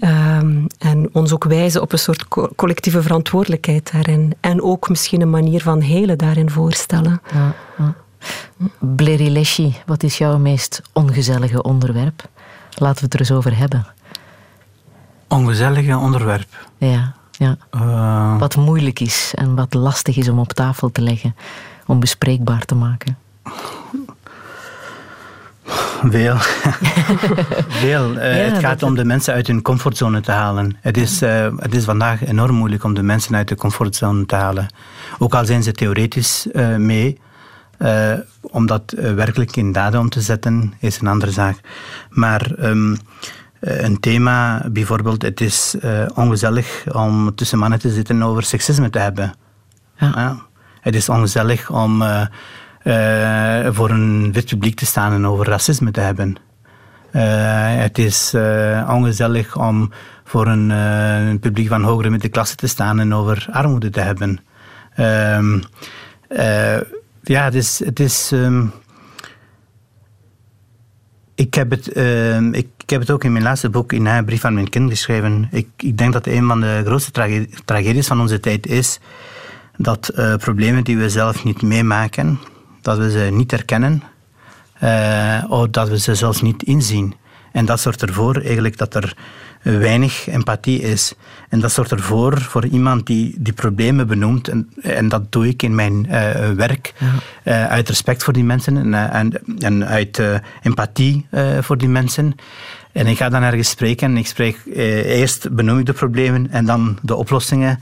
Um, 0.00 0.66
en 0.78 1.08
ons 1.12 1.32
ook 1.32 1.44
wijzen 1.44 1.82
op 1.82 1.92
een 1.92 1.98
soort 1.98 2.28
collectieve 2.56 3.02
verantwoordelijkheid 3.02 3.92
daarin. 3.92 4.32
En 4.40 4.62
ook 4.62 4.88
misschien 4.88 5.20
een 5.20 5.30
manier 5.30 5.60
van 5.60 5.80
helen 5.80 6.18
daarin 6.18 6.50
voorstellen. 6.50 7.22
Ja, 7.32 7.54
ja. 7.78 7.94
Wat 9.86 10.02
is 10.02 10.18
jouw 10.18 10.38
meest 10.38 10.82
ongezellige 10.92 11.62
onderwerp? 11.62 12.28
Laten 12.74 12.98
we 12.98 13.04
het 13.04 13.14
er 13.14 13.20
eens 13.20 13.32
over 13.32 13.56
hebben. 13.56 13.86
Ongezellige 15.34 15.96
onderwerp? 15.96 16.68
Ja, 16.78 17.14
ja. 17.30 17.56
Uh... 17.72 18.38
Wat 18.38 18.56
moeilijk 18.56 19.00
is 19.00 19.32
en 19.34 19.54
wat 19.54 19.74
lastig 19.74 20.16
is 20.16 20.28
om 20.28 20.38
op 20.38 20.52
tafel 20.52 20.92
te 20.92 21.00
leggen, 21.00 21.36
om 21.86 22.00
bespreekbaar 22.00 22.64
te 22.64 22.74
maken. 22.74 23.18
Veel. 26.02 26.36
Veel. 27.84 28.12
Uh, 28.12 28.20
het 28.20 28.58
gaat 28.58 28.82
om 28.82 28.94
de 28.94 29.04
mensen 29.04 29.34
uit 29.34 29.46
hun 29.46 29.62
comfortzone 29.62 30.20
te 30.20 30.30
halen. 30.30 30.76
Het 30.80 30.96
is, 30.96 31.22
uh, 31.22 31.48
het 31.56 31.74
is 31.74 31.84
vandaag 31.84 32.26
enorm 32.26 32.54
moeilijk 32.54 32.84
om 32.84 32.94
de 32.94 33.02
mensen 33.02 33.34
uit 33.34 33.48
de 33.48 33.56
comfortzone 33.56 34.26
te 34.26 34.34
halen. 34.34 34.66
Ook 35.18 35.34
al 35.34 35.44
zijn 35.44 35.62
ze 35.62 35.72
theoretisch 35.72 36.46
uh, 36.52 36.76
mee, 36.76 37.20
om 38.40 38.66
dat 38.66 38.94
werkelijk 38.96 39.56
in 39.56 39.72
daden 39.72 40.00
om 40.00 40.08
te 40.08 40.20
zetten, 40.20 40.74
is 40.78 41.00
een 41.00 41.06
andere 41.06 41.32
zaak. 41.32 41.60
Maar 42.10 42.50
um, 42.58 42.96
een 43.64 44.00
thema, 44.00 44.66
bijvoorbeeld, 44.72 45.22
het 45.22 45.40
is 45.40 45.76
ongezellig 46.14 46.84
om 46.92 47.34
tussen 47.34 47.58
mannen 47.58 47.78
te 47.78 47.90
zitten 47.90 48.22
over 48.22 48.42
seksisme 48.42 48.90
te 48.90 48.98
hebben. 48.98 49.34
Ja. 49.96 50.12
ja. 50.14 50.36
Het 50.80 50.94
is 50.94 51.08
ongezellig 51.08 51.70
om 51.70 52.02
uh, 52.02 52.26
voor 53.70 53.90
een 53.90 54.32
wit 54.32 54.46
publiek 54.46 54.76
te 54.76 54.86
staan 54.86 55.12
en 55.12 55.26
over 55.26 55.46
racisme 55.46 55.90
te 55.90 56.00
hebben. 56.00 56.36
Het 57.10 57.98
is 57.98 58.34
ongezellig 58.88 59.56
om 59.56 59.90
voor 60.24 60.46
een, 60.46 60.70
een, 60.70 61.38
publiek 61.38 61.68
van 61.68 61.82
hogere 61.82 62.10
middenklasse 62.10 62.56
te 62.56 62.66
staan 62.66 63.00
en 63.00 63.14
over 63.14 63.46
armoede 63.50 63.90
te 63.90 64.00
hebben. 64.00 64.38
Ehm, 64.94 65.58
ja, 67.22 67.44
het 67.44 67.54
is. 67.54 67.84
Het 67.84 68.00
is 68.00 68.30
um, 68.32 68.72
ik, 71.34 71.54
heb 71.54 71.70
het, 71.70 71.92
ehm, 71.92 72.52
ik, 72.52 72.68
heb 72.86 73.00
het 73.00 73.10
ook 73.10 73.24
in 73.24 73.32
mijn 73.32 73.44
laatste 73.44 73.70
boek, 73.70 73.92
in 73.92 74.06
een 74.06 74.24
brief 74.24 74.44
aan 74.44 74.54
mijn 74.54 74.68
kind, 74.68 74.90
geschreven. 74.90 75.48
Ik, 75.50 75.68
ik 75.76 75.98
denk 75.98 76.12
dat 76.12 76.26
een 76.26 76.46
van 76.46 76.60
de 76.60 76.82
grootste 76.84 77.46
tragedies 77.64 78.06
van 78.06 78.20
onze 78.20 78.40
tijd 78.40 78.66
is 78.66 79.00
dat 79.76 80.12
problemen 80.38 80.84
die 80.84 80.96
we 80.96 81.08
zelf 81.08 81.44
niet 81.44 81.62
meemaken, 81.62 82.38
dat 82.82 82.98
we 82.98 83.10
ze 83.10 83.28
niet 83.32 83.50
herkennen, 83.50 84.02
uh, 84.82 85.44
of 85.48 85.68
dat 85.68 85.88
we 85.88 85.98
ze 85.98 86.14
zelfs 86.14 86.42
niet 86.42 86.62
inzien. 86.62 87.14
En 87.52 87.64
dat 87.64 87.80
zorgt 87.80 88.02
ervoor 88.02 88.36
eigenlijk 88.36 88.76
dat 88.76 88.94
er 88.94 89.16
weinig 89.64 90.28
empathie 90.28 90.80
is. 90.80 91.14
En 91.48 91.60
dat 91.60 91.72
zorgt 91.72 91.90
ervoor, 91.90 92.40
voor 92.40 92.66
iemand 92.66 93.06
die 93.06 93.34
die 93.38 93.52
problemen 93.52 94.06
benoemt, 94.06 94.48
en, 94.48 94.72
en 94.82 95.08
dat 95.08 95.32
doe 95.32 95.48
ik 95.48 95.62
in 95.62 95.74
mijn 95.74 96.06
uh, 96.10 96.50
werk, 96.50 96.92
uh, 97.44 97.66
uit 97.66 97.88
respect 97.88 98.22
voor 98.24 98.32
die 98.32 98.44
mensen 98.44 98.76
en, 98.76 99.10
en, 99.10 99.32
en 99.58 99.86
uit 99.86 100.18
uh, 100.18 100.34
empathie 100.62 101.26
voor 101.60 101.78
die 101.78 101.88
mensen. 101.88 102.34
En 102.92 103.06
ik 103.06 103.16
ga 103.16 103.28
dan 103.28 103.42
ergens 103.42 103.70
spreken 103.70 104.10
en 104.10 104.16
ik 104.16 104.26
spreek, 104.26 104.58
eerst 104.74 105.54
benoem 105.54 105.78
ik 105.78 105.86
de 105.86 105.92
problemen 105.92 106.50
en 106.50 106.64
dan 106.64 106.98
de 107.02 107.14
oplossingen 107.14 107.78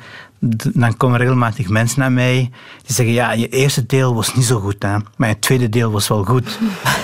dan 0.72 0.96
komen 0.96 1.18
regelmatig 1.18 1.68
mensen 1.68 2.00
naar 2.00 2.12
mij 2.12 2.50
die 2.82 2.94
zeggen, 2.94 3.14
ja, 3.14 3.32
je 3.32 3.48
eerste 3.48 3.86
deel 3.86 4.14
was 4.14 4.34
niet 4.34 4.44
zo 4.44 4.60
goed, 4.60 4.82
hè, 4.82 4.96
maar 5.16 5.28
je 5.28 5.38
tweede 5.38 5.68
deel 5.68 5.90
was 5.90 6.08
wel 6.08 6.24
goed. 6.24 6.58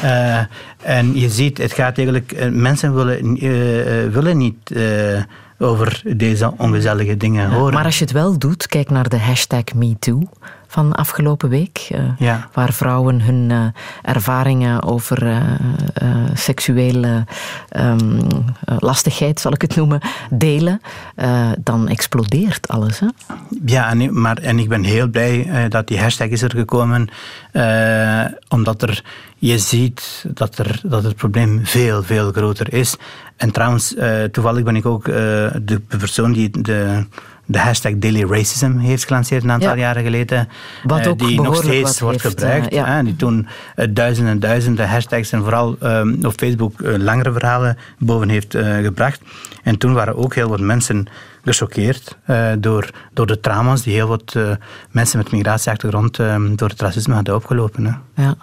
uh, 0.05 0.39
en 0.99 1.19
je 1.19 1.29
ziet, 1.29 1.59
het 1.59 1.73
gaat 1.73 1.97
eigenlijk, 1.97 2.51
mensen 2.51 2.95
willen, 2.95 3.45
uh, 3.45 4.13
willen 4.13 4.37
niet 4.37 4.71
uh, 4.71 5.23
over 5.59 6.03
deze 6.17 6.53
ongezellige 6.57 7.17
dingen 7.17 7.51
horen. 7.51 7.75
Maar 7.75 7.85
als 7.85 7.99
je 7.99 8.05
het 8.05 8.13
wel 8.13 8.39
doet, 8.39 8.67
kijk 8.67 8.91
naar 8.91 9.09
de 9.09 9.19
hashtag 9.19 9.65
MeToo 9.75 10.29
van 10.69 10.93
afgelopen 10.93 11.49
week, 11.49 11.89
uh, 11.93 12.01
ja. 12.19 12.49
waar 12.53 12.73
vrouwen 12.73 13.21
hun 13.21 13.51
uh, 13.51 13.65
ervaringen 14.03 14.83
over 14.83 15.27
uh, 15.27 15.43
seksuele 16.35 17.25
um, 17.77 18.19
lastigheid, 18.79 19.41
zal 19.41 19.53
ik 19.53 19.63
het 19.63 19.77
noemen, 19.77 20.01
delen, 20.31 20.81
dan 21.59 21.89
explodeert 21.89 22.69
alles. 22.69 23.01
Hè? 23.01 23.07
Ja, 23.65 23.91
en, 23.91 24.21
maar, 24.21 24.39
en 24.39 24.59
ik 24.59 24.69
ben 24.69 24.85
heel 24.85 25.09
blij 25.09 25.67
dat 25.69 25.87
die 25.87 26.01
hashtag 26.01 26.29
is 26.29 26.43
er 26.43 26.51
gekomen, 26.51 27.09
omdat 28.49 28.83
er, 28.83 29.05
je 29.37 29.59
ziet 29.59 30.25
dat, 30.35 30.59
er, 30.59 30.81
dat 30.83 31.03
het 31.03 31.17
probleem 31.17 31.67
veel, 31.67 32.03
veel 32.03 32.33
groter 32.33 32.75
is. 32.75 32.97
En 33.37 33.51
trouwens, 33.51 33.95
toevallig 34.33 34.63
ben 34.63 34.77
ik 34.77 34.87
ook 34.87 35.05
de 35.05 35.81
persoon 35.89 36.33
die 36.33 36.63
de 36.63 37.07
de 37.49 37.59
hashtag 37.59 37.93
Daily 37.97 38.25
Racism 38.31 38.77
heeft 38.77 39.05
gelanceerd 39.05 39.43
een 39.43 39.51
aantal 39.51 39.69
ja. 39.69 39.77
jaren 39.77 40.03
geleden. 40.03 40.49
Wat 40.83 41.07
ook 41.07 41.19
die 41.19 41.41
nog 41.41 41.57
steeds 41.57 42.01
wordt 42.01 42.23
heeft, 42.23 42.39
gebruikt. 42.41 42.73
Uh, 42.73 42.79
ja. 42.79 43.03
die 43.03 43.17
toen 43.17 43.47
duizenden 43.91 44.33
en 44.33 44.41
duizenden 44.41 44.89
hashtags 44.89 45.33
en 45.33 45.41
vooral 45.41 45.77
um, 45.83 46.19
op 46.25 46.33
Facebook 46.37 46.73
langere 46.81 47.33
verhalen 47.33 47.77
boven 47.99 48.29
heeft 48.29 48.57
gebracht. 48.83 49.21
En 49.63 49.79
toen 49.79 49.93
waren 49.93 50.17
ook 50.17 50.35
heel 50.35 50.49
wat 50.49 50.61
mensen 50.61 51.07
gechoqueerd 51.49 52.17
door, 52.59 52.91
door 53.13 53.27
de 53.27 53.41
trauma's 53.41 53.83
die 53.83 53.95
heel 53.95 54.09
wat 54.09 54.37
mensen 54.91 55.19
met 55.19 55.31
migratieachtergrond 55.31 56.19
ehm, 56.19 56.55
door 56.55 56.69
het 56.69 56.81
racisme 56.81 57.15
hadden 57.15 57.35
opgelopen. 57.35 57.85
Hè. 57.85 58.23
Ja. 58.23 58.37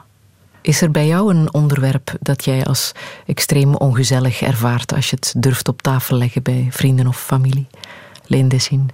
Is 0.61 0.81
er 0.81 0.91
bij 0.91 1.07
jou 1.07 1.33
een 1.33 1.53
onderwerp 1.53 2.15
dat 2.19 2.45
jij 2.45 2.65
als 2.65 2.91
extreem 3.25 3.75
ongezellig 3.75 4.41
ervaart 4.41 4.93
als 4.93 5.09
je 5.09 5.15
het 5.15 5.33
durft 5.37 5.67
op 5.67 5.81
tafel 5.81 6.17
leggen 6.17 6.43
bij 6.43 6.67
vrienden 6.71 7.07
of 7.07 7.21
familie? 7.21 7.67
Leendessin? 8.25 8.89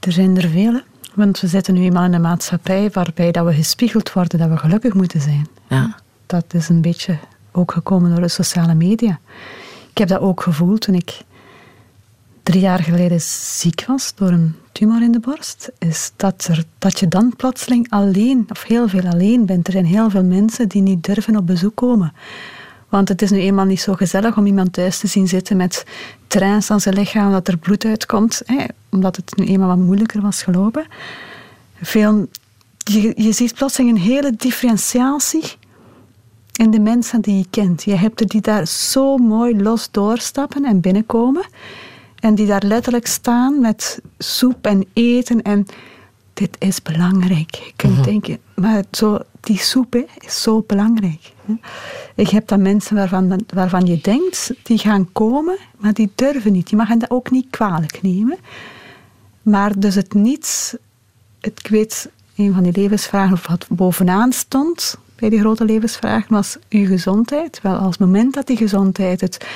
Er 0.00 0.12
zijn 0.12 0.36
er 0.36 0.48
vele. 0.48 0.84
Want 1.14 1.40
we 1.40 1.46
zitten 1.46 1.74
nu 1.74 1.82
eenmaal 1.82 2.04
in 2.04 2.12
een 2.12 2.20
maatschappij 2.20 2.90
waarbij 2.92 3.32
dat 3.32 3.46
we 3.46 3.52
gespiegeld 3.54 4.12
worden 4.12 4.38
dat 4.38 4.48
we 4.48 4.56
gelukkig 4.56 4.94
moeten 4.94 5.20
zijn. 5.20 5.48
Ja. 5.68 5.96
Dat 6.26 6.44
is 6.48 6.68
een 6.68 6.80
beetje 6.80 7.18
ook 7.52 7.72
gekomen 7.72 8.10
door 8.10 8.20
de 8.20 8.28
sociale 8.28 8.74
media. 8.74 9.18
Ik 9.90 9.98
heb 9.98 10.08
dat 10.08 10.20
ook 10.20 10.42
gevoeld 10.42 10.80
toen 10.80 10.94
ik 10.94 11.20
drie 12.46 12.60
jaar 12.60 12.82
geleden 12.82 13.20
ziek 13.20 13.84
was 13.86 14.14
door 14.14 14.28
een 14.28 14.54
tumor 14.72 15.02
in 15.02 15.12
de 15.12 15.20
borst. 15.20 15.70
Is 15.78 16.12
dat, 16.16 16.46
er, 16.50 16.64
dat 16.78 17.00
je 17.00 17.08
dan 17.08 17.34
plotseling 17.36 17.90
alleen, 17.90 18.46
of 18.48 18.62
heel 18.62 18.88
veel 18.88 19.06
alleen 19.06 19.46
bent. 19.46 19.66
Er 19.66 19.72
zijn 19.72 19.84
heel 19.84 20.10
veel 20.10 20.24
mensen 20.24 20.68
die 20.68 20.82
niet 20.82 21.04
durven 21.04 21.36
op 21.36 21.46
bezoek 21.46 21.74
komen. 21.74 22.12
Want 22.88 23.08
het 23.08 23.22
is 23.22 23.30
nu 23.30 23.38
eenmaal 23.38 23.64
niet 23.64 23.80
zo 23.80 23.94
gezellig 23.94 24.36
om 24.36 24.46
iemand 24.46 24.72
thuis 24.72 24.98
te 24.98 25.06
zien 25.06 25.28
zitten 25.28 25.56
met 25.56 25.84
trains 26.26 26.70
aan 26.70 26.80
zijn 26.80 26.94
lichaam, 26.94 27.32
dat 27.32 27.48
er 27.48 27.58
bloed 27.58 27.84
uitkomt, 27.84 28.42
hè, 28.44 28.64
omdat 28.90 29.16
het 29.16 29.36
nu 29.36 29.44
eenmaal 29.44 29.68
wat 29.68 29.86
moeilijker 29.86 30.20
was 30.20 30.42
gelopen. 30.42 30.86
Veel, 31.82 32.28
je, 32.76 33.12
je 33.16 33.32
ziet 33.32 33.54
plotseling 33.54 33.90
een 33.90 34.02
hele 34.02 34.32
differentiatie 34.36 35.44
in 36.52 36.70
de 36.70 36.80
mensen 36.80 37.20
die 37.20 37.36
je 37.36 37.46
kent. 37.50 37.82
Je 37.82 37.94
hebt 37.94 38.20
er 38.20 38.26
die 38.26 38.40
daar 38.40 38.66
zo 38.66 39.16
mooi 39.16 39.62
los 39.62 39.90
doorstappen 39.90 40.64
en 40.64 40.80
binnenkomen. 40.80 41.46
En 42.20 42.34
die 42.34 42.46
daar 42.46 42.62
letterlijk 42.64 43.06
staan 43.06 43.60
met 43.60 44.00
soep 44.18 44.66
en 44.66 44.86
eten. 44.92 45.42
En 45.42 45.66
dit 46.32 46.56
is 46.58 46.82
belangrijk. 46.82 47.54
Je 47.54 47.72
kunt 47.76 47.92
mm 47.92 47.98
-hmm. 47.98 48.06
denken, 48.06 48.38
maar 48.54 48.84
zo, 48.90 49.18
die 49.40 49.58
soep 49.58 49.92
hè, 49.92 50.04
is 50.18 50.42
zo 50.42 50.64
belangrijk. 50.66 51.32
Ik 52.14 52.28
heb 52.28 52.48
dan 52.48 52.62
mensen 52.62 52.96
waarvan, 52.96 53.44
waarvan 53.54 53.86
je 53.86 53.98
denkt, 54.02 54.52
die 54.62 54.78
gaan 54.78 55.12
komen, 55.12 55.58
maar 55.76 55.94
die 55.94 56.12
durven 56.14 56.52
niet. 56.52 56.70
Je 56.70 56.76
mag 56.76 56.88
hen 56.88 56.98
dat 56.98 57.10
ook 57.10 57.30
niet 57.30 57.46
kwalijk 57.50 58.02
nemen. 58.02 58.38
Maar 59.42 59.78
dus 59.78 59.94
het 59.94 60.14
niet... 60.14 60.78
Ik 61.40 61.66
weet, 61.68 62.10
een 62.36 62.54
van 62.54 62.62
die 62.62 62.72
levensvragen 62.72 63.38
wat 63.46 63.66
bovenaan 63.68 64.32
stond 64.32 64.98
bij 65.16 65.28
die 65.28 65.38
grote 65.38 65.64
levensvragen 65.64 66.34
was 66.34 66.56
uw 66.68 66.86
gezondheid. 66.86 67.60
Wel, 67.62 67.76
als 67.76 67.98
het 67.98 68.06
moment 68.06 68.34
dat 68.34 68.46
die 68.46 68.56
gezondheid 68.56 69.20
het 69.20 69.46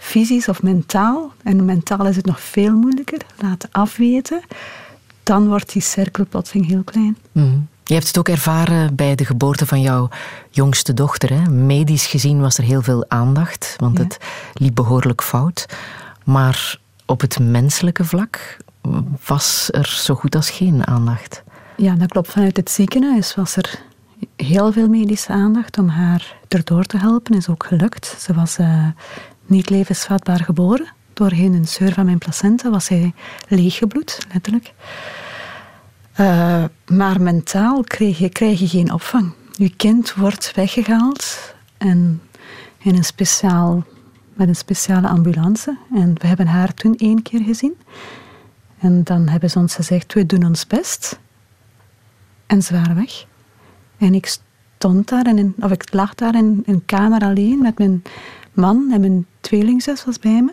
fysisch 0.00 0.48
of 0.48 0.62
mentaal, 0.62 1.32
en 1.42 1.64
mentaal 1.64 2.06
is 2.06 2.16
het 2.16 2.26
nog 2.26 2.40
veel 2.40 2.76
moeilijker, 2.76 3.20
laten 3.36 3.68
afweten, 3.72 4.40
dan 5.22 5.48
wordt 5.48 5.72
die 5.72 5.82
cirkel 5.82 6.26
plotseling 6.28 6.66
heel 6.66 6.82
klein. 6.82 7.16
Mm. 7.32 7.68
Je 7.84 7.94
hebt 7.94 8.06
het 8.06 8.18
ook 8.18 8.28
ervaren 8.28 8.94
bij 8.94 9.14
de 9.14 9.24
geboorte 9.24 9.66
van 9.66 9.80
jouw 9.80 10.08
jongste 10.50 10.94
dochter. 10.94 11.30
Hè? 11.32 11.50
Medisch 11.50 12.06
gezien 12.06 12.40
was 12.40 12.58
er 12.58 12.64
heel 12.64 12.82
veel 12.82 13.04
aandacht, 13.08 13.74
want 13.78 13.98
ja. 13.98 14.04
het 14.04 14.18
liep 14.52 14.74
behoorlijk 14.74 15.22
fout. 15.22 15.66
Maar 16.24 16.78
op 17.06 17.20
het 17.20 17.38
menselijke 17.38 18.04
vlak 18.04 18.56
was 19.26 19.68
er 19.70 19.86
zo 19.86 20.14
goed 20.14 20.34
als 20.34 20.50
geen 20.50 20.86
aandacht. 20.86 21.42
Ja, 21.76 21.94
dat 21.94 22.08
klopt. 22.08 22.30
Vanuit 22.30 22.56
het 22.56 22.70
ziekenhuis 22.70 23.34
was 23.34 23.56
er 23.56 23.78
heel 24.36 24.72
veel 24.72 24.88
medische 24.88 25.32
aandacht 25.32 25.78
om 25.78 25.88
haar 25.88 26.36
erdoor 26.48 26.84
te 26.84 26.98
helpen. 26.98 27.36
Is 27.36 27.48
ook 27.48 27.66
gelukt. 27.66 28.16
Ze 28.18 28.34
was 28.34 28.58
uh, 28.58 28.86
niet 29.50 29.70
levensvatbaar 29.70 30.40
geboren. 30.40 30.92
Doorheen 31.12 31.52
een 31.52 31.68
zeur 31.68 31.92
van 31.92 32.04
mijn 32.04 32.18
placenta 32.18 32.70
was 32.70 32.84
zij 32.84 33.12
leeggebloed, 33.48 34.18
letterlijk. 34.32 34.72
Uh, 36.20 36.64
maar 36.86 37.20
mentaal 37.20 37.82
krijg 37.82 38.18
je, 38.18 38.28
krijg 38.28 38.60
je 38.60 38.68
geen 38.68 38.92
opvang. 38.92 39.32
Je 39.52 39.76
kind 39.76 40.14
wordt 40.14 40.54
weggehaald 40.54 41.54
en 41.78 42.22
in 42.78 42.94
een 42.94 43.04
speciaal, 43.04 43.84
met 44.34 44.48
een 44.48 44.56
speciale 44.56 45.08
ambulance. 45.08 45.78
En 45.94 46.14
we 46.14 46.26
hebben 46.26 46.46
haar 46.46 46.74
toen 46.74 46.96
één 46.96 47.22
keer 47.22 47.42
gezien. 47.42 47.76
En 48.78 49.04
dan 49.04 49.28
hebben 49.28 49.50
ze 49.50 49.58
ons 49.58 49.74
gezegd, 49.74 50.14
we 50.14 50.26
doen 50.26 50.44
ons 50.44 50.66
best. 50.66 51.18
En 52.46 52.62
ze 52.62 52.72
waren 52.72 52.96
weg. 52.96 53.26
En 53.98 54.14
ik 54.14 54.38
stond 54.80 55.08
daar, 55.08 55.26
in, 55.26 55.54
of 55.60 55.70
ik 55.70 55.92
lag 55.92 56.14
daar 56.14 56.34
in 56.34 56.62
een 56.66 56.84
kamer 56.84 57.20
alleen 57.20 57.58
met 57.62 57.78
mijn 57.78 58.02
man 58.52 58.90
en 58.92 59.00
mijn 59.00 59.26
tweelingzus 59.40 60.04
was 60.04 60.18
bij 60.18 60.42
me. 60.42 60.52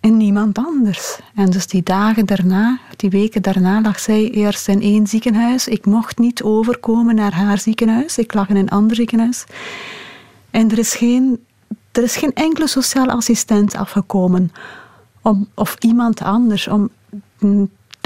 En 0.00 0.16
niemand 0.16 0.58
anders. 0.58 1.18
En 1.34 1.50
dus 1.50 1.66
die 1.66 1.82
dagen 1.82 2.26
daarna, 2.26 2.78
die 2.96 3.10
weken 3.10 3.42
daarna, 3.42 3.80
lag 3.80 3.98
zij 3.98 4.30
eerst 4.30 4.68
in 4.68 4.80
één 4.82 5.06
ziekenhuis. 5.06 5.68
Ik 5.68 5.86
mocht 5.86 6.18
niet 6.18 6.42
overkomen 6.42 7.14
naar 7.14 7.34
haar 7.34 7.58
ziekenhuis. 7.58 8.18
Ik 8.18 8.34
lag 8.34 8.48
in 8.48 8.56
een 8.56 8.68
ander 8.68 8.96
ziekenhuis. 8.96 9.44
En 10.50 10.70
er 10.70 10.78
is 10.78 10.94
geen, 10.94 11.44
er 11.92 12.02
is 12.02 12.16
geen 12.16 12.34
enkele 12.34 12.66
sociale 12.66 13.12
assistent 13.12 13.74
afgekomen. 13.74 14.52
Om, 15.22 15.48
of 15.54 15.76
iemand 15.80 16.22
anders 16.22 16.68
om, 16.68 16.90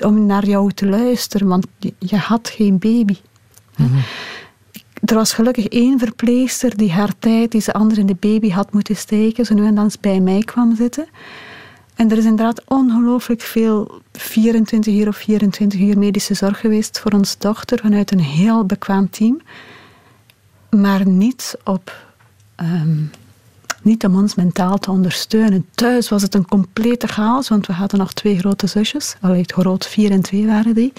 om 0.04 0.26
naar 0.26 0.46
jou 0.46 0.72
te 0.72 0.86
luisteren, 0.86 1.48
want 1.48 1.66
je, 1.98 2.16
had 2.16 2.48
geen 2.48 2.78
baby. 2.78 3.16
Mm-hmm. 3.76 4.02
Er 5.04 5.14
was 5.14 5.32
gelukkig 5.32 5.66
één 5.66 5.98
verpleegster 5.98 6.76
die 6.76 6.92
haar 6.92 7.12
tijd, 7.18 7.50
die 7.50 7.60
ze 7.60 7.72
anders 7.72 7.98
in 7.98 8.06
de 8.06 8.16
baby 8.20 8.50
had 8.50 8.72
moeten 8.72 8.96
steken, 8.96 9.44
zo 9.44 9.54
nu 9.54 9.66
en 9.66 9.74
dan 9.74 9.90
bij 10.00 10.20
mij 10.20 10.40
kwam 10.40 10.76
zitten. 10.76 11.06
En 11.94 12.10
er 12.10 12.18
is 12.18 12.24
inderdaad 12.24 12.62
ongelooflijk 12.66 13.40
veel 13.40 14.00
24 14.12 14.94
uur 14.94 15.08
of 15.08 15.16
24 15.16 15.80
uur 15.80 15.98
medische 15.98 16.34
zorg 16.34 16.60
geweest 16.60 17.00
voor 17.00 17.12
onze 17.12 17.36
dochter 17.38 17.78
vanuit 17.78 18.10
een 18.12 18.20
heel 18.20 18.64
bekwaam 18.64 19.10
team. 19.10 19.40
Maar 20.70 21.06
niet, 21.06 21.56
op, 21.64 21.96
um, 22.56 23.10
niet 23.82 24.04
om 24.04 24.16
ons 24.16 24.34
mentaal 24.34 24.78
te 24.78 24.90
ondersteunen. 24.90 25.66
Thuis 25.74 26.08
was 26.08 26.22
het 26.22 26.34
een 26.34 26.46
complete 26.46 27.06
chaos, 27.06 27.48
want 27.48 27.66
we 27.66 27.72
hadden 27.72 27.98
nog 27.98 28.12
twee 28.12 28.38
grote 28.38 28.66
zusjes. 28.66 29.16
Allee, 29.20 29.44
groot, 29.46 29.86
vier 29.86 30.10
en 30.10 30.22
twee 30.22 30.46
waren 30.46 30.74
die. 30.74 30.92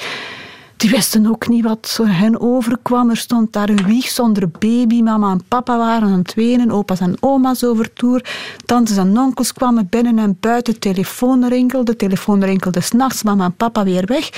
Die 0.77 0.89
wisten 0.89 1.27
ook 1.27 1.47
niet 1.47 1.63
wat 1.63 1.99
hen 2.03 2.41
overkwam. 2.41 3.09
Er 3.09 3.17
stond 3.17 3.53
daar 3.53 3.69
een 3.69 3.85
wieg 3.85 4.07
zonder 4.07 4.49
baby. 4.49 5.01
Mama 5.01 5.31
en 5.31 5.43
papa 5.47 5.77
waren 5.77 6.09
aan 6.09 6.17
het 6.19 6.33
wenen. 6.33 6.71
Opa's 6.71 6.99
en 6.99 7.17
oma's 7.19 7.63
over 7.63 7.93
toer. 7.93 8.21
Tantes 8.65 8.97
en 8.97 9.17
onkels 9.17 9.53
kwamen 9.53 9.87
binnen 9.89 10.19
en 10.19 10.37
buiten. 10.39 10.79
Telefoon 10.79 11.47
rinkelde. 11.47 11.95
Telefoon 11.95 12.43
rinkelde 12.43 12.81
s'nachts. 12.81 13.23
Mama 13.23 13.45
en 13.45 13.55
papa 13.55 13.83
weer 13.83 14.05
weg. 14.05 14.29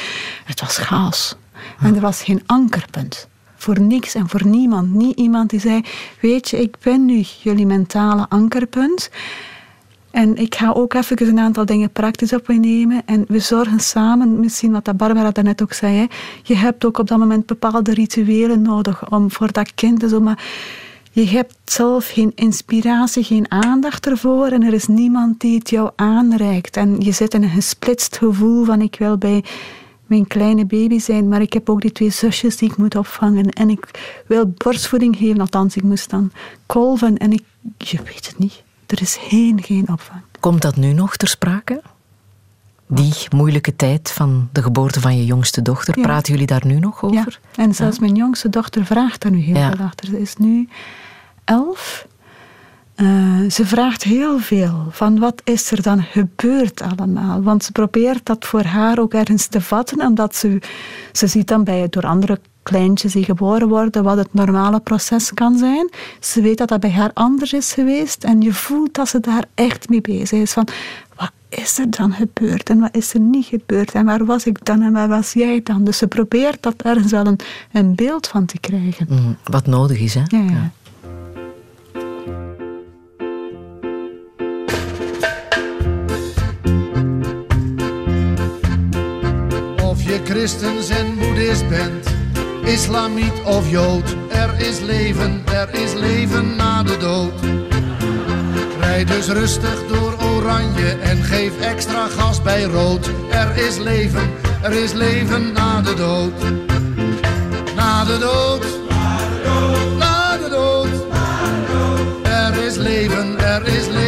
Het 0.46 0.62
was 0.62 0.78
chaos. 0.78 1.36
En 1.80 1.96
er 1.96 2.02
was 2.02 2.24
geen 2.24 2.44
ankerpunt. 2.46 3.28
Voor 3.56 3.82
niks 3.82 4.16
en 4.16 4.30
voor 4.30 4.46
niemand. 4.46 4.94
Niet 4.94 5.18
iemand 5.18 5.50
die 5.50 5.60
zei, 5.60 5.82
weet 6.22 6.50
je, 6.50 6.62
ik 6.62 6.76
ben 6.84 7.06
nu 7.06 7.26
jullie 7.44 7.66
mentale 7.66 8.26
ankerpunt. 8.30 9.10
En 10.12 10.36
ik 10.36 10.56
ga 10.56 10.72
ook 10.72 10.94
even 10.94 11.28
een 11.28 11.40
aantal 11.40 11.66
dingen 11.66 11.92
praktisch 11.92 12.34
op 12.34 12.48
nemen. 12.48 13.02
En 13.06 13.26
we 13.28 13.40
zorgen 13.40 13.80
samen, 13.80 14.40
misschien 14.40 14.72
wat 14.72 14.98
Barbara 14.98 15.32
daarnet 15.32 15.62
ook 15.62 15.74
zei. 15.74 15.96
Hè, 15.96 16.06
je 16.44 16.56
hebt 16.56 16.86
ook 16.86 16.98
op 16.98 17.08
dat 17.08 17.18
moment 17.18 17.46
bepaalde 17.46 17.94
rituelen 17.94 18.62
nodig 18.62 19.12
om 19.12 19.32
voor 19.32 19.52
dat 19.52 19.74
kind 19.74 20.04
zo. 20.10 20.20
Maar 20.20 20.44
je 21.12 21.26
hebt 21.26 21.56
zelf 21.64 22.10
geen 22.10 22.32
inspiratie, 22.36 23.24
geen 23.24 23.52
aandacht 23.52 24.08
ervoor. 24.08 24.48
En 24.48 24.64
er 24.64 24.74
is 24.74 24.88
niemand 24.88 25.40
die 25.40 25.58
het 25.58 25.70
jou 25.70 25.90
aanreikt. 25.96 26.78
En 26.78 26.96
je 27.00 27.12
zit 27.12 27.34
in 27.34 27.44
een 27.44 27.50
gesplitst 27.50 28.18
gevoel 28.18 28.66
van 28.66 28.82
ik 28.82 28.96
wil 29.00 29.18
bij 29.18 29.44
mijn 30.06 30.28
kleine 30.28 30.66
baby 30.66 31.00
zijn, 31.00 31.28
maar 31.28 31.42
ik 31.42 31.54
heb 31.54 31.70
ook 31.70 31.82
die 31.82 31.92
twee 31.92 32.10
zusjes 32.10 32.58
die 32.58 32.70
ik 32.70 32.78
moet 32.78 32.96
opvangen. 32.96 33.50
En 33.50 33.70
ik 33.70 33.88
wil 34.28 34.54
borstvoeding 34.58 35.18
geven, 35.18 35.40
althans, 35.40 35.76
ik 35.76 35.84
moest 35.84 36.10
dan 36.10 36.32
kolven. 36.66 37.18
En 37.18 37.32
ik, 37.34 37.44
je 37.78 37.98
weet 38.06 38.28
het 38.28 38.38
niet. 38.38 38.64
Er 38.90 39.02
is 39.02 39.18
geen, 39.20 39.64
geen 39.64 39.90
opvang. 39.90 40.22
Komt 40.40 40.62
dat 40.62 40.76
nu 40.76 40.94
nog 40.94 41.18
ter 41.18 41.28
sprake? 41.28 41.82
Die 42.88 43.14
moeilijke 43.36 43.76
tijd 43.76 44.12
van 44.12 44.50
de 44.52 44.62
geboorte 44.64 45.00
van 45.02 45.18
je 45.18 45.26
jongste 45.26 45.62
dochter, 45.62 45.98
Ja. 45.98 46.04
praten 46.04 46.32
jullie 46.32 46.48
daar 46.48 46.66
nu 46.66 46.80
nog 46.80 47.04
over? 47.04 47.40
Ja, 47.56 47.64
en 47.64 47.76
zelfs 47.76 48.00
mijn 48.00 48.16
jongste 48.16 48.50
dochter 48.50 48.86
vraagt 48.86 49.22
daar 49.22 49.32
nu 49.32 49.40
heel 49.40 49.56
veel 49.76 49.86
achter. 49.86 50.08
Ze 50.08 50.22
is 50.22 50.36
nu 50.38 50.70
elf. 51.44 52.08
Eh, 53.00 53.50
ze 53.50 53.66
vraagt 53.66 54.04
heel 54.04 54.40
veel 54.40 54.86
van 54.90 55.20
wat 55.20 55.42
is 55.44 55.72
er 55.72 55.82
dan 55.82 56.04
gebeurd 56.04 56.82
allemaal. 56.82 57.42
Want 57.42 57.64
ze 57.64 57.72
probeert 57.72 58.26
dat 58.26 58.46
voor 58.46 58.64
haar 58.64 59.00
ook 59.00 59.14
ergens 59.14 59.48
te 59.48 59.62
vatten, 59.62 60.08
omdat 60.08 60.36
ze, 60.36 60.62
ze 61.12 61.28
ziet 61.28 61.48
dan 61.48 61.64
bij, 61.64 61.88
door 61.90 62.06
andere 62.06 62.40
kleintjes 62.64 63.14
die 63.14 63.24
geboren 63.24 63.68
worden 63.68 64.04
wat 64.04 64.18
het 64.18 64.34
normale 64.34 64.80
proces 64.80 65.34
kan 65.34 65.58
zijn. 65.58 65.90
Ze 66.20 66.42
weet 66.42 66.58
dat 66.58 66.68
dat 66.68 66.80
bij 66.80 66.92
haar 66.92 67.12
anders 67.14 67.54
is 67.54 67.74
geweest 67.74 68.24
en 68.24 68.42
je 68.42 68.54
voelt 68.54 68.94
dat 68.94 69.10
ze 69.10 69.20
daar 69.20 69.46
echt 69.54 69.90
mee 69.90 70.02
bezig 70.02 70.40
is. 70.40 70.52
Van, 70.52 70.68
wat 71.16 71.32
is 71.50 71.78
er 71.78 71.90
dan 71.90 72.14
gebeurd 72.14 72.70
en 72.70 72.80
wat 72.80 72.96
is 72.96 73.14
er 73.14 73.20
niet 73.20 73.46
gebeurd 73.46 73.92
en 73.92 74.06
waar 74.06 74.26
was 74.26 74.46
ik 74.46 74.66
dan 74.66 74.82
en 74.82 74.92
waar 74.94 75.08
was 75.08 75.34
jij 75.34 75.62
dan? 75.64 75.84
Dus 75.84 75.98
ze 75.98 76.08
probeert 76.08 76.62
dat 76.64 76.82
ergens 76.82 77.12
wel 77.12 77.26
een, 77.26 77.40
een 77.72 77.96
beeld 77.96 78.28
van 78.28 78.46
te 78.46 78.60
krijgen. 78.60 79.06
Mm, 79.10 79.38
wat 79.44 79.68
nodig 79.68 80.00
is, 80.00 80.14
hè? 80.14 80.24
Ja, 80.28 80.40
ja. 80.40 80.72
Je 90.10 90.20
christens 90.24 90.90
en 90.90 91.18
boeddhist 91.18 91.70
bent, 91.70 92.08
islamiet 92.64 93.44
of 93.44 93.70
jood. 93.70 94.16
Er 94.30 94.50
is 94.58 94.80
leven, 94.80 95.44
er 95.52 95.70
is 95.74 95.94
leven 95.94 96.56
na 96.56 96.84
de 96.84 96.98
dood. 96.98 97.34
Rijd 98.80 99.08
dus 99.08 99.28
rustig 99.28 99.88
door 99.88 100.14
oranje 100.34 100.98
en 101.02 101.24
geef 101.24 101.60
extra 101.60 102.08
gas 102.08 102.42
bij 102.42 102.64
rood. 102.64 103.10
Er 103.30 103.58
is 103.58 103.78
leven, 103.78 104.30
er 104.62 104.72
is 104.72 104.94
leven 104.94 105.52
na 105.54 105.82
de 105.82 105.94
dood. 105.94 106.34
Na 107.76 108.06
de 108.06 108.18
dood, 108.18 108.66
na 109.98 110.38
de 110.38 110.50
dood. 110.50 110.90
Er 112.24 112.64
is 112.66 112.76
leven, 112.76 113.40
er 113.40 113.68
is 113.68 113.88
leven 113.88 113.99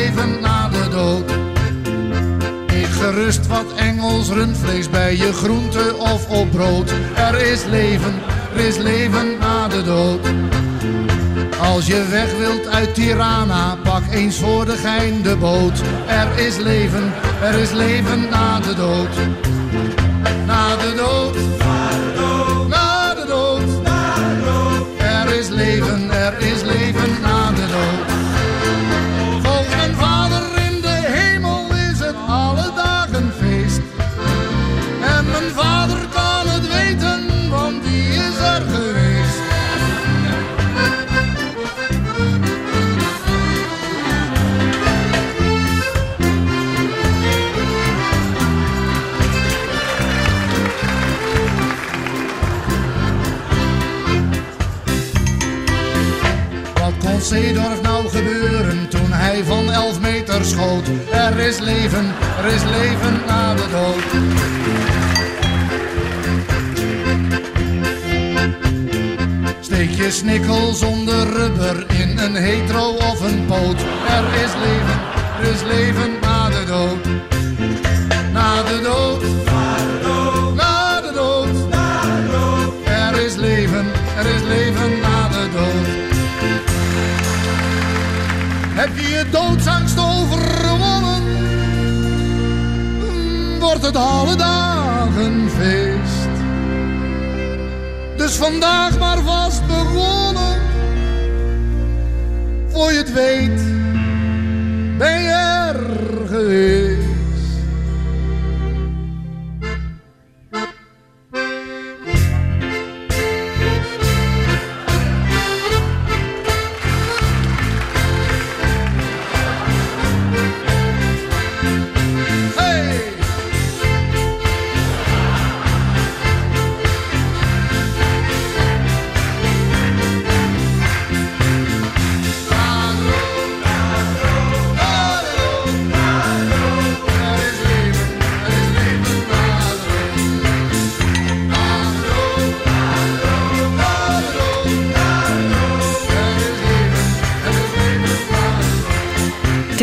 gerust 3.01 3.47
wat 3.47 3.65
Engels 3.75 4.29
rundvlees 4.29 4.89
bij 4.89 5.15
je 5.15 5.33
groente 5.33 5.95
of 5.97 6.29
op 6.29 6.51
brood. 6.51 6.93
Er 7.15 7.51
is 7.51 7.65
leven, 7.65 8.13
er 8.55 8.59
is 8.59 8.77
leven 8.77 9.37
na 9.39 9.67
de 9.67 9.83
dood. 9.83 10.27
Als 11.59 11.87
je 11.87 12.05
weg 12.09 12.37
wilt 12.37 12.67
uit 12.67 12.93
Tirana, 12.93 13.77
pak 13.83 14.03
eens 14.11 14.37
voor 14.37 14.65
de 14.65 14.77
gein 14.77 15.21
de 15.21 15.35
boot. 15.35 15.81
Er 16.07 16.45
is 16.45 16.57
leven, 16.57 17.13
er 17.41 17.53
is 17.53 17.71
leven 17.71 18.29
na 18.29 18.59
de 18.59 18.73
dood. 18.75 19.15
Na 20.45 20.75
de 20.75 20.93
dood, 20.95 21.35
na 22.67 23.13
de 23.13 23.25
dood, 23.27 23.69
Er 24.97 25.39
is 25.39 25.49
leven, 25.49 26.11
er 26.11 26.33
is 26.39 26.61
leven 26.61 27.21
na 27.21 27.30
Zeedorf 57.31 57.81
nou 57.81 58.07
gebeuren 58.07 58.89
toen 58.89 59.11
hij 59.11 59.43
van 59.43 59.71
11 59.71 59.99
meter 59.99 60.45
schoot? 60.45 60.87
Er 61.11 61.39
is 61.39 61.59
leven, 61.59 62.05
er 62.37 62.45
is 62.45 62.63
leven 62.63 63.21
na 63.27 63.53
de 63.53 63.67
dood. 63.71 64.03
Steek 69.59 69.89
je 69.89 70.11
snikkel 70.11 70.73
zonder 70.73 71.27
rubber 71.27 71.85
in 72.01 72.17
een 72.17 72.35
hetero 72.35 72.89
of 72.89 73.21
een 73.21 73.45
poot. 73.45 73.81
Er 74.07 74.43
is 74.43 74.53
leven, 74.63 74.99
er 75.41 75.53
is 75.53 75.63
leven 75.63 76.11
na 76.21 76.49
de 76.49 76.63
dood. 76.65 77.20
Heb 88.81 88.95
je 88.95 89.09
je 89.09 89.25
doodsangst 89.29 89.99
overwonnen? 89.99 91.23
Wordt 93.59 93.85
het 93.85 93.95
alle 93.95 94.35
dagen 94.35 95.49
feest. 95.49 96.29
Dus 98.17 98.35
vandaag 98.35 98.99
maar 98.99 99.17
vast 99.17 99.67
begonnen. 99.67 100.61
Voor 102.67 102.91
je 102.91 102.97
het 102.97 103.13
weet, 103.13 103.61
ben 104.97 105.21
je 105.21 105.29
er 105.29 105.75
geweest. 106.27 106.80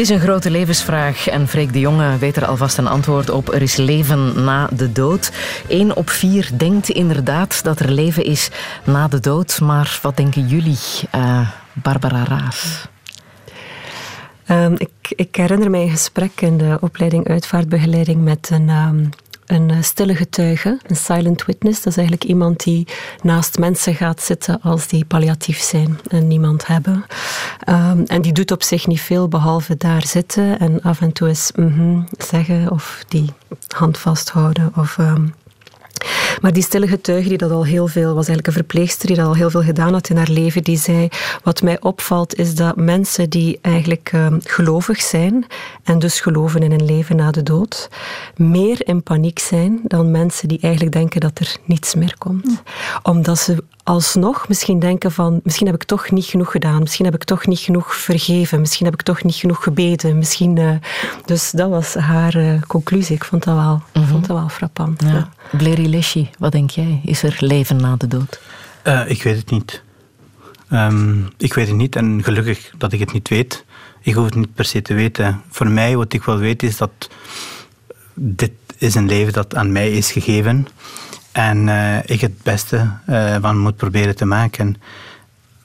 Is 0.09 0.15
een 0.15 0.29
grote 0.29 0.51
levensvraag 0.51 1.29
en 1.29 1.49
Freek 1.49 1.73
de 1.73 1.81
Jonge 1.81 2.19
weet 2.19 2.37
er 2.37 2.47
alvast 2.47 2.79
een 2.79 2.87
antwoord 2.87 3.31
op. 3.31 3.55
Er 3.55 3.63
is 3.63 3.77
leven 3.77 4.45
na 4.45 4.69
de 4.73 4.93
dood. 4.93 5.33
Eén 5.69 5.97
op 5.97 6.11
vier 6.11 6.51
denkt 6.57 6.89
inderdaad 6.89 7.65
dat 7.65 7.81
er 7.81 7.91
leven 7.91 8.25
is 8.25 8.51
na 8.85 9.09
de 9.09 9.21
dood. 9.21 9.61
Maar 9.61 9.99
wat 10.03 10.17
denken 10.17 10.47
jullie, 10.47 10.79
eh, 11.11 11.49
Barbara 11.73 12.25
Raas? 12.25 12.89
Ehm, 14.47 14.75
ik, 14.77 14.91
ik 15.09 15.37
herinner 15.37 15.71
mij 15.71 15.83
een 15.83 15.91
gesprek 15.91 16.41
in 16.41 16.59
de 16.59 16.79
opleiding 16.81 17.29
uitvaartbegeleiding 17.29 18.23
met 18.25 18.51
een, 18.53 18.69
ehm, 18.69 19.05
een 19.49 19.71
eh, 19.71 19.77
stille 19.83 20.15
getuige, 20.15 20.79
een 20.87 20.97
silent 20.97 21.45
witness. 21.45 21.83
Dat 21.83 21.87
is 21.87 21.97
eigenlijk 21.97 22.29
iemand 22.29 22.65
die 22.65 22.87
naast 23.23 23.59
mensen 23.59 23.95
gaat 23.95 24.23
zitten 24.23 24.61
als 24.63 24.87
die 24.87 25.05
palliatief 25.05 25.61
zijn 25.61 25.99
en 26.09 26.27
niemand 26.27 26.67
hebben. 26.67 27.05
Ehm, 27.65 28.03
en 28.07 28.23
die 28.23 28.33
doet 28.33 28.51
op 28.51 28.63
zich 28.63 28.87
niet 28.87 29.01
veel 29.01 29.29
behalve 29.29 29.77
daar 29.77 30.07
zitten 30.07 30.59
en 30.59 30.83
af 30.83 31.01
en 31.01 31.13
toe 31.13 31.29
eens 31.29 31.53
mhm 31.55 32.01
zeggen 32.19 32.71
of 32.71 33.05
die 33.09 33.31
hand 33.69 33.99
vasthouden 33.99 34.73
of... 34.77 34.99
ehm, 34.99 35.27
Maar 36.41 36.53
die 36.53 36.63
stille 36.63 36.89
getuige 36.89 37.29
die 37.29 37.39
dat 37.39 37.51
al 37.51 37.65
heel 37.65 37.87
veel, 37.87 38.15
was 38.15 38.27
eigenlijk 38.27 38.47
een 38.47 38.53
verpleegster 38.53 39.07
die 39.07 39.17
dat 39.17 39.27
al 39.27 39.35
heel 39.35 39.51
veel 39.51 39.63
gedaan 39.63 39.93
had 39.93 40.11
in 40.11 40.17
haar 40.17 40.31
leven, 40.31 40.63
die 40.63 40.79
zei, 40.79 41.09
wat 41.43 41.63
mij 41.63 41.81
opvalt 41.81 42.35
is 42.35 42.55
dat 42.55 42.77
mensen 42.77 43.31
die 43.31 43.59
eigenlijk 43.63 44.11
ehm, 44.13 44.39
gelovig 44.43 45.01
zijn 45.01 45.47
en 45.85 45.99
dus 45.99 46.21
geloven 46.21 46.63
in 46.63 46.73
een 46.73 46.85
leven 46.85 47.17
na 47.17 47.31
de 47.31 47.43
dood, 47.43 47.89
meer 48.37 48.87
in 48.87 49.03
paniek 49.03 49.39
zijn 49.39 49.81
dan 49.85 50.11
mensen 50.11 50.49
die 50.49 50.59
eigenlijk 50.61 50.93
denken 50.93 51.21
dat 51.21 51.39
er 51.39 51.57
niets 51.65 51.95
meer 51.95 52.15
komt. 52.19 52.63
Omdat 53.03 53.39
ze 53.39 53.65
alsnog 53.89 54.49
misschien 54.49 54.79
denken 54.79 55.13
van, 55.13 55.41
misschien 55.43 55.67
heb 55.67 55.75
ik 55.75 55.85
toch 55.85 56.11
niet 56.11 56.25
genoeg 56.25 56.51
gedaan, 56.51 56.81
misschien 56.81 57.05
heb 57.05 57.15
ik 57.15 57.25
toch 57.25 57.47
niet 57.47 57.59
genoeg 57.59 57.97
vergeven, 57.97 58.61
misschien 58.61 58.87
heb 58.87 58.95
ik 58.95 59.03
toch 59.03 59.23
niet 59.23 59.35
genoeg 59.35 59.63
gebeden, 59.63 60.19
misschien... 60.19 60.57
Uh, 60.57 60.71
dus 61.25 61.51
dat 61.51 61.71
was 61.71 61.95
haar 61.95 62.37
uh, 62.37 62.63
conclusie. 62.67 63.17
Ik 63.17 63.25
vond 63.25 63.45
dat 63.45 63.55
wel, 63.55 63.75
mm 63.75 63.83
-hmm. 63.93 64.07
vond 64.07 64.27
dat 64.27 64.37
wel 64.37 64.49
frappant. 64.49 65.03
Ja. 65.03 65.09
Ja. 65.09 65.29
Bleri 65.57 65.89
Leschi, 65.89 66.31
wat 66.39 66.53
denk 66.53 66.71
jij? 66.71 67.01
Is 67.05 67.23
er 67.23 67.37
leven 67.39 67.77
na 67.77 67.97
de 67.97 68.07
dood? 68.07 68.41
Uh, 68.85 69.11
ik 69.11 69.23
weet 69.23 69.37
het 69.37 69.51
niet. 69.51 69.83
Um, 70.73 71.29
ik 71.37 71.55
weet 71.55 71.67
het 71.67 71.77
niet 71.77 71.97
en 71.97 72.23
gelukkig 72.23 72.73
dat 72.79 72.93
ik 72.93 73.01
het 73.01 73.13
niet 73.13 73.29
weet. 73.29 73.65
Ik 74.03 74.15
hoef 74.15 74.25
het 74.25 74.35
niet 74.35 74.55
per 74.55 74.65
se 74.65 74.83
te 74.83 74.95
weten. 74.95 75.43
Voor 75.51 75.69
mij, 75.69 75.97
wat 75.97 76.13
ik 76.13 76.23
wel 76.23 76.39
weet, 76.39 76.63
is 76.63 76.77
dat 76.77 77.09
dit 78.15 78.53
is 78.79 78.95
een 78.95 79.07
leven 79.07 79.33
dat 79.33 79.55
aan 79.55 79.73
mij 79.73 79.91
is 79.93 80.13
gegeven. 80.13 80.67
En 81.39 81.67
uh, 81.67 81.99
ik 82.05 82.21
het 82.21 82.43
beste 82.43 82.91
uh, 83.09 83.37
van 83.41 83.59
moet 83.59 83.77
proberen 83.77 84.17
te 84.17 84.25
maken. 84.25 84.77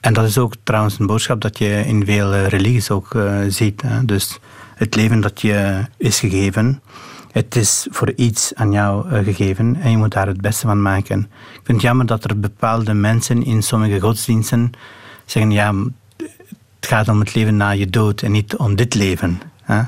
En 0.00 0.12
dat 0.12 0.24
is 0.24 0.38
ook 0.38 0.54
trouwens 0.62 0.98
een 0.98 1.06
boodschap 1.06 1.40
dat 1.40 1.58
je 1.58 1.82
in 1.86 2.04
veel 2.04 2.34
uh, 2.34 2.46
religies 2.46 2.90
ook 2.90 3.16
ziet. 3.48 3.82
Hè? 3.82 4.04
Dus 4.04 4.38
het 4.74 4.94
leven 4.94 5.20
dat 5.20 5.40
je 5.40 5.84
is 5.96 6.20
gegeven, 6.20 6.82
het 7.32 7.56
is 7.56 7.86
voor 7.90 8.12
iets 8.16 8.54
aan 8.54 8.72
jou 8.72 9.22
gegeven 9.24 9.76
en 9.80 9.90
je 9.90 9.96
moet 9.96 10.12
daar 10.12 10.26
het 10.26 10.40
beste 10.40 10.66
van 10.66 10.82
maken. 10.82 11.20
Ik 11.52 11.60
vind 11.62 11.66
het 11.78 11.80
jammer 11.80 12.06
dat 12.06 12.24
er 12.24 12.40
bepaalde 12.40 12.94
mensen 12.94 13.44
in 13.44 13.62
sommige 13.62 14.00
godsdiensten 14.00 14.70
zeggen, 15.24 15.50
ja, 15.50 15.74
het 16.80 16.86
gaat 16.86 17.08
om 17.08 17.20
het 17.20 17.34
leven 17.34 17.56
na 17.56 17.70
je 17.70 17.90
dood 17.90 18.22
en 18.22 18.32
niet 18.32 18.56
om 18.56 18.76
dit 18.76 18.94
leven. 18.94 19.40
Hè? 19.62 19.82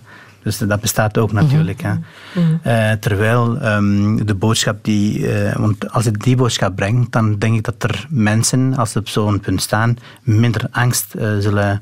Dus 0.47 0.59
dat 0.59 0.81
bestaat 0.81 1.19
ook 1.19 1.33
natuurlijk. 1.33 1.83
Mm 1.83 2.05
-hmm. 2.33 2.61
uh, 2.67 2.93
terwijl 2.93 3.67
um, 3.67 4.27
de 4.27 4.35
boodschap 4.35 4.85
die. 4.85 5.19
Uh, 5.19 5.57
want 5.57 5.91
als 5.91 6.07
ik 6.07 6.23
die 6.23 6.37
boodschap 6.37 6.77
breng, 6.77 7.11
dan 7.11 7.39
denk 7.39 7.57
ik 7.57 7.65
dat 7.65 7.83
er 7.83 8.07
mensen, 8.09 8.77
als 8.77 8.93
ze 8.93 8.99
op 8.99 9.09
zo'n 9.09 9.41
punt 9.41 9.63
staan, 9.63 9.97
minder 10.23 10.67
angst 10.71 11.15
uh, 11.15 11.39
zullen, 11.39 11.81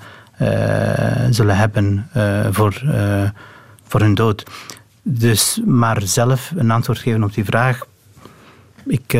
zullen 1.30 1.56
hebben 1.56 2.08
voor, 2.50 2.82
voor 3.86 4.00
hun 4.00 4.14
dood. 4.14 4.44
Dus 5.02 5.60
maar 5.64 6.02
zelf 6.02 6.52
een 6.56 6.70
antwoord 6.70 6.98
geven 6.98 7.22
op 7.22 7.34
die 7.34 7.44
vraag, 7.44 7.86
ik, 8.86 9.18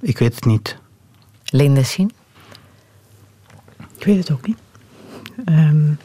ik 0.00 0.18
weet 0.18 0.34
het 0.34 0.44
niet. 0.44 0.76
Leen 1.44 1.84
zien? 1.84 2.12
Ik 3.98 4.04
weet 4.04 4.16
het 4.16 4.30
ook 4.30 4.46
niet. 4.46 4.58
Um, 5.44 5.98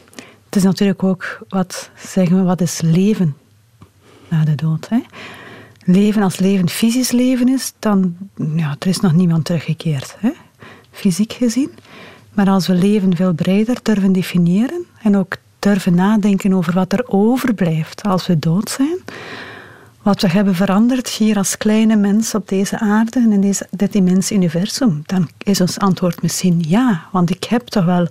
is 0.56 0.62
natuurlijk 0.62 1.02
ook 1.02 1.38
wat, 1.48 1.90
zeggen 1.96 2.36
we, 2.36 2.42
wat 2.42 2.60
is 2.60 2.80
leven 2.80 3.36
na 4.28 4.44
de 4.44 4.54
dood. 4.54 4.88
Hè? 4.88 5.00
Leven 5.84 6.22
als 6.22 6.38
leven 6.38 6.68
fysisch 6.68 7.10
leven 7.10 7.48
is, 7.48 7.72
dan 7.78 8.16
ja, 8.56 8.76
er 8.78 8.88
is 8.88 9.00
nog 9.00 9.12
niemand 9.12 9.44
teruggekeerd, 9.44 10.16
hè? 10.18 10.30
fysiek 10.90 11.32
gezien. 11.32 11.70
Maar 12.32 12.48
als 12.48 12.66
we 12.66 12.74
leven 12.74 13.16
veel 13.16 13.32
breder 13.32 13.78
durven 13.82 14.12
definiëren 14.12 14.86
en 15.02 15.16
ook 15.16 15.36
durven 15.58 15.94
nadenken 15.94 16.52
over 16.52 16.72
wat 16.72 16.92
er 16.92 17.04
overblijft 17.06 18.02
als 18.02 18.26
we 18.26 18.38
dood 18.38 18.70
zijn, 18.70 18.98
wat 20.02 20.20
we 20.20 20.28
hebben 20.28 20.54
veranderd 20.54 21.08
hier 21.08 21.36
als 21.36 21.56
kleine 21.56 21.96
mens 21.96 22.34
op 22.34 22.48
deze 22.48 22.78
aarde 22.78 23.20
en 23.20 23.32
in 23.32 23.54
dit 23.70 23.94
immense 23.94 24.34
universum, 24.34 25.02
dan 25.06 25.28
is 25.38 25.60
ons 25.60 25.78
antwoord 25.78 26.22
misschien 26.22 26.64
ja, 26.68 27.06
want 27.12 27.30
ik 27.30 27.44
heb 27.44 27.66
toch 27.66 27.84
wel 27.84 28.08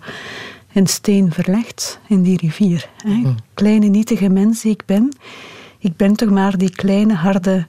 een 0.76 0.88
steen 0.88 1.32
verlegd 1.32 2.00
in 2.08 2.22
die 2.22 2.38
rivier. 2.38 2.90
Hè. 2.98 3.10
Mm. 3.10 3.36
Kleine 3.54 3.86
nietige 3.86 4.30
mens 4.30 4.62
die 4.62 4.72
ik 4.72 4.84
ben, 4.86 5.18
ik 5.80 5.98
ben 5.98 6.16
toch 6.16 6.30
maar 6.30 6.58
die 6.58 6.70
kleine 6.70 7.14
harde 7.14 7.68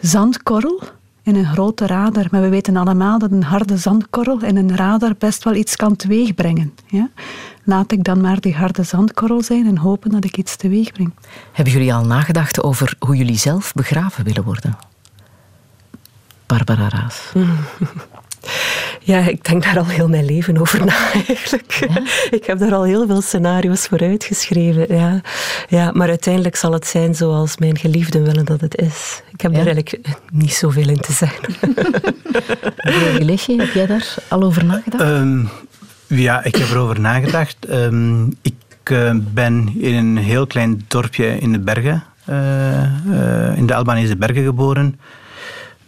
zandkorrel 0.00 0.82
in 1.22 1.34
een 1.34 1.46
grote 1.46 1.86
radar. 1.86 2.26
Maar 2.30 2.40
we 2.40 2.48
weten 2.48 2.76
allemaal 2.76 3.18
dat 3.18 3.30
een 3.30 3.42
harde 3.42 3.76
zandkorrel 3.76 4.42
in 4.42 4.56
een 4.56 4.76
radar 4.76 5.14
best 5.18 5.44
wel 5.44 5.54
iets 5.54 5.76
kan 5.76 5.96
teweegbrengen. 5.96 6.74
Ja? 6.86 7.10
Laat 7.64 7.92
ik 7.92 8.04
dan 8.04 8.20
maar 8.20 8.40
die 8.40 8.54
harde 8.54 8.82
zandkorrel 8.82 9.42
zijn 9.42 9.66
en 9.66 9.78
hopen 9.78 10.10
dat 10.10 10.24
ik 10.24 10.36
iets 10.36 10.56
teweeg 10.56 10.92
breng. 10.92 11.12
Hebben 11.52 11.72
jullie 11.72 11.94
al 11.94 12.04
nagedacht 12.04 12.62
over 12.62 12.96
hoe 12.98 13.16
jullie 13.16 13.38
zelf 13.38 13.72
begraven 13.72 14.24
willen 14.24 14.44
worden? 14.44 14.78
Barbara 16.46 16.88
Raas. 16.88 17.32
Ja, 19.00 19.28
ik 19.28 19.44
denk 19.44 19.62
daar 19.62 19.78
al 19.78 19.86
heel 19.86 20.08
mijn 20.08 20.24
leven 20.24 20.58
over 20.58 20.84
na 20.84 21.12
eigenlijk. 21.26 21.78
Ik 22.30 22.44
heb 22.44 22.58
daar 22.58 22.74
al 22.74 22.84
heel 22.84 23.06
veel 23.06 23.20
scenario's 23.20 23.86
voor 23.86 24.00
uitgeschreven. 24.00 24.94
Ja. 24.96 25.20
Ja, 25.68 25.90
maar 25.92 26.08
uiteindelijk 26.08 26.56
zal 26.56 26.72
het 26.72 26.86
zijn 26.86 27.14
zoals 27.14 27.56
mijn 27.56 27.78
geliefden 27.78 28.24
willen 28.24 28.44
dat 28.44 28.60
het 28.60 28.76
is. 28.76 29.22
Ik 29.32 29.40
heb 29.40 29.50
ja. 29.50 29.56
daar 29.56 29.66
eigenlijk 29.66 30.08
niet 30.32 30.52
zoveel 30.52 30.88
in 30.88 31.00
te 31.00 31.12
zeggen. 31.12 31.54
Lesje, 33.26 33.56
heb 33.56 33.72
jij 33.72 33.86
daar 33.86 34.14
al 34.28 34.42
over 34.42 34.64
nagedacht? 34.64 35.02
Um, 35.02 35.48
ja, 36.06 36.44
ik 36.44 36.56
heb 36.56 36.68
erover 36.68 37.00
nagedacht. 37.00 37.56
Um, 37.70 38.36
ik 38.42 38.90
uh, 38.90 39.10
ben 39.32 39.72
in 39.78 39.94
een 39.94 40.16
heel 40.16 40.46
klein 40.46 40.84
dorpje 40.88 41.38
in 41.38 41.52
de 41.52 41.58
bergen, 41.58 42.02
uh, 42.28 42.82
uh, 43.08 43.56
in 43.56 43.66
de 43.66 43.74
Albanese 43.74 44.16
bergen 44.16 44.44
geboren. 44.44 45.00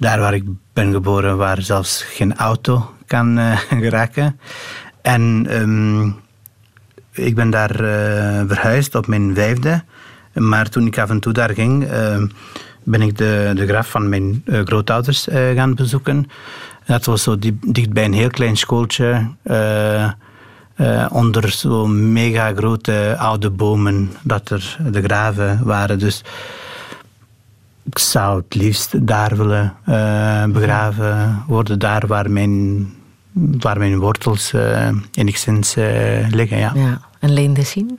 Daar 0.04 0.18
waar 0.18 0.34
ik 0.34 0.44
ben 0.72 0.92
geboren, 0.92 1.36
waar 1.36 1.62
zelfs 1.62 2.02
geen 2.02 2.36
auto 2.36 2.94
kan 3.06 3.38
uh, 3.38 3.58
geraken. 3.84 4.40
En 5.02 5.46
um, 5.50 6.16
ik 7.12 7.34
ben 7.34 7.50
daar 7.50 7.80
uh, 7.80 8.42
verhuisd 8.46 8.94
op 8.94 9.06
mijn 9.06 9.34
vijfde. 9.34 9.84
Maar 10.32 10.68
toen 10.68 10.86
ik 10.86 10.98
af 10.98 11.10
en 11.10 11.20
toe 11.20 11.32
daar 11.32 11.50
ging, 11.50 11.84
uh, 11.84 12.22
ben 12.82 13.02
ik 13.02 13.16
de, 13.16 13.52
de 13.54 13.66
graf 13.66 13.90
van 13.90 14.08
mijn 14.08 14.44
grootouders 14.44 15.28
gaan 15.30 15.74
bezoeken. 15.74 16.30
Dat 16.86 17.04
was 17.04 17.22
zo 17.22 17.36
dicht 17.66 17.92
bij 17.92 18.04
een 18.04 18.12
heel 18.12 18.30
klein 18.30 18.56
schooltje. 18.56 19.28
onder 21.10 21.50
zo'n 21.50 22.12
mega 22.12 22.52
grote 22.54 23.16
oude 23.18 23.50
bomen, 23.50 24.12
dat 24.22 24.50
er 24.50 24.76
de 24.90 25.02
graven 25.02 25.60
waren. 25.62 25.98
Dus 25.98 26.22
ik 27.84 27.98
zou 27.98 28.42
het 28.42 28.54
liefst 28.54 29.06
daar 29.06 29.36
willen 29.36 29.74
uh, 29.88 30.44
begraven 30.44 31.44
worden, 31.46 31.78
daar 31.78 32.06
waar 32.06 32.30
mijn, 32.30 32.86
waar 33.32 33.78
mijn 33.78 33.98
wortels 33.98 34.52
uh, 34.52 34.88
enigszins 35.12 35.76
uh, 35.76 36.28
liggen. 36.28 36.58
Ja. 36.58 36.72
ja. 36.74 37.00
En 37.18 37.32
Leen 37.32 37.54
de 37.54 37.62
zien? 37.62 37.98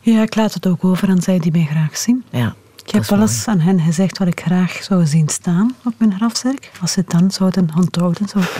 Ja, 0.00 0.22
ik 0.22 0.34
laat 0.34 0.54
het 0.54 0.66
ook 0.66 0.84
over 0.84 1.08
aan 1.08 1.22
zij 1.22 1.38
die 1.38 1.52
mij 1.52 1.64
graag 1.70 1.96
zien. 1.96 2.24
Ja. 2.30 2.54
Ik 2.84 2.90
heb 2.92 3.04
wel 3.04 3.20
eens 3.20 3.48
aan 3.48 3.60
hen 3.60 3.80
gezegd 3.80 4.18
wat 4.18 4.28
ik 4.28 4.40
graag 4.40 4.82
zou 4.82 5.06
zien 5.06 5.28
staan 5.28 5.74
op 5.84 5.92
mijn 5.98 6.14
grafzerk. 6.14 6.70
Als 6.80 6.92
ze 6.92 7.00
het 7.00 7.10
dan 7.10 7.30
zouden 7.30 7.68
onthouden, 7.76 8.28
zou 8.28 8.44
ik 8.44 8.50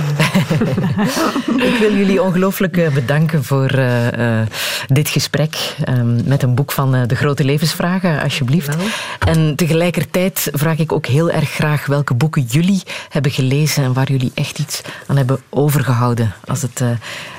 Ik 1.72 1.78
wil 1.78 1.96
jullie 1.96 2.22
ongelooflijk 2.22 2.76
eh, 2.76 2.94
bedanken 2.94 3.44
voor 3.44 3.74
uh, 3.74 4.12
uh, 4.12 4.46
dit 4.86 5.08
gesprek 5.08 5.76
um, 5.88 6.20
met 6.24 6.42
een 6.42 6.54
boek 6.54 6.72
van 6.72 7.06
De 7.06 7.14
Grote 7.14 7.44
Levensvragen, 7.44 8.22
alsjeblieft. 8.22 8.76
Wel. 8.76 8.86
En 9.18 9.56
tegelijkertijd 9.56 10.48
vraag 10.52 10.78
ik 10.78 10.92
ook 10.92 11.06
heel 11.06 11.30
erg 11.30 11.50
graag 11.50 11.86
welke 11.86 12.14
boeken 12.14 12.42
jullie 12.42 12.82
hebben 13.08 13.30
gelezen 13.30 13.84
en 13.84 13.92
waar 13.92 14.10
jullie 14.10 14.32
echt 14.34 14.58
iets 14.58 14.80
aan 15.06 15.16
hebben 15.16 15.40
overgehouden 15.48 16.32
als 16.44 16.62
het 16.62 16.82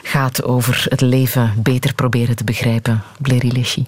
gaat 0.03 0.43
over 0.43 0.85
het 0.89 1.01
leven 1.01 1.53
beter 1.57 1.93
proberen 1.93 2.35
te 2.35 2.43
begrijpen. 2.43 3.03
Bleri 3.21 3.51
Leschi. 3.51 3.87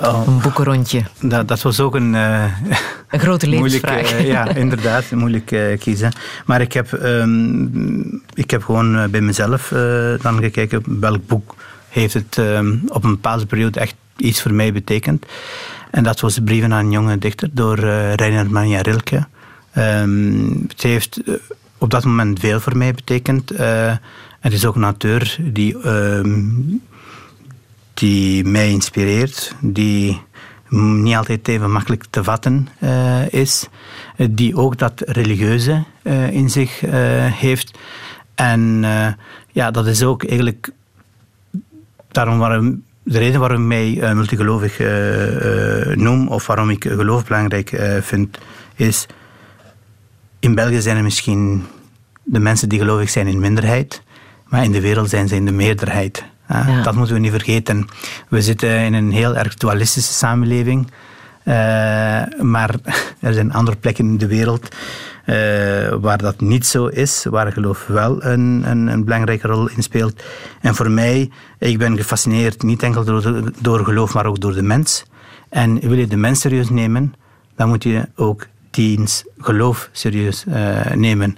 Oh. 0.00 0.22
Een 0.26 0.40
boekenrondje. 0.40 1.02
Dat, 1.20 1.48
dat 1.48 1.62
was 1.62 1.80
ook 1.80 1.94
een... 1.94 2.14
Uh, 2.14 2.44
een 3.08 3.20
grote 3.20 3.46
levensvraag. 3.50 4.00
Moeilijk, 4.00 4.20
uh, 4.20 4.26
ja, 4.26 4.48
inderdaad. 4.64 5.10
Moeilijk 5.10 5.50
uh, 5.50 5.78
kiezen. 5.78 6.12
Maar 6.44 6.60
ik 6.60 6.72
heb, 6.72 6.92
um, 6.92 8.22
ik 8.34 8.50
heb 8.50 8.64
gewoon 8.64 9.10
bij 9.10 9.20
mezelf 9.20 9.68
dan 10.22 10.38
gekeken 10.38 11.00
welk 11.00 11.26
boek 11.26 11.54
heeft 11.88 12.14
het 12.14 12.36
um, 12.36 12.82
op 12.86 13.04
een 13.04 13.10
bepaalde 13.10 13.46
periode 13.46 13.80
echt 13.80 13.94
iets 14.16 14.42
voor 14.42 14.54
mij 14.54 14.72
betekend. 14.72 15.26
En 15.90 16.02
dat 16.02 16.20
was 16.20 16.38
Brieven 16.44 16.72
aan 16.72 16.84
een 16.84 16.90
jonge 16.90 17.18
dichter 17.18 17.48
door 17.52 17.78
Reiner 18.14 18.50
Manja 18.50 18.80
Rilke. 18.80 19.26
Um, 19.78 20.64
het 20.68 20.82
heeft 20.82 21.20
op 21.78 21.90
dat 21.90 22.04
moment 22.04 22.40
veel 22.40 22.60
voor 22.60 22.76
mij 22.76 22.92
betekend. 22.92 23.52
het 24.40 24.52
is 24.52 24.64
ook 24.64 24.76
een 24.76 24.84
auteur 24.84 25.36
die 25.40 25.76
die 27.94 28.44
mij 28.44 28.70
inspireert, 28.70 29.54
die 29.60 30.22
niet 30.68 31.14
altijd 31.14 31.48
even 31.48 31.70
makkelijk 31.70 32.04
te 32.10 32.24
vatten 32.24 32.68
uh, 32.80 33.28
is, 33.28 33.68
die 34.30 34.56
ook 34.56 34.78
dat 34.78 35.02
religieuze 35.06 35.84
uh, 36.02 36.30
in 36.30 36.50
zich 36.50 36.80
heeft. 37.30 37.78
En 38.34 38.84
ja, 39.52 39.70
dat 39.70 39.86
is 39.86 40.02
ook 40.02 40.24
eigenlijk 40.24 40.70
daarom 42.08 42.38
waarom, 42.38 42.82
de 43.02 43.18
reden 43.18 43.40
waarom 43.40 43.60
ik 43.60 43.66
mij 43.66 44.14
multigelovig 44.14 44.78
noem, 45.96 46.28
of 46.28 46.46
waarom 46.46 46.70
ik 46.70 46.84
geloof 46.84 47.24
belangrijk 47.24 48.00
vind, 48.00 48.38
is 48.74 49.06
in 50.42 50.54
België 50.54 50.80
zijn 50.80 50.96
er 50.96 51.02
misschien 51.02 51.66
de 52.22 52.38
mensen 52.38 52.68
die 52.68 52.78
gelovig 52.78 53.10
zijn 53.10 53.26
in 53.26 53.40
minderheid, 53.40 54.02
maar 54.48 54.64
in 54.64 54.72
de 54.72 54.80
wereld 54.80 55.10
zijn 55.10 55.28
ze 55.28 55.34
in 55.34 55.44
de 55.44 55.52
meerderheid. 55.52 56.24
Ja. 56.48 56.82
Dat 56.82 56.94
moeten 56.94 57.14
we 57.14 57.20
niet 57.20 57.30
vergeten. 57.30 57.88
We 58.28 58.42
zitten 58.42 58.78
in 58.78 58.94
een 58.94 59.12
heel 59.12 59.36
erg 59.36 59.54
dualistische 59.54 60.12
samenleving. 60.12 60.90
Uh, 61.44 61.54
maar 62.40 62.74
er 63.20 63.34
zijn 63.34 63.52
andere 63.52 63.76
plekken 63.76 64.04
in 64.04 64.18
de 64.18 64.26
wereld 64.26 64.68
uh, 65.26 65.36
waar 66.00 66.18
dat 66.18 66.40
niet 66.40 66.66
zo 66.66 66.86
is, 66.86 67.26
waar 67.30 67.52
geloof 67.52 67.86
wel 67.86 68.24
een, 68.24 68.62
een, 68.66 68.86
een, 68.86 69.04
belangrijke 69.04 69.46
rol 69.46 69.68
in 69.68 69.82
speelt. 69.82 70.22
En 70.60 70.74
voor 70.74 70.90
mij, 70.90 71.30
ik 71.58 71.78
ben 71.78 71.96
gefascineerd 71.96 72.62
niet 72.62 72.82
enkel 72.82 73.04
door, 73.04 73.52
door 73.60 73.84
geloof, 73.84 74.14
maar 74.14 74.26
ook 74.26 74.40
door 74.40 74.52
de 74.52 74.62
mens. 74.62 75.04
En 75.48 75.80
wil 75.80 75.98
je 75.98 76.06
de 76.06 76.16
mens 76.16 76.40
serieus 76.40 76.70
nemen, 76.70 77.14
dan 77.56 77.68
moet 77.68 77.82
je 77.82 78.08
ook 78.16 78.46
diens 78.70 79.24
geloof 79.38 79.88
serieus 79.92 80.44
uh, 80.48 80.90
nemen. 80.94 81.36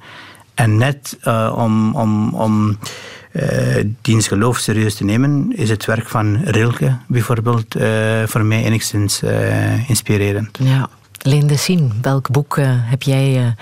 En 0.55 0.77
net 0.77 1.19
om, 1.55 1.95
om, 1.95 2.35
om 2.35 2.79
diens 4.01 4.29
geloof 4.29 4.59
serieus 4.59 4.95
te 4.95 5.05
nemen, 5.05 5.57
is 5.57 5.71
het 5.71 5.85
werk 5.85 6.09
van 6.09 6.37
Rilke 6.45 6.97
bijvoorbeeld 7.07 7.77
uh, 7.77 8.23
voor 8.27 8.45
mij 8.45 8.65
enigszins 8.65 9.23
uh, 9.23 9.89
inspirerend. 9.89 10.59
Ja. 10.63 10.89
Linde 11.23 11.57
Sien, 11.57 11.93
welk 12.03 12.31
boek 12.31 12.59
heb 12.63 13.03
jij 13.03 13.55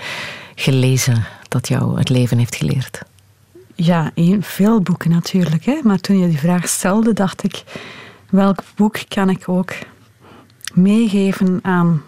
gelezen 0.55 1.23
dat 1.47 1.67
jou 1.67 1.97
het 1.97 2.09
leven 2.09 2.37
heeft 2.37 2.55
geleerd? 2.55 3.01
Ja, 3.75 4.11
veel 4.39 4.81
boeken 4.81 5.09
natuurlijk. 5.09 5.65
Hè? 5.65 5.79
Maar 5.83 5.99
toen 5.99 6.19
je 6.19 6.27
die 6.27 6.39
vraag 6.39 6.67
stelde, 6.67 7.13
dacht 7.13 7.43
ik... 7.43 7.63
welk 8.29 8.63
boek 8.75 8.97
kan 9.07 9.29
ik 9.29 9.49
ook 9.49 9.73
meegeven 10.73 11.59
aan 11.61 12.01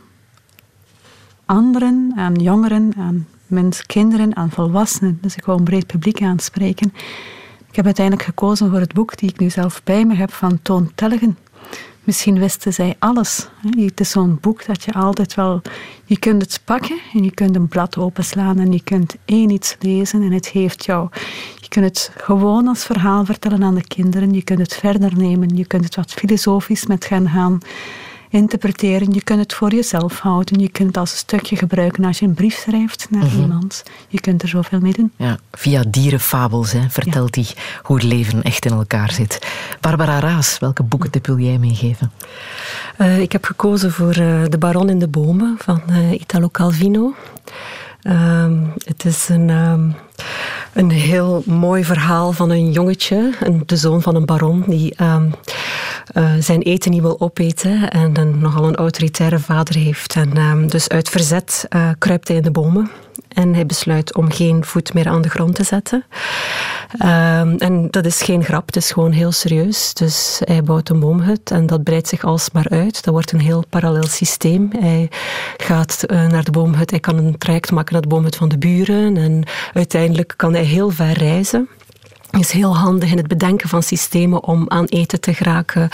anderen, 1.45 2.13
aan 2.15 2.33
jongeren, 2.33 2.93
aan 2.97 3.27
mensen, 3.47 3.85
kinderen, 3.85 4.35
aan 4.35 4.51
volwassenen. 4.51 5.17
Dus 5.21 5.35
ik 5.35 5.45
wou 5.45 5.57
een 5.57 5.63
breed 5.63 5.87
publiek 5.87 6.21
aanspreken. 6.21 6.93
Ik 7.75 7.83
heb 7.83 7.95
uiteindelijk 7.97 8.27
gekozen 8.27 8.69
voor 8.69 8.79
het 8.79 8.93
boek 8.93 9.17
die 9.17 9.29
ik 9.29 9.39
nu 9.39 9.49
zelf 9.49 9.83
bij 9.83 10.05
me 10.05 10.15
heb 10.15 10.33
van 10.33 10.59
Toon 10.61 10.91
Tellegen. 10.95 11.37
Misschien 12.03 12.39
wisten 12.39 12.73
zij 12.73 12.95
alles. 12.99 13.47
Het 13.77 13.99
is 13.99 14.09
zo'n 14.09 14.37
boek 14.41 14.65
dat 14.65 14.83
je 14.83 14.93
altijd 14.93 15.33
wel... 15.33 15.61
Je 16.05 16.19
kunt 16.19 16.41
het 16.41 16.61
pakken 16.65 16.99
en 17.13 17.23
je 17.23 17.31
kunt 17.31 17.55
een 17.55 17.67
blad 17.67 17.97
openslaan 17.97 18.59
en 18.59 18.71
je 18.71 18.83
kunt 18.83 19.15
één 19.25 19.49
iets 19.49 19.75
lezen 19.79 20.21
en 20.21 20.31
het 20.31 20.47
heeft 20.47 20.85
jou... 20.85 21.09
Je 21.59 21.67
kunt 21.67 21.85
het 21.85 22.11
gewoon 22.17 22.67
als 22.67 22.85
verhaal 22.85 23.25
vertellen 23.25 23.63
aan 23.63 23.75
de 23.75 23.87
kinderen. 23.87 24.33
Je 24.33 24.43
kunt 24.43 24.59
het 24.59 24.73
verder 24.73 25.17
nemen. 25.17 25.55
Je 25.55 25.65
kunt 25.65 25.83
het 25.83 25.95
wat 25.95 26.11
filosofisch 26.11 26.85
met 26.85 27.05
gaan 27.05 27.29
gaan 27.29 27.59
interpreteren. 28.35 29.13
Je 29.13 29.23
kunt 29.23 29.39
het 29.39 29.53
voor 29.53 29.73
jezelf 29.73 30.19
houden. 30.19 30.59
Je 30.59 30.69
kunt 30.69 30.87
het 30.87 30.97
als 30.97 31.11
een 31.11 31.17
stukje 31.17 31.55
gebruiken 31.55 32.05
als 32.05 32.19
je 32.19 32.25
een 32.25 32.33
brief 32.33 32.55
schrijft 32.55 33.07
naar 33.09 33.25
mhm. 33.25 33.41
iemand. 33.41 33.83
Je 34.07 34.19
kunt 34.19 34.41
er 34.41 34.47
zoveel 34.47 34.79
mee 34.79 34.93
doen. 34.93 35.11
Ja, 35.17 35.37
via 35.51 35.83
dierenfabels 35.87 36.71
hè, 36.71 36.89
vertelt 36.89 37.35
hij 37.35 37.47
hoe 37.81 37.95
het 37.95 38.05
leven 38.05 38.43
echt 38.43 38.65
in 38.65 38.71
elkaar 38.71 39.11
zit. 39.11 39.47
Barbara 39.81 40.19
Raas, 40.19 40.59
welke 40.59 40.83
boekentip 40.83 41.25
wil 41.25 41.39
jij 41.39 41.57
meegeven? 41.57 42.11
Uh, 42.97 43.19
ik 43.19 43.31
heb 43.31 43.45
gekozen 43.45 43.91
voor 43.91 44.17
uh, 44.17 44.43
De 44.49 44.57
Baron 44.57 44.89
in 44.89 44.99
de 44.99 45.07
Bomen 45.07 45.55
van 45.57 45.81
uh, 45.89 46.11
Italo 46.11 46.49
Calvino. 46.49 47.13
Ehm, 48.01 48.63
het 48.85 49.05
is 49.05 49.29
een, 49.29 49.49
um, 49.49 49.95
een 50.73 50.91
heel 50.91 51.43
mooi 51.45 51.83
verhaal 51.83 52.31
van 52.31 52.49
een 52.49 52.71
jongetje, 52.71 53.33
de 53.65 53.77
zoon 53.77 54.01
van 54.01 54.15
een 54.15 54.25
baron, 54.25 54.63
die 54.67 55.03
um, 55.03 55.33
uh, 56.13 56.31
zijn 56.39 56.61
eten 56.61 56.91
niet 56.91 57.01
wil 57.01 57.19
opeten 57.19 57.89
en 57.89 58.39
nogal 58.39 58.67
een 58.67 58.75
autoritaire 58.75 59.39
vader 59.39 59.75
heeft. 59.75 60.15
En 60.15 60.67
dus 60.67 60.89
uit 60.89 61.09
verzet 61.09 61.65
uh, 61.75 61.89
kruipt 61.97 62.27
hij 62.27 62.37
in 62.37 62.43
de 62.43 62.51
bomen 62.51 62.91
en 63.27 63.53
hij 63.53 63.65
besluit 63.65 64.15
om 64.15 64.31
geen 64.31 64.65
voet 64.65 64.93
meer 64.93 65.07
aan 65.07 65.21
de 65.21 65.29
grond 65.29 65.55
te 65.55 65.63
zetten. 65.63 66.05
Um, 66.93 67.57
en 67.57 67.87
dat 67.89 68.05
is 68.05 68.21
geen 68.21 68.43
grap, 68.43 68.65
het 68.65 68.75
is 68.75 68.91
gewoon 68.91 69.11
heel 69.11 69.31
serieus. 69.31 69.93
Dus 69.93 70.41
hij 70.43 70.63
bouwt 70.63 70.89
een 70.89 70.99
boomhut 70.99 71.51
en 71.51 71.65
dat 71.65 71.83
breidt 71.83 72.07
zich 72.07 72.23
alsmaar 72.23 72.69
uit. 72.69 73.03
Dat 73.03 73.13
wordt 73.13 73.31
een 73.31 73.39
heel 73.39 73.63
parallel 73.69 74.07
systeem. 74.07 74.69
Hij 74.79 75.09
gaat 75.57 76.03
uh, 76.07 76.27
naar 76.27 76.43
de 76.43 76.51
boomhut, 76.51 76.89
hij 76.89 76.99
kan 76.99 77.17
een 77.17 77.37
traject 77.37 77.71
maken 77.71 77.93
naar 77.93 78.01
de 78.01 78.07
boomhut 78.07 78.35
van 78.35 78.49
de 78.49 78.57
buren 78.57 79.17
en 79.17 79.43
uiteindelijk 79.73 80.04
kan 80.35 80.53
hij 80.53 80.63
heel 80.63 80.89
ver 80.89 81.11
reizen 81.13 81.69
is 82.39 82.51
heel 82.51 82.77
handig 82.77 83.11
in 83.11 83.17
het 83.17 83.27
bedenken 83.27 83.69
van 83.69 83.83
systemen 83.83 84.43
om 84.43 84.65
aan 84.67 84.85
eten 84.85 85.19
te 85.19 85.33
geraken, 85.33 85.89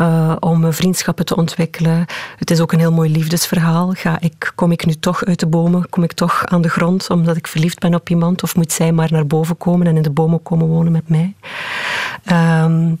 uh, 0.00 0.36
om 0.40 0.72
vriendschappen 0.72 1.24
te 1.24 1.36
ontwikkelen. 1.36 2.06
Het 2.36 2.50
is 2.50 2.60
ook 2.60 2.72
een 2.72 2.78
heel 2.78 2.92
mooi 2.92 3.10
liefdesverhaal. 3.10 3.92
Ga 3.92 4.20
ik, 4.20 4.52
kom 4.54 4.72
ik 4.72 4.86
nu 4.86 4.94
toch 4.94 5.24
uit 5.24 5.40
de 5.40 5.46
bomen? 5.46 5.88
Kom 5.88 6.02
ik 6.02 6.12
toch 6.12 6.46
aan 6.46 6.62
de 6.62 6.68
grond 6.68 7.10
omdat 7.10 7.36
ik 7.36 7.46
verliefd 7.46 7.78
ben 7.78 7.94
op 7.94 8.08
iemand? 8.08 8.42
Of 8.42 8.56
moet 8.56 8.72
zij 8.72 8.92
maar 8.92 9.12
naar 9.12 9.26
boven 9.26 9.56
komen 9.56 9.86
en 9.86 9.96
in 9.96 10.02
de 10.02 10.10
bomen 10.10 10.42
komen 10.42 10.66
wonen 10.66 10.92
met 10.92 11.08
mij? 11.08 11.34
Um, 12.62 12.98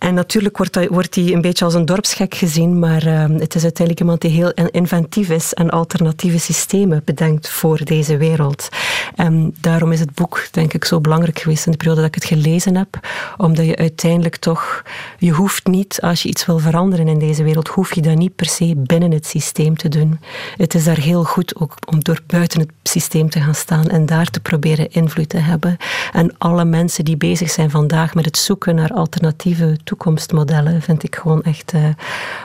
en 0.00 0.14
natuurlijk 0.14 0.56
wordt 0.56 0.74
hij, 0.74 0.88
wordt 0.88 1.14
hij 1.14 1.32
een 1.32 1.40
beetje 1.40 1.64
als 1.64 1.74
een 1.74 1.84
dorpsgek 1.84 2.34
gezien, 2.34 2.78
maar 2.78 3.06
uh, 3.06 3.24
het 3.38 3.54
is 3.54 3.62
uiteindelijk 3.62 4.00
iemand 4.00 4.20
die 4.20 4.30
heel 4.30 4.50
inventief 4.70 5.30
is 5.30 5.54
en 5.54 5.70
alternatieve 5.70 6.38
systemen 6.38 7.02
bedenkt 7.04 7.48
voor 7.48 7.84
deze 7.84 8.16
wereld. 8.16 8.68
En 9.14 9.54
daarom 9.60 9.92
is 9.92 10.00
het 10.00 10.14
boek, 10.14 10.48
denk 10.50 10.72
ik, 10.72 10.84
zo 10.84 11.00
belangrijk 11.00 11.38
geweest 11.38 11.66
in 11.66 11.72
de 11.72 11.78
periode 11.78 12.00
dat 12.00 12.08
ik 12.08 12.14
het 12.14 12.24
gelezen 12.24 12.76
heb, 12.76 13.00
omdat 13.36 13.66
je 13.66 13.76
uiteindelijk 13.76 14.36
toch, 14.36 14.82
je 15.18 15.30
hoeft 15.30 15.66
niet, 15.66 16.00
als 16.00 16.22
je 16.22 16.28
iets 16.28 16.46
wil 16.46 16.58
veranderen 16.58 17.08
in 17.08 17.18
deze 17.18 17.42
wereld, 17.42 17.68
hoef 17.68 17.94
je 17.94 18.00
dat 18.00 18.16
niet 18.16 18.36
per 18.36 18.46
se 18.46 18.74
binnen 18.76 19.12
het 19.12 19.26
systeem 19.26 19.76
te 19.76 19.88
doen. 19.88 20.20
Het 20.56 20.74
is 20.74 20.84
daar 20.84 21.00
heel 21.00 21.24
goed 21.24 21.56
ook 21.56 21.74
om 21.86 22.04
door 22.04 22.20
buiten 22.26 22.60
het 22.60 22.70
systeem 22.82 23.30
te 23.30 23.40
gaan 23.40 23.54
staan 23.54 23.88
en 23.88 24.06
daar 24.06 24.26
te 24.26 24.40
proberen 24.40 24.90
invloed 24.90 25.28
te 25.28 25.38
hebben. 25.38 25.76
En 26.12 26.34
alle 26.38 26.64
mensen 26.64 27.04
die 27.04 27.16
bezig 27.16 27.50
zijn 27.50 27.70
vandaag 27.70 28.14
met 28.14 28.24
het 28.24 28.36
zoeken 28.36 28.74
naar 28.74 28.90
alternatieve 28.90 29.78
toekomstmodellen 29.90 30.82
vind 30.82 31.02
ik 31.02 31.16
gewoon 31.16 31.42
echt 31.42 31.72
uh, 31.72 31.84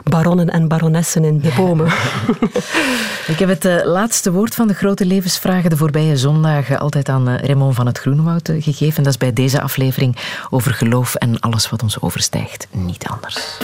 baronnen 0.04 0.50
en 0.50 0.68
baronessen 0.68 1.24
in 1.24 1.40
de 1.40 1.54
bomen. 1.58 1.86
ik 3.34 3.40
heb 3.40 3.50
het 3.50 3.66
uh, 3.66 3.84
laatste 3.84 4.32
woord 4.32 4.56
van 4.56 4.68
de 4.68 4.74
grote 4.74 5.06
levensvragen 5.06 5.70
de 5.70 5.78
voorbije 5.78 6.18
zondagen 6.18 6.80
altijd 6.80 7.10
aan 7.10 7.30
uh, 7.30 7.38
Raymond 7.38 7.76
van 7.76 7.86
het 7.86 7.98
Groenwoud 7.98 8.52
gegeven. 8.60 9.04
Dat 9.04 9.12
is 9.12 9.18
bij 9.18 9.34
deze 9.34 9.62
aflevering 9.62 10.18
over 10.50 10.74
geloof 10.74 11.16
en 11.16 11.40
alles 11.40 11.70
wat 11.70 11.84
ons 11.84 12.02
overstijgt. 12.02 12.68
Niet 12.72 13.08
anders. 13.08 13.58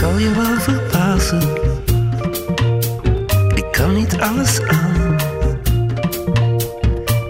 Zal 0.00 0.18
je 0.18 0.34
wel 0.34 0.60
verbazen. 0.60 1.42
Ik 3.54 3.66
kan 3.72 3.94
niet 3.94 4.20
alles 4.20 4.62
aan. 4.62 5.16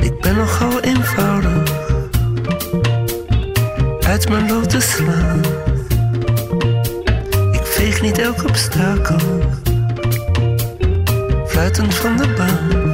Ik 0.00 0.20
ben 0.20 0.36
nogal 0.36 0.80
eenvoudig 0.80 1.72
uit 4.06 4.28
mijn 4.28 4.48
lood 4.48 4.70
te 4.70 4.80
slaan. 4.80 5.40
Ik 7.52 7.64
veeg 7.64 8.02
niet 8.02 8.18
elk 8.18 8.44
obstakel, 8.44 9.18
fluitend 11.46 11.94
van 11.94 12.16
de 12.16 12.28
baan. 12.36 12.92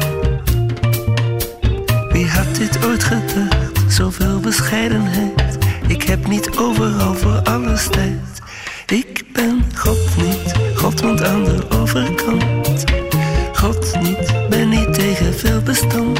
Wie 2.12 2.28
had 2.28 2.54
dit 2.56 2.84
ooit 2.84 3.04
gedacht? 3.04 3.92
Zoveel 3.92 4.40
bescheidenheid. 4.40 5.58
Ik 5.86 6.02
heb 6.02 6.26
niet 6.26 6.56
overal 6.58 7.14
voor 7.14 7.40
alles 7.42 7.88
tijd. 7.88 8.36
Ik 8.86 9.24
ben 9.32 9.64
God 9.74 9.98
niet, 10.16 10.52
God 10.74 11.00
woont 11.00 11.22
aan 11.22 11.44
de 11.44 11.58
overkant. 11.68 12.84
God 13.52 14.00
niet, 14.00 14.48
ben 14.48 14.68
niet 14.68 14.94
tegen 14.94 15.34
veel 15.34 15.60
bestand. 15.60 16.18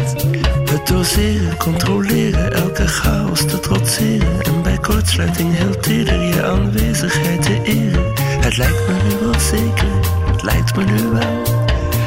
Het 0.71 0.87
doseren, 0.87 1.57
controleren, 1.57 2.53
elke 2.53 2.87
chaos 2.87 3.47
te 3.47 3.61
trotseren. 3.61 4.43
En 4.43 4.63
bij 4.63 4.79
kortsluiting 4.79 5.57
heel 5.57 5.81
teder 5.81 6.21
je 6.23 6.45
aanwezigheid 6.45 7.43
te 7.43 7.61
eren. 7.63 8.13
Het 8.41 8.57
lijkt 8.57 8.89
me 8.89 8.95
nu 9.09 9.27
wel 9.27 9.41
zeker, 9.41 9.89
het 10.33 10.43
lijkt 10.43 10.77
me 10.77 10.85
nu 10.85 11.07
wel. 11.07 11.43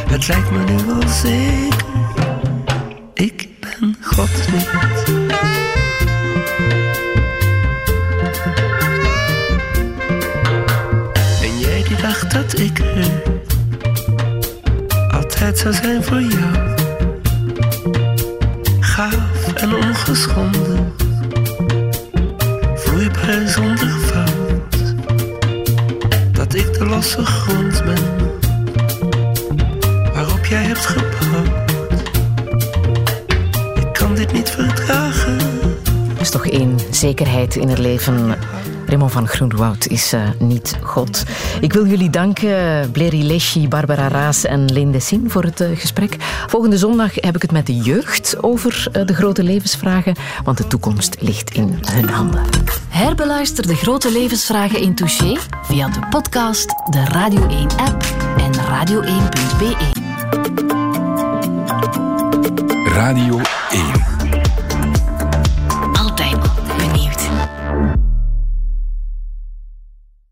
Het 0.10 0.28
lijkt 0.28 0.52
me 0.52 0.64
nu 0.64 0.86
wel 0.86 1.08
zeker. 1.08 1.86
Ik 3.14 3.48
ben 3.60 3.96
God 4.02 4.30
niet. 4.52 5.29
dacht 12.10 12.32
dat 12.32 12.60
ik 12.60 12.82
altijd 15.12 15.58
zou 15.58 15.74
zijn 15.74 16.04
voor 16.04 16.22
jou. 16.22 16.76
Gaaf 18.80 19.54
en 19.56 19.76
ongeschonden, 19.76 20.94
vloeibaar 22.76 23.48
zonder 23.48 23.90
fout. 23.90 24.96
Dat 26.32 26.54
ik 26.54 26.74
de 26.74 26.86
losse 26.86 27.26
grond 27.26 27.84
ben 27.86 28.04
waarop 30.14 30.46
jij 30.46 30.64
hebt 30.64 30.86
gebouwd. 30.86 31.72
Ik 33.76 33.94
kan 33.94 34.16
dit 34.16 34.34
niet 34.34 34.50
verdragen. 34.50 35.38
Er 36.16 36.22
is 36.22 36.30
toch 36.30 36.48
één 36.48 36.80
zekerheid 36.92 37.56
in 37.56 37.68
het 37.68 37.80
leven 37.80 38.36
Raymond 38.90 39.12
van 39.12 39.28
Groenwoud 39.28 39.88
is 39.88 40.14
uh, 40.14 40.22
niet 40.40 40.78
God. 40.84 41.24
Ik 41.62 41.74
wil 41.74 41.86
jullie 41.86 42.10
danken, 42.10 42.92
Bleri 42.92 43.28
Leschi, 43.28 43.68
Barbara 43.68 44.08
Raas 44.08 44.46
en 44.46 44.66
Linde 44.66 45.00
Sien, 45.00 45.30
voor 45.30 45.44
het 45.44 45.62
uh, 45.62 45.68
gesprek. 45.74 46.16
Volgende 46.48 46.78
zondag 46.78 47.16
heb 47.16 47.36
ik 47.36 47.42
het 47.42 47.52
met 47.52 47.66
de 47.66 47.76
jeugd 47.76 48.44
over 48.44 48.88
uh, 48.94 49.06
de 49.06 49.14
grote 49.14 49.44
levensvragen, 49.44 50.16
want 50.44 50.58
de 50.58 50.68
toekomst 50.68 51.16
ligt 51.20 51.52
in 51.52 51.80
hun 51.92 52.10
handen. 52.10 52.44
Herbeluister 52.88 53.68
de 53.68 53.76
grote 53.76 54.12
levensvragen 54.12 54.82
in 54.82 54.96
Touché 54.96 55.38
via 55.64 55.90
de 55.90 56.00
podcast, 56.10 56.68
de 56.68 57.04
Radio 57.06 57.42
1-app 57.42 58.06
en 58.38 58.54
radio1.be. 58.54 59.76
Radio 62.86 63.38
1 63.38 63.59